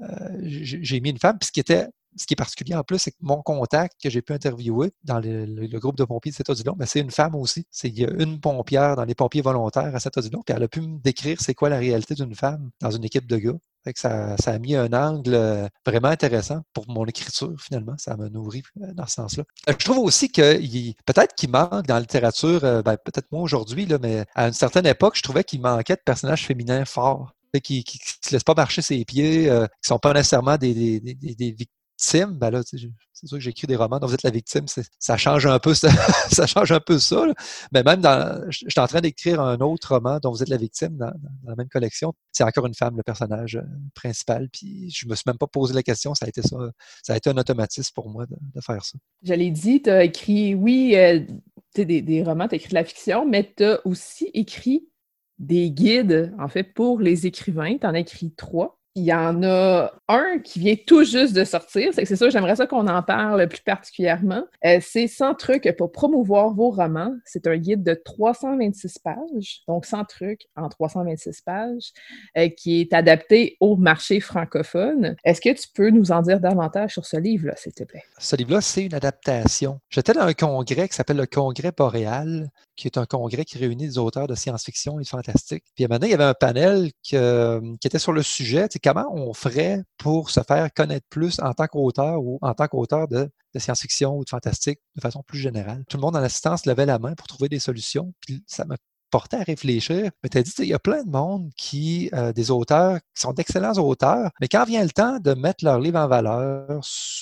euh, 0.00 0.06
j'ai 0.42 1.00
mis 1.00 1.10
une 1.10 1.18
femme. 1.18 1.38
Puis 1.38 1.48
ce 1.48 1.52
qui 1.52 1.60
était 1.60 1.88
ce 2.16 2.26
qui 2.26 2.34
est 2.34 2.36
particulier 2.36 2.74
en 2.74 2.82
plus, 2.82 2.98
c'est 2.98 3.10
que 3.10 3.16
mon 3.20 3.42
contact 3.42 3.96
que 4.02 4.10
j'ai 4.10 4.22
pu 4.22 4.32
interviewer 4.32 4.92
dans 5.04 5.18
le, 5.18 5.78
groupe 5.78 5.96
de 5.96 6.04
pompiers 6.04 6.30
de 6.32 6.36
Saint-Odilon, 6.36 6.74
ben, 6.76 6.86
c'est 6.86 7.00
une 7.00 7.10
femme 7.10 7.34
aussi. 7.34 7.66
C'est, 7.70 7.88
il 7.88 7.98
y 7.98 8.04
a 8.04 8.10
une 8.10 8.40
pompière 8.40 8.96
dans 8.96 9.04
les 9.04 9.14
pompiers 9.14 9.42
volontaires 9.42 9.94
à 9.94 10.00
Saint-Odilon, 10.00 10.42
puis 10.46 10.54
elle 10.56 10.62
a 10.62 10.68
pu 10.68 10.80
me 10.80 10.98
décrire 11.00 11.38
c'est 11.40 11.54
quoi 11.54 11.68
la 11.68 11.78
réalité 11.78 12.14
d'une 12.14 12.34
femme 12.34 12.70
dans 12.80 12.90
une 12.90 13.04
équipe 13.04 13.26
de 13.26 13.36
gars. 13.36 13.58
ça, 13.96 14.36
ça, 14.38 14.52
a 14.52 14.58
mis 14.58 14.76
un 14.76 14.92
angle 14.92 15.34
euh, 15.34 15.68
vraiment 15.84 16.08
intéressant 16.08 16.62
pour 16.72 16.88
mon 16.88 17.04
écriture, 17.06 17.54
finalement. 17.58 17.94
Ça 17.98 18.16
m'a 18.16 18.28
nourri 18.28 18.62
euh, 18.80 18.92
dans 18.94 19.06
ce 19.06 19.14
sens-là. 19.14 19.44
Euh, 19.68 19.74
je 19.78 19.84
trouve 19.84 19.98
aussi 19.98 20.30
que 20.30 20.56
peut-être 21.04 21.34
qu'il 21.34 21.50
manque 21.50 21.86
dans 21.86 21.94
la 21.94 22.00
littérature, 22.00 22.60
ben, 22.60 22.96
peut-être 22.96 23.26
moi 23.32 23.42
aujourd'hui, 23.42 23.86
mais 24.00 24.24
à 24.34 24.46
une 24.46 24.52
certaine 24.52 24.86
époque, 24.86 25.16
je 25.16 25.22
trouvais 25.22 25.44
qu'il 25.44 25.60
manquait 25.60 25.96
de 25.96 26.02
personnages 26.04 26.46
féminins 26.46 26.84
forts 26.84 27.34
qui 27.62 27.84
ne 27.86 28.28
se 28.28 28.34
laissent 28.34 28.42
pas 28.42 28.54
marcher 28.54 28.82
ses 28.82 29.04
pieds, 29.04 29.44
qui 29.44 29.48
ne 29.48 29.66
sont 29.80 29.98
pas 29.98 30.12
nécessairement 30.12 30.56
des, 30.56 30.74
des, 30.74 31.14
des, 31.14 31.34
des, 31.52 31.68
ben 32.12 32.50
là, 32.50 32.62
c'est 32.64 33.26
sûr 33.26 33.38
que 33.38 33.42
j'écris 33.42 33.66
des 33.66 33.76
romans 33.76 33.98
dont 33.98 34.06
vous 34.06 34.14
êtes 34.14 34.22
la 34.22 34.30
victime, 34.30 34.66
ça 34.98 35.16
change 35.16 35.46
un 35.46 35.58
peu 35.58 35.74
ça, 35.74 35.88
ça 36.30 36.46
change 36.46 36.72
un 36.72 36.80
peu 36.80 36.98
ça. 36.98 37.24
Mais 37.72 37.82
même 37.82 38.00
dans, 38.00 38.44
je, 38.50 38.66
suis 38.68 38.80
en 38.80 38.86
train 38.86 39.00
d'écrire 39.00 39.40
un 39.40 39.58
autre 39.60 39.94
roman 39.94 40.18
dont 40.20 40.30
vous 40.30 40.42
êtes 40.42 40.48
la 40.48 40.56
victime 40.56 40.96
dans, 40.96 41.12
la 41.44 41.54
même 41.56 41.68
collection. 41.68 42.12
C'est 42.32 42.44
encore 42.44 42.66
une 42.66 42.74
femme, 42.74 42.96
le 42.96 43.02
personnage 43.02 43.56
euh, 43.56 43.62
principal. 43.94 44.48
Puis 44.52 44.90
je 44.90 45.06
me 45.06 45.14
suis 45.14 45.24
même 45.26 45.38
pas 45.38 45.46
posé 45.46 45.74
la 45.74 45.82
question, 45.82 46.14
ça 46.14 46.26
a 46.26 46.28
été 46.28 46.42
ça, 46.42 46.56
ça 47.02 47.14
a 47.14 47.16
été 47.16 47.30
un 47.30 47.36
automatisme 47.36 47.92
pour 47.94 48.08
moi 48.08 48.26
de, 48.26 48.60
faire 48.60 48.84
ça. 48.84 48.98
Je 49.22 49.34
l'ai 49.34 49.50
dit, 49.50 49.82
tu 49.82 49.90
as 49.90 50.04
écrit, 50.04 50.54
oui, 50.54 50.94
euh, 50.96 51.20
des, 51.74 52.02
des 52.02 52.22
romans, 52.22 52.48
tu 52.48 52.54
as 52.54 52.56
écrit 52.56 52.70
de 52.70 52.74
la 52.74 52.84
fiction, 52.84 53.26
mais 53.28 53.52
tu 53.56 53.64
as 53.64 53.80
aussi 53.86 54.30
écrit 54.34 54.88
des 55.38 55.70
guides, 55.70 56.32
en 56.38 56.48
fait, 56.48 56.64
pour 56.64 57.00
les 57.00 57.26
écrivains. 57.26 57.76
Tu 57.78 57.86
en 57.86 57.94
as 57.94 58.00
écrit 58.00 58.32
trois. 58.32 58.80
Il 58.96 59.02
y 59.02 59.12
en 59.12 59.42
a 59.42 59.90
un 60.06 60.38
qui 60.38 60.60
vient 60.60 60.76
tout 60.86 61.02
juste 61.02 61.32
de 61.32 61.42
sortir. 61.42 61.90
C'est 61.92 62.14
ça, 62.14 62.30
j'aimerais 62.30 62.54
ça 62.54 62.68
qu'on 62.68 62.86
en 62.86 63.02
parle 63.02 63.48
plus 63.48 63.62
particulièrement. 63.62 64.44
Euh, 64.64 64.78
c'est 64.80 65.08
100 65.08 65.34
trucs 65.34 65.68
pour 65.76 65.90
promouvoir 65.90 66.54
vos 66.54 66.70
romans. 66.70 67.12
C'est 67.24 67.48
un 67.48 67.56
guide 67.56 67.82
de 67.82 67.94
326 67.94 69.00
pages, 69.00 69.62
donc 69.66 69.84
100 69.84 70.04
trucs 70.04 70.46
en 70.54 70.68
326 70.68 71.40
pages, 71.40 71.92
euh, 72.38 72.48
qui 72.48 72.82
est 72.82 72.92
adapté 72.92 73.56
au 73.58 73.74
marché 73.74 74.20
francophone. 74.20 75.16
Est-ce 75.24 75.40
que 75.40 75.52
tu 75.52 75.66
peux 75.74 75.90
nous 75.90 76.12
en 76.12 76.22
dire 76.22 76.38
davantage 76.38 76.92
sur 76.92 77.04
ce 77.04 77.16
livre-là, 77.16 77.56
s'il 77.56 77.72
te 77.72 77.82
plaît? 77.82 78.04
Ce 78.18 78.36
livre-là, 78.36 78.60
c'est 78.60 78.84
une 78.84 78.94
adaptation. 78.94 79.80
J'étais 79.90 80.12
dans 80.12 80.22
un 80.22 80.34
congrès 80.34 80.88
qui 80.88 80.94
s'appelle 80.94 81.16
le 81.16 81.26
Congrès 81.26 81.72
Boréal, 81.76 82.48
qui 82.76 82.86
est 82.86 82.96
un 82.96 83.06
congrès 83.06 83.44
qui 83.44 83.58
réunit 83.58 83.88
des 83.88 83.98
auteurs 83.98 84.28
de 84.28 84.36
science-fiction 84.36 85.00
et 85.00 85.02
de 85.02 85.08
fantastique. 85.08 85.64
Puis 85.74 85.86
maintenant, 85.88 86.06
il 86.06 86.12
y 86.12 86.14
avait 86.14 86.22
un 86.22 86.34
panel 86.34 86.92
qui 87.02 87.16
était 87.16 87.98
sur 87.98 88.12
le 88.12 88.22
sujet 88.22 88.68
comment 88.84 89.10
on 89.10 89.32
ferait 89.32 89.82
pour 89.96 90.30
se 90.30 90.40
faire 90.42 90.72
connaître 90.72 91.06
plus 91.08 91.40
en 91.40 91.54
tant 91.54 91.66
qu'auteur 91.66 92.22
ou 92.22 92.38
en 92.42 92.52
tant 92.52 92.68
qu'auteur 92.68 93.08
de, 93.08 93.30
science-fiction 93.56 94.16
ou 94.16 94.24
de 94.24 94.28
fantastique 94.28 94.80
de 94.94 95.00
façon 95.00 95.22
plus 95.22 95.38
générale? 95.38 95.84
Tout 95.88 95.96
le 95.96 96.02
monde 96.02 96.16
en 96.16 96.22
assistance 96.22 96.66
levait 96.66 96.86
la 96.86 96.98
main 96.98 97.14
pour 97.14 97.26
trouver 97.26 97.48
des 97.48 97.58
solutions. 97.58 98.12
Ça 98.46 98.66
m'a 98.66 98.76
à 99.32 99.42
réfléchir. 99.42 100.10
Mais 100.22 100.28
tu 100.28 100.38
as 100.38 100.42
dit, 100.42 100.52
il 100.58 100.66
y 100.66 100.74
a 100.74 100.78
plein 100.78 101.02
de 101.02 101.10
monde 101.10 101.50
qui, 101.56 102.10
euh, 102.14 102.32
des 102.32 102.50
auteurs, 102.50 102.98
qui 103.14 103.20
sont 103.20 103.32
d'excellents 103.32 103.72
auteurs, 103.74 104.30
mais 104.40 104.48
quand 104.48 104.64
vient 104.64 104.82
le 104.82 104.90
temps 104.90 105.18
de 105.18 105.34
mettre 105.34 105.64
leur 105.64 105.78
livre 105.78 105.98
en 105.98 106.08
valeur, 106.08 106.66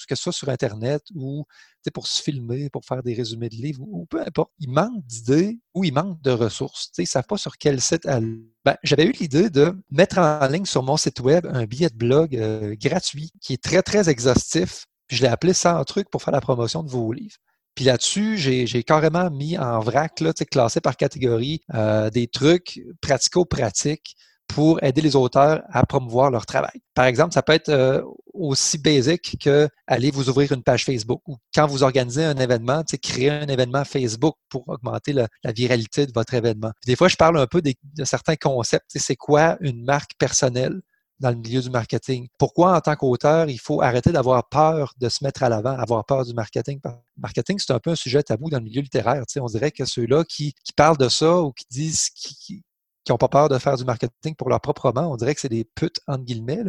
que 0.09 0.15
ce 0.15 0.23
soit 0.23 0.33
sur 0.33 0.49
Internet 0.49 1.03
ou 1.15 1.45
pour 1.91 2.07
se 2.07 2.23
filmer, 2.23 2.71
pour 2.71 2.85
faire 2.85 3.03
des 3.03 3.15
résumés 3.15 3.49
de 3.49 3.57
livres, 3.57 3.83
ou, 3.83 4.07
peu 4.07 4.21
importe, 4.21 4.53
il 4.61 4.71
manque 4.71 5.05
d'idées 5.07 5.59
ou 5.75 5.85
il 5.85 5.93
manque 5.93 6.21
de 6.23 6.31
ressources. 6.31 6.91
Ils 6.99 7.03
ne 7.03 7.07
savent 7.07 7.27
pas 7.27 7.39
sur 7.39 7.59
quel 7.59 7.81
site 7.81 8.07
aller. 8.07 8.39
Ben, 8.65 8.77
J'avais 8.85 9.05
eu 9.05 9.13
l'idée 9.13 9.51
de 9.51 9.77
mettre 9.91 10.19
en 10.19 10.47
ligne 10.47 10.65
sur 10.65 10.83
mon 10.83 10.97
site 10.97 11.21
web 11.21 11.47
un 11.51 11.65
billet 11.65 11.89
de 11.89 11.97
blog 11.97 12.37
euh, 12.37 12.77
gratuit 12.79 13.33
qui 13.41 13.55
est 13.55 13.63
très, 13.63 13.83
très 13.83 14.09
exhaustif. 14.09 14.87
Puis 15.09 15.17
je 15.17 15.23
l'ai 15.23 15.29
appelé 15.29 15.53
100 15.53 15.83
trucs 15.85 16.11
pour 16.11 16.23
faire 16.23 16.33
la 16.33 16.41
promotion 16.41 16.83
de 16.83 16.91
vos 16.91 17.13
livres. 17.13 17.37
Puis 17.75 17.85
là-dessus, 17.85 18.37
j'ai 18.37 18.83
carrément 18.83 19.31
mis 19.31 19.57
en 19.59 19.81
vrac, 19.81 20.21
là, 20.21 20.33
classé 20.33 20.81
par 20.81 20.97
catégorie, 20.97 21.61
euh, 21.75 22.11
des 22.11 22.27
trucs 22.27 22.81
pratico-pratiques 23.01 24.17
pour 24.49 24.83
aider 24.83 25.01
les 25.01 25.17
auteurs 25.17 25.63
à 25.71 25.87
promouvoir 25.87 26.31
leur 26.31 26.45
travail. 26.45 26.81
Par 26.95 27.07
exemple, 27.07 27.33
ça 27.33 27.43
peut 27.43 27.55
être 27.55 27.71
euh, 27.71 28.03
aussi 28.35 28.77
basique 28.77 29.37
que 29.43 29.69
aller 29.87 30.11
vous 30.11 30.29
ouvrir 30.29 30.53
une 30.53 30.63
page 30.63 30.85
Facebook 30.85 31.23
ou 31.27 31.37
quand 31.55 31.67
vous 31.67 31.83
organisez 31.83 32.25
un 32.25 32.37
événement, 32.37 32.83
créer 33.03 33.31
un 33.31 33.47
événement 33.47 33.85
Facebook 33.85 34.37
pour 34.51 34.69
augmenter 34.69 35.15
la, 35.15 35.29
viralité 35.55 36.07
de 36.07 36.13
votre 36.15 36.35
événement. 36.35 36.73
des 36.87 36.97
fois, 36.97 37.09
je 37.09 37.17
parle 37.17 37.39
un 37.39 37.47
peu 37.47 37.63
de 37.63 38.05
certains 38.05 38.37
concepts. 38.37 38.91
C'est 38.95 39.17
quoi 39.17 39.57
une 39.61 39.85
marque 39.85 40.13
personnelle? 40.19 40.83
Dans 41.23 41.31
le 41.31 41.37
milieu 41.37 41.61
du 41.61 41.71
marketing. 41.71 42.29
Pourquoi, 42.37 42.77
en 42.77 42.81
tant 42.81 42.97
qu'auteur, 42.97 43.49
il 43.49 43.61
faut 43.61 43.81
arrêter 43.81 44.11
d'avoir 44.11 44.49
peur 44.49 44.93
de 44.99 45.09
se 45.09 45.25
mettre 45.25 45.45
à 45.45 45.49
l'avant, 45.49 45.71
avoir 45.79 46.05
peur 46.05 46.25
du 46.25 46.35
marketing? 46.35 46.81
Marketing, 47.17 47.59
c'est 47.59 47.73
un 47.73 47.79
peu 47.79 47.91
un 47.91 47.97
sujet 47.97 48.23
tabou 48.23 48.51
dans 48.51 48.59
le 48.59 48.65
milieu 48.65 48.83
littéraire. 48.83 49.23
On 49.41 49.47
dirait 49.47 49.71
que 49.71 49.85
ceux-là 49.85 50.25
qui, 50.25 50.55
parlent 50.77 50.99
de 50.99 51.09
ça 51.09 51.41
ou 51.41 51.53
qui 51.53 51.65
disent, 51.71 52.11
qui, 52.11 52.65
qui 53.05 53.13
n'ont 53.13 53.19
pas 53.19 53.29
peur 53.29 53.49
de 53.49 53.59
faire 53.59 53.77
du 53.77 53.85
marketing 53.85 54.35
pour 54.35 54.49
leur 54.49 54.61
propre 54.61 54.83
roman. 54.83 55.11
On 55.13 55.17
dirait 55.17 55.35
que 55.35 55.41
c'est 55.41 55.49
des 55.49 55.65
putes, 55.65 56.01
entre 56.07 56.25
guillemets. 56.25 56.63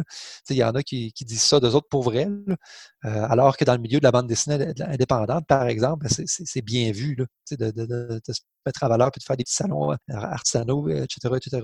Il 0.50 0.56
y 0.56 0.64
en 0.64 0.72
a 0.72 0.82
qui, 0.82 1.12
disent 1.20 1.42
ça 1.42 1.60
d'eux 1.60 1.74
autres 1.74 1.88
pour. 1.88 2.12
Euh, 2.14 2.56
alors 3.02 3.56
que 3.56 3.64
dans 3.64 3.74
le 3.74 3.80
milieu 3.80 3.98
de 3.98 4.04
la 4.04 4.12
bande 4.12 4.26
dessinée 4.28 4.72
indépendante, 4.80 5.46
par 5.46 5.66
exemple, 5.66 6.06
ben, 6.06 6.26
c'est 6.26 6.62
bien 6.62 6.92
vu 6.92 7.16
de, 7.16 7.26
de, 7.56 8.20
se 8.32 8.40
mettre 8.66 8.84
à 8.84 8.88
valeur 8.88 9.10
puis 9.10 9.20
de 9.20 9.24
faire 9.24 9.36
des 9.36 9.44
petits 9.44 9.54
salons 9.54 9.92
euh, 9.92 9.96
artisanaux, 10.08 10.88
etc. 10.88 11.34
etc. 11.36 11.62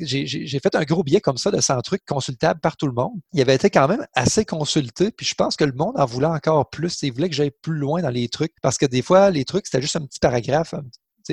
J'ai 0.00 0.60
fait 0.60 0.74
un 0.74 0.84
gros 0.84 1.02
billet 1.02 1.20
comme 1.20 1.38
ça 1.38 1.50
de 1.50 1.60
100 1.60 1.80
trucs 1.82 2.04
consultables 2.04 2.60
par 2.60 2.76
tout 2.76 2.86
le 2.86 2.92
monde. 2.92 3.14
Il 3.32 3.40
avait 3.40 3.54
été 3.54 3.70
quand 3.70 3.88
même 3.88 4.06
assez 4.14 4.44
consulté, 4.44 5.10
puis 5.10 5.26
je 5.26 5.34
pense 5.34 5.56
que 5.56 5.64
le 5.64 5.72
monde 5.72 5.98
en 5.98 6.06
voulait 6.06 6.26
encore 6.26 6.68
plus. 6.70 7.02
Il 7.02 7.12
voulait 7.12 7.28
que 7.28 7.34
j'aille 7.34 7.52
plus 7.62 7.76
loin 7.76 8.02
dans 8.02 8.10
les 8.10 8.28
trucs, 8.28 8.52
parce 8.62 8.78
que 8.78 8.86
des 8.86 9.02
fois, 9.02 9.30
les 9.30 9.44
trucs, 9.44 9.66
c'était 9.66 9.82
juste 9.82 9.96
un 9.96 10.06
petit 10.06 10.20
paragraphe, 10.20 10.74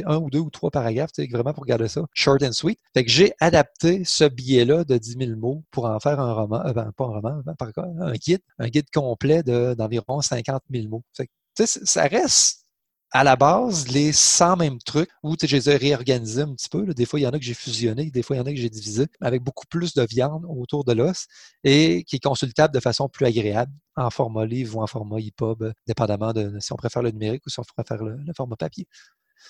un 0.05 0.17
ou 0.17 0.29
deux 0.29 0.39
ou 0.39 0.49
trois 0.49 0.71
paragraphes, 0.71 1.11
vraiment 1.31 1.53
pour 1.53 1.65
garder 1.65 1.87
ça 1.87 2.01
short 2.13 2.41
and 2.43 2.53
sweet. 2.53 2.79
Fait 2.93 3.03
que 3.03 3.11
j'ai 3.11 3.33
adapté 3.39 4.03
ce 4.05 4.23
billet-là 4.25 4.83
de 4.83 4.97
10 4.97 5.17
000 5.19 5.39
mots 5.39 5.63
pour 5.71 5.85
en 5.85 5.99
faire 5.99 6.19
un 6.19 6.33
roman, 6.33 6.65
euh, 6.65 6.73
ben, 6.73 6.91
pas 6.95 7.05
un 7.05 7.07
roman, 7.07 7.41
ben, 7.45 7.55
par 7.55 7.71
quoi, 7.73 7.85
un 8.01 8.13
guide, 8.13 8.41
un 8.59 8.69
guide 8.69 8.89
complet 8.93 9.43
d'environ 9.43 10.21
50 10.21 10.61
000 10.71 10.87
mots. 10.87 11.03
Fait 11.15 11.27
que, 11.27 11.65
ça 11.65 12.03
reste 12.07 12.62
à 13.13 13.23
la 13.23 13.35
base, 13.35 13.87
les 13.89 14.11
100 14.11 14.57
mêmes 14.57 14.79
trucs, 14.79 15.09
où 15.21 15.35
je 15.39 15.55
les 15.55 15.69
ai 15.69 15.77
réorganisés 15.77 16.41
un 16.41 16.53
petit 16.55 16.67
peu. 16.67 16.83
Des 16.95 17.05
fois, 17.05 17.19
il 17.19 17.23
y 17.23 17.27
en 17.27 17.29
a 17.29 17.37
que 17.37 17.45
j'ai 17.45 17.53
fusionné, 17.53 18.09
des 18.09 18.23
fois, 18.23 18.35
il 18.35 18.39
y 18.39 18.41
en 18.41 18.45
a 18.45 18.51
que 18.51 18.57
j'ai 18.59 18.71
divisé, 18.71 19.05
avec 19.21 19.43
beaucoup 19.43 19.67
plus 19.67 19.93
de 19.93 20.03
viande 20.03 20.45
autour 20.49 20.83
de 20.83 20.93
l'os 20.93 21.27
et 21.63 22.03
qui 22.05 22.15
est 22.15 22.23
consultable 22.23 22.73
de 22.73 22.79
façon 22.79 23.07
plus 23.09 23.27
agréable 23.27 23.71
en 23.95 24.09
format 24.09 24.45
livre 24.45 24.77
ou 24.77 24.81
en 24.81 24.87
format 24.87 25.19
EPUB, 25.19 25.73
dépendamment 25.87 26.33
de 26.33 26.57
si 26.59 26.73
on 26.73 26.75
préfère 26.75 27.03
le 27.03 27.11
numérique 27.11 27.45
ou 27.45 27.49
si 27.51 27.59
on 27.59 27.63
préfère 27.63 28.03
le 28.03 28.33
format 28.35 28.55
papier. 28.55 28.87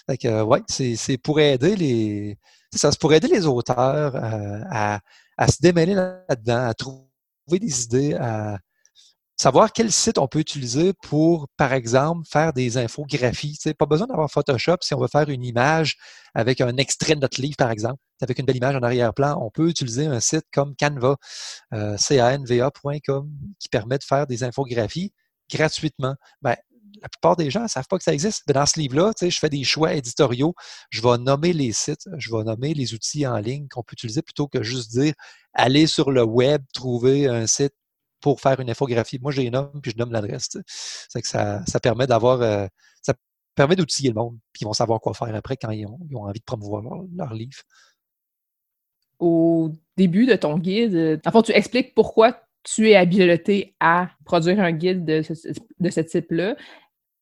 Fait 0.07 0.18
que, 0.18 0.41
ouais, 0.43 0.61
c'est 0.68 1.18
pour 1.18 1.39
aider 1.39 1.76
les. 1.76 2.38
Ça, 2.76 2.91
c'est 2.91 2.99
pour 2.99 3.14
aider 3.14 3.28
les 3.28 3.45
auteurs 3.45 4.16
à, 4.16 4.99
à, 5.38 5.47
se 5.47 5.61
démêler 5.61 5.93
là-dedans, 5.93 6.68
à 6.68 6.74
trouver 6.74 7.59
des 7.59 7.84
idées, 7.84 8.14
à 8.16 8.59
savoir 9.43 9.73
quel 9.73 9.91
site 9.91 10.19
on 10.19 10.27
peut 10.29 10.39
utiliser 10.39 10.93
pour, 10.93 11.49
par 11.57 11.73
exemple, 11.73 12.25
faire 12.25 12.53
des 12.53 12.77
infographies. 12.77 13.57
sais, 13.59 13.73
pas 13.73 13.85
besoin 13.85 14.07
d'avoir 14.07 14.31
Photoshop 14.31 14.77
si 14.79 14.93
on 14.93 15.01
veut 15.01 15.09
faire 15.09 15.27
une 15.27 15.43
image 15.43 15.97
avec 16.33 16.61
un 16.61 16.77
extrait 16.77 17.15
de 17.15 17.19
notre 17.19 17.41
livre, 17.41 17.57
par 17.57 17.69
exemple, 17.69 17.99
avec 18.21 18.39
une 18.39 18.45
belle 18.45 18.55
image 18.55 18.77
en 18.77 18.81
arrière-plan. 18.81 19.37
On 19.41 19.51
peut 19.51 19.67
utiliser 19.67 20.05
un 20.05 20.21
site 20.21 20.45
comme 20.53 20.77
Canva, 20.77 21.17
euh, 21.73 21.97
canva.com, 21.97 23.29
qui 23.59 23.67
permet 23.67 23.97
de 23.97 24.05
faire 24.05 24.27
des 24.27 24.45
infographies 24.45 25.11
gratuitement. 25.51 26.15
Ben, 26.41 26.55
la 27.01 27.09
plupart 27.09 27.35
des 27.35 27.51
gens 27.51 27.63
ne 27.63 27.67
savent 27.67 27.87
pas 27.89 27.97
que 27.97 28.03
ça 28.05 28.13
existe. 28.13 28.43
Mais 28.47 28.53
dans 28.53 28.65
ce 28.65 28.79
livre-là, 28.79 29.11
je 29.19 29.37
fais 29.37 29.49
des 29.49 29.65
choix 29.65 29.93
éditoriaux. 29.93 30.53
Je 30.89 31.01
vais 31.01 31.17
nommer 31.17 31.51
les 31.51 31.73
sites, 31.73 32.07
je 32.17 32.33
vais 32.33 32.45
nommer 32.45 32.73
les 32.73 32.93
outils 32.93 33.27
en 33.27 33.39
ligne 33.39 33.67
qu'on 33.67 33.83
peut 33.83 33.91
utiliser 33.91 34.21
plutôt 34.21 34.47
que 34.47 34.63
juste 34.63 34.91
dire 34.91 35.13
aller 35.53 35.85
sur 35.85 36.11
le 36.11 36.23
web, 36.23 36.63
trouver 36.73 37.27
un 37.27 37.45
site 37.45 37.73
pour 38.24 38.39
faire 38.39 38.57
une 38.61 38.69
infographie. 38.69 39.19
Moi, 39.21 39.34
j'ai 39.34 39.45
un 39.47 39.51
nomme, 39.51 39.82
puis 39.82 39.91
je 39.91 39.97
nomme 39.97 40.13
l'adresse. 40.13 40.57
C'est 40.65 41.21
que 41.21 41.28
ça, 41.28 41.61
ça 41.67 41.80
permet 41.82 42.07
d'avoir. 42.07 42.41
Euh, 42.41 42.65
ça 43.01 43.13
permet 43.53 43.76
d'outiller 43.76 44.09
le 44.09 44.15
monde, 44.15 44.38
puis 44.53 44.61
ils 44.61 44.65
vont 44.65 44.74
savoir 44.74 45.01
quoi 45.01 45.13
faire 45.13 45.36
après 45.36 45.57
quand 45.57 45.71
ils 45.71 45.86
ont, 45.86 45.99
envie 46.15 46.39
de 46.39 46.45
promouvoir 46.45 46.82
leur, 47.15 47.34
livre. 47.34 47.61
Au 49.19 49.71
début 49.97 50.26
de 50.26 50.36
ton 50.36 50.57
guide, 50.57 51.21
en 51.26 51.32
fait, 51.32 51.43
tu 51.43 51.51
expliques 51.51 51.93
pourquoi 51.93 52.39
tu 52.63 52.89
es 52.89 52.95
habilité 52.95 53.76
à 53.82 54.09
produire 54.24 54.61
un 54.61 54.71
guide 54.71 55.03
de 55.03 55.21
ce 55.21 55.99
type-là. 55.99 56.55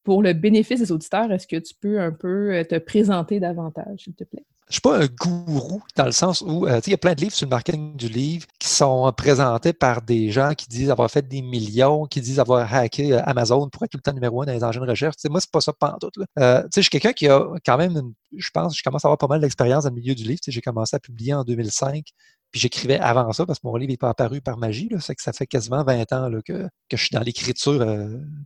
Pour 0.03 0.21
le 0.21 0.33
bénéfice 0.33 0.79
des 0.79 0.91
auditeurs, 0.91 1.31
est-ce 1.31 1.47
que 1.47 1.57
tu 1.57 1.73
peux 1.79 1.99
un 1.99 2.11
peu 2.11 2.53
euh, 2.53 2.63
te 2.63 2.77
présenter 2.77 3.39
davantage, 3.39 4.03
s'il 4.03 4.15
te 4.15 4.23
plaît? 4.23 4.45
Je 4.71 4.75
suis 4.75 4.81
pas 4.81 4.99
un 4.99 5.05
gourou 5.05 5.83
dans 5.97 6.05
le 6.05 6.13
sens 6.13 6.39
où 6.39 6.65
euh, 6.65 6.79
il 6.87 6.91
y 6.91 6.93
a 6.93 6.97
plein 6.97 7.13
de 7.13 7.19
livres 7.19 7.33
sur 7.33 7.45
le 7.45 7.49
marketing 7.49 7.93
du 7.97 8.07
livre 8.07 8.47
qui 8.57 8.69
sont 8.69 9.11
présentés 9.11 9.73
par 9.73 10.01
des 10.01 10.31
gens 10.31 10.53
qui 10.53 10.65
disent 10.67 10.89
avoir 10.89 11.11
fait 11.11 11.27
des 11.27 11.41
millions, 11.41 12.05
qui 12.05 12.21
disent 12.21 12.39
avoir 12.39 12.73
hacké 12.73 13.11
euh, 13.11 13.21
Amazon 13.25 13.67
pour 13.67 13.83
être 13.83 13.91
tout 13.91 13.97
le 13.97 14.01
temps 14.01 14.13
numéro 14.13 14.41
un 14.41 14.45
dans 14.45 14.53
les 14.53 14.63
engins 14.63 14.79
de 14.79 14.89
recherche. 14.89 15.15
Moi, 15.25 15.33
moi, 15.33 15.41
c'est 15.41 15.51
pas 15.51 15.59
ça 15.59 15.73
pas. 15.73 15.97
Euh, 16.39 16.63
je 16.73 16.81
suis 16.81 16.89
quelqu'un 16.89 17.11
qui 17.11 17.27
a 17.27 17.45
quand 17.65 17.77
même, 17.77 18.13
je 18.37 18.49
pense, 18.53 18.77
je 18.77 18.81
commence 18.81 19.03
à 19.03 19.09
avoir 19.09 19.17
pas 19.17 19.27
mal 19.27 19.41
d'expérience 19.41 19.83
dans 19.83 19.89
le 19.89 19.95
milieu 19.95 20.15
du 20.15 20.23
livre. 20.23 20.39
J'ai 20.47 20.61
commencé 20.61 20.95
à 20.95 20.99
publier 20.99 21.33
en 21.33 21.43
2005. 21.43 22.05
Puis 22.51 22.61
j'écrivais 22.61 22.99
avant 22.99 23.29
ça 23.33 23.45
parce 23.45 23.59
que 23.59 23.67
mon 23.67 23.75
livre 23.75 23.91
n'est 23.91 23.97
pas 23.97 24.09
apparu 24.09 24.39
par 24.39 24.57
magie. 24.57 24.87
Là, 24.89 24.99
que 24.99 25.21
ça 25.21 25.33
fait 25.33 25.47
quasiment 25.47 25.83
20 25.83 26.13
ans 26.13 26.29
que, 26.45 26.69
je 26.89 26.95
suis 26.95 27.13
dans 27.13 27.21
l'écriture 27.21 27.85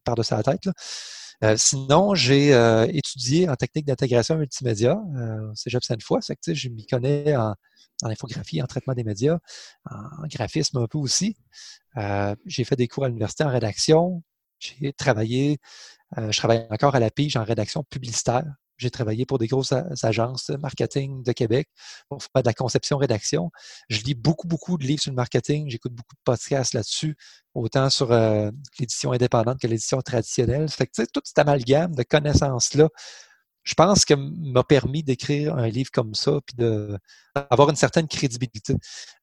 par-dessus 0.03 0.33
la 0.33 0.43
tête. 0.43 0.69
Euh, 1.43 1.55
sinon, 1.57 2.15
j'ai 2.15 2.53
euh, 2.53 2.87
étudié 2.91 3.49
en 3.49 3.55
technique 3.55 3.85
d'intégration 3.85 4.37
multimédia 4.37 5.01
euh, 5.17 5.51
au 5.51 5.55
Cégep 5.55 5.83
Sainte-Foy. 5.83 6.19
C'est 6.21 6.35
que 6.35 6.53
je 6.53 6.69
m'y 6.69 6.85
connais 6.85 7.35
en, 7.35 7.55
infographie, 8.03 8.61
en 8.61 8.67
traitement 8.67 8.93
des 8.93 9.03
médias, 9.03 9.39
en 9.89 10.27
graphisme 10.27 10.77
un 10.77 10.87
peu 10.87 10.97
aussi. 10.97 11.37
j'ai 12.45 12.63
fait 12.63 12.75
des 12.75 12.87
cours 12.87 13.05
à 13.05 13.07
l'université 13.07 13.43
en 13.43 13.49
rédaction. 13.49 14.23
J'ai 14.59 14.93
travaillé, 14.93 15.59
je 16.17 16.37
travaille 16.37 16.67
encore 16.69 16.95
à 16.95 16.99
la 16.99 17.09
pige 17.11 17.37
en 17.37 17.43
rédaction 17.43 17.83
publicitaire. 17.83 18.45
J'ai 18.77 18.91
travaillé 18.91 19.25
pour 19.25 19.37
des 19.37 19.47
grosses 19.47 19.73
agences 20.03 20.49
marketing 20.49 21.23
de 21.23 21.31
Québec 21.31 21.67
pour 22.09 22.21
faire 22.21 22.41
de 22.41 22.47
la 22.47 22.53
conception-rédaction. 22.53 23.49
Je 23.89 24.01
lis 24.01 24.15
beaucoup, 24.15 24.47
beaucoup 24.47 24.77
de 24.77 24.85
livres 24.85 25.01
sur 25.01 25.11
le 25.11 25.15
marketing. 25.15 25.69
J'écoute 25.69 25.93
beaucoup 25.93 26.15
de 26.15 26.21
podcasts 26.23 26.73
là-dessus, 26.73 27.15
autant 27.53 27.89
sur 27.89 28.11
euh, 28.11 28.51
l'édition 28.79 29.11
indépendante 29.11 29.59
que 29.59 29.67
l'édition 29.67 30.01
traditionnelle. 30.01 30.69
Fait 30.69 30.87
que, 30.87 31.03
tout 31.05 31.21
cet 31.23 31.39
amalgame 31.39 31.95
de 31.95 32.03
connaissances-là, 32.03 32.89
je 33.63 33.73
pense 33.73 34.05
que 34.05 34.13
m'a 34.13 34.63
permis 34.63 35.03
d'écrire 35.03 35.55
un 35.55 35.67
livre 35.67 35.89
comme 35.91 36.13
ça, 36.13 36.39
puis 36.45 36.55
d'avoir 36.55 37.69
une 37.69 37.75
certaine 37.75 38.07
crédibilité. 38.07 38.75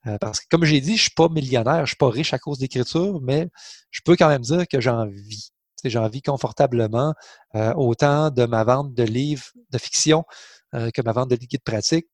Euh, 0.07 0.19
parce 0.19 0.41
que, 0.41 0.47
comme 0.51 0.65
j'ai 0.65 0.81
dit, 0.81 0.97
je 0.97 1.03
suis 1.03 1.15
pas 1.15 1.29
millionnaire, 1.29 1.87
je 1.87 1.91
suis 1.91 1.97
pas 1.97 2.11
riche 2.11 2.35
à 2.35 2.39
cause 2.39 2.59
d'écriture, 2.59 3.21
mais 3.23 3.49
je 3.91 4.01
peux 4.05 4.17
quand 4.17 4.29
même 4.29 4.43
dire 4.43 4.67
que 4.67 4.81
j'en 4.81 5.07
vis 5.07 5.53
j'en 5.85 6.09
vis 6.09 6.23
confortablement, 6.23 7.15
euh, 7.55 7.73
autant 7.75 8.31
de 8.31 8.45
ma 8.45 8.65
vente 8.65 8.95
de 8.95 9.03
livres 9.03 9.47
de 9.71 9.79
fiction 9.79 10.25
euh, 10.75 10.91
que 10.91 11.03
ma 11.03 11.13
vente 11.13 11.31
de 11.31 11.37
liquide 11.37 11.63
pratique 11.63 12.07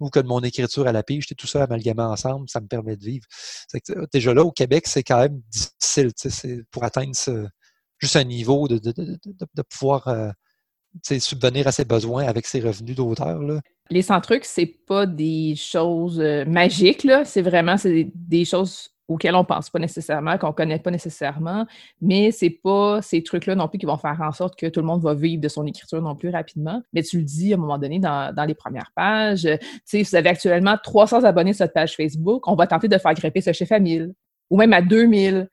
ou 0.00 0.10
que 0.10 0.20
de 0.20 0.26
mon 0.26 0.40
écriture 0.40 0.86
à 0.86 0.92
la 0.92 1.02
pige, 1.02 1.26
tout 1.36 1.46
ça 1.46 1.62
amalgamé 1.62 2.02
ensemble, 2.02 2.48
ça 2.48 2.60
me 2.60 2.66
permet 2.66 2.96
de 2.96 3.04
vivre. 3.04 3.26
déjà 4.12 4.34
là, 4.34 4.42
au 4.42 4.50
Québec, 4.50 4.86
c'est 4.86 5.02
quand 5.02 5.18
même 5.18 5.40
difficile 5.48 6.10
pour 6.70 6.82
atteindre 6.82 7.12
juste 7.98 8.16
un 8.16 8.24
niveau 8.24 8.66
de, 8.66 8.80
pouvoir 9.70 10.08
euh, 10.08 10.30
subvenir 11.20 11.68
à 11.68 11.72
ses 11.72 11.84
besoins 11.84 12.24
avec 12.24 12.46
ses 12.46 12.60
revenus 12.60 12.96
d'auteur. 12.96 13.40
Les 13.90 14.02
100 14.02 14.20
trucs, 14.22 14.44
c'est 14.44 14.66
pas 14.66 15.06
des 15.06 15.54
choses 15.56 16.18
magiques, 16.46 17.06
c'est 17.24 17.42
vraiment 17.42 17.76
des 17.84 18.44
choses 18.44 18.92
auxquels 19.12 19.34
on 19.34 19.44
pense 19.44 19.70
pas 19.70 19.78
nécessairement, 19.78 20.38
qu'on 20.38 20.52
connaît 20.52 20.78
pas 20.78 20.90
nécessairement, 20.90 21.66
mais 22.00 22.30
c'est 22.30 22.50
pas 22.50 23.00
ces 23.02 23.22
trucs-là 23.22 23.54
non 23.54 23.68
plus 23.68 23.78
qui 23.78 23.86
vont 23.86 23.96
faire 23.96 24.20
en 24.20 24.32
sorte 24.32 24.58
que 24.58 24.66
tout 24.66 24.80
le 24.80 24.86
monde 24.86 25.02
va 25.02 25.14
vivre 25.14 25.40
de 25.40 25.48
son 25.48 25.66
écriture 25.66 26.02
non 26.02 26.14
plus 26.14 26.30
rapidement. 26.30 26.82
Mais 26.92 27.02
tu 27.02 27.18
le 27.18 27.24
dis 27.24 27.52
à 27.52 27.56
un 27.56 27.60
moment 27.60 27.78
donné 27.78 27.98
dans, 27.98 28.46
les 28.46 28.54
premières 28.54 28.90
pages, 28.94 29.42
tu 29.42 29.58
sais, 29.84 30.02
vous 30.02 30.16
avez 30.16 30.30
actuellement 30.30 30.76
300 30.82 31.24
abonnés 31.24 31.52
sur 31.52 31.64
votre 31.64 31.74
page 31.74 31.96
Facebook, 31.96 32.46
on 32.48 32.54
va 32.54 32.66
tenter 32.66 32.88
de 32.88 32.98
faire 32.98 33.14
gripper 33.14 33.40
ce 33.40 33.52
chiffre 33.52 33.72
à 33.72 33.78
1000 33.78 34.12
ou 34.52 34.58
même 34.58 34.74
à 34.74 34.82
2000. 34.82 35.48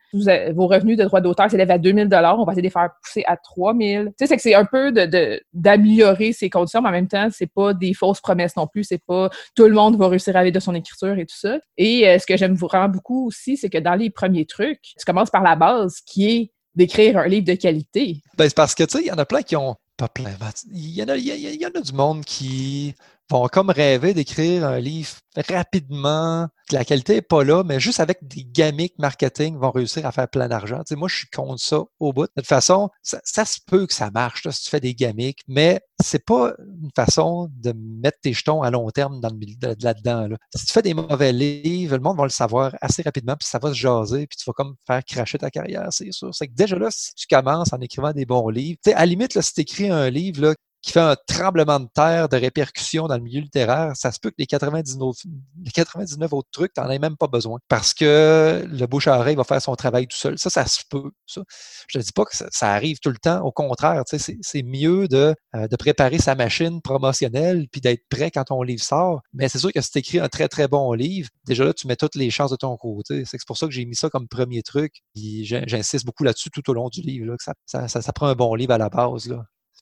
vos 0.53 0.67
revenus 0.67 0.97
de 0.97 1.05
droits 1.05 1.21
d'auteur 1.21 1.49
s'élèvent 1.49 1.71
à 1.71 1.77
2000 1.77 2.09
on 2.11 2.43
va 2.43 2.51
essayer 2.51 2.61
de 2.61 2.67
les 2.67 2.69
faire 2.69 2.89
pousser 3.01 3.23
à 3.27 3.37
3000. 3.37 4.07
Tu 4.07 4.11
sais, 4.17 4.27
c'est 4.27 4.35
que 4.35 4.41
c'est 4.41 4.55
un 4.55 4.65
peu 4.65 4.91
de, 4.91 5.41
d'améliorer 5.53 6.33
ces 6.33 6.49
conditions, 6.49 6.81
mais 6.81 6.89
en 6.89 6.91
même 6.91 7.07
temps, 7.07 7.29
c'est 7.31 7.47
pas 7.47 7.73
des 7.73 7.93
fausses 7.93 8.19
promesses 8.19 8.57
non 8.57 8.67
plus. 8.67 8.83
C'est 8.83 9.01
pas 9.01 9.29
tout 9.55 9.63
le 9.63 9.71
monde 9.71 9.95
va 9.97 10.09
réussir 10.09 10.35
à 10.35 10.43
vivre 10.43 10.53
de 10.53 10.59
son 10.59 10.75
écriture 10.75 11.17
et 11.17 11.25
tout 11.25 11.37
ça. 11.37 11.59
Et 11.77 12.09
euh, 12.09 12.19
ce 12.19 12.25
que 12.25 12.35
j'aime 12.35 12.55
vraiment 12.55 12.89
beaucoup 12.89 13.27
aussi, 13.27 13.55
c'est 13.55 13.69
que 13.69 13.77
dans 13.77 13.95
les 13.95 14.09
premiers 14.09 14.45
trucs, 14.45 14.81
tu 14.81 15.05
commences 15.05 15.29
par 15.29 15.43
la 15.43 15.55
base 15.55 16.01
qui 16.05 16.29
est 16.29 16.51
d'écrire 16.75 17.19
un 17.19 17.27
livre 17.27 17.45
de 17.45 17.53
qualité. 17.53 18.17
Ben, 18.37 18.49
c'est 18.49 18.55
parce 18.55 18.75
que, 18.75 18.83
tu 18.83 18.97
sais, 18.97 19.03
il 19.03 19.07
y 19.07 19.11
en 19.13 19.17
a 19.17 19.25
plein 19.25 19.43
qui 19.43 19.55
ont 19.55 19.75
pas 19.95 20.09
plein. 20.09 20.31
Il 20.73 20.89
y, 20.89 21.03
en 21.03 21.07
a, 21.07 21.15
il 21.15 21.61
y 21.61 21.65
en 21.65 21.69
a 21.69 21.81
du 21.81 21.93
monde 21.93 22.25
qui 22.25 22.95
vont 23.29 23.47
comme 23.47 23.69
rêver 23.69 24.13
d'écrire 24.13 24.65
un 24.65 24.79
livre 24.79 25.17
rapidement, 25.37 26.47
la 26.71 26.85
qualité 26.85 27.15
n'est 27.15 27.21
pas 27.21 27.43
là, 27.43 27.63
mais 27.63 27.79
juste 27.79 27.99
avec 27.99 28.27
des 28.27 28.43
gamiques 28.43 28.97
marketing, 28.97 29.57
vont 29.57 29.71
réussir 29.71 30.05
à 30.05 30.11
faire 30.11 30.27
plein 30.27 30.47
d'argent. 30.47 30.79
Tu 30.79 30.89
sais, 30.89 30.95
moi, 30.95 31.07
je 31.07 31.17
suis 31.17 31.29
contre 31.29 31.61
ça 31.61 31.81
au 31.99 32.13
bout. 32.13 32.23
De 32.23 32.31
toute 32.37 32.47
façon, 32.47 32.89
ça, 33.01 33.45
se 33.45 33.59
peut 33.65 33.87
que 33.87 33.93
ça 33.93 34.11
marche 34.11 34.43
là, 34.45 34.51
si 34.51 34.63
tu 34.63 34.69
fais 34.69 34.79
des 34.79 34.93
gamiques, 34.93 35.41
mais 35.47 35.81
c'est 36.03 36.25
pas 36.25 36.53
une 36.59 36.89
façon 36.95 37.49
de 37.57 37.73
mettre 37.73 38.19
tes 38.21 38.33
jetons 38.33 38.61
à 38.61 38.71
long 38.71 38.89
terme 38.89 39.19
dans 39.19 39.29
le, 39.29 39.75
là-dedans. 39.81 40.27
Là. 40.27 40.37
Si 40.55 40.65
tu 40.65 40.73
fais 40.73 40.81
des 40.81 40.93
mauvais 40.93 41.31
livres, 41.31 41.95
le 41.95 42.01
monde 42.01 42.17
va 42.17 42.23
le 42.23 42.29
savoir 42.29 42.75
assez 42.81 43.01
rapidement, 43.01 43.35
puis 43.35 43.47
ça 43.47 43.59
va 43.59 43.69
se 43.69 43.77
jaser, 43.77 44.27
puis 44.27 44.37
tu 44.37 44.43
vas 44.45 44.53
comme 44.53 44.75
faire 44.87 45.03
cracher 45.03 45.37
ta 45.37 45.49
carrière, 45.49 45.87
c'est 45.91 46.11
sûr. 46.11 46.33
C'est 46.33 46.47
que 46.47 46.53
déjà 46.53 46.77
là, 46.77 46.89
si 46.91 47.13
tu 47.15 47.27
commences 47.27 47.73
en 47.73 47.79
écrivant 47.79 48.11
des 48.11 48.25
bons 48.25 48.49
livres, 48.49 48.79
tu 48.83 48.91
sais, 48.91 48.95
à 48.95 48.99
la 48.99 49.05
limite, 49.05 49.35
là, 49.35 49.41
si 49.41 49.53
tu 49.53 49.61
écris 49.61 49.89
un 49.89 50.09
livre 50.09 50.41
là, 50.41 50.55
qui 50.81 50.91
fait 50.91 50.99
un 50.99 51.15
tremblement 51.27 51.79
de 51.79 51.87
terre 51.93 52.29
de 52.29 52.37
répercussions 52.37 53.07
dans 53.07 53.17
le 53.17 53.23
milieu 53.23 53.41
littéraire, 53.41 53.91
ça 53.95 54.11
se 54.11 54.19
peut 54.19 54.29
que 54.29 54.35
les 54.37 54.45
99, 54.45 55.15
les 55.63 55.71
99 55.71 56.33
autres 56.33 56.49
trucs, 56.51 56.73
tu 56.73 56.81
n'en 56.81 56.89
aies 56.89 56.99
même 56.99 57.17
pas 57.17 57.27
besoin. 57.27 57.59
Parce 57.67 57.93
que 57.93 58.65
le 58.65 58.87
bouche 58.87 59.07
à 59.07 59.19
oreille 59.19 59.35
va 59.35 59.43
faire 59.43 59.61
son 59.61 59.75
travail 59.75 60.07
tout 60.07 60.17
seul. 60.17 60.37
Ça, 60.37 60.49
ça 60.49 60.65
se 60.65 60.81
peut. 60.89 61.11
Je 61.27 61.97
ne 61.97 62.03
dis 62.03 62.11
pas 62.11 62.25
que 62.25 62.35
ça, 62.35 62.71
arrive 62.73 62.99
tout 62.99 63.09
le 63.09 63.17
temps. 63.17 63.41
Au 63.41 63.51
contraire, 63.51 64.03
c'est 64.05 64.63
mieux 64.63 65.07
de, 65.07 65.35
euh, 65.55 65.67
de 65.67 65.75
préparer 65.75 66.17
sa 66.17 66.35
machine 66.35 66.81
promotionnelle 66.81 67.67
puis 67.71 67.81
d'être 67.81 68.03
prêt 68.09 68.31
quand 68.31 68.45
ton 68.45 68.63
livre 68.63 68.83
sort. 68.83 69.21
Mais 69.33 69.49
c'est 69.49 69.59
sûr 69.59 69.73
que 69.73 69.81
si 69.81 69.91
tu 69.91 69.99
écris 69.99 70.19
un 70.19 70.29
très, 70.29 70.47
très 70.47 70.67
bon 70.67 70.93
livre, 70.93 71.29
déjà 71.45 71.65
là, 71.65 71.73
tu 71.73 71.87
mets 71.87 71.95
toutes 71.95 72.15
les 72.15 72.29
chances 72.29 72.51
de 72.51 72.55
ton 72.55 72.75
côté. 72.77 73.23
C'est 73.25 73.37
pour 73.45 73.57
ça 73.57 73.65
que 73.65 73.73
j'ai 73.73 73.85
mis 73.85 73.95
ça 73.95 74.09
comme 74.09 74.27
premier 74.27 74.63
truc. 74.63 75.01
J'insiste 75.15 76.05
beaucoup 76.05 76.23
là-dessus 76.23 76.49
tout 76.51 76.67
au 76.69 76.73
long 76.73 76.89
du 76.89 77.01
livre, 77.01 77.35
que 77.35 77.51
ça, 77.65 78.13
prend 78.13 78.27
un 78.27 78.35
bon 78.35 78.55
livre 78.55 78.73
à 78.73 78.77
la 78.77 78.89
base. 78.89 79.33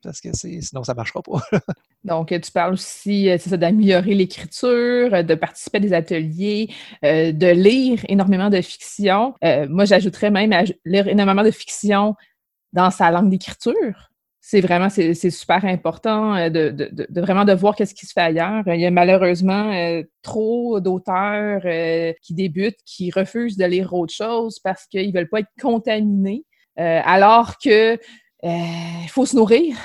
Parce 0.04 0.22
que 0.22 0.30
sinon 0.34 0.84
ça 0.84 0.94
ne 0.94 0.98
marchera 0.98 1.22
pas. 1.22 1.42
Donc, 2.04 2.30
tu 2.30 2.52
parles 2.52 2.74
aussi, 2.74 3.30
euh, 3.30 3.38
ça, 3.38 3.58
d'améliorer 3.58 4.14
l'écriture, 4.14 5.14
euh, 5.14 5.24
de 5.24 5.36
participer 5.36 5.78
à 5.78 5.82
des 5.82 5.94
ateliers, 5.94 6.70
euh, 7.04 7.32
de 7.34 7.48
lire 7.48 8.00
énormément 8.08 8.50
de 8.50 8.62
fiction. 8.62 9.34
moi, 9.70 9.86
j'ajouterais 9.86 10.32
même 10.32 10.54
à 10.54 10.64
lire 10.86 11.08
énormément 11.08 11.44
de 11.44 11.52
fiction 11.52 12.16
dans 12.74 12.92
sa 12.92 13.12
langue 13.12 13.30
d'écriture. 13.30 14.10
C'est 14.40 14.62
vraiment, 14.62 14.90
c'est 14.90 15.30
super 15.30 15.66
important 15.66 16.50
de, 16.50 16.70
de, 16.70 17.22
vraiment 17.22 17.44
de 17.44 17.52
voir 17.52 17.76
qu'est-ce 17.76 17.94
qui 17.94 18.06
se 18.06 18.14
fait 18.14 18.22
ailleurs. 18.22 18.64
Il 18.68 18.80
y 18.80 18.86
a 18.86 18.92
malheureusement 18.92 20.02
trop 20.22 20.80
d'auteurs 20.80 21.64
qui 22.22 22.34
débutent, 22.34 22.80
qui 22.86 23.12
refusent 23.12 23.58
de 23.58 23.66
lire 23.66 23.94
autre 23.94 24.14
chose 24.14 24.60
parce 24.64 24.86
qu'ils 24.86 25.10
ne 25.10 25.14
veulent 25.14 25.28
pas 25.28 25.42
être 25.42 25.50
contaminés. 25.60 26.46
alors 26.78 27.58
que 27.58 28.00
il 28.44 28.50
euh, 28.50 29.08
faut 29.10 29.26
se 29.26 29.36
nourrir. 29.36 29.78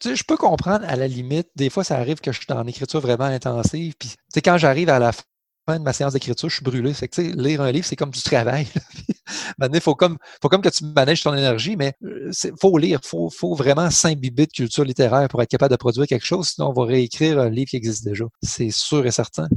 Tu 0.00 0.14
je 0.14 0.24
peux 0.24 0.36
comprendre 0.36 0.84
à 0.88 0.96
la 0.96 1.08
limite. 1.08 1.48
Des 1.56 1.70
fois, 1.70 1.84
ça 1.84 1.96
arrive 1.96 2.20
que 2.20 2.32
je 2.32 2.40
suis 2.40 2.52
en 2.52 2.66
écriture 2.66 3.00
vraiment 3.00 3.24
intensive. 3.24 3.94
Puis, 3.98 4.14
quand 4.42 4.58
j'arrive 4.58 4.90
à 4.90 4.98
la 4.98 5.12
fin 5.12 5.78
de 5.78 5.84
ma 5.84 5.92
séance 5.92 6.12
d'écriture, 6.12 6.48
je 6.48 6.56
suis 6.56 6.64
brûlé. 6.64 6.92
C'est 6.92 7.08
que, 7.08 7.20
lire 7.20 7.62
un 7.62 7.72
livre, 7.72 7.86
c'est 7.86 7.96
comme 7.96 8.10
du 8.10 8.22
travail. 8.22 8.66
Maintenant, 9.58 9.78
il 9.78 9.80
faut 9.80 9.94
comme, 9.94 10.18
faut 10.40 10.48
comme 10.48 10.60
que 10.60 10.68
tu 10.68 10.84
manèges 10.84 11.22
ton 11.22 11.34
énergie, 11.34 11.76
mais 11.76 11.94
il 12.02 12.08
euh, 12.08 12.52
faut 12.60 12.76
lire, 12.78 13.00
il 13.02 13.08
faut, 13.08 13.30
faut 13.30 13.54
vraiment 13.54 13.90
s'imbiber 13.90 14.46
de 14.46 14.52
culture 14.52 14.84
littéraire 14.84 15.28
pour 15.28 15.42
être 15.42 15.50
capable 15.50 15.72
de 15.72 15.76
produire 15.76 16.06
quelque 16.06 16.26
chose, 16.26 16.48
sinon 16.50 16.68
on 16.68 16.72
va 16.72 16.84
réécrire 16.84 17.40
un 17.40 17.48
livre 17.48 17.70
qui 17.70 17.76
existe 17.76 18.04
déjà. 18.04 18.24
C'est 18.42 18.70
sûr 18.70 19.04
et 19.06 19.10
certain. 19.10 19.48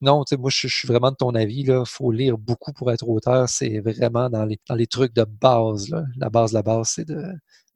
Non, 0.00 0.24
moi, 0.38 0.50
je, 0.50 0.68
suis 0.68 0.88
vraiment 0.88 1.10
de 1.10 1.16
ton 1.16 1.34
avis. 1.34 1.60
Il 1.60 1.82
faut 1.86 2.10
lire 2.10 2.38
beaucoup 2.38 2.72
pour 2.72 2.90
être 2.90 3.08
auteur. 3.08 3.48
C'est 3.48 3.80
vraiment 3.80 4.30
dans 4.30 4.44
les, 4.44 4.58
dans 4.68 4.74
les 4.74 4.86
trucs 4.86 5.14
de 5.14 5.24
base. 5.24 5.94
La 6.16 6.30
base, 6.30 6.52
la 6.52 6.62
base, 6.62 6.92
c'est 6.94 7.06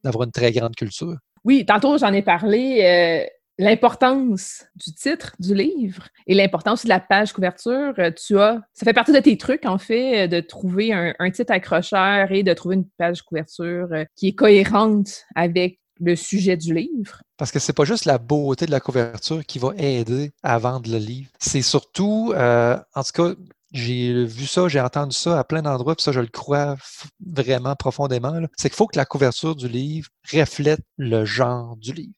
d'avoir 0.08 0.24
une 0.24 0.32
très 0.32 0.52
grande 0.52 0.74
culture. 0.74 1.16
Oui, 1.44 1.64
tantôt, 1.64 1.98
j'en 1.98 2.12
ai 2.12 2.22
parlé. 2.22 2.80
Euh, 2.82 3.26
l'importance 3.58 4.66
du 4.76 4.94
titre 4.94 5.34
du 5.38 5.54
livre 5.54 6.08
et 6.26 6.34
l'importance 6.34 6.84
de 6.84 6.88
la 6.88 7.00
page 7.00 7.32
couverture, 7.32 7.94
euh, 7.98 8.10
tu 8.10 8.38
as, 8.38 8.60
ça 8.72 8.84
fait 8.84 8.92
partie 8.92 9.12
de 9.12 9.18
tes 9.18 9.36
trucs, 9.36 9.66
en 9.66 9.78
fait, 9.78 10.24
euh, 10.24 10.28
de 10.28 10.40
trouver 10.40 10.92
un, 10.92 11.30
titre 11.30 11.52
accrocheur 11.52 12.32
et 12.32 12.42
de 12.42 12.54
trouver 12.54 12.76
une 12.76 12.88
page 12.98 13.22
couverture 13.22 13.88
qui 14.16 14.28
est 14.28 14.34
cohérente 14.34 15.24
avec 15.34 15.80
le 16.00 16.14
sujet 16.14 16.56
du 16.56 16.72
livre. 16.72 17.20
Parce 17.36 17.50
que 17.50 17.58
c'est 17.58 17.72
pas 17.72 17.84
juste 17.84 18.04
la 18.04 18.18
beauté 18.18 18.66
de 18.66 18.70
la 18.70 18.80
couverture 18.80 19.44
qui 19.44 19.58
va 19.58 19.72
aider 19.76 20.30
à 20.44 20.58
vendre 20.58 20.90
le 20.90 20.98
livre. 20.98 21.30
C'est 21.40 21.62
surtout, 21.62 22.32
en 22.36 23.02
tout 23.02 23.12
cas, 23.22 23.34
j'ai 23.72 24.24
vu 24.24 24.46
ça, 24.46 24.68
j'ai 24.68 24.80
entendu 24.80 25.14
ça 25.14 25.38
à 25.38 25.44
plein 25.44 25.62
d'endroits, 25.62 25.94
puis 25.94 26.02
ça, 26.02 26.12
je 26.12 26.20
le 26.20 26.28
crois 26.28 26.76
vraiment 27.24 27.76
profondément. 27.76 28.34
C'est 28.56 28.70
qu'il 28.70 28.76
faut 28.76 28.86
que 28.86 28.96
la 28.96 29.04
couverture 29.04 29.54
du 29.54 29.68
livre 29.68 30.08
reflète 30.32 30.80
le 30.96 31.24
genre 31.24 31.76
du 31.76 31.92
livre. 31.92 32.14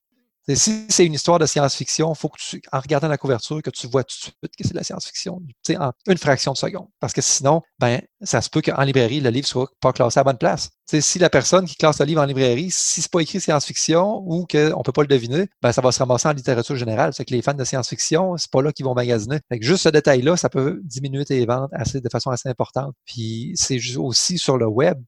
Si 0.55 0.86
c'est 0.88 1.07
une 1.07 1.14
histoire 1.14 1.38
de 1.38 1.46
science-fiction, 1.46 2.12
il 2.12 2.18
faut 2.18 2.28
que 2.28 2.40
tu, 2.40 2.62
en 2.72 2.80
regardant 2.80 3.09
la 3.09 3.18
couverture, 3.18 3.62
que 3.62 3.70
tu 3.70 3.86
vois 3.86 4.03
tout 4.03 4.16
de 4.16 4.22
suite 4.22 4.57
que 4.57 4.64
c'est 4.64 4.72
de 4.72 4.76
la 4.76 4.84
science-fiction, 4.84 5.40
en 5.78 5.92
une 6.09 6.18
fraction 6.18 6.53
de 6.53 6.57
seconde. 6.57 6.88
Parce 6.98 7.12
que 7.12 7.20
sinon, 7.20 7.62
ben, 7.78 8.01
ça 8.22 8.40
se 8.40 8.50
peut 8.50 8.60
qu'en 8.60 8.82
librairie, 8.82 9.20
le 9.20 9.30
livre 9.30 9.46
soit 9.46 9.70
pas 9.80 9.92
classé 9.92 10.20
à 10.20 10.24
bonne 10.24 10.38
place. 10.38 10.70
si 10.86 11.18
la 11.18 11.30
personne 11.30 11.64
qui 11.64 11.76
classe 11.76 12.00
le 12.00 12.06
livre 12.06 12.20
en 12.20 12.26
librairie, 12.26 12.70
si 12.70 13.02
c'est 13.02 13.10
pas 13.10 13.20
écrit 13.20 13.40
science-fiction 13.40 14.22
ou 14.26 14.46
qu'on 14.46 14.82
peut 14.82 14.92
pas 14.92 15.02
le 15.02 15.08
deviner, 15.08 15.48
ben, 15.62 15.72
ça 15.72 15.80
va 15.80 15.92
se 15.92 15.98
ramasser 15.98 16.28
en 16.28 16.32
littérature 16.32 16.76
générale. 16.76 17.12
C'est 17.14 17.24
que 17.24 17.32
les 17.32 17.42
fans 17.42 17.54
de 17.54 17.64
science-fiction, 17.64 18.36
c'est 18.36 18.50
pas 18.50 18.62
là 18.62 18.72
qu'ils 18.72 18.84
vont 18.84 18.94
magasiner. 18.94 19.38
juste 19.60 19.84
ce 19.84 19.88
détail-là, 19.88 20.36
ça 20.36 20.48
peut 20.48 20.80
diminuer 20.84 21.24
tes 21.24 21.44
ventes 21.46 21.70
assez, 21.72 22.00
de 22.00 22.08
façon 22.08 22.30
assez 22.30 22.48
importante. 22.48 22.94
Puis 23.06 23.52
c'est 23.54 23.78
aussi 23.96 24.38
sur 24.38 24.58
le 24.58 24.66
web, 24.66 24.98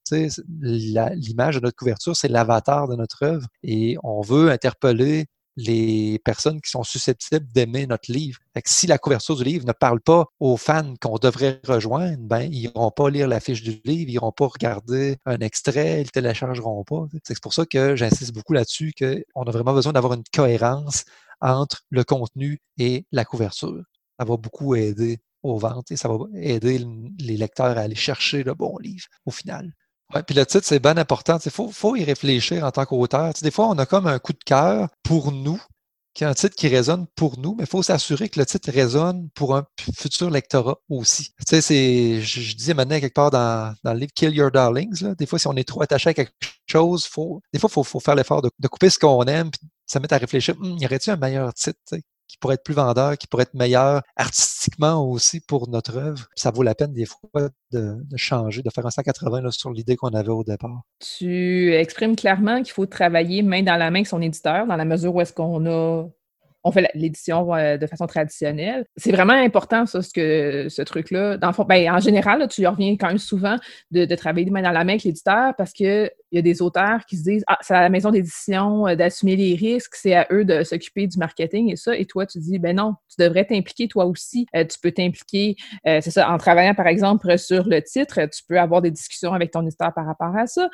l'image 0.60 1.56
de 1.56 1.60
notre 1.60 1.76
couverture, 1.76 2.16
c'est 2.16 2.28
l'avatar 2.28 2.88
de 2.88 2.96
notre 2.96 3.22
œuvre 3.24 3.46
et 3.62 3.96
on 4.02 4.20
veut 4.20 4.50
interpeller 4.50 5.26
les 5.56 6.18
personnes 6.24 6.60
qui 6.60 6.70
sont 6.70 6.82
susceptibles 6.82 7.46
d'aimer 7.52 7.86
notre 7.86 8.10
livre. 8.10 8.38
si 8.64 8.86
la 8.86 8.98
couverture 8.98 9.36
du 9.36 9.44
livre 9.44 9.66
ne 9.66 9.72
parle 9.72 10.00
pas 10.00 10.26
aux 10.40 10.56
fans 10.56 10.94
qu'on 11.00 11.18
devrait 11.18 11.60
rejoindre, 11.66 12.18
ben, 12.20 12.42
ils 12.42 12.62
n'iront 12.62 12.90
pas 12.90 13.10
lire 13.10 13.28
la 13.28 13.40
fiche 13.40 13.62
du 13.62 13.80
livre, 13.84 14.08
ils 14.08 14.12
n'iront 14.12 14.32
pas 14.32 14.46
regarder 14.46 15.16
un 15.26 15.38
extrait, 15.38 16.00
ils 16.00 16.06
ne 16.06 16.10
téléchargeront 16.10 16.84
pas. 16.84 17.06
C'est 17.24 17.40
pour 17.40 17.54
ça 17.54 17.66
que 17.66 17.96
j'insiste 17.96 18.32
beaucoup 18.32 18.52
là-dessus 18.52 18.92
qu'on 18.98 19.42
a 19.42 19.50
vraiment 19.50 19.74
besoin 19.74 19.92
d'avoir 19.92 20.14
une 20.14 20.24
cohérence 20.34 21.04
entre 21.40 21.82
le 21.90 22.04
contenu 22.04 22.60
et 22.78 23.06
la 23.12 23.24
couverture. 23.24 23.82
Ça 24.18 24.24
va 24.24 24.36
beaucoup 24.36 24.74
aider 24.74 25.20
aux 25.42 25.58
ventes 25.58 25.90
et 25.90 25.96
ça 25.96 26.08
va 26.08 26.16
aider 26.34 26.84
les 27.18 27.36
lecteurs 27.36 27.76
à 27.76 27.82
aller 27.82 27.96
chercher 27.96 28.44
le 28.44 28.54
bon 28.54 28.78
livre 28.78 29.06
au 29.26 29.30
final. 29.30 29.72
Ouais, 30.14 30.22
puis 30.22 30.34
le 30.34 30.44
titre, 30.44 30.66
c'est 30.66 30.78
bien 30.78 30.96
important. 30.96 31.38
Il 31.44 31.50
faut, 31.50 31.70
faut, 31.70 31.96
y 31.96 32.04
réfléchir 32.04 32.64
en 32.64 32.70
tant 32.70 32.84
qu'auteur. 32.84 33.32
Des 33.40 33.50
fois, 33.50 33.68
on 33.68 33.78
a 33.78 33.86
comme 33.86 34.06
un 34.06 34.18
coup 34.18 34.32
de 34.32 34.44
cœur 34.44 34.88
pour 35.02 35.32
nous, 35.32 35.60
qui 36.14 36.24
est 36.24 36.26
un 36.26 36.34
titre 36.34 36.54
qui 36.54 36.68
résonne 36.68 37.06
pour 37.14 37.38
nous, 37.38 37.54
mais 37.56 37.64
il 37.64 37.68
faut 37.68 37.82
s'assurer 37.82 38.28
que 38.28 38.38
le 38.38 38.44
titre 38.44 38.70
résonne 38.70 39.30
pour 39.34 39.56
un 39.56 39.64
futur 39.96 40.28
lectorat 40.28 40.76
aussi. 40.90 41.30
Tu 41.48 41.60
sais, 41.62 42.20
je, 42.20 42.40
je 42.40 42.54
disais 42.56 42.74
maintenant 42.74 43.00
quelque 43.00 43.14
part 43.14 43.30
dans, 43.30 43.74
dans, 43.82 43.94
le 43.94 44.00
livre 44.00 44.12
Kill 44.14 44.34
Your 44.34 44.50
Darlings, 44.50 45.02
là, 45.02 45.14
des 45.14 45.24
fois, 45.24 45.38
si 45.38 45.46
on 45.46 45.56
est 45.56 45.66
trop 45.66 45.82
attaché 45.82 46.10
à 46.10 46.14
quelque 46.14 46.32
chose, 46.66 47.06
faut, 47.06 47.40
des 47.52 47.58
fois, 47.58 47.70
il 47.70 47.72
faut, 47.72 47.84
faut, 47.84 48.00
faire 48.00 48.14
l'effort 48.14 48.42
de, 48.42 48.50
de, 48.58 48.68
couper 48.68 48.90
ce 48.90 48.98
qu'on 48.98 49.24
aime, 49.24 49.50
puis 49.50 49.60
ça 49.86 50.00
met 50.00 50.12
à 50.12 50.18
réfléchir, 50.18 50.54
hum, 50.60 50.76
y 50.78 50.84
aurait-il 50.84 51.10
un 51.10 51.16
meilleur 51.16 51.54
titre? 51.54 51.78
Qui 52.32 52.38
pourrait 52.38 52.54
être 52.54 52.64
plus 52.64 52.72
vendeur, 52.72 53.18
qui 53.18 53.26
pourrait 53.26 53.42
être 53.42 53.52
meilleur 53.52 54.00
artistiquement 54.16 55.06
aussi 55.06 55.40
pour 55.40 55.68
notre 55.68 55.98
œuvre. 55.98 56.26
Ça 56.34 56.50
vaut 56.50 56.62
la 56.62 56.74
peine 56.74 56.94
des 56.94 57.04
fois 57.04 57.50
de, 57.72 57.98
changer, 58.16 58.62
de 58.62 58.70
faire 58.70 58.86
un 58.86 58.90
180 58.90 59.50
sur 59.50 59.70
l'idée 59.70 59.96
qu'on 59.96 60.14
avait 60.14 60.30
au 60.30 60.42
départ. 60.42 60.80
Tu 60.98 61.74
exprimes 61.74 62.16
clairement 62.16 62.62
qu'il 62.62 62.72
faut 62.72 62.86
travailler 62.86 63.42
main 63.42 63.62
dans 63.62 63.76
la 63.76 63.90
main 63.90 63.98
avec 63.98 64.06
son 64.06 64.22
éditeur, 64.22 64.66
dans 64.66 64.76
la 64.76 64.86
mesure 64.86 65.14
où 65.14 65.20
est-ce 65.20 65.34
qu'on 65.34 65.66
a 65.66 66.06
on 66.64 66.72
fait 66.72 66.88
l'édition 66.94 67.54
euh, 67.54 67.76
de 67.76 67.86
façon 67.86 68.06
traditionnelle. 68.06 68.84
C'est 68.96 69.12
vraiment 69.12 69.32
important, 69.32 69.86
ça, 69.86 70.02
ce, 70.02 70.82
truc-là. 70.82 71.36
Ben, 71.36 71.94
en 71.94 71.98
général, 71.98 72.46
tu 72.48 72.66
reviens 72.66 72.96
quand 72.96 73.08
même 73.08 73.18
souvent 73.18 73.56
de, 73.90 74.14
travailler 74.14 74.46
de 74.46 74.50
main 74.50 74.62
dans 74.62 74.70
la 74.70 74.84
main 74.84 74.92
avec 74.92 75.04
l'éditeur 75.04 75.54
parce 75.56 75.72
qu'il 75.72 76.10
y 76.32 76.38
a 76.38 76.42
des 76.42 76.62
auteurs 76.62 77.04
qui 77.06 77.16
se 77.16 77.24
disent 77.24 77.44
Ah, 77.46 77.58
c'est 77.62 77.74
à 77.74 77.80
la 77.80 77.88
maison 77.88 78.10
d'édition 78.10 78.86
euh, 78.86 78.94
d'assumer 78.94 79.36
les 79.36 79.54
risques, 79.54 79.94
c'est 79.94 80.14
à 80.14 80.26
eux 80.30 80.44
de 80.44 80.62
s'occuper 80.62 81.06
du 81.06 81.18
marketing 81.18 81.72
et 81.72 81.76
ça. 81.76 81.96
Et 81.96 82.06
toi, 82.06 82.26
tu 82.26 82.38
dis 82.38 82.58
Ben 82.58 82.76
non, 82.76 82.94
tu 83.08 83.22
devrais 83.22 83.44
t'impliquer 83.44 83.88
toi 83.88 84.04
aussi. 84.06 84.46
Euh, 84.54 84.64
tu 84.64 84.78
peux 84.80 84.92
t'impliquer, 84.92 85.56
c'est 85.84 86.10
ça, 86.10 86.30
en 86.30 86.38
travaillant 86.38 86.74
par 86.74 86.86
exemple 86.86 87.38
sur 87.38 87.64
le 87.66 87.82
titre, 87.82 88.20
tu 88.26 88.42
peux 88.48 88.58
avoir 88.58 88.82
des 88.82 88.90
discussions 88.90 89.32
avec 89.32 89.50
ton 89.50 89.62
éditeur 89.62 89.92
par 89.94 90.06
rapport 90.06 90.34
à 90.36 90.46
ça, 90.46 90.68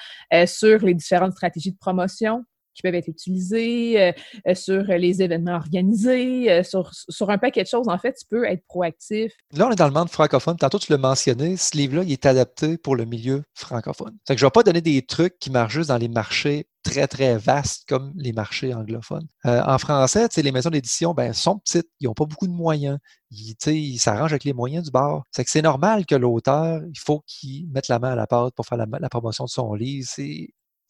sur 0.47 0.85
les 0.85 0.95
différentes 0.95 1.33
stratégies 1.33 1.73
de 1.73 1.79
promotion 1.79 2.45
qui 2.79 2.83
peuvent 2.83 2.95
être 2.95 3.09
utilisés, 3.09 4.01
euh, 4.01 4.13
euh, 4.47 4.55
sur 4.55 4.85
les 4.85 5.21
événements 5.21 5.57
organisés, 5.57 6.51
euh, 6.51 6.63
sur, 6.63 6.91
sur, 6.93 7.29
un 7.29 7.39
paquet 7.39 7.65
de 7.65 7.69
choses. 7.69 7.89
En 7.89 7.99
fait, 7.99 8.13
tu 8.13 8.25
peux 8.31 8.45
être 8.45 8.65
proactif. 8.69 9.33
Là, 9.53 9.67
on 9.67 9.73
est 9.73 9.77
dans 9.77 9.89
le 9.89 9.93
monde 9.93 10.09
francophone. 10.09 10.57
Tantôt, 10.57 10.79
tu 10.79 10.93
l'as 10.93 10.99
mentionné, 10.99 11.57
ce 11.57 11.77
livre-là, 11.77 12.05
il 12.05 12.13
est 12.13 12.25
adapté 12.25 12.79
pour 12.79 12.95
le 12.95 13.05
milieu 13.05 13.43
francophone. 13.55 14.17
que 14.29 14.37
je 14.37 14.45
ne 14.45 14.47
vais 14.47 14.53
pas 14.53 14.63
donner 14.63 14.81
des 14.81 15.03
trucs 15.03 15.39
qui 15.41 15.51
marchent 15.51 15.75
juste 15.75 15.89
dans 15.89 15.99
les 15.99 16.09
marchés 16.09 16.67
très, 16.85 17.09
très 17.09 17.37
vastes 17.37 17.83
comme 17.89 18.13
les 18.17 18.33
marchés 18.33 18.73
anglophones. 18.73 19.27
en 19.45 19.79
français, 19.79 20.29
les 20.37 20.53
maisons 20.53 20.71
d'édition 20.71 21.13
ben, 21.13 21.33
sont 21.33 21.59
petites, 21.59 21.89
ils 22.01 22.07
n'ont 22.07 22.15
pas 22.15 22.25
beaucoup 22.25 22.47
de 22.47 22.53
moyens. 22.53 22.99
Ils 23.31 23.57
ils 23.67 23.99
s'arrangent 23.99 24.33
avec 24.33 24.45
les 24.45 24.55
moyens 24.55 24.85
du 24.85 24.91
bord. 24.93 25.25
C'est 25.33 25.45
que 25.45 25.51
c'est 25.51 25.63
normal 25.63 26.07
que 26.07 26.15
l'auteur, 26.15 26.81
il 26.89 26.99
faut 26.99 27.23
qu'il 27.27 27.69
mette 27.71 27.89
la 27.89 27.99
main 27.99 28.13
à 28.13 28.15
la 28.15 28.27
pâte 28.27 28.55
pour 28.55 28.65
faire 28.65 28.79
la, 28.79 28.87
la 28.99 29.09
promotion 29.09 29.45
de 29.45 29.51
son 29.51 29.75
livre. 29.75 30.09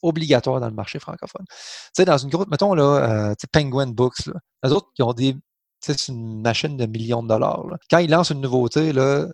Obligatoire 0.03 0.61
dans 0.61 0.68
le 0.68 0.74
marché 0.74 0.99
francophone. 0.99 1.44
Tu 1.49 1.55
sais, 1.96 2.05
dans 2.05 2.18
une 2.18 2.30
grosse, 2.30 2.46
mettons 2.49 2.74
là, 2.74 3.30
euh, 3.30 3.34
Penguin 3.53 3.88
Books, 3.88 4.26
là, 4.26 4.34
les 4.62 4.72
autres, 4.72 4.88
qui 4.94 5.03
ont 5.03 5.12
des 5.12 5.36
c'est 5.80 6.09
une 6.09 6.40
machine 6.40 6.76
de 6.76 6.86
millions 6.86 7.22
de 7.22 7.28
dollars. 7.28 7.64
Quand 7.90 7.99
ils 7.99 8.11
lancent 8.11 8.30
une 8.30 8.40
nouveauté, 8.40 8.92
là, 8.92 9.26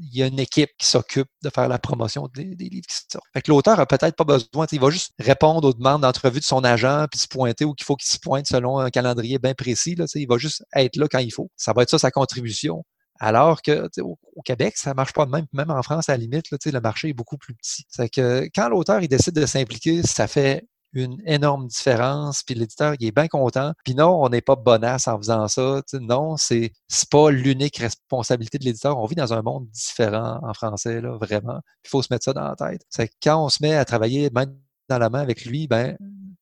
il 0.00 0.18
y 0.18 0.22
a 0.22 0.26
une 0.26 0.38
équipe 0.38 0.70
qui 0.78 0.86
s'occupe 0.86 1.28
de 1.42 1.50
faire 1.50 1.68
la 1.68 1.78
promotion 1.78 2.28
des, 2.34 2.44
livres 2.44 2.86
qui 2.88 2.96
sortent. 3.10 3.24
Fait 3.34 3.46
l'auteur 3.48 3.78
a 3.78 3.86
peut-être 3.86 4.16
pas 4.16 4.24
besoin, 4.24 4.66
il 4.72 4.80
va 4.80 4.90
juste 4.90 5.12
répondre 5.18 5.68
aux 5.68 5.72
demandes 5.72 6.02
d'entrevue 6.02 6.40
de 6.40 6.44
son 6.44 6.64
agent, 6.64 7.06
puis 7.10 7.20
se 7.20 7.28
pointer 7.28 7.64
où 7.64 7.74
il 7.78 7.84
faut 7.84 7.96
qu'il 7.96 8.08
se 8.10 8.18
pointe 8.18 8.46
selon 8.46 8.78
un 8.78 8.90
calendrier 8.90 9.38
bien 9.38 9.54
précis. 9.54 9.94
Là, 9.94 10.06
il 10.14 10.26
va 10.26 10.38
juste 10.38 10.64
être 10.74 10.96
là 10.96 11.06
quand 11.08 11.18
il 11.18 11.32
faut. 11.32 11.50
Ça 11.56 11.72
va 11.74 11.82
être 11.82 11.90
ça 11.90 11.98
sa 11.98 12.10
contribution. 12.10 12.84
Alors 13.20 13.60
que 13.60 13.88
au, 14.00 14.18
Québec, 14.42 14.76
ça 14.76 14.94
marche 14.94 15.12
pas 15.12 15.26
de 15.26 15.30
même. 15.30 15.46
Même 15.52 15.70
en 15.70 15.82
France, 15.82 16.08
à 16.08 16.12
la 16.12 16.18
limite, 16.18 16.46
le 16.50 16.80
marché 16.80 17.10
est 17.10 17.12
beaucoup 17.12 17.36
plus 17.36 17.54
petit. 17.54 17.84
C'est 17.88 18.08
que 18.08 18.48
quand 18.54 18.68
l'auteur 18.70 19.00
il 19.02 19.08
décide 19.08 19.34
de 19.34 19.46
s'impliquer, 19.46 20.02
ça 20.02 20.26
fait 20.26 20.66
une 20.92 21.22
énorme 21.24 21.68
différence, 21.68 22.42
puis 22.42 22.54
l'éditeur 22.54 22.94
il 22.98 23.06
est 23.06 23.14
bien 23.14 23.28
content. 23.28 23.74
Puis 23.84 23.94
non, 23.94 24.22
on 24.22 24.28
n'est 24.28 24.40
pas 24.40 24.56
bonasse 24.56 25.06
en 25.06 25.18
faisant 25.18 25.46
ça. 25.48 25.82
non, 26.00 26.36
c'est 26.36 26.72
pas 27.10 27.30
l'unique 27.30 27.76
responsabilité 27.76 28.58
de 28.58 28.64
l'éditeur. 28.64 28.98
On 28.98 29.06
vit 29.06 29.14
dans 29.14 29.32
un 29.34 29.42
monde 29.42 29.68
différent 29.70 30.40
en 30.42 30.54
français, 30.54 31.00
là, 31.00 31.16
vraiment. 31.16 31.60
Il 31.84 31.90
faut 31.90 32.02
se 32.02 32.08
mettre 32.10 32.24
ça 32.24 32.32
dans 32.32 32.48
la 32.48 32.56
tête. 32.56 32.82
C'est 32.88 33.10
quand 33.22 33.44
on 33.44 33.48
se 33.48 33.58
met 33.62 33.74
à 33.74 33.84
travailler 33.84 34.30
main 34.30 34.46
dans 34.88 34.98
la 34.98 35.10
main 35.10 35.20
avec 35.20 35.44
lui, 35.44 35.68
ben 35.68 35.96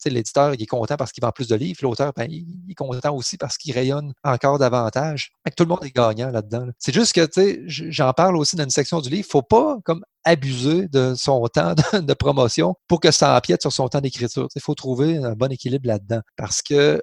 l'éditeur, 0.06 0.52
est 0.52 0.66
content 0.66 0.96
parce 0.96 1.12
qu'il 1.12 1.22
vend 1.22 1.32
plus 1.32 1.48
de 1.48 1.54
livres. 1.54 1.78
L'auteur, 1.82 2.12
ben, 2.16 2.26
il 2.30 2.46
est 2.68 2.74
content 2.74 3.14
aussi 3.14 3.36
parce 3.36 3.56
qu'il 3.56 3.72
rayonne 3.72 4.12
encore 4.24 4.58
davantage. 4.58 5.32
tout 5.56 5.64
le 5.64 5.68
monde 5.68 5.84
est 5.84 5.94
gagnant 5.94 6.30
là-dedans. 6.30 6.66
C'est 6.78 6.94
juste 6.94 7.12
que, 7.12 7.28
j'en 7.66 8.12
parle 8.12 8.36
aussi 8.36 8.56
dans 8.56 8.64
une 8.64 8.70
section 8.70 9.00
du 9.00 9.10
livre. 9.10 9.28
Faut 9.30 9.42
pas 9.42 9.78
comme 9.84 10.04
abuser 10.24 10.88
de 10.88 11.14
son 11.14 11.46
temps 11.52 11.74
de, 11.74 12.14
promotion 12.14 12.74
pour 12.86 13.00
que 13.00 13.10
ça 13.10 13.36
empiète 13.36 13.62
sur 13.62 13.72
son 13.72 13.88
temps 13.88 14.00
d'écriture. 14.00 14.48
Il 14.54 14.62
faut 14.62 14.74
trouver 14.74 15.16
un 15.18 15.32
bon 15.32 15.50
équilibre 15.50 15.86
là-dedans. 15.86 16.20
Parce 16.36 16.62
que 16.62 17.02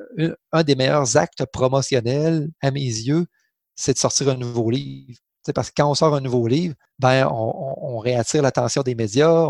un 0.52 0.64
des 0.64 0.76
meilleurs 0.76 1.18
actes 1.18 1.46
promotionnels, 1.46 2.50
à 2.62 2.72
mes 2.72 2.82
yeux, 2.82 3.26
c'est 3.76 3.94
de 3.94 3.98
sortir 3.98 4.30
un 4.30 4.36
nouveau 4.38 4.70
livre. 4.70 5.20
parce 5.54 5.70
que 5.70 5.76
quand 5.78 5.90
on 5.90 5.96
sort 5.96 6.16
un 6.16 6.22
nouveau 6.22 6.48
livre, 6.48 6.76
ben, 7.00 7.28
on, 7.32 7.98
réattire 8.00 8.42
l'attention 8.42 8.84
des 8.84 8.96
médias, 8.96 9.48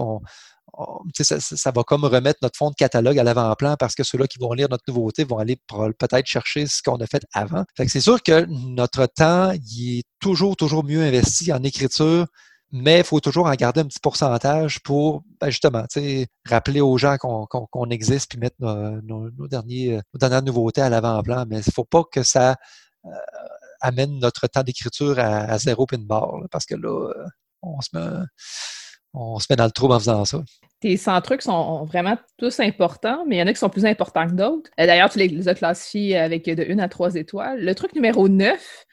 ça, 1.22 1.72
va 1.72 1.84
comme 1.84 2.06
remettre 2.06 2.40
notre 2.42 2.58
fond 2.58 2.70
de 2.70 2.76
catalogue 2.76 3.18
à 3.20 3.24
l'avant-plan 3.24 3.76
parce 3.78 3.96
que 3.96 4.04
ceux-là 4.04 4.28
qui 4.28 4.40
vont 4.40 4.54
lire 4.54 4.68
notre 4.70 4.84
nouveauté 4.88 5.24
vont 5.24 5.38
aller 5.38 5.58
peut-être 5.68 6.26
chercher 6.26 6.68
ce 6.68 6.82
qu'on 6.82 6.98
a 6.98 7.08
fait 7.08 7.24
avant. 7.34 7.64
c'est 7.78 8.00
sûr 8.00 8.22
que 8.22 8.46
notre 8.46 9.06
temps, 9.06 9.52
il 9.52 10.00
est 10.00 10.04
toujours, 10.20 10.56
toujours 10.56 10.84
mieux 10.84 11.02
investi 11.02 11.54
en 11.54 11.64
écriture, 11.64 12.28
mais 12.72 13.00
il 13.00 13.04
faut 13.04 13.20
toujours 13.20 13.48
en 13.48 13.54
garder 13.54 13.82
un 13.82 13.86
petit 13.86 14.00
pourcentage 14.02 14.82
pour 14.82 15.24
ben, 15.40 15.50
justement 15.50 15.86
rappeler 16.46 16.82
aux 16.82 16.98
gens 16.98 17.18
qu'on 17.18 17.90
existe 17.90 18.30
puis 18.30 18.40
mettre 18.40 18.58
nos, 18.60 19.48
derniers, 19.48 20.00
nos 20.14 20.18
dernières 20.20 20.44
nouveautés 20.44 20.82
à 20.82 20.90
l'avant-plan. 20.90 21.46
Mais 21.48 21.58
il 21.58 21.66
ne 21.68 21.74
faut 21.74 21.86
pas 21.86 22.04
que 22.04 22.24
ça 22.24 22.56
euh, 23.06 23.10
amène 23.82 24.20
notre 24.20 24.48
temps 24.48 24.64
d'écriture 24.64 25.20
à, 25.20 25.58
zéro 25.58 25.86
pin 25.86 26.00
bar, 26.00 26.40
parce 26.52 26.66
que 26.66 26.76
là, 26.76 27.10
euh, 27.10 27.26
on 27.62 27.80
se 27.82 27.90
met 27.94 28.26
on 29.16 29.40
se 29.40 29.48
met 29.50 29.56
dans 29.56 29.66
le 29.66 29.72
trouble 29.72 29.94
en 29.94 30.00
faisant 30.00 30.26
ça. 30.26 30.44
Tes 30.82 30.98
100 30.98 31.22
trucs 31.22 31.42
sont 31.42 31.86
vraiment 31.86 32.18
tous 32.38 32.60
importants, 32.60 33.24
mais 33.26 33.38
il 33.38 33.40
y 33.40 33.42
en 33.42 33.48
a 33.48 33.54
qui 33.54 33.60
sont 33.60 33.70
plus 33.70 33.86
importants 33.86 34.28
que 34.28 34.34
d'autres. 34.34 34.70
Euh, 34.80 34.86
d'ailleurs, 34.86 35.10
tu 35.10 35.20
les 35.20 35.48
as 35.48 35.56
classifiés 35.56 36.18
avec 36.18 36.46
de 36.46 36.64
1 36.70 36.80
à 36.80 36.90
3 36.90 37.16
étoiles. 37.16 37.64
Le 37.64 37.74
truc 37.74 37.96
numéro 37.96 38.28
9, 38.28 38.86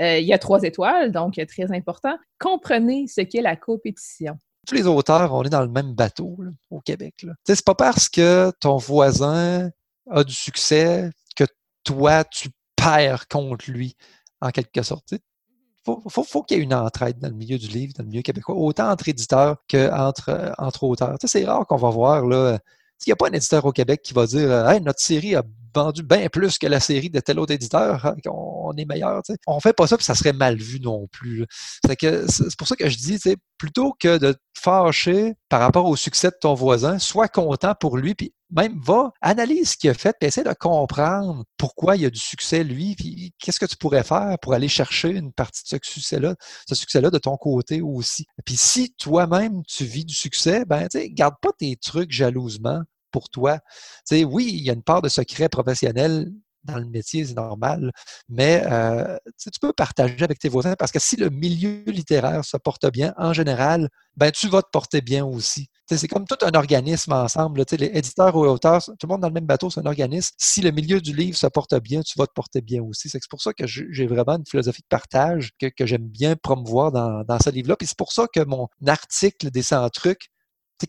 euh, 0.00 0.18
il 0.18 0.26
y 0.26 0.32
a 0.32 0.38
3 0.38 0.62
étoiles, 0.62 1.10
donc 1.10 1.40
très 1.48 1.72
important. 1.72 2.16
Comprenez 2.38 3.06
ce 3.08 3.22
qu'est 3.22 3.40
la 3.40 3.56
compétition. 3.56 4.36
Tous 4.66 4.74
les 4.74 4.86
auteurs, 4.86 5.32
on 5.34 5.42
est 5.42 5.50
dans 5.50 5.62
le 5.62 5.68
même 5.68 5.94
bateau 5.94 6.38
au 6.70 6.80
Québec. 6.80 7.26
C'est 7.44 7.64
pas 7.64 7.74
parce 7.74 8.08
que 8.08 8.52
ton 8.60 8.76
voisin 8.76 9.70
a 10.10 10.22
du 10.22 10.34
succès 10.34 11.10
que 11.34 11.44
toi, 11.82 12.22
tu 12.24 12.50
perds 12.76 13.26
contre 13.26 13.70
lui, 13.70 13.96
en 14.40 14.50
quelque 14.50 14.82
sorte 14.82 15.14
faut, 15.84 16.02
faut, 16.08 16.24
faut 16.24 16.42
qu'il 16.42 16.58
y 16.58 16.60
ait 16.60 16.62
une 16.62 16.74
entraide 16.74 17.18
dans 17.18 17.28
le 17.28 17.34
milieu 17.34 17.58
du 17.58 17.68
livre, 17.68 17.92
dans 17.96 18.04
le 18.04 18.08
milieu 18.08 18.22
québécois, 18.22 18.54
autant 18.54 18.90
entre 18.90 19.08
éditeurs 19.08 19.56
qu'entre 19.68 20.28
euh, 20.28 20.52
entre 20.58 20.84
auteurs. 20.84 21.18
Tu 21.18 21.26
sais, 21.26 21.40
c'est 21.40 21.44
rare 21.44 21.66
qu'on 21.66 21.76
va 21.76 21.90
voir, 21.90 22.26
là, 22.26 22.58
il 23.06 23.10
n'y 23.10 23.12
a 23.12 23.16
pas 23.16 23.28
un 23.28 23.32
éditeur 23.32 23.64
au 23.64 23.72
Québec 23.72 24.00
qui 24.02 24.14
va 24.14 24.26
dire 24.26 24.50
euh, 24.50 24.68
Hey, 24.68 24.80
notre 24.80 25.00
série 25.00 25.34
a 25.34 25.42
vendu 25.74 26.02
bien 26.02 26.28
plus 26.28 26.58
que 26.58 26.66
la 26.66 26.80
série 26.80 27.10
de 27.10 27.20
tel 27.20 27.38
autre 27.38 27.52
éditeur, 27.52 28.04
hein, 28.04 28.14
on 28.26 28.74
est 28.76 28.84
meilleur. 28.84 29.22
On 29.46 29.56
On 29.56 29.60
fait 29.60 29.72
pas 29.72 29.86
ça, 29.86 29.96
puis 29.96 30.04
ça 30.04 30.14
serait 30.14 30.32
mal 30.32 30.56
vu 30.56 30.80
non 30.80 31.08
plus. 31.10 31.46
C'est 31.84 32.30
c'est 32.30 32.56
pour 32.56 32.68
ça 32.68 32.76
que 32.76 32.88
je 32.88 32.96
dis, 32.96 33.18
plutôt 33.58 33.94
que 33.98 34.18
de 34.18 34.32
te 34.32 34.38
fâcher 34.54 35.34
par 35.48 35.60
rapport 35.60 35.86
au 35.86 35.96
succès 35.96 36.28
de 36.28 36.36
ton 36.40 36.54
voisin, 36.54 36.98
sois 36.98 37.28
content 37.28 37.74
pour 37.78 37.96
lui, 37.96 38.14
puis 38.14 38.34
même 38.52 38.78
va, 38.80 39.12
analyse 39.20 39.70
ce 39.72 39.76
qu'il 39.76 39.90
a 39.90 39.94
fait, 39.94 40.14
puis 40.18 40.28
essaie 40.28 40.44
de 40.44 40.52
comprendre 40.52 41.44
pourquoi 41.56 41.96
il 41.96 42.04
a 42.04 42.10
du 42.10 42.20
succès, 42.20 42.64
lui, 42.64 42.94
puis 42.94 43.32
qu'est-ce 43.38 43.58
que 43.58 43.66
tu 43.66 43.76
pourrais 43.76 44.04
faire 44.04 44.36
pour 44.40 44.54
aller 44.54 44.68
chercher 44.68 45.10
une 45.10 45.32
partie 45.32 45.62
de 45.64 45.68
ce 45.68 45.90
succès-là, 45.92 46.34
ce 46.68 46.74
succès-là 46.74 47.10
de 47.10 47.18
ton 47.18 47.36
côté 47.36 47.80
aussi. 47.80 48.26
Puis 48.44 48.56
si 48.56 48.94
toi-même 48.94 49.62
tu 49.66 49.84
vis 49.84 50.04
du 50.04 50.14
succès, 50.14 50.64
ben, 50.64 50.86
tu 50.88 51.08
garde 51.10 51.34
pas 51.40 51.52
tes 51.58 51.76
trucs 51.76 52.12
jalousement 52.12 52.82
pour 53.10 53.28
toi. 53.28 53.58
Tu 54.08 54.24
oui, 54.24 54.48
il 54.52 54.64
y 54.64 54.70
a 54.70 54.74
une 54.74 54.82
part 54.82 55.02
de 55.02 55.08
secret 55.08 55.48
professionnel 55.48 56.30
dans 56.64 56.78
le 56.78 56.86
métier, 56.86 57.24
c'est 57.24 57.34
normal, 57.34 57.90
mais 58.28 58.62
euh, 58.66 59.16
tu 59.38 59.50
peux 59.60 59.72
partager 59.72 60.22
avec 60.22 60.38
tes 60.38 60.48
voisins 60.48 60.74
parce 60.76 60.92
que 60.92 60.98
si 60.98 61.16
le 61.16 61.30
milieu 61.30 61.82
littéraire 61.86 62.44
se 62.44 62.56
porte 62.56 62.90
bien, 62.90 63.14
en 63.16 63.32
général, 63.32 63.88
ben 64.16 64.30
tu 64.30 64.48
vas 64.48 64.62
te 64.62 64.68
porter 64.70 65.00
bien 65.00 65.24
aussi. 65.24 65.68
C'est 65.88 66.08
comme 66.08 66.26
tout 66.26 66.38
un 66.42 66.52
organisme 66.52 67.12
ensemble. 67.12 67.64
Les 67.78 67.86
éditeurs 67.86 68.34
ou 68.36 68.46
auteurs, 68.46 68.82
tout 68.82 68.94
le 69.02 69.08
monde 69.08 69.20
dans 69.20 69.28
le 69.28 69.34
même 69.34 69.46
bateau, 69.46 69.68
c'est 69.68 69.80
un 69.80 69.86
organisme. 69.86 70.34
Si 70.38 70.60
le 70.60 70.70
milieu 70.70 71.00
du 71.00 71.14
livre 71.14 71.36
se 71.36 71.46
porte 71.46 71.74
bien, 71.80 72.02
tu 72.02 72.18
vas 72.18 72.26
te 72.26 72.32
porter 72.32 72.60
bien 72.60 72.82
aussi. 72.82 73.08
C'est 73.08 73.20
pour 73.28 73.42
ça 73.42 73.52
que 73.52 73.66
j'ai 73.66 74.06
vraiment 74.06 74.36
une 74.36 74.46
philosophie 74.46 74.82
de 74.82 74.86
partage 74.88 75.50
que, 75.58 75.86
j'aime 75.86 76.06
bien 76.06 76.36
promouvoir 76.36 76.92
dans, 76.92 77.38
ce 77.40 77.50
livre-là. 77.50 77.76
Puis 77.76 77.88
c'est 77.88 77.98
pour 77.98 78.12
ça 78.12 78.26
que 78.32 78.40
mon 78.44 78.68
article 78.86 79.50
des 79.50 79.62
100 79.62 79.90
trucs, 79.90 80.28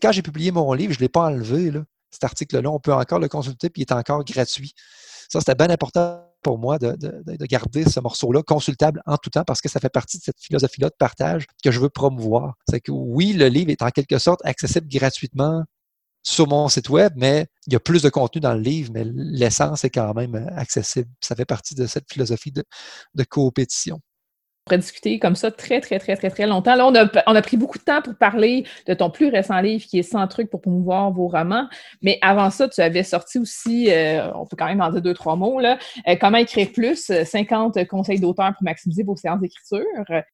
quand 0.00 0.12
j'ai 0.12 0.22
publié 0.22 0.50
mon 0.50 0.72
livre, 0.72 0.92
je 0.92 0.98
ne 0.98 1.02
l'ai 1.02 1.08
pas 1.08 1.26
enlevé. 1.26 1.70
Cet 2.10 2.24
article-là, 2.24 2.70
on 2.70 2.80
peut 2.80 2.94
encore 2.94 3.18
le 3.18 3.28
consulter, 3.28 3.70
puis 3.70 3.82
il 3.82 3.86
est 3.86 3.92
encore 3.92 4.24
gratuit. 4.24 4.72
Ça, 5.28 5.40
c'était 5.40 5.54
bien 5.54 5.70
important 5.70 6.24
pour 6.42 6.58
moi 6.58 6.78
de, 6.78 6.96
garder 7.46 7.84
ce 7.84 8.00
morceau-là 8.00 8.42
consultable 8.42 9.02
en 9.06 9.16
tout 9.16 9.30
temps 9.30 9.44
parce 9.44 9.60
que 9.60 9.68
ça 9.68 9.80
fait 9.80 9.88
partie 9.88 10.18
de 10.18 10.22
cette 10.22 10.40
philosophie-là 10.40 10.90
de 10.90 10.94
partage 10.98 11.46
que 11.62 11.70
je 11.70 11.80
veux 11.80 11.88
promouvoir. 11.88 12.54
C'est 12.68 12.80
que 12.80 12.92
oui, 12.92 13.32
le 13.32 13.48
livre 13.48 13.70
est 13.70 13.82
en 13.82 13.90
quelque 13.90 14.18
sorte 14.18 14.40
accessible 14.44 14.86
gratuitement 14.88 15.64
sur 16.22 16.48
mon 16.48 16.68
site 16.68 16.88
web, 16.88 17.12
mais 17.16 17.46
il 17.66 17.72
y 17.72 17.76
a 17.76 17.80
plus 17.80 18.02
de 18.02 18.08
contenu 18.08 18.40
dans 18.40 18.54
le 18.54 18.60
livre, 18.60 18.90
mais 18.94 19.04
l'essence 19.04 19.84
est 19.84 19.90
quand 19.90 20.14
même 20.14 20.48
accessible. 20.56 21.10
Ça 21.20 21.34
fait 21.34 21.44
partie 21.44 21.74
de 21.74 21.86
cette 21.86 22.10
philosophie 22.10 22.52
de, 22.52 22.64
de 23.14 23.24
coopétition 23.24 24.00
pourrait 24.64 24.78
discuter 24.78 25.18
comme 25.18 25.36
ça 25.36 25.50
très, 25.50 25.80
très, 25.80 25.98
très, 25.98 26.16
très, 26.16 26.30
très 26.30 26.46
longtemps. 26.46 26.74
Là, 26.74 26.86
on 26.86 26.94
a, 26.94 27.06
on 27.26 27.34
a 27.34 27.42
pris 27.42 27.56
beaucoup 27.56 27.78
de 27.78 27.84
temps 27.84 28.00
pour 28.00 28.14
parler 28.14 28.64
de 28.86 28.94
ton 28.94 29.10
plus 29.10 29.28
récent 29.28 29.60
livre 29.60 29.84
qui 29.84 29.98
est 29.98 30.02
100 30.02 30.26
trucs 30.28 30.50
pour 30.50 30.62
promouvoir 30.62 31.10
vos 31.10 31.28
romans. 31.28 31.68
Mais 32.02 32.18
avant 32.22 32.50
ça, 32.50 32.68
tu 32.68 32.80
avais 32.80 33.02
sorti 33.02 33.38
aussi, 33.38 33.90
euh, 33.90 34.32
on 34.34 34.46
peut 34.46 34.56
quand 34.56 34.66
même 34.66 34.80
en 34.80 34.90
dire 34.90 35.02
deux, 35.02 35.14
trois 35.14 35.36
mots, 35.36 35.60
là, 35.60 35.78
euh, 36.08 36.16
Comment 36.20 36.38
écrire 36.38 36.72
plus, 36.72 37.12
50 37.24 37.86
conseils 37.86 38.20
d'auteur 38.20 38.52
pour 38.54 38.62
maximiser 38.62 39.02
vos 39.02 39.16
séances 39.16 39.40
d'écriture. 39.40 39.84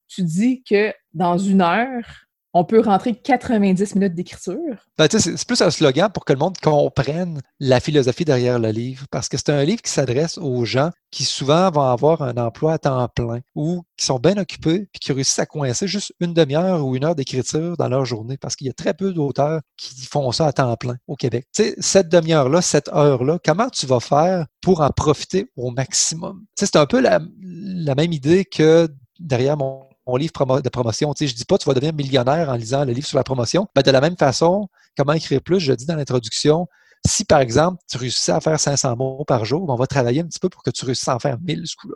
Tu 0.09 0.23
dis 0.23 0.63
que 0.63 0.93
dans 1.13 1.37
une 1.37 1.63
heure, 1.63 2.05
on 2.53 2.65
peut 2.65 2.81
rentrer 2.81 3.15
90 3.15 3.95
minutes 3.95 4.15
d'écriture. 4.15 4.87
Ben, 4.99 5.09
c'est 5.11 5.47
plus 5.47 5.61
un 5.63 5.71
slogan 5.71 6.11
pour 6.13 6.25
que 6.25 6.33
le 6.33 6.39
monde 6.39 6.59
comprenne 6.59 7.41
la 7.61 7.81
philosophie 7.81 8.25
derrière 8.25 8.59
le 8.59 8.71
livre, 8.71 9.07
parce 9.11 9.29
que 9.29 9.37
c'est 9.37 9.51
un 9.51 9.65
livre 9.65 9.83
qui 9.83 9.91
s'adresse 9.91 10.39
aux 10.39 10.65
gens 10.65 10.91
qui 11.11 11.25
souvent 11.25 11.71
vont 11.71 11.83
avoir 11.83 12.23
un 12.23 12.37
emploi 12.37 12.75
à 12.75 12.79
temps 12.79 13.09
plein 13.09 13.41
ou 13.55 13.83
qui 13.97 14.07
sont 14.07 14.19
bien 14.19 14.37
occupés 14.37 14.89
puis 14.93 15.01
qui 15.01 15.13
réussissent 15.13 15.39
à 15.39 15.47
coincer 15.47 15.89
juste 15.89 16.13
une 16.21 16.35
demi-heure 16.35 16.85
ou 16.85 16.97
une 16.97 17.05
heure 17.05 17.15
d'écriture 17.15 17.77
dans 17.77 17.89
leur 17.89 18.05
journée, 18.05 18.37
parce 18.37 18.57
qu'il 18.57 18.67
y 18.67 18.71
a 18.71 18.75
très 18.75 18.95
peu 18.95 19.13
d'auteurs 19.13 19.61
qui 19.77 19.95
font 20.07 20.31
ça 20.33 20.47
à 20.47 20.53
temps 20.53 20.77
plein 20.77 20.97
au 21.07 21.17
Québec. 21.17 21.47
Tu 21.55 21.63
sais, 21.63 21.75
cette 21.79 22.09
demi-heure-là, 22.09 22.63
cette 22.63 22.89
heure-là, 22.89 23.39
comment 23.45 23.69
tu 23.71 23.87
vas 23.87 24.01
faire 24.01 24.47
pour 24.61 24.81
en 24.81 24.91
profiter 24.91 25.51
au 25.57 25.71
maximum? 25.71 26.45
c'est 26.57 26.77
un 26.77 26.87
peu 26.87 27.01
la 27.01 27.21
même 27.95 28.13
idée 28.13 28.45
que 28.45 28.89
derrière 29.19 29.57
mon 29.57 29.90
mon 30.11 30.17
livre 30.17 30.61
de 30.61 30.69
promotion. 30.69 31.15
Tu 31.15 31.25
sais, 31.25 31.31
je 31.31 31.37
dis 31.37 31.45
pas 31.45 31.59
tu 31.59 31.67
vas 31.67 31.75
devenir 31.75 31.95
millionnaire 31.95 32.49
en 32.49 32.55
lisant 32.55 32.85
le 32.85 32.93
livre 32.93 33.07
sur 33.07 33.17
la 33.17 33.25
promotion. 33.25 33.67
Ben, 33.75 33.83
de 33.83 33.91
la 33.91 34.01
même 34.01 34.17
façon, 34.17 34.69
comment 34.97 35.13
écrire 35.13 35.41
plus, 35.41 35.61
je 35.61 35.73
dis 35.73 35.87
dans 35.87 35.97
l'introduction, 35.97 36.67
si 37.07 37.25
par 37.25 37.41
exemple, 37.41 37.79
tu 37.91 37.97
réussissais 37.97 38.33
à 38.33 38.41
faire 38.41 38.59
500 38.59 38.97
mots 38.97 39.25
par 39.27 39.45
jour, 39.45 39.65
on 39.69 39.77
va 39.77 39.87
travailler 39.87 40.21
un 40.21 40.27
petit 40.27 40.41
peu 40.41 40.49
pour 40.49 40.63
que 40.63 40.71
tu 40.71 40.85
réussisses 40.85 41.09
à 41.09 41.15
en 41.15 41.19
faire 41.19 41.39
1000 41.41 41.63
ce 41.67 41.77
coup-là. 41.77 41.95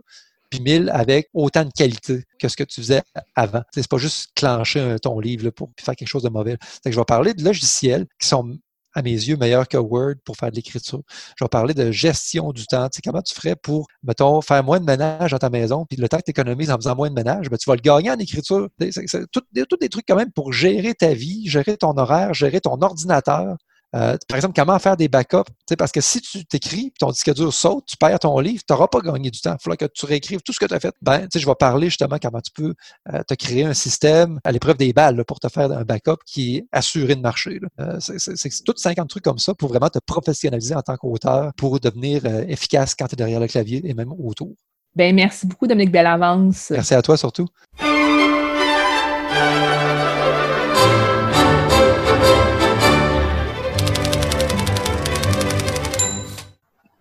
Puis 0.50 0.60
1000 0.60 0.90
avec 0.90 1.28
autant 1.34 1.64
de 1.64 1.70
qualité 1.70 2.24
que 2.38 2.48
ce 2.48 2.56
que 2.56 2.64
tu 2.64 2.80
faisais 2.80 3.02
avant. 3.34 3.62
C'est 3.74 3.88
pas 3.88 3.98
juste 3.98 4.30
clencher 4.36 4.96
ton 5.02 5.18
livre 5.18 5.50
pour 5.50 5.70
faire 5.80 5.96
quelque 5.96 6.08
chose 6.08 6.22
de 6.22 6.28
mauvais. 6.28 6.56
je 6.84 6.90
vais 6.90 7.04
parler 7.04 7.34
de 7.34 7.42
logiciels 7.42 8.06
qui 8.20 8.28
sont 8.28 8.56
à 8.94 9.02
mes 9.02 9.10
yeux, 9.10 9.36
meilleur 9.36 9.68
que 9.68 9.76
Word 9.76 10.14
pour 10.24 10.36
faire 10.36 10.50
de 10.50 10.56
l'écriture. 10.56 11.02
Je 11.36 11.44
vais 11.44 11.48
parler 11.48 11.74
de 11.74 11.90
gestion 11.90 12.52
du 12.52 12.66
temps. 12.66 12.88
Tu 12.88 12.96
sais, 12.96 13.02
comment 13.02 13.22
tu 13.22 13.34
ferais 13.34 13.56
pour, 13.56 13.86
mettons, 14.02 14.40
faire 14.40 14.62
moins 14.64 14.80
de 14.80 14.84
ménage 14.84 15.32
dans 15.32 15.38
ta 15.38 15.50
maison, 15.50 15.84
puis 15.84 15.96
le 15.96 16.08
temps 16.08 16.18
que 16.18 16.24
tu 16.24 16.30
économises 16.30 16.70
en 16.70 16.76
faisant 16.76 16.96
moins 16.96 17.10
de 17.10 17.14
ménage, 17.14 17.50
ben, 17.50 17.56
tu 17.56 17.68
vas 17.68 17.76
le 17.76 17.82
gagner 17.82 18.10
en 18.10 18.18
écriture. 18.18 18.68
C'est 18.78 19.26
tous 19.30 19.76
des 19.80 19.88
trucs 19.88 20.06
quand 20.06 20.16
même 20.16 20.32
pour 20.32 20.52
gérer 20.52 20.94
ta 20.94 21.14
vie, 21.14 21.48
gérer 21.48 21.76
ton 21.76 21.96
horaire, 21.96 22.34
gérer 22.34 22.60
ton 22.60 22.80
ordinateur. 22.80 23.56
Euh, 23.94 24.16
par 24.28 24.36
exemple, 24.36 24.54
comment 24.56 24.78
faire 24.78 24.96
des 24.96 25.08
backups? 25.08 25.50
Parce 25.78 25.92
que 25.92 26.00
si 26.00 26.20
tu 26.20 26.44
t'écris, 26.44 26.92
ton 26.98 27.10
disque 27.10 27.32
dur 27.34 27.52
saute, 27.52 27.84
tu 27.86 27.96
perds 27.96 28.18
ton 28.18 28.38
livre, 28.40 28.62
tu 28.66 28.72
n'auras 28.72 28.88
pas 28.88 29.00
gagné 29.00 29.30
du 29.30 29.40
temps. 29.40 29.54
Il 29.58 29.62
faudra 29.62 29.76
que 29.76 29.86
tu 29.86 30.06
réécrives 30.06 30.40
tout 30.42 30.52
ce 30.52 30.58
que 30.58 30.66
tu 30.66 30.74
as 30.74 30.80
fait. 30.80 30.94
Ben, 31.02 31.28
je 31.32 31.46
vais 31.46 31.54
parler 31.54 31.88
justement 31.88 32.18
comment 32.20 32.40
tu 32.40 32.50
peux 32.50 32.74
euh, 33.12 33.22
te 33.22 33.34
créer 33.34 33.64
un 33.64 33.74
système 33.74 34.40
à 34.44 34.52
l'épreuve 34.52 34.76
des 34.76 34.92
balles 34.92 35.24
pour 35.24 35.38
te 35.38 35.48
faire 35.48 35.70
un 35.70 35.84
backup 35.84 36.18
qui 36.26 36.56
est 36.56 36.66
assuré 36.72 37.14
de 37.14 37.20
marcher. 37.20 37.60
Euh, 37.80 37.98
c'est 38.00 38.64
tous 38.64 38.76
50 38.76 39.08
trucs 39.08 39.24
comme 39.24 39.38
ça 39.38 39.54
pour 39.54 39.68
vraiment 39.68 39.88
te 39.88 39.98
professionnaliser 40.04 40.74
en 40.74 40.82
tant 40.82 40.96
qu'auteur, 40.96 41.52
pour 41.56 41.78
devenir 41.78 42.26
efficace 42.48 42.94
quand 42.94 43.06
tu 43.06 43.14
es 43.14 43.16
derrière 43.16 43.40
le 43.40 43.46
clavier 43.46 43.80
et 43.84 43.94
même 43.94 44.12
autour. 44.12 44.54
Ben, 44.96 45.14
merci 45.14 45.46
beaucoup, 45.46 45.66
Dominique 45.66 45.92
Bellavance. 45.92 46.70
Merci 46.70 46.94
à 46.94 47.02
toi 47.02 47.16
surtout. 47.16 47.46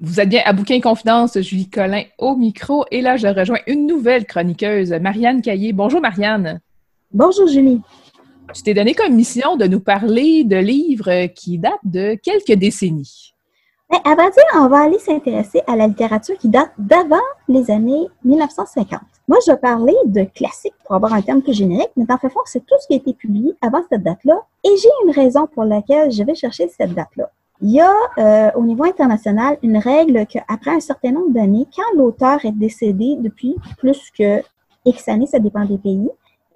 Vous 0.06 0.20
êtes 0.20 0.28
bien 0.28 0.42
à 0.44 0.52
Bouquin 0.52 0.82
Confidence, 0.82 1.40
Julie 1.40 1.70
Collin 1.70 2.04
au 2.18 2.36
micro. 2.36 2.84
Et 2.92 3.00
là, 3.00 3.16
je 3.16 3.26
rejoins 3.26 3.60
une 3.68 3.88
nouvelle 3.88 4.26
chroniqueuse, 4.26 4.92
Marianne 4.92 5.42
Caillé. 5.42 5.72
Bonjour, 5.72 6.02
Marianne. 6.02 6.60
Bonjour, 7.14 7.48
Julie. 7.48 7.80
Tu 8.54 8.64
t'es 8.64 8.74
donné 8.74 8.94
comme 8.94 9.14
mission 9.14 9.56
de 9.56 9.64
nous 9.66 9.80
parler 9.80 10.44
de 10.44 10.58
livres 10.58 11.28
qui 11.28 11.58
datent 11.58 11.80
de 11.86 12.16
quelques 12.22 12.60
décennies. 12.60 13.34
Mais 13.90 14.02
ben, 14.04 14.12
à 14.12 14.16
vrai 14.16 14.30
dire, 14.32 14.44
on 14.56 14.68
va 14.68 14.82
aller 14.82 15.00
s'intéresser 15.00 15.62
à 15.68 15.78
la 15.78 15.88
littérature 15.88 16.38
qui 16.38 16.50
date 16.50 16.74
d'avant 16.78 17.16
les 17.48 17.72
années 17.72 18.10
1950. 18.26 19.00
Moi, 19.30 19.38
je 19.48 19.54
vais 19.54 19.58
parler 19.58 19.96
de 20.04 20.26
classiques 20.26 20.74
pour 20.86 20.96
avoir 20.96 21.14
un 21.14 21.22
terme 21.22 21.42
plus 21.42 21.54
générique, 21.54 21.92
mais 21.96 22.04
dans 22.04 22.18
le 22.22 22.28
fond, 22.28 22.42
c'est 22.44 22.66
tout 22.66 22.76
ce 22.82 22.88
qui 22.88 22.96
a 22.96 22.98
été 22.98 23.14
publié 23.14 23.54
avant 23.62 23.82
cette 23.90 24.04
date-là. 24.04 24.36
Et 24.66 24.76
j'ai 24.76 24.90
une 25.06 25.12
raison 25.12 25.48
pour 25.48 25.64
laquelle 25.64 26.12
je 26.12 26.24
vais 26.24 26.36
chercher 26.36 26.68
cette 26.68 26.94
date-là. 26.94 27.32
Il 27.66 27.72
y 27.72 27.80
a 27.80 27.94
euh, 28.18 28.52
au 28.56 28.64
niveau 28.66 28.84
international 28.84 29.58
une 29.64 29.78
règle 29.78 30.26
qu'après 30.26 30.72
un 30.72 30.82
certain 30.82 31.12
nombre 31.12 31.32
d'années, 31.32 31.66
quand 31.74 31.98
l'auteur 31.98 32.44
est 32.44 32.52
décédé 32.52 33.16
depuis 33.18 33.56
plus 33.78 34.12
que 34.12 34.42
X 34.84 35.08
années, 35.08 35.28
ça 35.28 35.40
dépend 35.40 35.64
des 35.64 35.78
pays, 35.78 36.10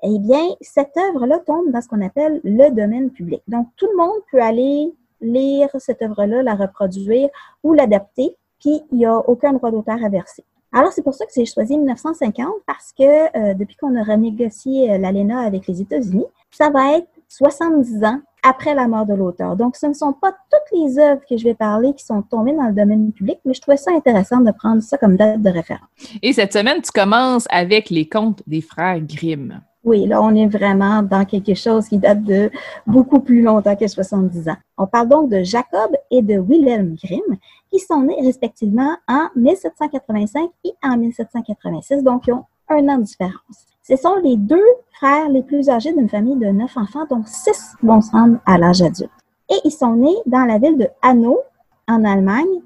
eh 0.04 0.20
bien, 0.20 0.46
cette 0.60 0.98
œuvre-là 0.98 1.40
tombe 1.40 1.72
dans 1.72 1.80
ce 1.80 1.88
qu'on 1.88 2.06
appelle 2.06 2.42
le 2.44 2.72
domaine 2.72 3.10
public. 3.10 3.42
Donc, 3.48 3.68
tout 3.78 3.88
le 3.90 3.96
monde 3.96 4.18
peut 4.30 4.42
aller 4.42 4.94
lire 5.22 5.70
cette 5.80 6.02
œuvre-là, 6.02 6.44
la 6.44 6.56
reproduire 6.56 7.30
ou 7.64 7.72
l'adapter, 7.72 8.36
puis 8.60 8.82
il 8.92 8.98
n'y 8.98 9.06
a 9.06 9.18
aucun 9.18 9.54
droit 9.54 9.72
d'auteur 9.72 10.04
à 10.04 10.10
verser. 10.10 10.44
Alors, 10.74 10.92
c'est 10.92 11.04
pour 11.04 11.14
ça 11.14 11.26
que 11.26 11.32
j'ai 11.34 11.46
choisi 11.46 11.78
1950 11.78 12.48
parce 12.66 12.92
que 12.92 13.04
euh, 13.04 13.54
depuis 13.54 13.78
qu'on 13.78 13.96
a 13.96 14.04
renégocié 14.04 14.92
euh, 14.92 14.98
l'ALENA 14.98 15.40
avec 15.40 15.68
les 15.68 15.82
États-Unis, 15.82 16.26
ça 16.52 16.70
va 16.70 16.98
être 16.98 17.08
70 17.30 18.04
ans 18.04 18.20
après 18.48 18.74
la 18.74 18.88
mort 18.88 19.06
de 19.06 19.14
l'auteur. 19.14 19.56
Donc, 19.56 19.76
ce 19.76 19.88
ne 19.88 19.94
sont 19.94 20.14
pas 20.14 20.32
toutes 20.32 20.80
les 20.80 20.98
œuvres 21.00 21.22
que 21.30 21.38
je 21.38 21.44
vais 21.44 21.54
parler 21.54 21.94
qui 21.94 22.06
sont 22.06 22.22
tombées 22.22 22.54
dans 22.54 22.68
le 22.68 22.74
domaine 22.74 23.12
public, 23.12 23.40
mais 23.46 23.54
je 23.54 23.62
trouvais 23.62 23.78
ça 23.78 23.92
intéressant 23.92 24.40
de 24.40 24.52
prendre 24.52 24.82
ça 24.82 24.98
comme 24.98 25.18
date 25.18 25.42
de 25.42 25.50
référence. 25.50 25.88
Et 26.22 26.32
cette 26.34 26.54
semaine, 26.54 26.82
tu 26.82 26.92
commences 26.92 27.46
avec 27.50 27.90
les 27.90 28.08
contes 28.08 28.42
des 28.48 28.62
frères 28.62 29.02
Grimm. 29.02 29.62
Oui, 29.84 30.06
là, 30.06 30.22
on 30.22 30.34
est 30.36 30.48
vraiment 30.48 31.02
dans 31.02 31.26
quelque 31.26 31.54
chose 31.54 31.88
qui 31.88 31.98
date 31.98 32.24
de 32.24 32.50
beaucoup 32.86 33.20
plus 33.20 33.42
longtemps 33.42 33.76
que 33.76 33.88
70 33.88 34.50
ans. 34.50 34.58
On 34.78 34.88
parle 34.88 35.10
donc 35.10 35.30
de 35.30 35.44
Jacob 35.44 35.96
et 36.12 36.22
de 36.22 36.38
Wilhelm 36.40 36.96
Grimm, 37.02 37.38
qui 37.72 37.80
sont 37.80 38.02
nés 38.02 38.20
respectivement 38.22 38.96
en 39.08 39.28
1785 39.36 40.50
et 40.64 40.74
en 40.84 40.98
1786, 40.98 42.04
donc 42.04 42.24
ils 42.28 42.34
ont 42.34 42.46
un 42.70 42.88
an 42.90 42.98
de 42.98 43.04
différence. 43.04 43.66
Ce 43.88 43.96
sont 43.96 44.16
les 44.22 44.36
deux 44.36 44.66
frères 44.92 45.30
les 45.30 45.44
plus 45.44 45.70
âgés 45.70 45.94
d'une 45.94 46.10
famille 46.10 46.36
de 46.36 46.48
neuf 46.48 46.76
enfants, 46.76 47.06
dont 47.10 47.24
six 47.26 47.74
vont 47.82 48.02
se 48.02 48.12
rendre 48.12 48.38
à 48.46 48.58
l'âge 48.58 48.82
adulte. 48.82 49.10
Et 49.50 49.56
ils 49.64 49.72
sont 49.72 49.96
nés 49.96 50.18
dans 50.26 50.44
la 50.44 50.58
ville 50.58 50.78
de 50.78 50.90
Hanau, 51.02 51.40
en 51.88 52.04
Allemagne, 52.04 52.62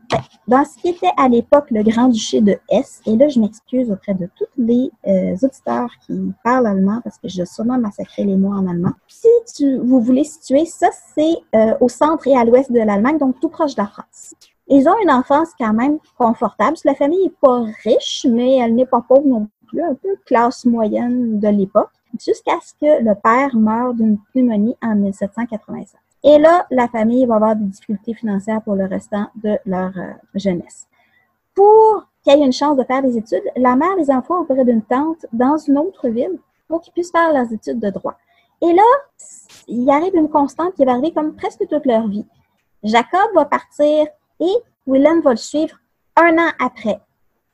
dans 0.48 0.66
ce 0.66 0.80
qui 0.80 0.90
était 0.90 1.12
à 1.18 1.30
l'époque 1.30 1.70
le 1.70 1.84
Grand-Duché 1.84 2.42
de 2.42 2.58
Hesse. 2.72 3.02
Et 3.06 3.16
là, 3.16 3.28
je 3.28 3.40
m'excuse 3.40 3.92
auprès 3.92 4.16
de 4.16 4.28
tous 4.36 4.48
les 4.58 4.90
euh, 5.06 5.36
auditeurs 5.44 5.92
qui 6.08 6.34
parlent 6.44 6.66
allemand 6.66 7.02
parce 7.04 7.20
que 7.20 7.30
je 7.30 7.38
vais 7.38 7.46
sûrement 7.46 7.78
massacrer 7.78 8.24
les 8.24 8.36
mots 8.36 8.54
en 8.54 8.68
allemand. 8.68 8.94
Si 9.08 9.78
vous 9.78 10.02
voulez 10.02 10.24
situer, 10.24 10.66
ça, 10.66 10.88
c'est 11.16 11.36
euh, 11.54 11.76
au 11.82 11.88
centre 11.88 12.28
et 12.28 12.36
à 12.36 12.44
l'ouest 12.46 12.72
de 12.72 12.80
l'Allemagne, 12.80 13.20
donc 13.20 13.40
tout 13.40 13.50
proche 13.50 13.76
de 13.76 13.82
la 13.84 13.88
France. 13.88 14.34
Ils 14.68 14.90
ont 14.90 14.96
une 15.04 15.12
enfance 15.12 15.50
quand 15.60 15.74
même 15.74 16.00
confortable. 16.18 16.78
La 16.84 16.96
famille 16.96 17.26
n'est 17.26 17.34
pas 17.40 17.64
riche, 17.84 18.26
mais 18.28 18.58
elle 18.58 18.74
n'est 18.74 18.88
pas 18.88 19.06
pauvre 19.08 19.28
non 19.28 19.48
un 19.80 19.94
peu 19.94 20.16
classe 20.26 20.66
moyenne 20.66 21.40
de 21.40 21.48
l'époque, 21.48 21.92
jusqu'à 22.20 22.60
ce 22.62 22.74
que 22.74 23.04
le 23.04 23.16
père 23.16 23.56
meure 23.56 23.94
d'une 23.94 24.18
pneumonie 24.34 24.76
en 24.82 24.96
1787. 24.96 25.98
Et 26.24 26.38
là, 26.38 26.68
la 26.70 26.88
famille 26.88 27.26
va 27.26 27.36
avoir 27.36 27.56
des 27.56 27.66
difficultés 27.66 28.14
financières 28.14 28.62
pour 28.62 28.76
le 28.76 28.86
restant 28.86 29.28
de 29.44 29.58
leur 29.66 29.92
euh, 29.98 30.14
jeunesse. 30.36 30.88
Pour 31.56 32.06
qu'il 32.24 32.38
y 32.38 32.42
ait 32.42 32.46
une 32.46 32.54
chance 32.54 32.78
de 32.78 32.84
faire 32.84 33.02
des 33.02 33.18
études, 33.18 33.44
la 33.56 33.76
mère 33.76 33.96
les 33.98 34.12
envoie 34.12 34.40
auprès 34.42 34.64
d'une 34.64 34.84
tante 34.84 35.26
dans 35.34 35.58
une 35.58 35.78
autre 35.78 36.10
ville 36.10 36.38
pour 36.68 36.82
qu'ils 36.82 36.94
puissent 36.94 37.12
faire 37.12 37.34
leurs 37.34 37.52
études 37.52 37.80
de 37.80 37.90
droit. 37.90 38.16
Et 38.62 38.74
là, 38.74 38.84
il 39.68 39.90
arrive 39.90 40.16
une 40.16 40.30
constante 40.30 40.76
qui 40.76 40.86
va 40.86 40.92
arriver 40.92 41.12
comme 41.12 41.36
presque 41.36 41.68
toute 41.68 41.86
leur 41.86 42.08
vie. 42.08 42.26
Jacob 42.84 43.30
va 43.34 43.46
partir 43.46 44.08
et 44.40 44.54
Willem 44.86 45.22
va 45.22 45.32
le 45.32 45.38
suivre 45.38 45.78
un 46.16 46.38
an 46.38 46.52
après. 46.60 47.00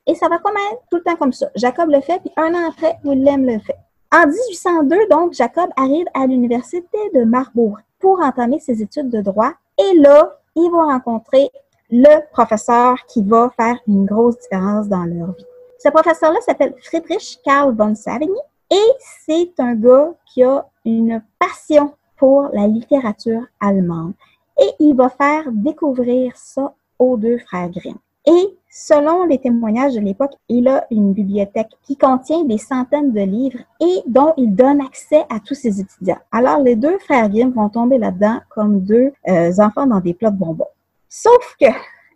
Et 0.08 0.16
ça 0.16 0.28
va 0.30 0.39
quand 0.39 0.53
même 0.53 0.80
tout 0.89 0.97
le 0.97 1.03
temps 1.03 1.16
comme 1.16 1.34
ça. 1.34 1.47
Jacob 1.55 1.89
le 1.89 2.01
fait, 2.01 2.20
puis 2.20 2.32
un 2.38 2.53
an 2.53 2.70
après, 2.70 2.97
Willem 3.03 3.45
le 3.45 3.60
fait. 3.60 3.78
En 4.12 4.26
1802, 4.26 5.08
donc, 5.10 5.34
Jacob 5.34 5.70
arrive 5.76 6.05
à 6.14 6.26
l'université 6.26 6.97
de 7.14 7.26
Marbourg 7.26 7.78
pour 7.99 8.22
entamer 8.22 8.60
ses 8.60 8.82
études 8.82 9.10
de 9.10 9.22
droit. 9.22 9.51
Et 9.78 9.97
là, 9.97 10.39
il 10.55 10.72
va 10.72 10.86
rencontrer 10.86 11.49
le 11.89 12.22
professeur 12.32 12.97
qui 13.08 13.22
va 13.22 13.51
faire 13.55 13.78
une 13.88 14.05
grosse 14.05 14.38
différence 14.39 14.88
dans 14.88 15.03
leur 15.03 15.34
vie. 15.34 15.45
Ce 15.80 15.89
professeur-là 15.89 16.39
s'appelle 16.41 16.74
Friedrich 16.82 17.39
Karl 17.43 17.76
von 17.76 17.95
Savigny 17.95 18.39
et 18.72 18.91
c'est 19.26 19.53
un 19.60 19.76
gars 19.76 20.14
qui 20.26 20.43
a 20.43 20.66
une 20.86 21.22
passion 21.39 21.93
pour 22.18 22.49
la 22.53 22.68
littérature 22.68 23.43
allemande. 23.60 24.14
Et 24.60 24.70
il 24.80 24.95
va 24.95 25.10
faire 25.10 25.43
découvrir 25.51 26.36
ça 26.36 26.74
aux 26.97 27.16
deux 27.16 27.38
frères 27.38 27.70
Grimm. 27.70 27.97
Et 28.26 28.58
selon 28.78 29.25
les 29.25 29.39
témoignages 29.39 29.95
de 29.95 29.99
l'époque, 29.99 30.34
il 30.49 30.67
a 30.67 30.86
une 30.91 31.11
bibliothèque 31.11 31.71
qui 31.82 31.97
contient 31.97 32.43
des 32.43 32.59
centaines 32.59 33.11
de 33.11 33.21
livres 33.21 33.57
et 33.82 34.03
dont 34.05 34.36
il 34.38 34.53
donne 34.53 34.82
accès 34.82 35.25
à 35.32 35.39
tous 35.39 35.55
ses 35.55 35.82
étudiants. 35.82 36.19
Alors, 36.32 36.59
les 36.59 36.75
deux 36.75 36.99
frères 36.99 37.28
Grimm 37.28 37.51
vont 37.51 37.69
tomber 37.69 37.97
là-dedans 37.97 38.39
comme 38.49 38.82
deux 38.82 39.11
euh, 39.28 39.51
enfants 39.57 39.88
dans 39.88 39.99
des 39.99 40.13
plats 40.13 40.30
de 40.30 40.38
bonbons. 40.38 40.67
Sauf 41.09 41.55
que 41.59 41.65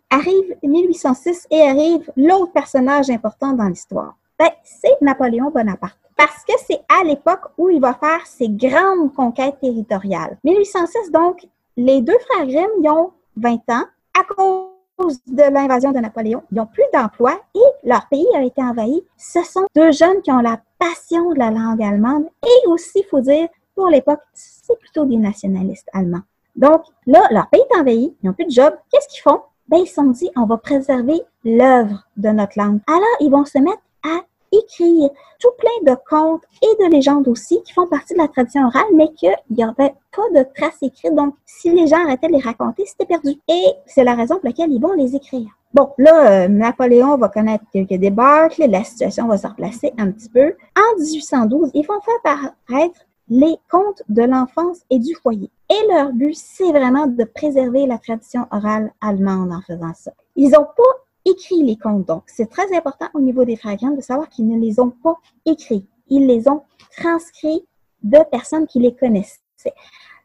arrive 0.08 0.56
1806 0.62 1.48
et 1.50 1.62
arrive 1.62 2.08
l'autre 2.16 2.52
personnage 2.52 3.10
important 3.10 3.54
dans 3.54 3.66
l'histoire. 3.66 4.14
Ben, 4.38 4.50
c'est 4.62 5.00
Napoléon 5.00 5.50
Bonaparte. 5.50 5.98
Parce 6.16 6.44
que 6.44 6.52
c'est 6.64 6.80
à 6.88 7.02
l'époque 7.02 7.50
où 7.58 7.70
il 7.70 7.80
va 7.80 7.94
faire 7.94 8.24
ses 8.24 8.48
grandes 8.48 9.12
conquêtes 9.14 9.58
territoriales. 9.60 10.38
1806, 10.44 11.10
donc, 11.10 11.44
les 11.76 12.02
deux 12.02 12.18
frères 12.30 12.46
Grimm, 12.46 12.70
ils 12.80 12.88
ont 12.88 13.10
20 13.36 13.54
ans 13.70 13.86
à 14.16 14.22
cause 14.28 14.71
de 14.98 15.52
l'invasion 15.52 15.92
de 15.92 15.98
Napoléon, 15.98 16.42
ils 16.50 16.56
n'ont 16.56 16.66
plus 16.66 16.84
d'emploi 16.92 17.40
et 17.54 17.88
leur 17.88 18.06
pays 18.08 18.26
a 18.34 18.42
été 18.42 18.62
envahi. 18.62 19.02
Ce 19.16 19.42
sont 19.42 19.66
deux 19.74 19.92
jeunes 19.92 20.20
qui 20.22 20.30
ont 20.30 20.40
la 20.40 20.60
passion 20.78 21.32
de 21.32 21.38
la 21.38 21.50
langue 21.50 21.82
allemande 21.82 22.26
et 22.44 22.68
aussi, 22.68 23.00
il 23.00 23.06
faut 23.10 23.20
dire, 23.20 23.48
pour 23.74 23.88
l'époque, 23.88 24.20
c'est 24.34 24.78
plutôt 24.78 25.04
des 25.04 25.16
nationalistes 25.16 25.88
allemands. 25.92 26.22
Donc 26.56 26.82
là, 27.06 27.22
leur 27.30 27.48
pays 27.48 27.62
est 27.62 27.80
envahi, 27.80 28.16
ils 28.22 28.26
n'ont 28.26 28.34
plus 28.34 28.46
de 28.46 28.50
job. 28.50 28.74
Qu'est-ce 28.90 29.08
qu'ils 29.08 29.22
font? 29.22 29.40
Ben, 29.68 29.78
ils 29.78 29.86
se 29.86 29.94
sont 29.94 30.04
dit, 30.04 30.30
on 30.36 30.44
va 30.44 30.58
préserver 30.58 31.22
l'œuvre 31.44 32.06
de 32.16 32.28
notre 32.28 32.58
langue. 32.58 32.80
Alors, 32.86 33.16
ils 33.20 33.30
vont 33.30 33.44
se 33.44 33.58
mettre 33.58 33.82
à 34.04 34.20
écrire 34.52 35.10
tout 35.40 35.50
plein 35.58 35.92
de 35.92 35.98
contes 36.08 36.42
et 36.62 36.84
de 36.84 36.90
légendes 36.90 37.26
aussi 37.28 37.62
qui 37.62 37.72
font 37.72 37.86
partie 37.86 38.14
de 38.14 38.18
la 38.18 38.28
tradition 38.28 38.66
orale, 38.66 38.84
mais 38.94 39.12
qu'il 39.12 39.34
n'y 39.50 39.64
avait 39.64 39.94
pas 40.14 40.40
de 40.40 40.46
traces 40.54 40.82
écrites. 40.82 41.14
Donc, 41.14 41.34
si 41.46 41.70
les 41.70 41.86
gens 41.86 42.04
arrêtaient 42.04 42.28
de 42.28 42.32
les 42.32 42.40
raconter, 42.40 42.84
c'était 42.86 43.06
perdu. 43.06 43.40
Et 43.48 43.64
c'est 43.86 44.04
la 44.04 44.14
raison 44.14 44.36
pour 44.36 44.46
laquelle 44.46 44.70
ils 44.70 44.80
vont 44.80 44.92
les 44.92 45.16
écrire. 45.16 45.48
Bon, 45.74 45.90
là, 45.96 46.44
euh, 46.44 46.48
Napoléon 46.48 47.16
va 47.16 47.28
connaître 47.28 47.64
quelques 47.72 47.98
débâcles, 47.98 48.66
la 48.68 48.84
situation 48.84 49.26
va 49.26 49.38
se 49.38 49.46
replacer 49.46 49.92
un 49.96 50.10
petit 50.10 50.28
peu. 50.28 50.54
En 50.76 51.00
1812, 51.00 51.70
ils 51.72 51.86
vont 51.86 52.00
faire 52.02 52.46
paraître 52.68 53.00
les 53.30 53.56
contes 53.70 54.02
de 54.10 54.22
l'enfance 54.22 54.80
et 54.90 54.98
du 54.98 55.14
foyer. 55.14 55.50
Et 55.70 55.88
leur 55.88 56.12
but, 56.12 56.34
c'est 56.34 56.70
vraiment 56.70 57.06
de 57.06 57.24
préserver 57.24 57.86
la 57.86 57.96
tradition 57.96 58.46
orale 58.50 58.92
allemande 59.00 59.52
en 59.52 59.62
faisant 59.62 59.94
ça. 59.94 60.12
Ils 60.36 60.50
n'ont 60.50 60.66
pas 60.76 60.82
écrit 61.24 61.62
les 61.62 61.76
contes. 61.76 62.06
Donc, 62.06 62.24
c'est 62.26 62.50
très 62.50 62.74
important 62.76 63.06
au 63.14 63.20
niveau 63.20 63.44
des 63.44 63.56
frères 63.56 63.76
de 63.76 64.00
savoir 64.00 64.28
qu'ils 64.28 64.48
ne 64.48 64.58
les 64.58 64.80
ont 64.80 64.90
pas 64.90 65.18
écrits. 65.46 65.86
Ils 66.08 66.26
les 66.26 66.48
ont 66.48 66.62
transcrits 66.96 67.64
de 68.02 68.18
personnes 68.30 68.66
qui 68.66 68.80
les 68.80 68.94
connaissaient. 68.94 69.40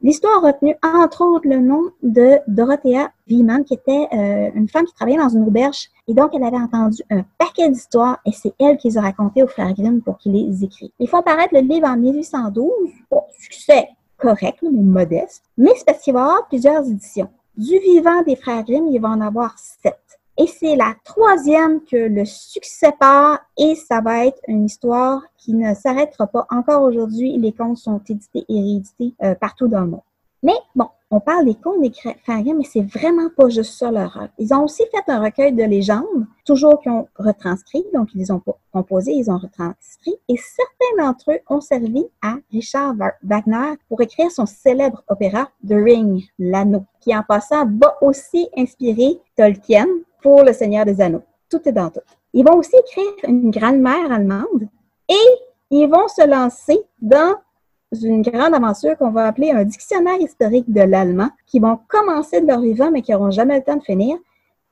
L'histoire 0.02 0.44
a 0.44 0.48
retenu 0.48 0.76
entre 0.84 1.24
autres 1.24 1.48
le 1.48 1.60
nom 1.60 1.90
de 2.04 2.38
Dorothea 2.48 3.12
Wiemann, 3.30 3.64
qui 3.64 3.74
était 3.74 4.08
euh, 4.14 4.52
une 4.54 4.68
femme 4.68 4.86
qui 4.86 4.94
travaillait 4.94 5.18
dans 5.18 5.30
une 5.30 5.44
auberge. 5.44 5.90
Et 6.08 6.14
donc, 6.14 6.32
elle 6.36 6.44
avait 6.44 6.58
entendu 6.58 7.02
un 7.10 7.24
paquet 7.40 7.70
d'histoires 7.70 8.20
et 8.26 8.32
c'est 8.32 8.54
elle 8.60 8.78
qui 8.78 8.90
les 8.90 8.98
a 8.98 9.02
racontées 9.02 9.42
aux 9.42 9.48
frères 9.48 9.74
Grimm 9.74 10.02
pour 10.02 10.18
qu'ils 10.18 10.34
les 10.34 10.64
écrivent. 10.64 10.92
Ils 11.00 11.10
font 11.10 11.24
paraître 11.24 11.54
le 11.54 11.62
livre 11.62 11.88
en 11.88 11.98
1812. 11.98 12.70
Bon, 13.10 13.24
succès 13.40 13.90
correct, 14.18 14.60
mais 14.62 14.70
modeste. 14.70 15.44
Mais 15.58 15.72
c'est 15.76 15.86
parce 15.86 16.00
qu'il 16.00 16.14
va 16.14 16.20
y 16.20 16.24
avoir 16.24 16.48
plusieurs 16.48 16.88
éditions. 16.88 17.30
Du 17.56 17.80
vivant 17.80 18.22
des 18.22 18.36
frères 18.36 18.64
Grimm, 18.64 18.88
il 18.88 19.02
va 19.02 19.10
en 19.10 19.22
avoir 19.22 19.58
sept. 19.58 19.98
Et 20.40 20.46
c'est 20.46 20.76
la 20.76 20.94
troisième 21.04 21.84
que 21.84 21.96
le 21.96 22.24
succès 22.26 22.94
part 23.00 23.40
et 23.58 23.74
ça 23.76 24.02
va 24.02 24.26
être 24.26 24.40
une 24.48 24.66
histoire 24.66 25.24
qui 25.38 25.54
ne 25.54 25.74
s'arrêtera 25.74 26.28
pas. 26.28 26.46
Encore 26.52 26.84
aujourd'hui, 26.84 27.38
les 27.38 27.54
contes 27.54 27.78
sont 27.78 28.02
édités 28.08 28.46
et 28.48 28.62
réédités 28.62 29.16
euh, 29.24 29.34
partout 29.34 29.68
dans 29.68 29.82
le 29.82 29.88
monde. 29.88 30.02
Mais 30.44 30.54
bon, 30.76 30.88
on 31.10 31.20
parle 31.20 31.46
des 31.46 31.56
contes 31.56 31.82
des 31.82 31.90
Grimm, 31.90 32.58
mais 32.58 32.64
c'est 32.64 32.82
vraiment 32.82 33.30
pas 33.36 33.50
juste 33.50 33.80
ça 33.80 33.90
leur 33.90 34.16
œuvre. 34.18 34.30
Ils 34.38 34.54
ont 34.54 34.66
aussi 34.66 34.84
fait 34.92 35.12
un 35.12 35.22
recueil 35.22 35.54
de 35.54 35.64
légendes, 35.64 36.28
toujours 36.46 36.80
qu'ils 36.82 36.92
ont 36.92 37.08
retranscrit, 37.16 37.86
donc 37.94 38.10
ils 38.14 38.20
les 38.20 38.32
ont 38.32 38.42
composés, 38.72 39.14
ils 39.14 39.32
ont 39.32 39.38
retranscrit, 39.38 40.16
et 40.28 40.36
certains 40.38 41.04
d'entre 41.04 41.32
eux 41.32 41.40
ont 41.50 41.62
servi 41.62 42.06
à 42.22 42.36
Richard 42.52 42.94
Wagner 43.24 43.78
pour 43.88 44.02
écrire 44.02 44.30
son 44.30 44.46
célèbre 44.46 45.04
opéra 45.08 45.50
The 45.68 45.74
Ring, 45.74 46.24
l'anneau, 46.38 46.84
qui 47.00 47.16
en 47.16 47.24
passant 47.24 47.66
va 47.66 47.98
aussi 48.02 48.50
inspirer 48.56 49.20
Tolkien, 49.38 49.88
pour 50.22 50.44
le 50.44 50.54
Seigneur 50.54 50.86
des 50.86 51.02
Anneaux. 51.02 51.24
Tout 51.50 51.62
est 51.66 51.72
dans 51.72 51.90
tout. 51.90 52.02
Ils 52.34 52.46
vont 52.46 52.58
aussi 52.58 52.76
écrire 52.76 53.14
une 53.28 53.52
grand-mère 53.52 54.12
allemande 54.12 54.68
et 55.10 55.28
ils 55.70 55.88
vont 55.88 56.08
se 56.08 56.28
lancer 56.28 56.80
dans 57.02 57.36
une 57.92 58.22
grande 58.22 58.54
aventure 58.54 58.98
qu'on 58.98 59.12
va 59.12 59.28
appeler 59.28 59.52
un 59.52 59.64
dictionnaire 59.64 60.20
historique 60.20 60.72
de 60.72 60.82
l'allemand, 60.82 61.30
qui 61.46 61.60
vont 61.60 61.80
commencer 61.88 62.42
de 62.42 62.48
leur 62.48 62.60
vivant, 62.60 62.92
mais 62.92 63.02
qui 63.02 63.12
n'auront 63.12 63.32
jamais 63.32 63.58
le 63.58 63.64
temps 63.64 63.78
de 63.78 63.84
finir. 63.84 64.18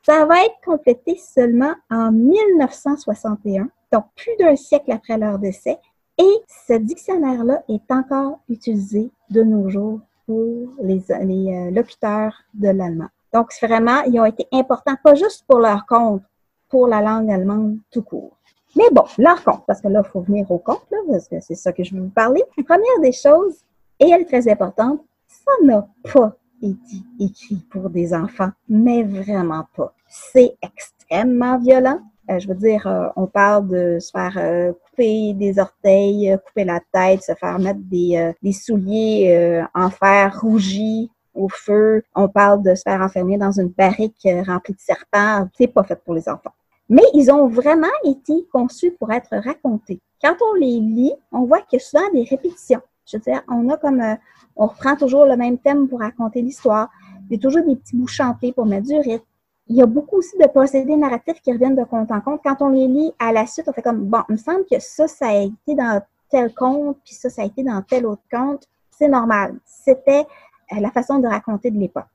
Ça 0.06 0.26
va 0.26 0.44
être 0.44 0.56
complété 0.64 1.18
seulement 1.18 1.74
en 1.90 2.12
1961, 2.12 3.70
donc 3.92 4.06
plus 4.16 4.36
d'un 4.40 4.56
siècle 4.56 4.92
après 4.92 5.18
leur 5.18 5.40
décès. 5.40 5.80
Et 6.18 6.34
ce 6.68 6.74
dictionnaire-là 6.74 7.64
est 7.70 7.92
encore 7.92 8.40
utilisé 8.50 9.10
de 9.30 9.44
nos 9.44 9.70
jours 9.70 10.00
pour 10.26 10.70
les, 10.82 11.02
les 11.24 11.54
euh, 11.54 11.72
locuteurs 11.72 12.36
de 12.54 12.70
l'allemand. 12.70 13.10
Donc, 13.36 13.52
vraiment, 13.62 14.02
ils 14.04 14.18
ont 14.18 14.24
été 14.24 14.48
importants, 14.54 14.96
pas 15.04 15.14
juste 15.14 15.44
pour 15.46 15.60
leur 15.60 15.86
compte, 15.86 16.22
pour 16.70 16.88
la 16.88 17.02
langue 17.02 17.30
allemande 17.30 17.80
tout 17.92 18.02
court. 18.02 18.38
Mais 18.78 18.86
bon, 18.94 19.04
leur 19.18 19.44
compte, 19.44 19.66
parce 19.68 19.82
que 19.82 19.90
là, 19.90 20.04
il 20.06 20.10
faut 20.10 20.22
venir 20.22 20.50
au 20.50 20.58
compte, 20.58 20.86
là, 20.90 21.00
parce 21.12 21.28
que 21.28 21.42
c'est 21.42 21.56
ça 21.56 21.74
que 21.74 21.84
je 21.84 21.94
veux 21.94 22.02
vous 22.02 22.10
parler. 22.10 22.42
Première 22.66 23.00
des 23.02 23.12
choses, 23.12 23.58
et 24.00 24.10
elle 24.10 24.22
est 24.22 24.26
très 24.26 24.50
importante, 24.50 25.02
ça 25.28 25.52
n'a 25.66 25.86
pas 26.14 26.32
été 26.62 27.04
écrit 27.20 27.62
pour 27.70 27.90
des 27.90 28.14
enfants, 28.14 28.52
mais 28.70 29.04
vraiment 29.04 29.66
pas. 29.76 29.94
C'est 30.08 30.56
extrêmement 30.62 31.58
violent. 31.58 32.00
Euh, 32.30 32.40
je 32.40 32.48
veux 32.48 32.56
dire, 32.56 32.88
euh, 32.88 33.10
on 33.18 33.28
parle 33.28 33.68
de 33.68 34.00
se 34.00 34.12
faire 34.12 34.38
euh, 34.38 34.72
couper 34.72 35.34
des 35.34 35.60
orteils, 35.60 36.38
couper 36.48 36.64
la 36.64 36.80
tête, 36.94 37.22
se 37.22 37.34
faire 37.34 37.60
mettre 37.60 37.82
des, 37.82 38.32
des 38.42 38.54
souliers 38.54 39.62
en 39.74 39.90
fer 39.90 40.40
rougi, 40.42 41.12
au 41.36 41.50
feu, 41.50 42.04
on 42.16 42.28
parle 42.28 42.64
de 42.64 42.74
se 42.76 42.82
faire 42.82 43.02
enfermer 43.02 43.38
dans 43.38 43.52
une 43.52 43.70
barrique 43.70 44.26
euh, 44.26 44.42
remplie 44.44 44.74
de 44.74 44.80
serpents. 44.80 45.48
C'est 45.58 45.68
pas 45.68 45.84
fait 45.84 46.02
pour 46.04 46.14
les 46.14 46.28
enfants. 46.28 46.54
Mais 46.90 47.04
ils 47.14 47.32
ont 47.32 47.48
vraiment 47.48 47.88
été 48.04 48.46
conçus 48.52 48.92
pour 48.92 49.12
être 49.12 49.36
racontés. 49.38 50.00
quand 50.22 50.36
on 50.52 50.54
les 50.56 50.80
lit, 50.80 51.14
on 51.32 51.46
voit 51.46 51.62
qu'il 51.62 51.80
y 51.80 51.82
a 51.82 51.86
souvent 51.86 52.10
des 52.14 52.24
répétitions. 52.24 52.82
Je 53.06 53.18
veux 53.18 53.24
dire, 53.24 53.44
on 53.48 53.70
a 53.70 53.78
comme, 53.78 54.02
euh, 54.02 54.16
on 54.56 54.68
reprend 54.68 54.96
toujours 54.96 55.26
le 55.26 55.36
même 55.36 55.58
thème 55.58 55.88
pour 55.88 56.00
raconter 56.00 56.42
l'histoire. 56.42 56.90
Il 57.30 57.36
y 57.36 57.40
a 57.40 57.42
toujours 57.42 57.64
des 57.64 57.76
petits 57.76 57.96
bouts 57.96 58.08
chantés 58.08 58.52
pour 58.52 58.66
mettre 58.66 58.88
du 58.88 58.98
rythme. 58.98 59.26
Il 59.68 59.76
y 59.76 59.82
a 59.82 59.86
beaucoup 59.86 60.18
aussi 60.18 60.38
de 60.38 60.48
procédés 60.48 60.96
narratifs 60.96 61.42
qui 61.42 61.52
reviennent 61.52 61.76
de 61.76 61.84
compte 61.84 62.12
en 62.12 62.22
compte. 62.22 62.42
Quand 62.44 62.58
on 62.62 62.70
les 62.70 62.88
lit 62.88 63.14
à 63.20 63.32
la 63.32 63.48
suite, 63.48 63.68
on 63.68 63.74
fait 63.74 63.82
comme, 63.82 64.06
bon, 64.06 64.22
il 64.30 64.34
me 64.34 64.38
semble 64.38 64.64
que 64.70 64.80
ça, 64.80 65.08
ça 65.08 65.28
a 65.30 65.42
été 65.42 65.76
dans 65.76 66.02
tel 66.30 66.54
conte, 66.54 66.98
puis 67.04 67.16
ça, 67.16 67.30
ça 67.30 67.42
a 67.42 67.46
été 67.46 67.64
dans 67.64 67.82
tel 67.82 68.06
autre 68.06 68.22
conte. 68.32 68.68
C'est 68.92 69.08
normal. 69.08 69.56
C'était 69.66 70.26
la 70.72 70.92
façon 70.92 71.20
de 71.20 71.28
raconter 71.28 71.72
de 71.72 71.80
l'époque. 71.80 72.06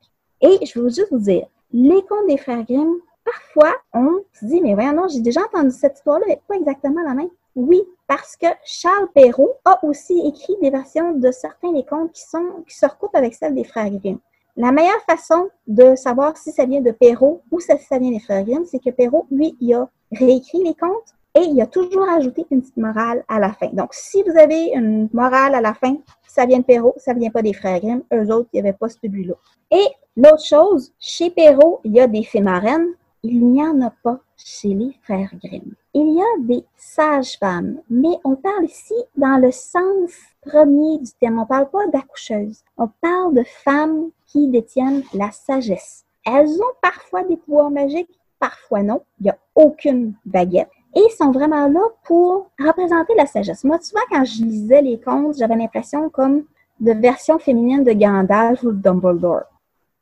Et 0.41 0.65
je 0.65 0.79
veux 0.81 0.89
juste 0.89 1.09
vous 1.11 1.19
dire, 1.19 1.47
les 1.73 2.03
contes 2.03 2.27
des 2.29 2.37
frères 2.37 2.65
Grimm, 2.65 2.95
parfois, 3.25 3.75
on 3.93 4.21
se 4.33 4.45
dit, 4.47 4.61
mais 4.61 4.75
voyons, 4.75 4.93
non, 4.93 5.09
j'ai 5.09 5.21
déjà 5.21 5.43
entendu 5.43 5.71
cette 5.71 5.99
histoire-là, 5.99 6.25
mais 6.29 6.41
pas 6.49 6.57
exactement 6.57 7.03
la 7.03 7.15
même. 7.15 7.29
Oui, 7.57 7.83
parce 8.07 8.37
que 8.37 8.47
Charles 8.65 9.09
Perrault 9.15 9.55
a 9.65 9.85
aussi 9.85 10.21
écrit 10.27 10.57
des 10.63 10.71
versions 10.71 11.13
de 11.13 11.31
certains 11.31 11.73
des 11.73 11.85
contes 11.85 12.13
qui, 12.13 12.23
sont, 12.23 12.65
qui 12.67 12.77
se 12.77 12.87
recoupent 12.87 13.15
avec 13.15 13.35
celles 13.35 13.55
des 13.55 13.65
frères 13.65 13.91
Grimm. 13.91 14.19
La 14.57 14.73
meilleure 14.73 15.03
façon 15.09 15.49
de 15.67 15.95
savoir 15.95 16.37
si 16.37 16.53
ça 16.53 16.65
vient 16.65 16.81
de 16.81 16.91
Perrault 16.91 17.43
ou 17.51 17.61
si 17.61 17.69
ça 17.79 17.99
vient 17.99 18.11
des 18.11 18.21
frères 18.21 18.45
Grimm, 18.45 18.65
c'est 18.67 18.81
que 18.81 18.91
Perrault, 18.91 19.27
lui, 19.31 19.57
il 19.61 19.75
a 19.75 19.89
réécrit 20.13 20.63
les 20.65 20.75
contes 20.75 21.15
et 21.35 21.43
il 21.43 21.61
a 21.61 21.67
toujours 21.67 22.09
ajouté 22.09 22.45
une 22.51 22.61
petite 22.61 22.77
morale 22.77 23.25
à 23.29 23.39
la 23.39 23.53
fin. 23.53 23.69
Donc, 23.73 23.95
si 23.95 24.23
vous 24.23 24.37
avez 24.37 24.73
une 24.75 25.09
morale 25.13 25.55
à 25.55 25.61
la 25.61 25.75
fin, 25.75 25.97
ça 26.27 26.45
vient 26.45 26.59
de 26.59 26.65
Perrault, 26.65 26.95
ça 26.97 27.15
vient 27.15 27.31
pas 27.31 27.43
des 27.43 27.53
frères 27.53 27.81
Grimm. 27.81 28.03
Eux 28.13 28.33
autres, 28.33 28.49
il 28.53 28.61
n'y 28.61 28.69
avait 28.69 28.77
pas 28.77 28.89
celui-là. 28.89 29.35
Et 29.71 29.87
l'autre 30.17 30.45
chose, 30.45 30.93
chez 30.99 31.31
Perrault, 31.31 31.81
il 31.85 31.93
y 31.93 32.01
a 32.01 32.07
des 32.07 32.25
fées 32.25 32.41
marraines. 32.41 32.89
Il 33.23 33.47
n'y 33.47 33.63
en 33.63 33.81
a 33.83 33.93
pas 34.03 34.19
chez 34.37 34.75
les 34.75 34.97
frères 35.03 35.33
Grimm. 35.43 35.75
Il 35.93 36.15
y 36.15 36.21
a 36.21 36.47
des 36.47 36.65
sages-femmes, 36.77 37.81
mais 37.91 38.17
on 38.25 38.35
parle 38.35 38.65
ici 38.65 38.95
dans 39.17 39.37
le 39.37 39.53
sens 39.53 40.13
premier 40.41 40.99
du 40.99 41.13
terme. 41.21 41.39
On 41.39 41.47
parle 41.47 41.69
pas 41.69 41.87
d'accoucheuses. 41.93 42.65
On 42.79 42.89
parle 43.01 43.35
de 43.35 43.45
femmes 43.45 44.11
qui 44.27 44.49
détiennent 44.49 45.03
la 45.13 45.31
sagesse. 45.33 46.05
Elles 46.25 46.49
ont 46.49 46.75
parfois 46.81 47.25
des 47.25 47.37
pouvoirs 47.37 47.71
magiques, 47.71 48.21
parfois 48.39 48.83
non. 48.83 49.03
Il 49.21 49.25
n'y 49.25 49.31
a 49.31 49.39
aucune 49.55 50.15
baguette 50.25 50.71
et 50.95 51.09
sont 51.17 51.31
vraiment 51.31 51.69
là 51.69 51.81
pour 52.05 52.51
représenter 52.59 53.15
la 53.17 53.27
sagesse. 53.27 53.65
Moi, 53.65 53.79
souvent, 53.81 54.03
quand 54.11 54.25
je 54.25 54.43
lisais 54.43 54.83
les 54.83 55.01
contes, 55.01 55.37
j'avais 55.39 55.57
l'impression 55.57 56.11
comme 56.11 56.45
de 56.81 56.93
version 56.93 57.39
féminine 57.39 57.85
de 57.85 57.93
Gandalf 57.93 58.63
ou 58.63 58.73
de 58.73 58.83
Dumbledore. 58.83 59.45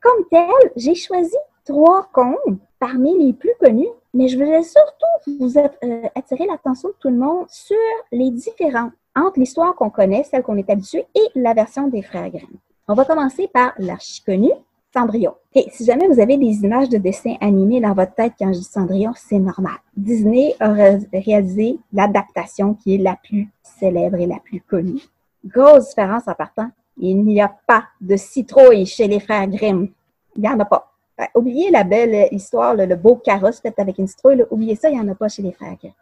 Comme 0.01 0.24
tel, 0.30 0.72
j'ai 0.76 0.95
choisi 0.95 1.36
trois 1.64 2.09
contes 2.12 2.59
parmi 2.78 3.18
les 3.18 3.32
plus 3.32 3.53
connus, 3.61 3.89
mais 4.14 4.28
je 4.28 4.39
voulais 4.39 4.62
surtout 4.62 5.39
vous 5.41 5.59
euh, 5.59 6.03
attirer 6.14 6.47
l'attention 6.47 6.89
de 6.89 6.95
tout 7.01 7.09
le 7.09 7.16
monde 7.16 7.47
sur 7.49 7.76
les 8.12 8.30
différences 8.30 8.93
entre 9.16 9.41
l'histoire 9.41 9.74
qu'on 9.74 9.91
connaît, 9.91 10.22
celle 10.22 10.43
qu'on 10.43 10.57
est 10.57 10.70
habitué, 10.70 11.05
et 11.14 11.28
la 11.34 11.53
version 11.53 11.89
des 11.89 12.03
frères 12.03 12.30
Grimm. 12.30 12.59
On 12.86 12.95
va 12.95 13.05
commencer 13.05 13.49
par 13.49 13.74
l'archi-connu, 13.78 14.51
Cendrillon. 14.95 15.34
Si 15.72 15.84
jamais 15.84 16.09
vous 16.09 16.20
avez 16.20 16.36
des 16.36 16.64
images 16.64 16.89
de 16.89 16.99
dessins 16.99 17.36
animés 17.41 17.80
dans 17.80 17.93
votre 17.93 18.14
tête 18.14 18.32
quand 18.39 18.53
je 18.53 18.59
dis 18.59 18.64
Cendrillon, 18.64 19.12
c'est 19.16 19.39
normal. 19.39 19.76
Disney 19.97 20.55
a 20.61 20.72
réalisé 21.12 21.78
l'adaptation 21.93 22.74
qui 22.74 22.95
est 22.95 22.99
la 22.99 23.16
plus 23.16 23.49
célèbre 23.62 24.18
et 24.18 24.26
la 24.26 24.39
plus 24.39 24.61
connue. 24.61 25.03
Grosse 25.45 25.91
différence 25.91 26.26
en 26.26 26.34
partant, 26.34 26.70
il 26.97 27.22
n'y 27.22 27.41
a 27.41 27.55
pas 27.66 27.84
de 28.01 28.16
citrouille 28.16 28.86
chez 28.86 29.09
les 29.09 29.20
frères 29.20 29.47
Grimm. 29.49 29.89
Il 30.36 30.43
n'y 30.43 30.49
en 30.49 30.59
a 30.59 30.64
pas. 30.64 30.93
Ben, 31.16 31.26
oubliez 31.34 31.70
la 31.70 31.84
belle 31.84 32.28
histoire, 32.32 32.74
le, 32.74 32.95
beau 32.95 33.16
carrosse 33.16 33.61
fait 33.61 33.78
avec 33.78 33.99
une 33.99 34.07
citrouille. 34.07 34.45
oubliez 34.51 34.76
ça, 34.76 34.89
il 34.89 34.95
n'y 34.95 35.01
en 35.01 35.09
a 35.09 35.14
pas 35.14 35.28
chez 35.28 35.43
les 35.43 35.53
frères 35.53 35.76
Grimm. 35.76 35.93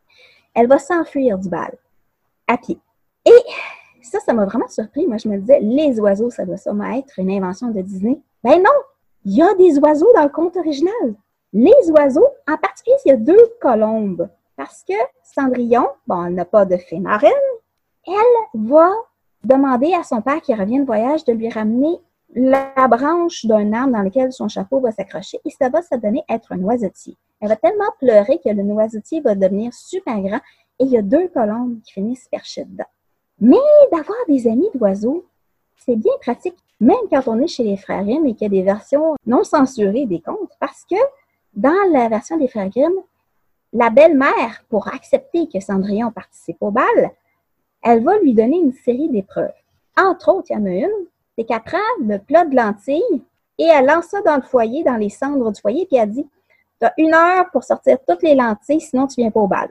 Elle 0.55 0.69
va 0.69 0.79
s'enfuir 0.79 1.39
du 1.39 1.49
bal, 1.49 1.77
à 2.47 2.57
pied. 2.57 2.79
Et 3.25 4.03
ça, 4.03 4.21
ça 4.21 4.33
m'a 4.33 4.45
vraiment 4.45 4.69
surpris. 4.69 5.07
Moi, 5.07 5.17
je 5.19 5.29
me 5.29 5.39
disais, 5.39 5.61
les 5.61 5.99
oiseaux, 6.01 6.31
ça 6.31 6.45
doit 6.45 6.57
sûrement 6.57 6.93
être 6.93 7.19
une 7.19 7.31
invention 7.31 7.71
de 7.71 7.81
Disney. 7.81 8.19
Ben 8.47 8.63
non, 8.63 8.71
il 9.25 9.35
y 9.35 9.43
a 9.43 9.55
des 9.55 9.77
oiseaux 9.81 10.13
dans 10.15 10.23
le 10.23 10.29
conte 10.29 10.57
original. 10.57 11.17
Les 11.53 11.91
oiseaux, 11.91 12.29
en 12.47 12.57
particulier, 12.57 12.95
il 13.05 13.09
y 13.09 13.13
a 13.13 13.17
deux 13.17 13.45
colombes. 13.61 14.29
Parce 14.57 14.85
que 14.89 14.95
Cendrillon, 15.25 15.89
bon, 16.07 16.27
elle 16.27 16.35
n'a 16.35 16.45
pas 16.45 16.65
de 16.65 16.77
fée 16.77 17.01
marraine, 17.01 17.33
elle 18.07 18.15
va 18.55 18.93
demander 19.43 19.95
à 19.95 20.05
son 20.05 20.23
père 20.23 20.41
qui 20.43 20.55
revient 20.55 20.79
de 20.79 20.85
voyage 20.85 21.25
de 21.25 21.33
lui 21.33 21.51
ramener 21.51 21.99
la 22.37 22.87
branche 22.87 23.47
d'un 23.47 23.73
arbre 23.73 23.95
dans 23.95 24.03
lequel 24.03 24.33
son 24.33 24.47
chapeau 24.47 24.79
va 24.79 24.93
s'accrocher 24.93 25.41
et 25.45 25.51
ça 25.51 25.69
va 25.69 25.83
se 25.83 25.97
donner 25.97 26.23
être 26.29 26.53
un 26.53 26.59
noisetier. 26.59 27.17
Elle 27.41 27.49
va 27.49 27.57
tellement 27.57 27.91
pleurer 27.99 28.39
que 28.39 28.51
le 28.51 28.63
noisetier 28.63 29.23
va 29.23 29.35
devenir 29.35 29.75
super 29.75 30.21
grand 30.21 30.41
et 30.79 30.85
il 30.85 30.91
y 30.91 30.97
a 30.97 31.03
deux 31.03 31.27
colombes 31.35 31.81
qui 31.83 31.95
finissent 31.95 32.29
perchées 32.29 32.65
dedans. 32.65 32.85
Mais 33.41 33.57
d'avoir 33.91 34.19
des 34.29 34.47
amis 34.47 34.71
d'oiseaux, 34.73 35.27
c'est 35.85 35.97
bien 35.97 36.15
pratique, 36.21 36.57
même 36.81 36.97
quand 37.11 37.23
on 37.27 37.41
est 37.41 37.47
chez 37.47 37.65
les 37.65 37.77
frères 37.77 38.05
Grimm 38.05 38.27
et 38.27 38.35
qu'il 38.35 38.43
y 38.43 38.59
a 38.59 38.61
des 38.61 38.63
versions 38.63 39.15
non 39.27 39.45
censurées 39.45 40.07
des 40.07 40.21
contes, 40.21 40.53
parce 40.61 40.85
que 40.85 40.97
dans 41.55 41.91
la 41.93 42.09
version 42.09 42.37
des 42.37 42.49
frères 42.49 42.69
Grimm, 42.69 42.93
la 43.73 43.91
belle-mère, 43.91 44.65
pour 44.69 44.89
accepter 44.89 45.49
que 45.49 45.61
Cendrillon 45.61 46.11
participe 46.11 46.59
au 46.61 46.71
bal, 46.71 47.11
elle 47.83 48.03
va 48.03 48.19
lui 48.19 48.35
donner 48.35 48.59
une 48.59 48.73
série 48.73 49.09
d'épreuves. 49.09 49.53
Entre 49.97 50.29
autres, 50.31 50.49
il 50.51 50.55
y 50.55 50.57
en 50.57 50.67
a 50.67 50.71
une, 50.71 51.07
c'est 51.37 51.45
qu'elle 51.45 51.63
prend 51.63 51.79
le 52.01 52.19
plat 52.19 52.45
de 52.45 52.55
lentilles 52.55 53.23
et 53.59 53.65
elle 53.65 53.87
lance 53.87 54.07
ça 54.07 54.21
dans 54.23 54.37
le 54.37 54.43
foyer, 54.43 54.85
dans 54.85 54.97
les 54.97 55.09
cendres 55.09 55.53
du 55.53 55.61
foyer, 55.61 55.87
puis 55.87 55.97
elle 55.97 56.11
dit 56.11 56.27
Tu 56.81 56.87
as 56.87 56.93
une 56.99 57.15
heure 57.15 57.51
pour 57.53 57.65
sortir 57.65 57.99
toutes 58.07 58.23
les 58.23 58.35
lentilles, 58.35 58.81
sinon 58.81 59.07
tu 59.07 59.21
viens 59.21 59.31
pas 59.31 59.41
au 59.41 59.47
bal. 59.47 59.69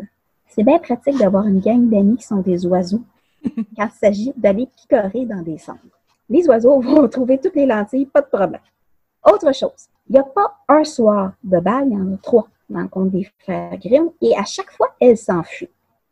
C'est 0.48 0.64
bien 0.64 0.80
pratique 0.80 1.18
d'avoir 1.18 1.46
une 1.48 1.60
gang 1.60 1.90
d'amis 1.90 2.18
qui 2.18 2.26
sont 2.26 2.38
des 2.38 2.66
oiseaux 2.66 3.02
quand 3.46 3.88
il 3.88 4.00
s'agit 4.00 4.34
d'aller 4.36 4.68
picorer 4.68 5.26
dans 5.26 5.42
des 5.42 5.58
cendres 5.58 5.80
les 6.30 6.48
oiseaux 6.48 6.80
vont 6.82 7.08
trouver 7.08 7.38
toutes 7.38 7.56
les 7.56 7.66
lentilles, 7.66 8.06
pas 8.06 8.22
de 8.22 8.28
problème. 8.28 8.62
Autre 9.26 9.54
chose, 9.54 9.90
il 10.08 10.14
n'y 10.14 10.20
a 10.20 10.24
pas 10.24 10.56
un 10.68 10.84
soir 10.84 11.34
de 11.44 11.60
bal, 11.60 11.88
il 11.88 11.94
y 11.94 11.98
en 11.98 12.14
a 12.14 12.18
trois 12.18 12.48
dans 12.70 12.82
le 12.82 12.88
conte 12.88 13.12
des 13.12 13.28
frères 13.40 13.78
Grimm, 13.78 14.10
et 14.22 14.36
à 14.38 14.44
chaque 14.44 14.72
fois, 14.72 14.90
elle 15.00 15.18
s'enfuit. 15.18 15.70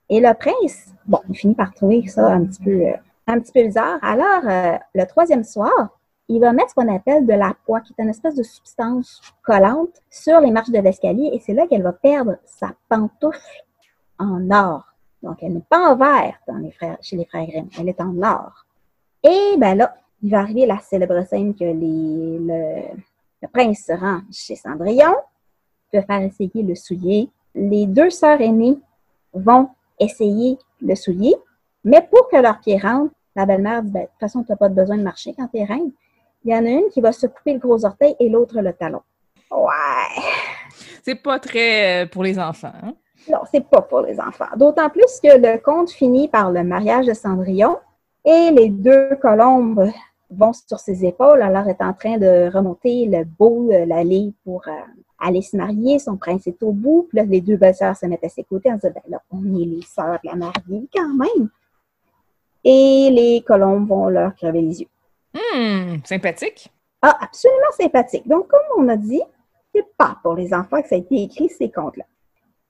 Et 0.10 0.20
le 0.20 0.34
prince, 0.34 0.94
bon, 1.06 1.20
il 1.30 1.36
finit 1.36 1.56
par 1.56 1.74
trouver 1.74 2.06
ça 2.08 2.34
un 2.34 2.46
petit 2.46 2.62
peu, 2.62 2.86
euh, 2.86 3.40
bizarre. 3.54 3.98
Alors, 4.02 4.48
euh, 4.48 4.78
le 4.94 5.06
troisième 5.06 5.44
soir, 5.44 5.90
il 6.30 6.40
va 6.40 6.54
mettre 6.54 6.70
ce 6.70 6.76
qu'on 6.76 6.94
appelle 6.94 7.26
de 7.26 7.34
la 7.34 7.54
poix, 7.66 7.82
qui 7.82 7.94
est 7.98 8.04
une 8.04 8.10
espèce 8.10 8.36
de 8.36 8.44
substance 8.44 9.22
collante, 9.44 10.02
sur 10.10 10.40
les 10.40 10.52
marches 10.52 10.70
de 10.70 10.80
l'escalier, 10.80 11.32
et 11.34 11.40
c'est 11.40 11.54
là 11.54 11.68
qu'elle 11.68 11.84
va 11.84 11.94
perdre 11.94 12.38
sa 12.46 12.72
pantoufle 12.90 13.64
en 14.20 14.50
or. 14.52 14.94
Donc, 15.22 15.38
elle 15.42 15.54
n'est 15.54 15.62
pas 15.62 15.94
en 15.94 15.98
frères, 15.98 16.98
chez 17.02 17.16
les 17.16 17.26
frères 17.26 17.48
Grimm, 17.48 17.70
elle 17.80 17.90
est 17.90 18.02
en 18.02 18.22
or. 18.22 18.66
Et 19.24 19.56
ben 19.58 19.78
là, 19.78 19.96
il 20.24 20.32
va 20.32 20.40
arriver 20.40 20.66
la 20.66 20.80
célèbre 20.80 21.22
scène 21.28 21.54
que 21.54 21.66
le, 21.66 23.48
prince 23.52 23.84
se 23.86 23.92
rend 23.92 24.22
chez 24.32 24.56
Cendrillon, 24.56 25.14
peut 25.92 26.02
faire 26.02 26.22
essayer 26.22 26.64
le 26.64 26.76
soulier. 26.76 27.30
Les 27.54 27.86
deux 27.86 28.10
sœurs 28.10 28.40
aînées 28.40 28.80
vont 29.34 29.70
essayer 30.00 30.58
le 30.82 30.96
soulier, 30.96 31.36
mais 31.84 32.02
pour 32.10 32.30
que 32.30 32.38
leur 32.38 32.60
pied 32.60 32.78
rentre, 32.78 33.14
la 33.36 33.46
belle-mère 33.46 33.84
dit 33.84 33.92
ben, 33.92 34.04
De 34.04 34.06
toute 34.06 34.20
façon, 34.20 34.44
tu 34.44 34.52
n'as 34.52 34.56
pas 34.56 34.70
besoin 34.70 34.98
de 34.98 35.04
marcher 35.04 35.34
quand 35.38 35.48
tu 35.48 35.58
es 35.58 35.66
reine. 35.66 35.92
Il 36.46 36.52
y 36.52 36.56
en 36.56 36.66
a 36.66 36.70
une 36.70 36.90
qui 36.90 37.02
va 37.02 37.12
se 37.12 37.28
couper 37.28 37.54
le 37.54 37.60
gros 37.60 37.84
orteil 37.86 38.16
et 38.20 38.30
l'autre 38.30 38.62
le 38.62 38.74
talon. 38.74 39.02
Ouais. 39.52 40.24
C'est 41.04 41.16
pas 41.16 41.40
très 41.40 42.04
euh, 42.04 42.06
pour 42.08 42.24
les 42.24 42.40
enfants. 42.40 42.72
Hein? 42.82 42.94
Non, 43.30 43.40
c'est 43.52 43.68
pas 43.68 43.82
pour 43.82 44.02
les 44.02 44.20
enfants. 44.20 44.48
D'autant 44.56 44.90
plus 44.90 45.20
que 45.22 45.38
le 45.38 45.58
conte 45.58 45.92
finit 45.92 46.28
par 46.28 46.52
le 46.52 46.64
mariage 46.64 47.08
de 47.08 47.14
Cendrillon 47.14 47.78
et 48.26 48.52
les 48.52 48.70
deux 48.70 49.18
colombes 49.22 49.90
vont 50.38 50.54
sur 50.54 50.80
ses 50.80 51.06
épaules. 51.06 51.42
Alors, 51.42 51.68
est 51.68 51.82
en 51.82 51.94
train 51.94 52.18
de 52.18 52.50
remonter 52.54 53.06
le 53.06 53.24
beau, 53.24 53.72
euh, 53.72 53.86
l'allée 53.86 54.34
pour 54.44 54.68
euh, 54.68 54.72
aller 55.20 55.42
se 55.42 55.56
marier. 55.56 56.00
Son 56.00 56.18
prince 56.18 56.48
est 56.48 56.62
au 56.64 56.72
bout. 56.72 57.08
Puis 57.10 57.18
là, 57.18 57.24
les 57.24 57.42
deux 57.42 57.58
belles-sœurs 57.58 57.96
se 57.96 58.06
mettent 58.06 58.24
à 58.24 58.30
ses 58.30 58.44
côtés 58.44 58.72
en 58.72 58.76
disant, 58.76 58.92
ben 58.94 59.02
là, 59.08 59.22
on 59.32 59.44
est 59.56 59.66
les 59.66 59.82
sœurs 59.82 60.20
de 60.24 60.30
la 60.30 60.36
mariée 60.36 60.88
quand 60.94 61.14
même. 61.14 61.50
Et 62.64 63.10
les 63.12 63.44
colombes 63.46 63.88
vont 63.88 64.08
leur 64.08 64.36
crever 64.36 64.62
les 64.62 64.82
yeux. 64.82 64.88
Hum, 65.36 66.00
sympathique. 66.06 66.72
Ah, 67.02 67.18
absolument 67.22 67.72
sympathique. 67.78 68.28
Donc, 68.28 68.48
comme 68.48 68.86
on 68.86 68.88
a 68.88 68.96
dit, 68.96 69.22
c'est 69.74 69.86
pas 69.98 70.18
pour 70.22 70.36
les 70.36 70.54
enfants 70.54 70.82
que 70.82 70.88
ça 70.88 70.96
a 70.96 71.00
été 71.00 71.24
écrit, 71.24 71.50
ces 71.50 71.70
contes-là. 71.70 72.06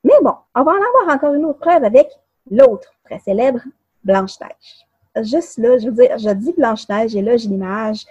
Mais 0.04 0.14
bon, 0.22 0.34
on 0.56 0.64
va 0.64 0.72
en 0.72 0.76
avoir 0.76 1.16
encore 1.16 1.34
une 1.34 1.46
autre 1.46 1.60
preuve 1.60 1.84
avec 1.84 2.08
l'autre 2.50 2.92
très 3.04 3.20
célèbre, 3.20 3.62
Blanche-Neige 4.04 4.86
juste 5.22 5.58
là, 5.58 5.78
je 5.78 5.88
veux 5.88 5.92
dire, 5.94 6.18
je 6.18 6.30
dis 6.30 6.54
Blanche-Neige 6.54 7.16
et 7.16 7.22
là, 7.22 7.38
j'ai 7.38 7.50
l'image 7.50 8.06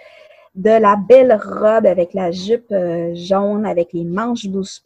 de 0.55 0.69
la 0.69 0.95
belle 0.95 1.33
robe 1.33 1.85
avec 1.85 2.13
la 2.13 2.31
jupe 2.31 2.71
euh, 2.71 3.13
jaune, 3.15 3.65
avec 3.65 3.91
les 3.93 4.03
manches 4.03 4.45
douce 4.45 4.81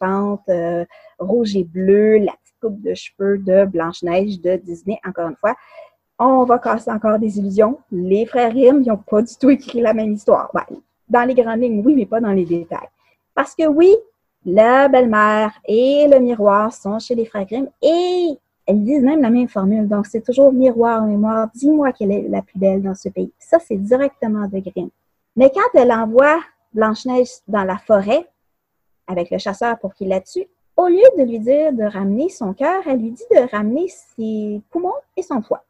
euh, 0.48 0.84
rouge 1.18 1.56
et 1.56 1.64
bleu, 1.64 2.18
la 2.18 2.32
petite 2.32 2.60
coupe 2.60 2.80
de 2.80 2.94
cheveux 2.94 3.38
de 3.38 3.66
Blanche-Neige 3.66 4.40
de 4.40 4.56
Disney, 4.56 4.98
encore 5.06 5.28
une 5.28 5.36
fois. 5.36 5.54
On 6.18 6.44
va 6.44 6.58
casser 6.58 6.90
encore 6.90 7.18
des 7.18 7.38
illusions. 7.38 7.78
Les 7.92 8.26
frères 8.26 8.52
Grimm, 8.52 8.82
ils 8.82 8.88
n'ont 8.88 8.96
pas 8.96 9.22
du 9.22 9.34
tout 9.36 9.50
écrit 9.50 9.80
la 9.80 9.94
même 9.94 10.12
histoire. 10.12 10.50
dans 11.08 11.24
les 11.24 11.34
grandes 11.34 11.60
lignes, 11.60 11.82
oui, 11.84 11.94
mais 11.94 12.06
pas 12.06 12.20
dans 12.20 12.32
les 12.32 12.44
détails. 12.44 12.88
Parce 13.34 13.54
que 13.54 13.66
oui, 13.66 13.94
la 14.44 14.88
belle-mère 14.88 15.52
et 15.66 16.08
le 16.10 16.18
miroir 16.18 16.72
sont 16.72 16.98
chez 16.98 17.14
les 17.14 17.26
frères 17.26 17.44
Grimm 17.44 17.68
et 17.82 18.38
elles 18.68 18.84
disent 18.84 19.02
même 19.02 19.22
la 19.22 19.30
même 19.30 19.48
formule. 19.48 19.88
Donc, 19.88 20.06
c'est 20.06 20.20
toujours 20.20 20.52
miroir, 20.52 21.02
mémoire. 21.02 21.48
Dis-moi 21.54 21.90
quelle 21.92 22.12
est 22.12 22.28
la 22.28 22.42
plus 22.42 22.58
belle 22.58 22.82
dans 22.82 22.94
ce 22.94 23.08
pays. 23.08 23.32
Ça, 23.38 23.58
c'est 23.58 23.78
directement 23.78 24.46
de 24.46 24.58
Grimm. 24.58 24.90
Mais 25.36 25.50
quand 25.50 25.80
elle 25.80 25.90
envoie 25.90 26.38
Blanche-Neige 26.74 27.30
dans 27.48 27.64
la 27.64 27.78
forêt 27.78 28.28
avec 29.06 29.30
le 29.30 29.38
chasseur 29.38 29.78
pour 29.78 29.94
qu'il 29.94 30.08
la 30.08 30.20
tue, 30.20 30.46
au 30.76 30.86
lieu 30.86 31.02
de 31.16 31.22
lui 31.22 31.38
dire 31.38 31.72
de 31.72 31.82
ramener 31.82 32.28
son 32.28 32.52
cœur, 32.52 32.82
elle 32.86 32.98
lui 32.98 33.10
dit 33.10 33.24
de 33.30 33.50
ramener 33.50 33.88
ses 33.88 34.60
poumons 34.68 34.92
et 35.16 35.22
son 35.22 35.40
foie. 35.40 35.64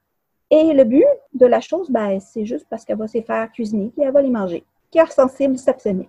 Et 0.50 0.72
le 0.72 0.82
but 0.82 1.06
de 1.34 1.46
la 1.46 1.60
chose, 1.60 1.88
ben, 1.90 2.18
c'est 2.18 2.46
juste 2.46 2.66
parce 2.68 2.84
qu'elle 2.84 2.98
va 2.98 3.06
se 3.06 3.20
faire 3.22 3.52
cuisiner 3.52 3.92
et 3.96 4.02
elle 4.02 4.12
va 4.12 4.22
les 4.22 4.30
manger. 4.30 4.64
Cœur 4.90 5.12
sensible 5.12 5.56
s'abstenir. 5.56 6.08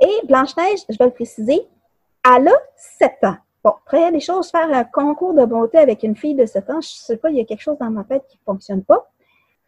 Et 0.00 0.26
Blanche-Neige, 0.28 0.80
je 0.88 0.96
vais 0.96 1.06
le 1.06 1.10
préciser, 1.10 1.66
elle 2.24 2.48
a 2.48 2.54
7 2.76 3.24
ans. 3.24 3.36
Bon, 3.62 3.70
après 3.70 4.10
les 4.10 4.20
choses, 4.20 4.50
faire 4.50 4.72
un 4.72 4.84
concours 4.84 5.34
de 5.34 5.44
bonté 5.44 5.78
avec 5.78 6.02
une 6.02 6.16
fille 6.16 6.34
de 6.34 6.46
7 6.46 6.70
ans, 6.70 6.80
je 6.80 6.88
sais 6.88 7.16
pas, 7.16 7.30
il 7.30 7.36
y 7.36 7.40
a 7.40 7.44
quelque 7.44 7.60
chose 7.60 7.78
dans 7.78 7.90
ma 7.90 8.04
tête 8.04 8.24
qui 8.28 8.38
ne 8.38 8.52
fonctionne 8.52 8.82
pas. 8.82 9.10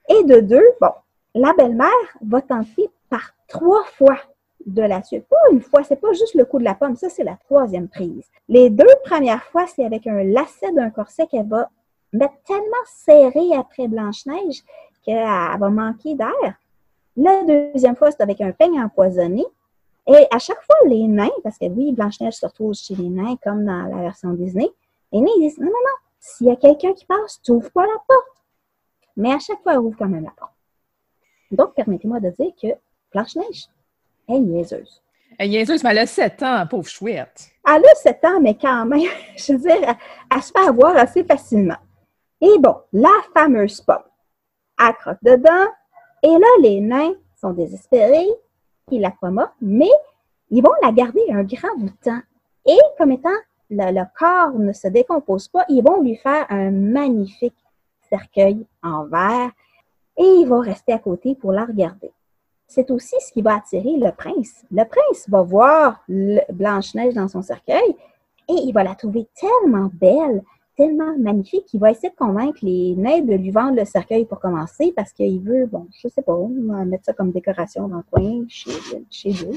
Et 0.09 0.25
de 0.25 0.41
deux, 0.41 0.65
bon, 0.81 0.93
la 1.35 1.53
belle-mère 1.53 1.89
va 2.23 2.41
tenter 2.41 2.91
par 3.11 3.33
trois 3.49 3.85
fois 3.85 4.17
de 4.65 4.83
la 4.83 5.03
tuer. 5.03 5.21
Pas 5.21 5.37
une 5.51 5.61
fois, 5.61 5.83
c'est 5.85 5.97
pas 5.97 6.13
juste 6.13 6.35
le 6.35 6.45
coup 6.45 6.59
de 6.59 6.65
la 6.65 6.75
pomme, 6.75 6.97
ça 6.97 7.09
c'est 7.09 7.25
la 7.25 7.37
troisième 7.37 7.89
prise. 7.89 8.25
Les 8.49 8.71
deux 8.71 8.95
premières 9.05 9.45
fois, 9.45 9.67
c'est 9.67 9.85
avec 9.85 10.07
un 10.07 10.23
lacet 10.25 10.73
d'un 10.73 10.91
corset 10.91 11.27
qu'elle 11.27 11.49
va 11.49 11.69
mettre 12.13 12.35
tellement 12.47 12.85
serré 12.87 13.55
après 13.57 13.89
Blanche-Neige 13.89 14.63
qu'elle 15.05 15.25
va 15.25 15.69
manquer 15.69 16.15
d'air. 16.15 16.55
La 17.17 17.43
deuxième 17.45 17.97
fois, 17.97 18.11
c'est 18.11 18.23
avec 18.23 18.41
un 18.41 18.53
peigne 18.53 18.81
empoisonné. 18.81 19.45
Et 20.07 20.27
à 20.31 20.39
chaque 20.39 20.63
fois, 20.63 20.77
les 20.87 21.07
nains, 21.07 21.31
parce 21.45 21.59
que 21.59 21.67
oui, 21.67 21.93
Blanche-Neige 21.93 22.35
se 22.35 22.47
retrouve 22.47 22.75
chez 22.75 22.95
les 22.95 23.09
nains 23.09 23.37
comme 23.43 23.65
dans 23.65 23.85
la 23.85 24.03
version 24.03 24.33
Disney, 24.33 24.69
les 25.13 25.21
nains 25.21 25.39
disent 25.39 25.59
non, 25.59 25.67
non, 25.67 25.73
non, 25.73 25.97
s'il 26.19 26.49
y 26.49 26.51
a 26.51 26.57
quelqu'un 26.57 26.93
qui 26.93 27.05
passe, 27.05 27.41
tu 27.43 27.53
n'ouvres 27.53 27.71
pas 27.71 27.87
la 27.87 27.99
porte. 28.07 28.43
Mais 29.17 29.33
à 29.33 29.39
chaque 29.39 29.63
fois, 29.63 29.75
elle 29.75 29.81
ouvre 29.81 29.97
quand 29.99 30.09
même 30.09 30.25
la 30.25 30.31
porte. 30.31 30.53
Donc, 31.51 31.75
permettez-moi 31.75 32.19
de 32.21 32.31
dire 32.31 32.53
que 32.61 32.69
Blanche-Neige 33.13 33.67
est 34.29 34.39
niaiseuse. 34.39 35.03
Elle 35.39 35.47
est 35.47 35.51
niaiseuse, 35.51 35.85
mais 35.85 35.91
elle 35.91 35.99
a 35.99 36.07
7 36.07 36.43
ans, 36.43 36.67
pauvre 36.69 36.89
chouette. 36.89 37.51
Elle 37.67 37.85
a 37.85 37.95
7 37.95 38.25
ans, 38.25 38.41
mais 38.41 38.57
quand 38.57 38.87
même, 38.87 39.09
je 39.37 39.53
veux 39.53 39.59
dire, 39.59 39.97
elle, 40.31 40.43
se 40.43 40.51
fait 40.53 40.67
avoir 40.67 40.97
assez 40.97 41.25
facilement. 41.25 41.77
Et 42.41 42.59
bon, 42.59 42.77
la 42.93 43.11
fameuse 43.35 43.81
pomme. 43.81 44.03
Elle 44.81 44.95
croque 44.95 45.23
dedans, 45.23 45.69
et 46.23 46.39
là, 46.39 46.47
les 46.61 46.81
nains 46.81 47.15
sont 47.41 47.53
désespérés, 47.53 48.29
ils 48.91 49.01
la 49.01 49.11
croient 49.11 49.31
morte, 49.31 49.55
mais 49.61 49.91
ils 50.51 50.63
vont 50.63 50.73
la 50.83 50.93
garder 50.93 51.23
un 51.31 51.45
grand 51.45 51.77
bout 51.79 51.87
de 51.87 52.05
temps. 52.05 52.21
Et 52.67 52.79
comme 52.99 53.13
étant 53.13 53.31
le, 53.71 54.03
corps 54.19 54.59
ne 54.59 54.73
se 54.73 54.89
décompose 54.89 55.49
pas, 55.49 55.65
ils 55.69 55.83
vont 55.83 56.03
lui 56.03 56.17
faire 56.17 56.47
un 56.51 56.71
magnifique 56.71 57.57
cercueil 58.09 58.67
en 58.83 59.05
verre 59.05 59.51
et 60.19 60.25
il 60.25 60.47
va 60.47 60.61
rester 60.61 60.93
à 60.93 60.99
côté 60.99 61.35
pour 61.35 61.53
la 61.53 61.65
regarder. 61.65 62.13
C'est 62.69 62.91
aussi 62.91 63.17
ce 63.21 63.33
qui 63.33 63.43
va 63.43 63.57
attirer 63.57 63.97
le 63.97 64.13
prince. 64.13 64.65
Le 64.71 64.85
prince 64.85 65.29
va 65.29 65.43
voir 65.43 66.05
Blanche-Neige 66.09 67.15
dans 67.15 67.29
son 67.29 67.43
cercueil 67.43 67.97
et 68.49 68.55
il 68.55 68.73
va 68.73 68.85
la 68.85 68.95
trouver 68.95 69.27
tellement 69.35 69.91
belle, 69.93 70.43
tellement 70.83 71.17
magnifique 71.17 71.67
qu'il 71.67 71.79
va 71.79 71.93
essayer 71.93 72.11
de 72.11 72.17
convaincre 72.17 72.59
les 72.63 72.97
nains 72.97 73.21
de 73.21 73.35
lui 73.35 73.51
vendre 73.53 73.77
le 73.77 73.85
cercueil 73.85 74.25
pour 74.25 74.41
commencer 74.41 74.93
parce 74.97 75.13
qu'il 75.13 75.41
veut, 75.41 75.67
bon, 75.67 75.87
je 76.03 76.09
sais 76.09 76.23
pas, 76.23 76.37
mettre 76.85 77.05
ça 77.05 77.13
comme 77.13 77.31
décoration 77.31 77.87
dans 77.87 77.99
le 77.99 78.03
coin 78.11 78.45
chez, 78.49 78.73
chez 79.09 79.31
eux. 79.45 79.57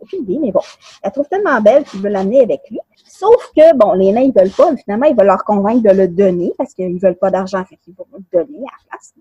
Aucune 0.00 0.24
idée, 0.24 0.38
mais 0.38 0.52
bon, 0.52 0.60
elle 1.02 1.12
trouve 1.12 1.28
tellement 1.28 1.60
belle 1.62 1.84
qu'il 1.84 2.00
veut 2.00 2.10
l'amener 2.10 2.42
avec 2.42 2.60
lui. 2.70 2.78
Sauf 3.06 3.52
que, 3.56 3.74
bon, 3.74 3.94
les 3.94 4.12
nains, 4.12 4.20
ils 4.20 4.38
veulent 4.38 4.50
pas, 4.50 4.70
mais 4.70 4.76
finalement, 4.76 5.06
il 5.06 5.16
va 5.16 5.24
leur 5.24 5.42
convaincre 5.44 5.82
de 5.82 5.96
le 5.96 6.08
donner 6.08 6.52
parce 6.58 6.74
qu'ils 6.74 7.00
veulent 7.00 7.16
pas 7.16 7.30
d'argent, 7.30 7.64
fait 7.64 7.76
qu'ils 7.76 7.94
vont 7.94 8.06
le 8.12 8.22
donner 8.30 8.58
à 8.58 8.70
la 8.70 8.88
place. 8.90 9.14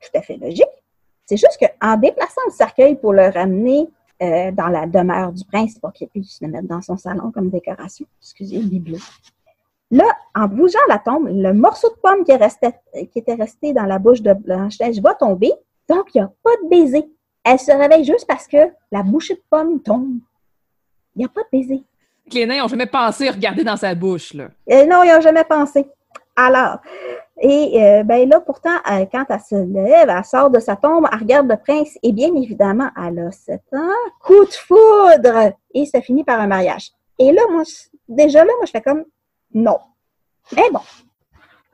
Tout 0.00 0.18
à 0.18 0.20
fait 0.20 0.36
logique. 0.36 0.64
C'est 1.26 1.36
juste 1.36 1.58
qu'en 1.60 1.96
déplaçant 1.96 2.42
le 2.46 2.52
cercueil 2.52 2.96
pour 2.96 3.12
le 3.12 3.28
ramener 3.28 3.88
euh, 4.20 4.50
dans 4.50 4.68
la 4.68 4.86
demeure 4.86 5.32
du 5.32 5.44
prince 5.44 5.78
pour 5.78 5.92
qu'il 5.92 6.08
puisse 6.08 6.40
le 6.42 6.48
mettre 6.48 6.66
dans 6.66 6.82
son 6.82 6.96
salon 6.96 7.30
comme 7.30 7.50
décoration, 7.50 8.04
excusez, 8.20 8.58
bibelot, 8.58 8.98
Là, 9.94 10.06
en 10.34 10.48
bougeant 10.48 10.80
la 10.88 10.98
tombe, 10.98 11.28
le 11.30 11.52
morceau 11.52 11.88
de 11.88 11.94
pomme 12.02 12.24
qui, 12.24 12.32
était 12.32 13.34
resté 13.34 13.72
dans 13.72 13.84
la 13.84 14.00
bouche 14.00 14.22
de 14.22 14.32
Blanche-Neige 14.32 15.00
va 15.00 15.14
tomber. 15.14 15.52
Donc, 15.88 16.12
il 16.12 16.20
n'y 16.20 16.24
a 16.24 16.32
pas 16.42 16.50
de 16.64 16.68
baiser. 16.68 17.08
Elle 17.44 17.60
se 17.60 17.70
réveille 17.70 18.04
juste 18.04 18.26
parce 18.26 18.48
que 18.48 18.56
la 18.90 19.04
bouchée 19.04 19.34
de 19.34 19.42
pomme 19.48 19.80
tombe. 19.80 20.18
Il 21.14 21.20
n'y 21.20 21.24
a 21.24 21.28
pas 21.28 21.42
de 21.42 21.58
baiser. 21.58 21.84
Les 22.32 22.44
nains 22.44 22.62
n'ont 22.62 22.68
jamais 22.68 22.86
pensé 22.86 23.30
regarder 23.30 23.62
dans 23.62 23.76
sa 23.76 23.94
bouche. 23.94 24.34
Là. 24.34 24.48
Euh, 24.72 24.84
non, 24.84 25.04
ils 25.04 25.12
n'ont 25.14 25.20
jamais 25.20 25.44
pensé. 25.44 25.86
Alors, 26.34 26.78
et 27.40 27.80
euh, 27.80 28.02
ben 28.02 28.28
là, 28.28 28.40
pourtant, 28.40 28.74
euh, 28.90 29.04
quand 29.12 29.26
elle 29.28 29.40
se 29.40 29.54
lève, 29.54 30.08
elle 30.08 30.24
sort 30.24 30.50
de 30.50 30.58
sa 30.58 30.74
tombe, 30.74 31.06
elle 31.12 31.18
regarde 31.20 31.48
le 31.48 31.56
prince, 31.56 31.96
et 32.02 32.10
bien 32.10 32.34
évidemment, 32.34 32.90
elle 33.00 33.20
a 33.20 33.30
7 33.30 33.60
ans, 33.74 34.10
coup 34.20 34.44
de 34.44 34.52
foudre, 34.52 35.52
et 35.72 35.86
ça 35.86 36.00
finit 36.00 36.24
par 36.24 36.40
un 36.40 36.48
mariage. 36.48 36.90
Et 37.20 37.30
là, 37.30 37.42
moi, 37.48 37.62
déjà 38.08 38.40
là, 38.40 38.50
moi, 38.56 38.66
je 38.66 38.72
fais 38.72 38.82
comme, 38.82 39.04
non. 39.54 39.78
Mais 40.54 40.68
bon, 40.72 40.80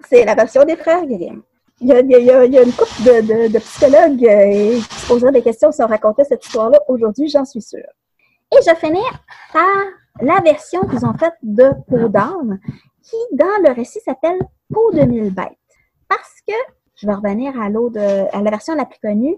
c'est 0.08 0.24
la 0.24 0.34
version 0.34 0.64
des 0.64 0.76
frères 0.76 1.04
Grimm. 1.06 1.42
Il 1.82 1.88
y 1.88 2.30
a, 2.30 2.44
une 2.44 2.72
couple 2.72 3.02
de, 3.04 3.58
psychologues 3.58 4.26
euh, 4.26 4.78
qui 4.78 4.82
se 4.82 5.08
poseraient 5.08 5.32
des 5.32 5.42
questions 5.42 5.72
si 5.72 5.82
on 5.82 5.86
racontait 5.86 6.24
cette 6.24 6.44
histoire-là 6.44 6.78
aujourd'hui, 6.88 7.28
j'en 7.30 7.46
suis 7.46 7.62
sûre. 7.62 7.88
Et 8.52 8.58
je 8.66 8.74
finis 8.74 9.00
par 9.50 9.64
la 10.20 10.40
version 10.42 10.82
qu'ils 10.82 11.06
ont 11.06 11.14
faite 11.14 11.36
de 11.42 11.70
Peau 11.88 12.08
d'âme, 12.08 12.58
qui, 13.02 13.16
dans 13.32 13.62
le 13.64 13.72
récit, 13.72 14.00
s'appelle 14.04 14.38
Peau 14.70 14.92
de 14.92 15.00
mille 15.02 15.32
bêtes. 15.32 15.56
Parce 16.06 16.40
que, 16.46 16.52
je 16.96 17.06
vais 17.06 17.14
revenir 17.14 17.54
à, 17.58 17.66
à 17.66 18.42
la 18.42 18.50
version 18.50 18.74
la 18.74 18.84
plus 18.84 19.00
connue, 19.00 19.36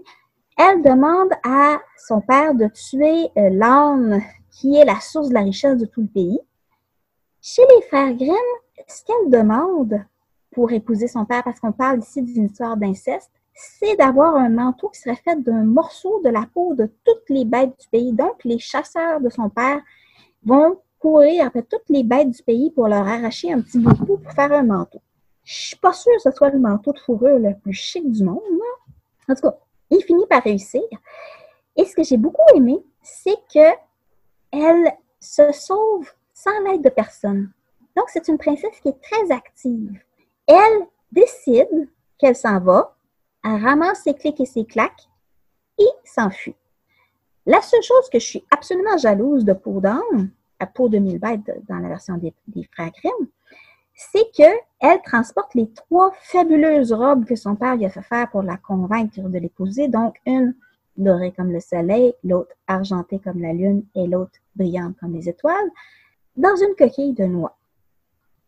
elle 0.57 0.81
demande 0.83 1.31
à 1.45 1.79
son 1.97 2.19
père 2.19 2.53
de 2.55 2.67
tuer 2.67 3.29
euh, 3.37 3.49
l'âne 3.51 4.21
qui 4.51 4.75
est 4.75 4.85
la 4.85 4.99
source 4.99 5.29
de 5.29 5.33
la 5.33 5.41
richesse 5.41 5.77
de 5.77 5.85
tout 5.85 6.01
le 6.01 6.07
pays. 6.07 6.39
Chez 7.45 7.63
les 7.75 7.81
frères 7.81 8.13
Grimm, 8.13 8.37
ce 8.87 9.03
qu'elle 9.03 9.29
demande 9.29 10.01
pour 10.53 10.71
épouser 10.71 11.09
son 11.09 11.25
père, 11.25 11.43
parce 11.43 11.59
qu'on 11.59 11.73
parle 11.73 11.99
ici 11.99 12.21
d'une 12.21 12.45
histoire 12.45 12.77
d'inceste, 12.77 13.33
c'est 13.53 13.97
d'avoir 13.97 14.37
un 14.37 14.47
manteau 14.47 14.87
qui 14.87 15.01
serait 15.01 15.17
fait 15.17 15.35
d'un 15.43 15.65
morceau 15.65 16.21
de 16.23 16.29
la 16.29 16.45
peau 16.53 16.73
de 16.73 16.89
toutes 17.03 17.27
les 17.27 17.43
bêtes 17.43 17.77
du 17.77 17.87
pays. 17.89 18.13
Donc, 18.13 18.45
les 18.45 18.59
chasseurs 18.59 19.19
de 19.19 19.29
son 19.29 19.49
père 19.49 19.81
vont 20.45 20.79
courir 20.99 21.47
après 21.47 21.63
toutes 21.63 21.89
les 21.89 22.03
bêtes 22.05 22.29
du 22.29 22.41
pays 22.43 22.71
pour 22.71 22.87
leur 22.87 23.05
arracher 23.05 23.51
un 23.51 23.59
petit 23.59 23.77
bout 23.77 23.91
de 23.91 24.05
peau 24.05 24.15
pour 24.15 24.31
faire 24.31 24.53
un 24.53 24.63
manteau. 24.63 25.01
Je 25.43 25.53
suis 25.53 25.75
pas 25.75 25.91
sûre 25.91 26.13
que 26.15 26.21
ce 26.21 26.31
soit 26.31 26.49
le 26.49 26.59
manteau 26.59 26.93
de 26.93 26.99
fourrure 26.99 27.39
le 27.39 27.59
plus 27.59 27.73
chic 27.73 28.09
du 28.09 28.23
monde. 28.23 28.39
En 29.27 29.35
tout 29.35 29.41
cas, 29.41 29.57
il 29.89 30.01
finit 30.01 30.27
par 30.27 30.43
réussir. 30.43 30.81
Et 31.75 31.83
ce 31.83 31.93
que 31.93 32.03
j'ai 32.03 32.15
beaucoup 32.15 32.55
aimé, 32.55 32.81
c'est 33.01 33.35
que 33.53 33.75
elle 34.53 34.93
se 35.19 35.51
sauve 35.51 36.09
sans 36.33 36.59
l'aide 36.61 36.83
de 36.83 36.89
personne. 36.89 37.51
Donc, 37.95 38.09
c'est 38.09 38.27
une 38.27 38.37
princesse 38.37 38.79
qui 38.81 38.89
est 38.89 39.01
très 39.01 39.31
active. 39.31 39.99
Elle 40.47 40.87
décide 41.11 41.89
qu'elle 42.17 42.35
s'en 42.35 42.59
va, 42.59 42.95
elle 43.43 43.63
ramasse 43.63 44.03
ses 44.03 44.13
clics 44.13 44.39
et 44.39 44.45
ses 44.45 44.65
claques 44.65 45.07
et 45.77 45.89
s'enfuit. 46.03 46.55
La 47.45 47.61
seule 47.61 47.83
chose 47.83 48.09
que 48.11 48.19
je 48.19 48.25
suis 48.25 48.45
absolument 48.51 48.97
jalouse 48.97 49.43
de 49.45 49.53
Peau 49.53 49.81
d'âme, 49.81 50.29
à 50.59 50.65
Peau 50.65 50.87
de 50.89 50.97
mille 50.97 51.19
bêtes 51.19 51.51
dans 51.67 51.79
la 51.79 51.89
version 51.89 52.17
des, 52.17 52.33
frères 52.71 52.91
Grimm, 52.91 53.27
c'est 53.93 54.31
qu'elle 54.31 55.01
transporte 55.03 55.53
les 55.53 55.69
trois 55.71 56.11
fabuleuses 56.21 56.93
robes 56.93 57.25
que 57.25 57.35
son 57.35 57.55
père 57.55 57.75
lui 57.75 57.85
a 57.85 57.89
fait 57.89 58.01
faire 58.01 58.29
pour 58.31 58.43
la 58.43 58.57
convaincre 58.57 59.19
de 59.19 59.37
l'épouser. 59.37 59.87
Donc, 59.87 60.15
une 60.25 60.55
dorée 60.97 61.31
comme 61.31 61.51
le 61.51 61.59
soleil, 61.59 62.13
l'autre 62.23 62.55
argentée 62.67 63.19
comme 63.19 63.41
la 63.41 63.53
lune 63.53 63.83
et 63.93 64.07
l'autre 64.07 64.39
brillante 64.55 64.95
comme 64.99 65.13
les 65.13 65.27
étoiles 65.27 65.69
dans 66.35 66.55
une 66.55 66.75
coquille 66.75 67.13
de 67.13 67.25
noix. 67.25 67.57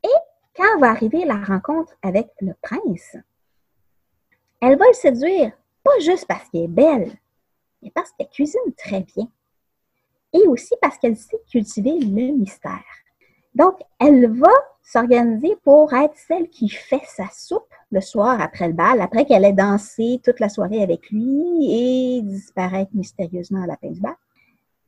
Et 0.03 0.18
quand 0.56 0.80
va 0.80 0.90
arriver 0.90 1.26
la 1.26 1.44
rencontre 1.44 1.94
avec 2.02 2.30
le 2.41 2.53
prince, 2.62 3.18
elle 4.62 4.78
va 4.78 4.86
le 4.88 4.94
séduire, 4.94 5.52
pas 5.84 5.99
juste 5.99 6.26
parce 6.28 6.49
qu'elle 6.49 6.64
est 6.64 6.68
belle, 6.68 7.12
mais 7.82 7.91
parce 7.91 8.12
qu'elle 8.12 8.30
cuisine 8.30 8.74
très 8.78 9.02
bien. 9.02 9.28
Et 10.34 10.48
aussi 10.48 10.74
parce 10.82 10.98
qu'elle 10.98 11.16
sait 11.16 11.40
cultiver 11.49 11.98
le 11.99 12.34
mystère. 12.34 12.84
Donc, 13.53 13.80
elle 13.99 14.38
va 14.38 14.52
s'organiser 14.84 15.56
pour 15.64 15.94
être 15.94 16.16
celle 16.16 16.49
qui 16.49 16.68
fait 16.70 17.03
sa 17.07 17.30
soupe 17.30 17.74
le 17.91 18.02
soir 18.02 18.41
après 18.41 18.68
le 18.68 18.74
bal, 18.74 18.99
après 19.02 19.26
qu'elle 19.26 19.45
ait 19.45 19.53
dansé 19.53 20.20
toute 20.24 20.40
la 20.40 20.49
soirée 20.49 20.84
avec 20.84 21.10
lui 21.10 22.18
et 22.18 22.22
disparaître 22.22 22.91
mystérieusement 22.94 23.64
à 23.64 23.68
la 23.68 23.78
fin 23.78 23.90
du 23.90 24.02
bal. 24.02 24.16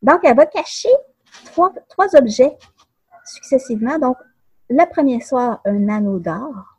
Donc, 0.01 0.19
elle 0.23 0.35
va 0.35 0.45
cacher 0.45 0.91
trois, 1.45 1.71
trois 1.87 2.15
objets 2.15 2.57
successivement. 3.27 3.99
Donc, 3.99 4.17
le 4.69 4.85
premier 4.89 5.21
soir, 5.21 5.61
un 5.65 5.89
anneau 5.89 6.19
d'or. 6.19 6.77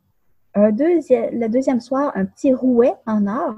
Le 0.55 1.47
deuxième 1.47 1.81
soir, 1.81 2.11
un 2.15 2.25
petit 2.25 2.53
rouet 2.53 2.93
en 3.05 3.27
or. 3.27 3.55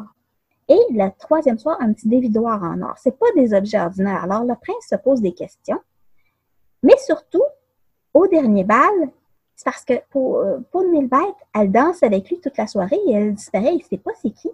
Et 0.68 0.80
le 0.92 1.10
troisième 1.20 1.58
soir, 1.58 1.78
un 1.80 1.92
petit 1.94 2.08
dévidoir 2.08 2.64
en 2.64 2.82
or. 2.82 2.98
Ce 2.98 3.10
pas 3.10 3.26
des 3.36 3.54
objets 3.54 3.80
ordinaires. 3.80 4.24
Alors, 4.24 4.44
le 4.44 4.56
prince 4.56 4.88
se 4.90 4.96
pose 4.96 5.22
des 5.22 5.34
questions. 5.34 5.80
Mais 6.84 6.98
surtout, 6.98 7.44
au 8.14 8.28
dernier 8.28 8.64
bal, 8.64 9.10
c'est 9.56 9.66
parce 9.66 9.86
que 9.86 9.94
pour, 10.10 10.40
euh, 10.40 10.60
pour 10.72 10.82
une 10.82 11.08
bête, 11.08 11.20
elle 11.54 11.72
danse 11.72 12.02
avec 12.04 12.30
lui 12.30 12.40
toute 12.40 12.58
la 12.58 12.68
soirée 12.68 13.00
et 13.08 13.14
elle 13.14 13.36
disparaît, 13.36 13.74
il 13.74 13.78
ne 13.78 13.84
sait 13.84 13.98
pas 13.98 14.12
c'est 14.22 14.32
qui. 14.32 14.50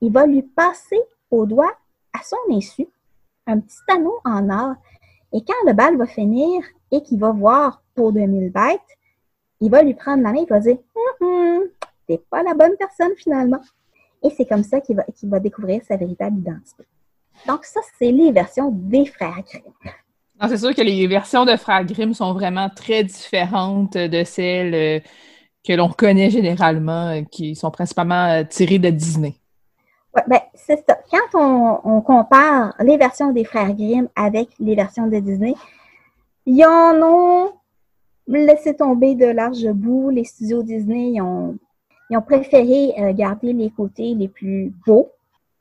Il 0.00 0.12
va 0.12 0.26
lui 0.26 0.42
passer 0.42 1.00
au 1.30 1.46
doigt, 1.46 1.72
à 2.12 2.22
son 2.22 2.36
insu, 2.50 2.86
un 3.46 3.58
petit 3.58 3.78
anneau 3.88 4.18
en 4.24 4.50
or. 4.50 4.74
Et 5.32 5.42
quand 5.42 5.66
le 5.66 5.72
bal 5.72 5.96
va 5.96 6.06
finir 6.06 6.62
et 6.90 7.02
qu'il 7.02 7.18
va 7.18 7.30
voir 7.30 7.81
pour 7.94 8.12
2000 8.12 8.50
bêtes, 8.50 8.80
il 9.60 9.70
va 9.70 9.82
lui 9.82 9.94
prendre 9.94 10.22
la 10.22 10.32
main 10.32 10.40
et 10.40 10.42
il 10.42 10.48
va 10.48 10.60
dire 10.60 10.76
hum, 11.20 11.28
hum, 11.28 11.62
T'es 12.08 12.18
pas 12.30 12.42
la 12.42 12.54
bonne 12.54 12.76
personne 12.78 13.12
finalement. 13.16 13.60
Et 14.22 14.30
c'est 14.30 14.46
comme 14.46 14.64
ça 14.64 14.80
qu'il 14.80 14.96
va, 14.96 15.04
qu'il 15.14 15.28
va 15.28 15.40
découvrir 15.40 15.82
sa 15.86 15.96
véritable 15.96 16.38
identité. 16.38 16.84
Donc, 17.46 17.64
ça, 17.64 17.80
c'est 17.98 18.12
les 18.12 18.30
versions 18.32 18.70
des 18.70 19.06
frères 19.06 19.42
Grimm. 19.48 20.48
c'est 20.48 20.58
sûr 20.58 20.74
que 20.74 20.82
les 20.82 21.06
versions 21.06 21.44
de 21.44 21.56
frères 21.56 21.84
Grimm 21.84 22.14
sont 22.14 22.32
vraiment 22.32 22.68
très 22.70 23.04
différentes 23.04 23.96
de 23.96 24.24
celles 24.24 24.74
euh, 24.74 25.00
que 25.66 25.72
l'on 25.72 25.88
connaît 25.88 26.30
généralement, 26.30 27.08
euh, 27.08 27.22
qui 27.30 27.56
sont 27.56 27.70
principalement 27.70 28.26
euh, 28.28 28.44
tirées 28.44 28.78
de 28.78 28.90
Disney. 28.90 29.34
Oui, 30.14 30.22
ben, 30.28 30.40
c'est 30.54 30.84
ça. 30.88 30.98
Quand 31.10 31.80
on, 31.84 32.00
compare 32.02 32.74
les 32.80 32.96
versions 32.96 33.32
des 33.32 33.44
frères 33.44 33.72
Grimm 33.72 34.08
avec 34.14 34.48
les 34.58 34.74
versions 34.74 35.06
de 35.06 35.18
Disney, 35.18 35.54
ils 36.46 36.64
en 36.64 37.00
ont 37.02 37.52
laissé 38.26 38.74
tomber 38.74 39.14
de 39.14 39.26
large 39.26 39.68
bout. 39.72 40.10
Les 40.10 40.24
studios 40.24 40.62
Disney, 40.62 41.20
ont, 41.20 41.56
ils 42.10 42.16
ont 42.16 42.22
préféré 42.22 42.94
garder 43.14 43.52
les 43.52 43.70
côtés 43.70 44.14
les 44.14 44.28
plus 44.28 44.72
beaux 44.86 45.10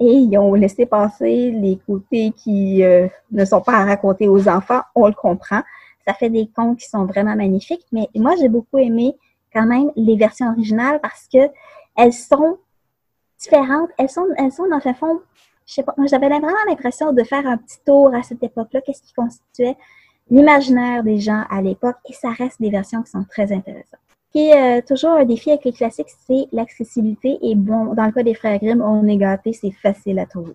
et 0.01 0.13
ils 0.13 0.38
ont 0.38 0.55
laissé 0.55 0.88
passer 0.88 1.51
les 1.51 1.77
côtés 1.85 2.31
qui 2.31 2.83
euh, 2.83 3.07
ne 3.31 3.45
sont 3.45 3.61
pas 3.61 3.73
à 3.73 3.85
raconter 3.85 4.27
aux 4.27 4.49
enfants. 4.49 4.81
On 4.95 5.05
le 5.05 5.13
comprend. 5.13 5.61
Ça 6.07 6.15
fait 6.15 6.31
des 6.31 6.47
contes 6.47 6.79
qui 6.79 6.89
sont 6.89 7.05
vraiment 7.05 7.35
magnifiques. 7.35 7.85
Mais 7.91 8.09
moi, 8.15 8.33
j'ai 8.39 8.49
beaucoup 8.49 8.79
aimé 8.79 9.15
quand 9.53 9.67
même 9.67 9.91
les 9.95 10.15
versions 10.15 10.49
originales 10.49 10.99
parce 11.01 11.27
que 11.31 11.38
elles 11.95 12.13
sont 12.13 12.57
différentes. 13.39 13.89
Elles 13.99 14.09
sont, 14.09 14.25
elles 14.38 14.51
sont 14.51 14.67
dans 14.67 14.81
le 14.83 14.93
fond, 14.93 15.19
je 15.67 15.73
sais 15.75 15.83
pas, 15.83 15.93
j'avais 16.05 16.29
vraiment 16.29 16.49
l'impression 16.67 17.13
de 17.13 17.23
faire 17.23 17.45
un 17.45 17.57
petit 17.57 17.77
tour 17.85 18.11
à 18.15 18.23
cette 18.23 18.41
époque-là, 18.41 18.81
qu'est-ce 18.81 19.03
qui 19.03 19.13
constituait 19.13 19.77
l'imaginaire 20.31 21.03
des 21.03 21.19
gens 21.19 21.43
à 21.51 21.61
l'époque, 21.61 21.97
et 22.09 22.13
ça 22.13 22.31
reste 22.31 22.59
des 22.59 22.71
versions 22.71 23.03
qui 23.03 23.11
sont 23.11 23.25
très 23.29 23.51
intéressantes 23.51 23.99
qui 24.31 24.47
est 24.47 24.79
euh, 24.79 24.81
toujours 24.87 25.11
un 25.11 25.25
défi 25.25 25.49
avec 25.49 25.65
les 25.65 25.73
classiques, 25.73 26.07
c'est 26.25 26.47
l'accessibilité. 26.51 27.37
Et 27.41 27.55
bon, 27.55 27.93
dans 27.93 28.05
le 28.05 28.11
cas 28.11 28.23
des 28.23 28.33
frères 28.33 28.59
Grimm, 28.59 28.81
on 28.81 29.07
est 29.07 29.17
gâté, 29.17 29.53
c'est 29.53 29.71
facile 29.71 30.19
à 30.19 30.25
trouver. 30.25 30.53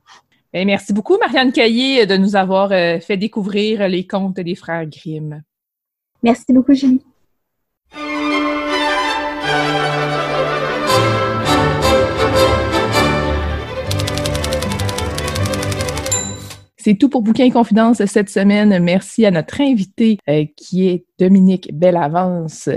Ben, 0.52 0.66
merci 0.66 0.92
beaucoup, 0.92 1.18
Marianne 1.18 1.52
Caillé, 1.52 2.06
de 2.06 2.16
nous 2.16 2.36
avoir 2.36 2.72
euh, 2.72 2.98
fait 3.00 3.16
découvrir 3.16 3.86
les 3.88 4.06
contes 4.06 4.40
des 4.40 4.54
frères 4.54 4.86
Grimm. 4.86 5.42
Merci 6.22 6.52
beaucoup, 6.52 6.72
Julie. 6.72 7.02
C'est 16.86 16.94
tout 16.94 17.08
pour 17.08 17.22
Bouquin 17.22 17.50
Confidence 17.50 18.04
cette 18.04 18.30
semaine. 18.30 18.78
Merci 18.78 19.26
à 19.26 19.32
notre 19.32 19.60
invité 19.60 20.18
euh, 20.30 20.44
qui 20.56 20.86
est 20.86 21.04
Dominique 21.18 21.70
Bellavance. 21.72 22.68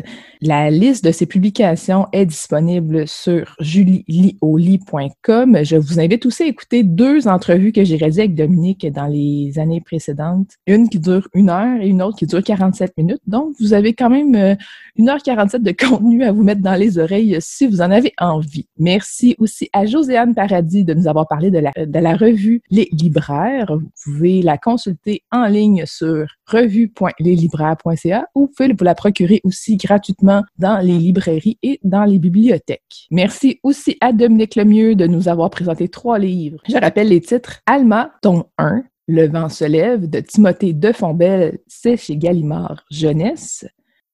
La 0.42 0.70
liste 0.72 1.04
de 1.04 1.12
ses 1.12 1.26
publications 1.26 2.08
est 2.14 2.26
disponible 2.26 3.08
sur 3.08 3.56
julielioli.com. 3.60 5.58
Je 5.64 5.76
vous 5.76 6.00
invite 6.00 6.26
aussi 6.26 6.44
à 6.44 6.48
écouter 6.48 6.84
deux 6.84 7.28
entrevues 7.28 7.72
que 7.72 7.84
j'ai 7.84 7.98
réalisées 7.98 8.22
avec 8.22 8.36
Dominique 8.36 8.86
dans 8.92 9.08
les 9.08 9.60
années 9.60 9.82
précédentes. 9.82 10.52
Une 10.68 10.88
qui 10.90 11.00
dure 11.00 11.28
une 11.34 11.50
heure 11.50 11.82
et 11.82 11.88
une 11.88 12.02
autre 12.02 12.18
qui 12.18 12.26
dure 12.26 12.44
47 12.44 12.98
minutes. 12.98 13.22
Donc, 13.28 13.56
vous 13.60 13.74
avez 13.74 13.94
quand 13.94 14.10
même 14.10 14.36
euh, 14.36 14.56
une 14.96 15.10
heure 15.10 15.22
47 15.22 15.62
de 15.62 15.72
contenu 15.78 16.24
à 16.24 16.32
vous 16.32 16.44
mettre 16.44 16.62
dans 16.62 16.76
les 16.76 16.98
oreilles 16.98 17.38
si 17.40 17.68
vous 17.68 17.82
en 17.82 17.92
avez 17.92 18.14
envie. 18.20 18.68
Merci 18.78 19.36
aussi 19.40 19.70
à 19.74 19.86
Joséanne 19.86 20.34
Paradis 20.34 20.84
de 20.84 20.94
nous 20.94 21.08
avoir 21.08 21.28
parlé 21.28 21.50
la, 21.50 21.72
de 21.86 22.00
la 22.00 22.16
revue 22.16 22.62
Les 22.70 22.88
Libraires. 22.92 23.76
Vous 23.76 23.90
pouvez 24.04 24.42
la 24.42 24.58
consulter 24.58 25.24
en 25.32 25.46
ligne 25.46 25.84
sur 25.86 26.26
revue.leslibraires.ca 26.50 28.28
ou 28.36 28.42
vous 28.42 28.48
pouvez 28.48 28.74
vous 28.74 28.84
la 28.84 28.96
procurer 28.96 29.42
aussi 29.44 29.78
gratuitement 29.78 30.44
dans 30.58 30.80
les 30.80 30.98
librairies 30.98 31.58
et 31.64 31.80
dans 31.84 32.06
les 32.06 32.20
bibliothèques. 32.20 33.08
Merci 33.12 33.60
aussi 33.64 33.98
à 34.02 34.14
Dominique 34.14 34.56
Lemieux 34.56 34.96
de 34.96 35.08
nous 35.08 35.28
avoir 35.28 35.50
présenté 35.50 35.90
trois 35.90 36.20
livres. 36.20 36.60
Je 36.68 36.78
rappelle 36.78 37.10
les 37.10 37.22
titres 37.22 37.62
Alma, 37.66 38.12
tome 38.22 38.44
1, 38.58 38.84
Le 39.08 39.28
vent 39.28 39.50
se 39.50 39.66
lève 39.66 40.10
de 40.10 40.20
Timothée 40.20 40.74
Defonbelle, 40.74 41.60
c'est 41.68 41.98
chez 41.98 42.18
Gallimard 42.18 42.84
Jeunesse. 42.90 43.66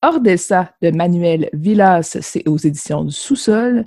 Ordessa 0.01 0.71
de 0.81 0.91
Manuel 0.91 1.49
Villas, 1.53 2.17
c'est 2.21 2.47
aux 2.47 2.57
éditions 2.57 3.03
du 3.03 3.13
Sous-sol. 3.13 3.85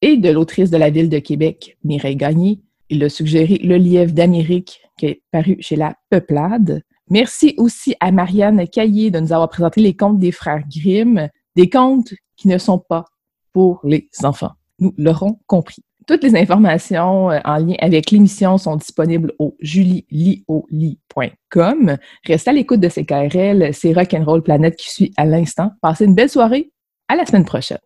Et 0.00 0.16
de 0.16 0.30
l'autrice 0.30 0.70
de 0.70 0.76
la 0.76 0.90
ville 0.90 1.08
de 1.08 1.18
Québec, 1.18 1.76
Mireille 1.84 2.16
Gagné. 2.16 2.60
Il 2.88 3.04
a 3.04 3.08
suggéré 3.08 3.58
Le 3.62 3.76
lièvre 3.76 4.12
d'Amérique, 4.12 4.80
qui 4.98 5.06
est 5.06 5.22
paru 5.30 5.56
chez 5.60 5.76
La 5.76 5.94
Peuplade. 6.10 6.82
Merci 7.12 7.54
aussi 7.58 7.94
à 8.00 8.10
Marianne 8.10 8.66
Caillé 8.66 9.10
de 9.10 9.20
nous 9.20 9.34
avoir 9.34 9.50
présenté 9.50 9.82
les 9.82 9.94
contes 9.94 10.18
des 10.18 10.32
frères 10.32 10.62
Grimm, 10.66 11.28
des 11.54 11.68
contes 11.68 12.14
qui 12.38 12.48
ne 12.48 12.56
sont 12.56 12.78
pas 12.78 13.04
pour 13.52 13.80
les 13.84 14.08
enfants. 14.22 14.52
Nous 14.78 14.94
l'aurons 14.96 15.38
compris. 15.46 15.82
Toutes 16.06 16.24
les 16.24 16.34
informations 16.34 17.30
euh, 17.30 17.38
en 17.44 17.58
lien 17.58 17.74
avec 17.80 18.10
l'émission 18.10 18.56
sont 18.56 18.76
disponibles 18.76 19.34
au 19.38 19.58
julielioli.com. 19.60 21.98
Restez 22.24 22.48
à 22.48 22.54
l'écoute 22.54 22.80
de 22.80 22.88
ces 22.88 23.04
KRL, 23.04 23.74
c'est 23.74 23.92
Rock'n'Roll 23.92 24.42
Planète 24.42 24.76
qui 24.76 24.90
suit 24.90 25.12
à 25.18 25.26
l'instant. 25.26 25.72
Passez 25.82 26.06
une 26.06 26.14
belle 26.14 26.30
soirée. 26.30 26.72
À 27.08 27.16
la 27.16 27.26
semaine 27.26 27.44
prochaine. 27.44 27.76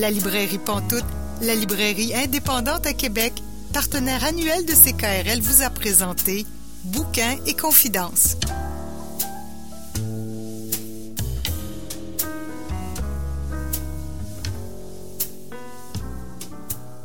La 0.00 0.10
librairie 0.10 0.56
Pantoute, 0.56 1.04
la 1.42 1.54
librairie 1.54 2.14
indépendante 2.14 2.86
à 2.86 2.94
Québec, 2.94 3.34
partenaire 3.74 4.24
annuel 4.24 4.64
de 4.64 4.72
CKRL, 4.72 5.42
vous 5.42 5.60
a 5.60 5.68
présenté 5.68 6.46
Bouquins 6.84 7.36
et 7.46 7.52
Confidences. 7.52 8.38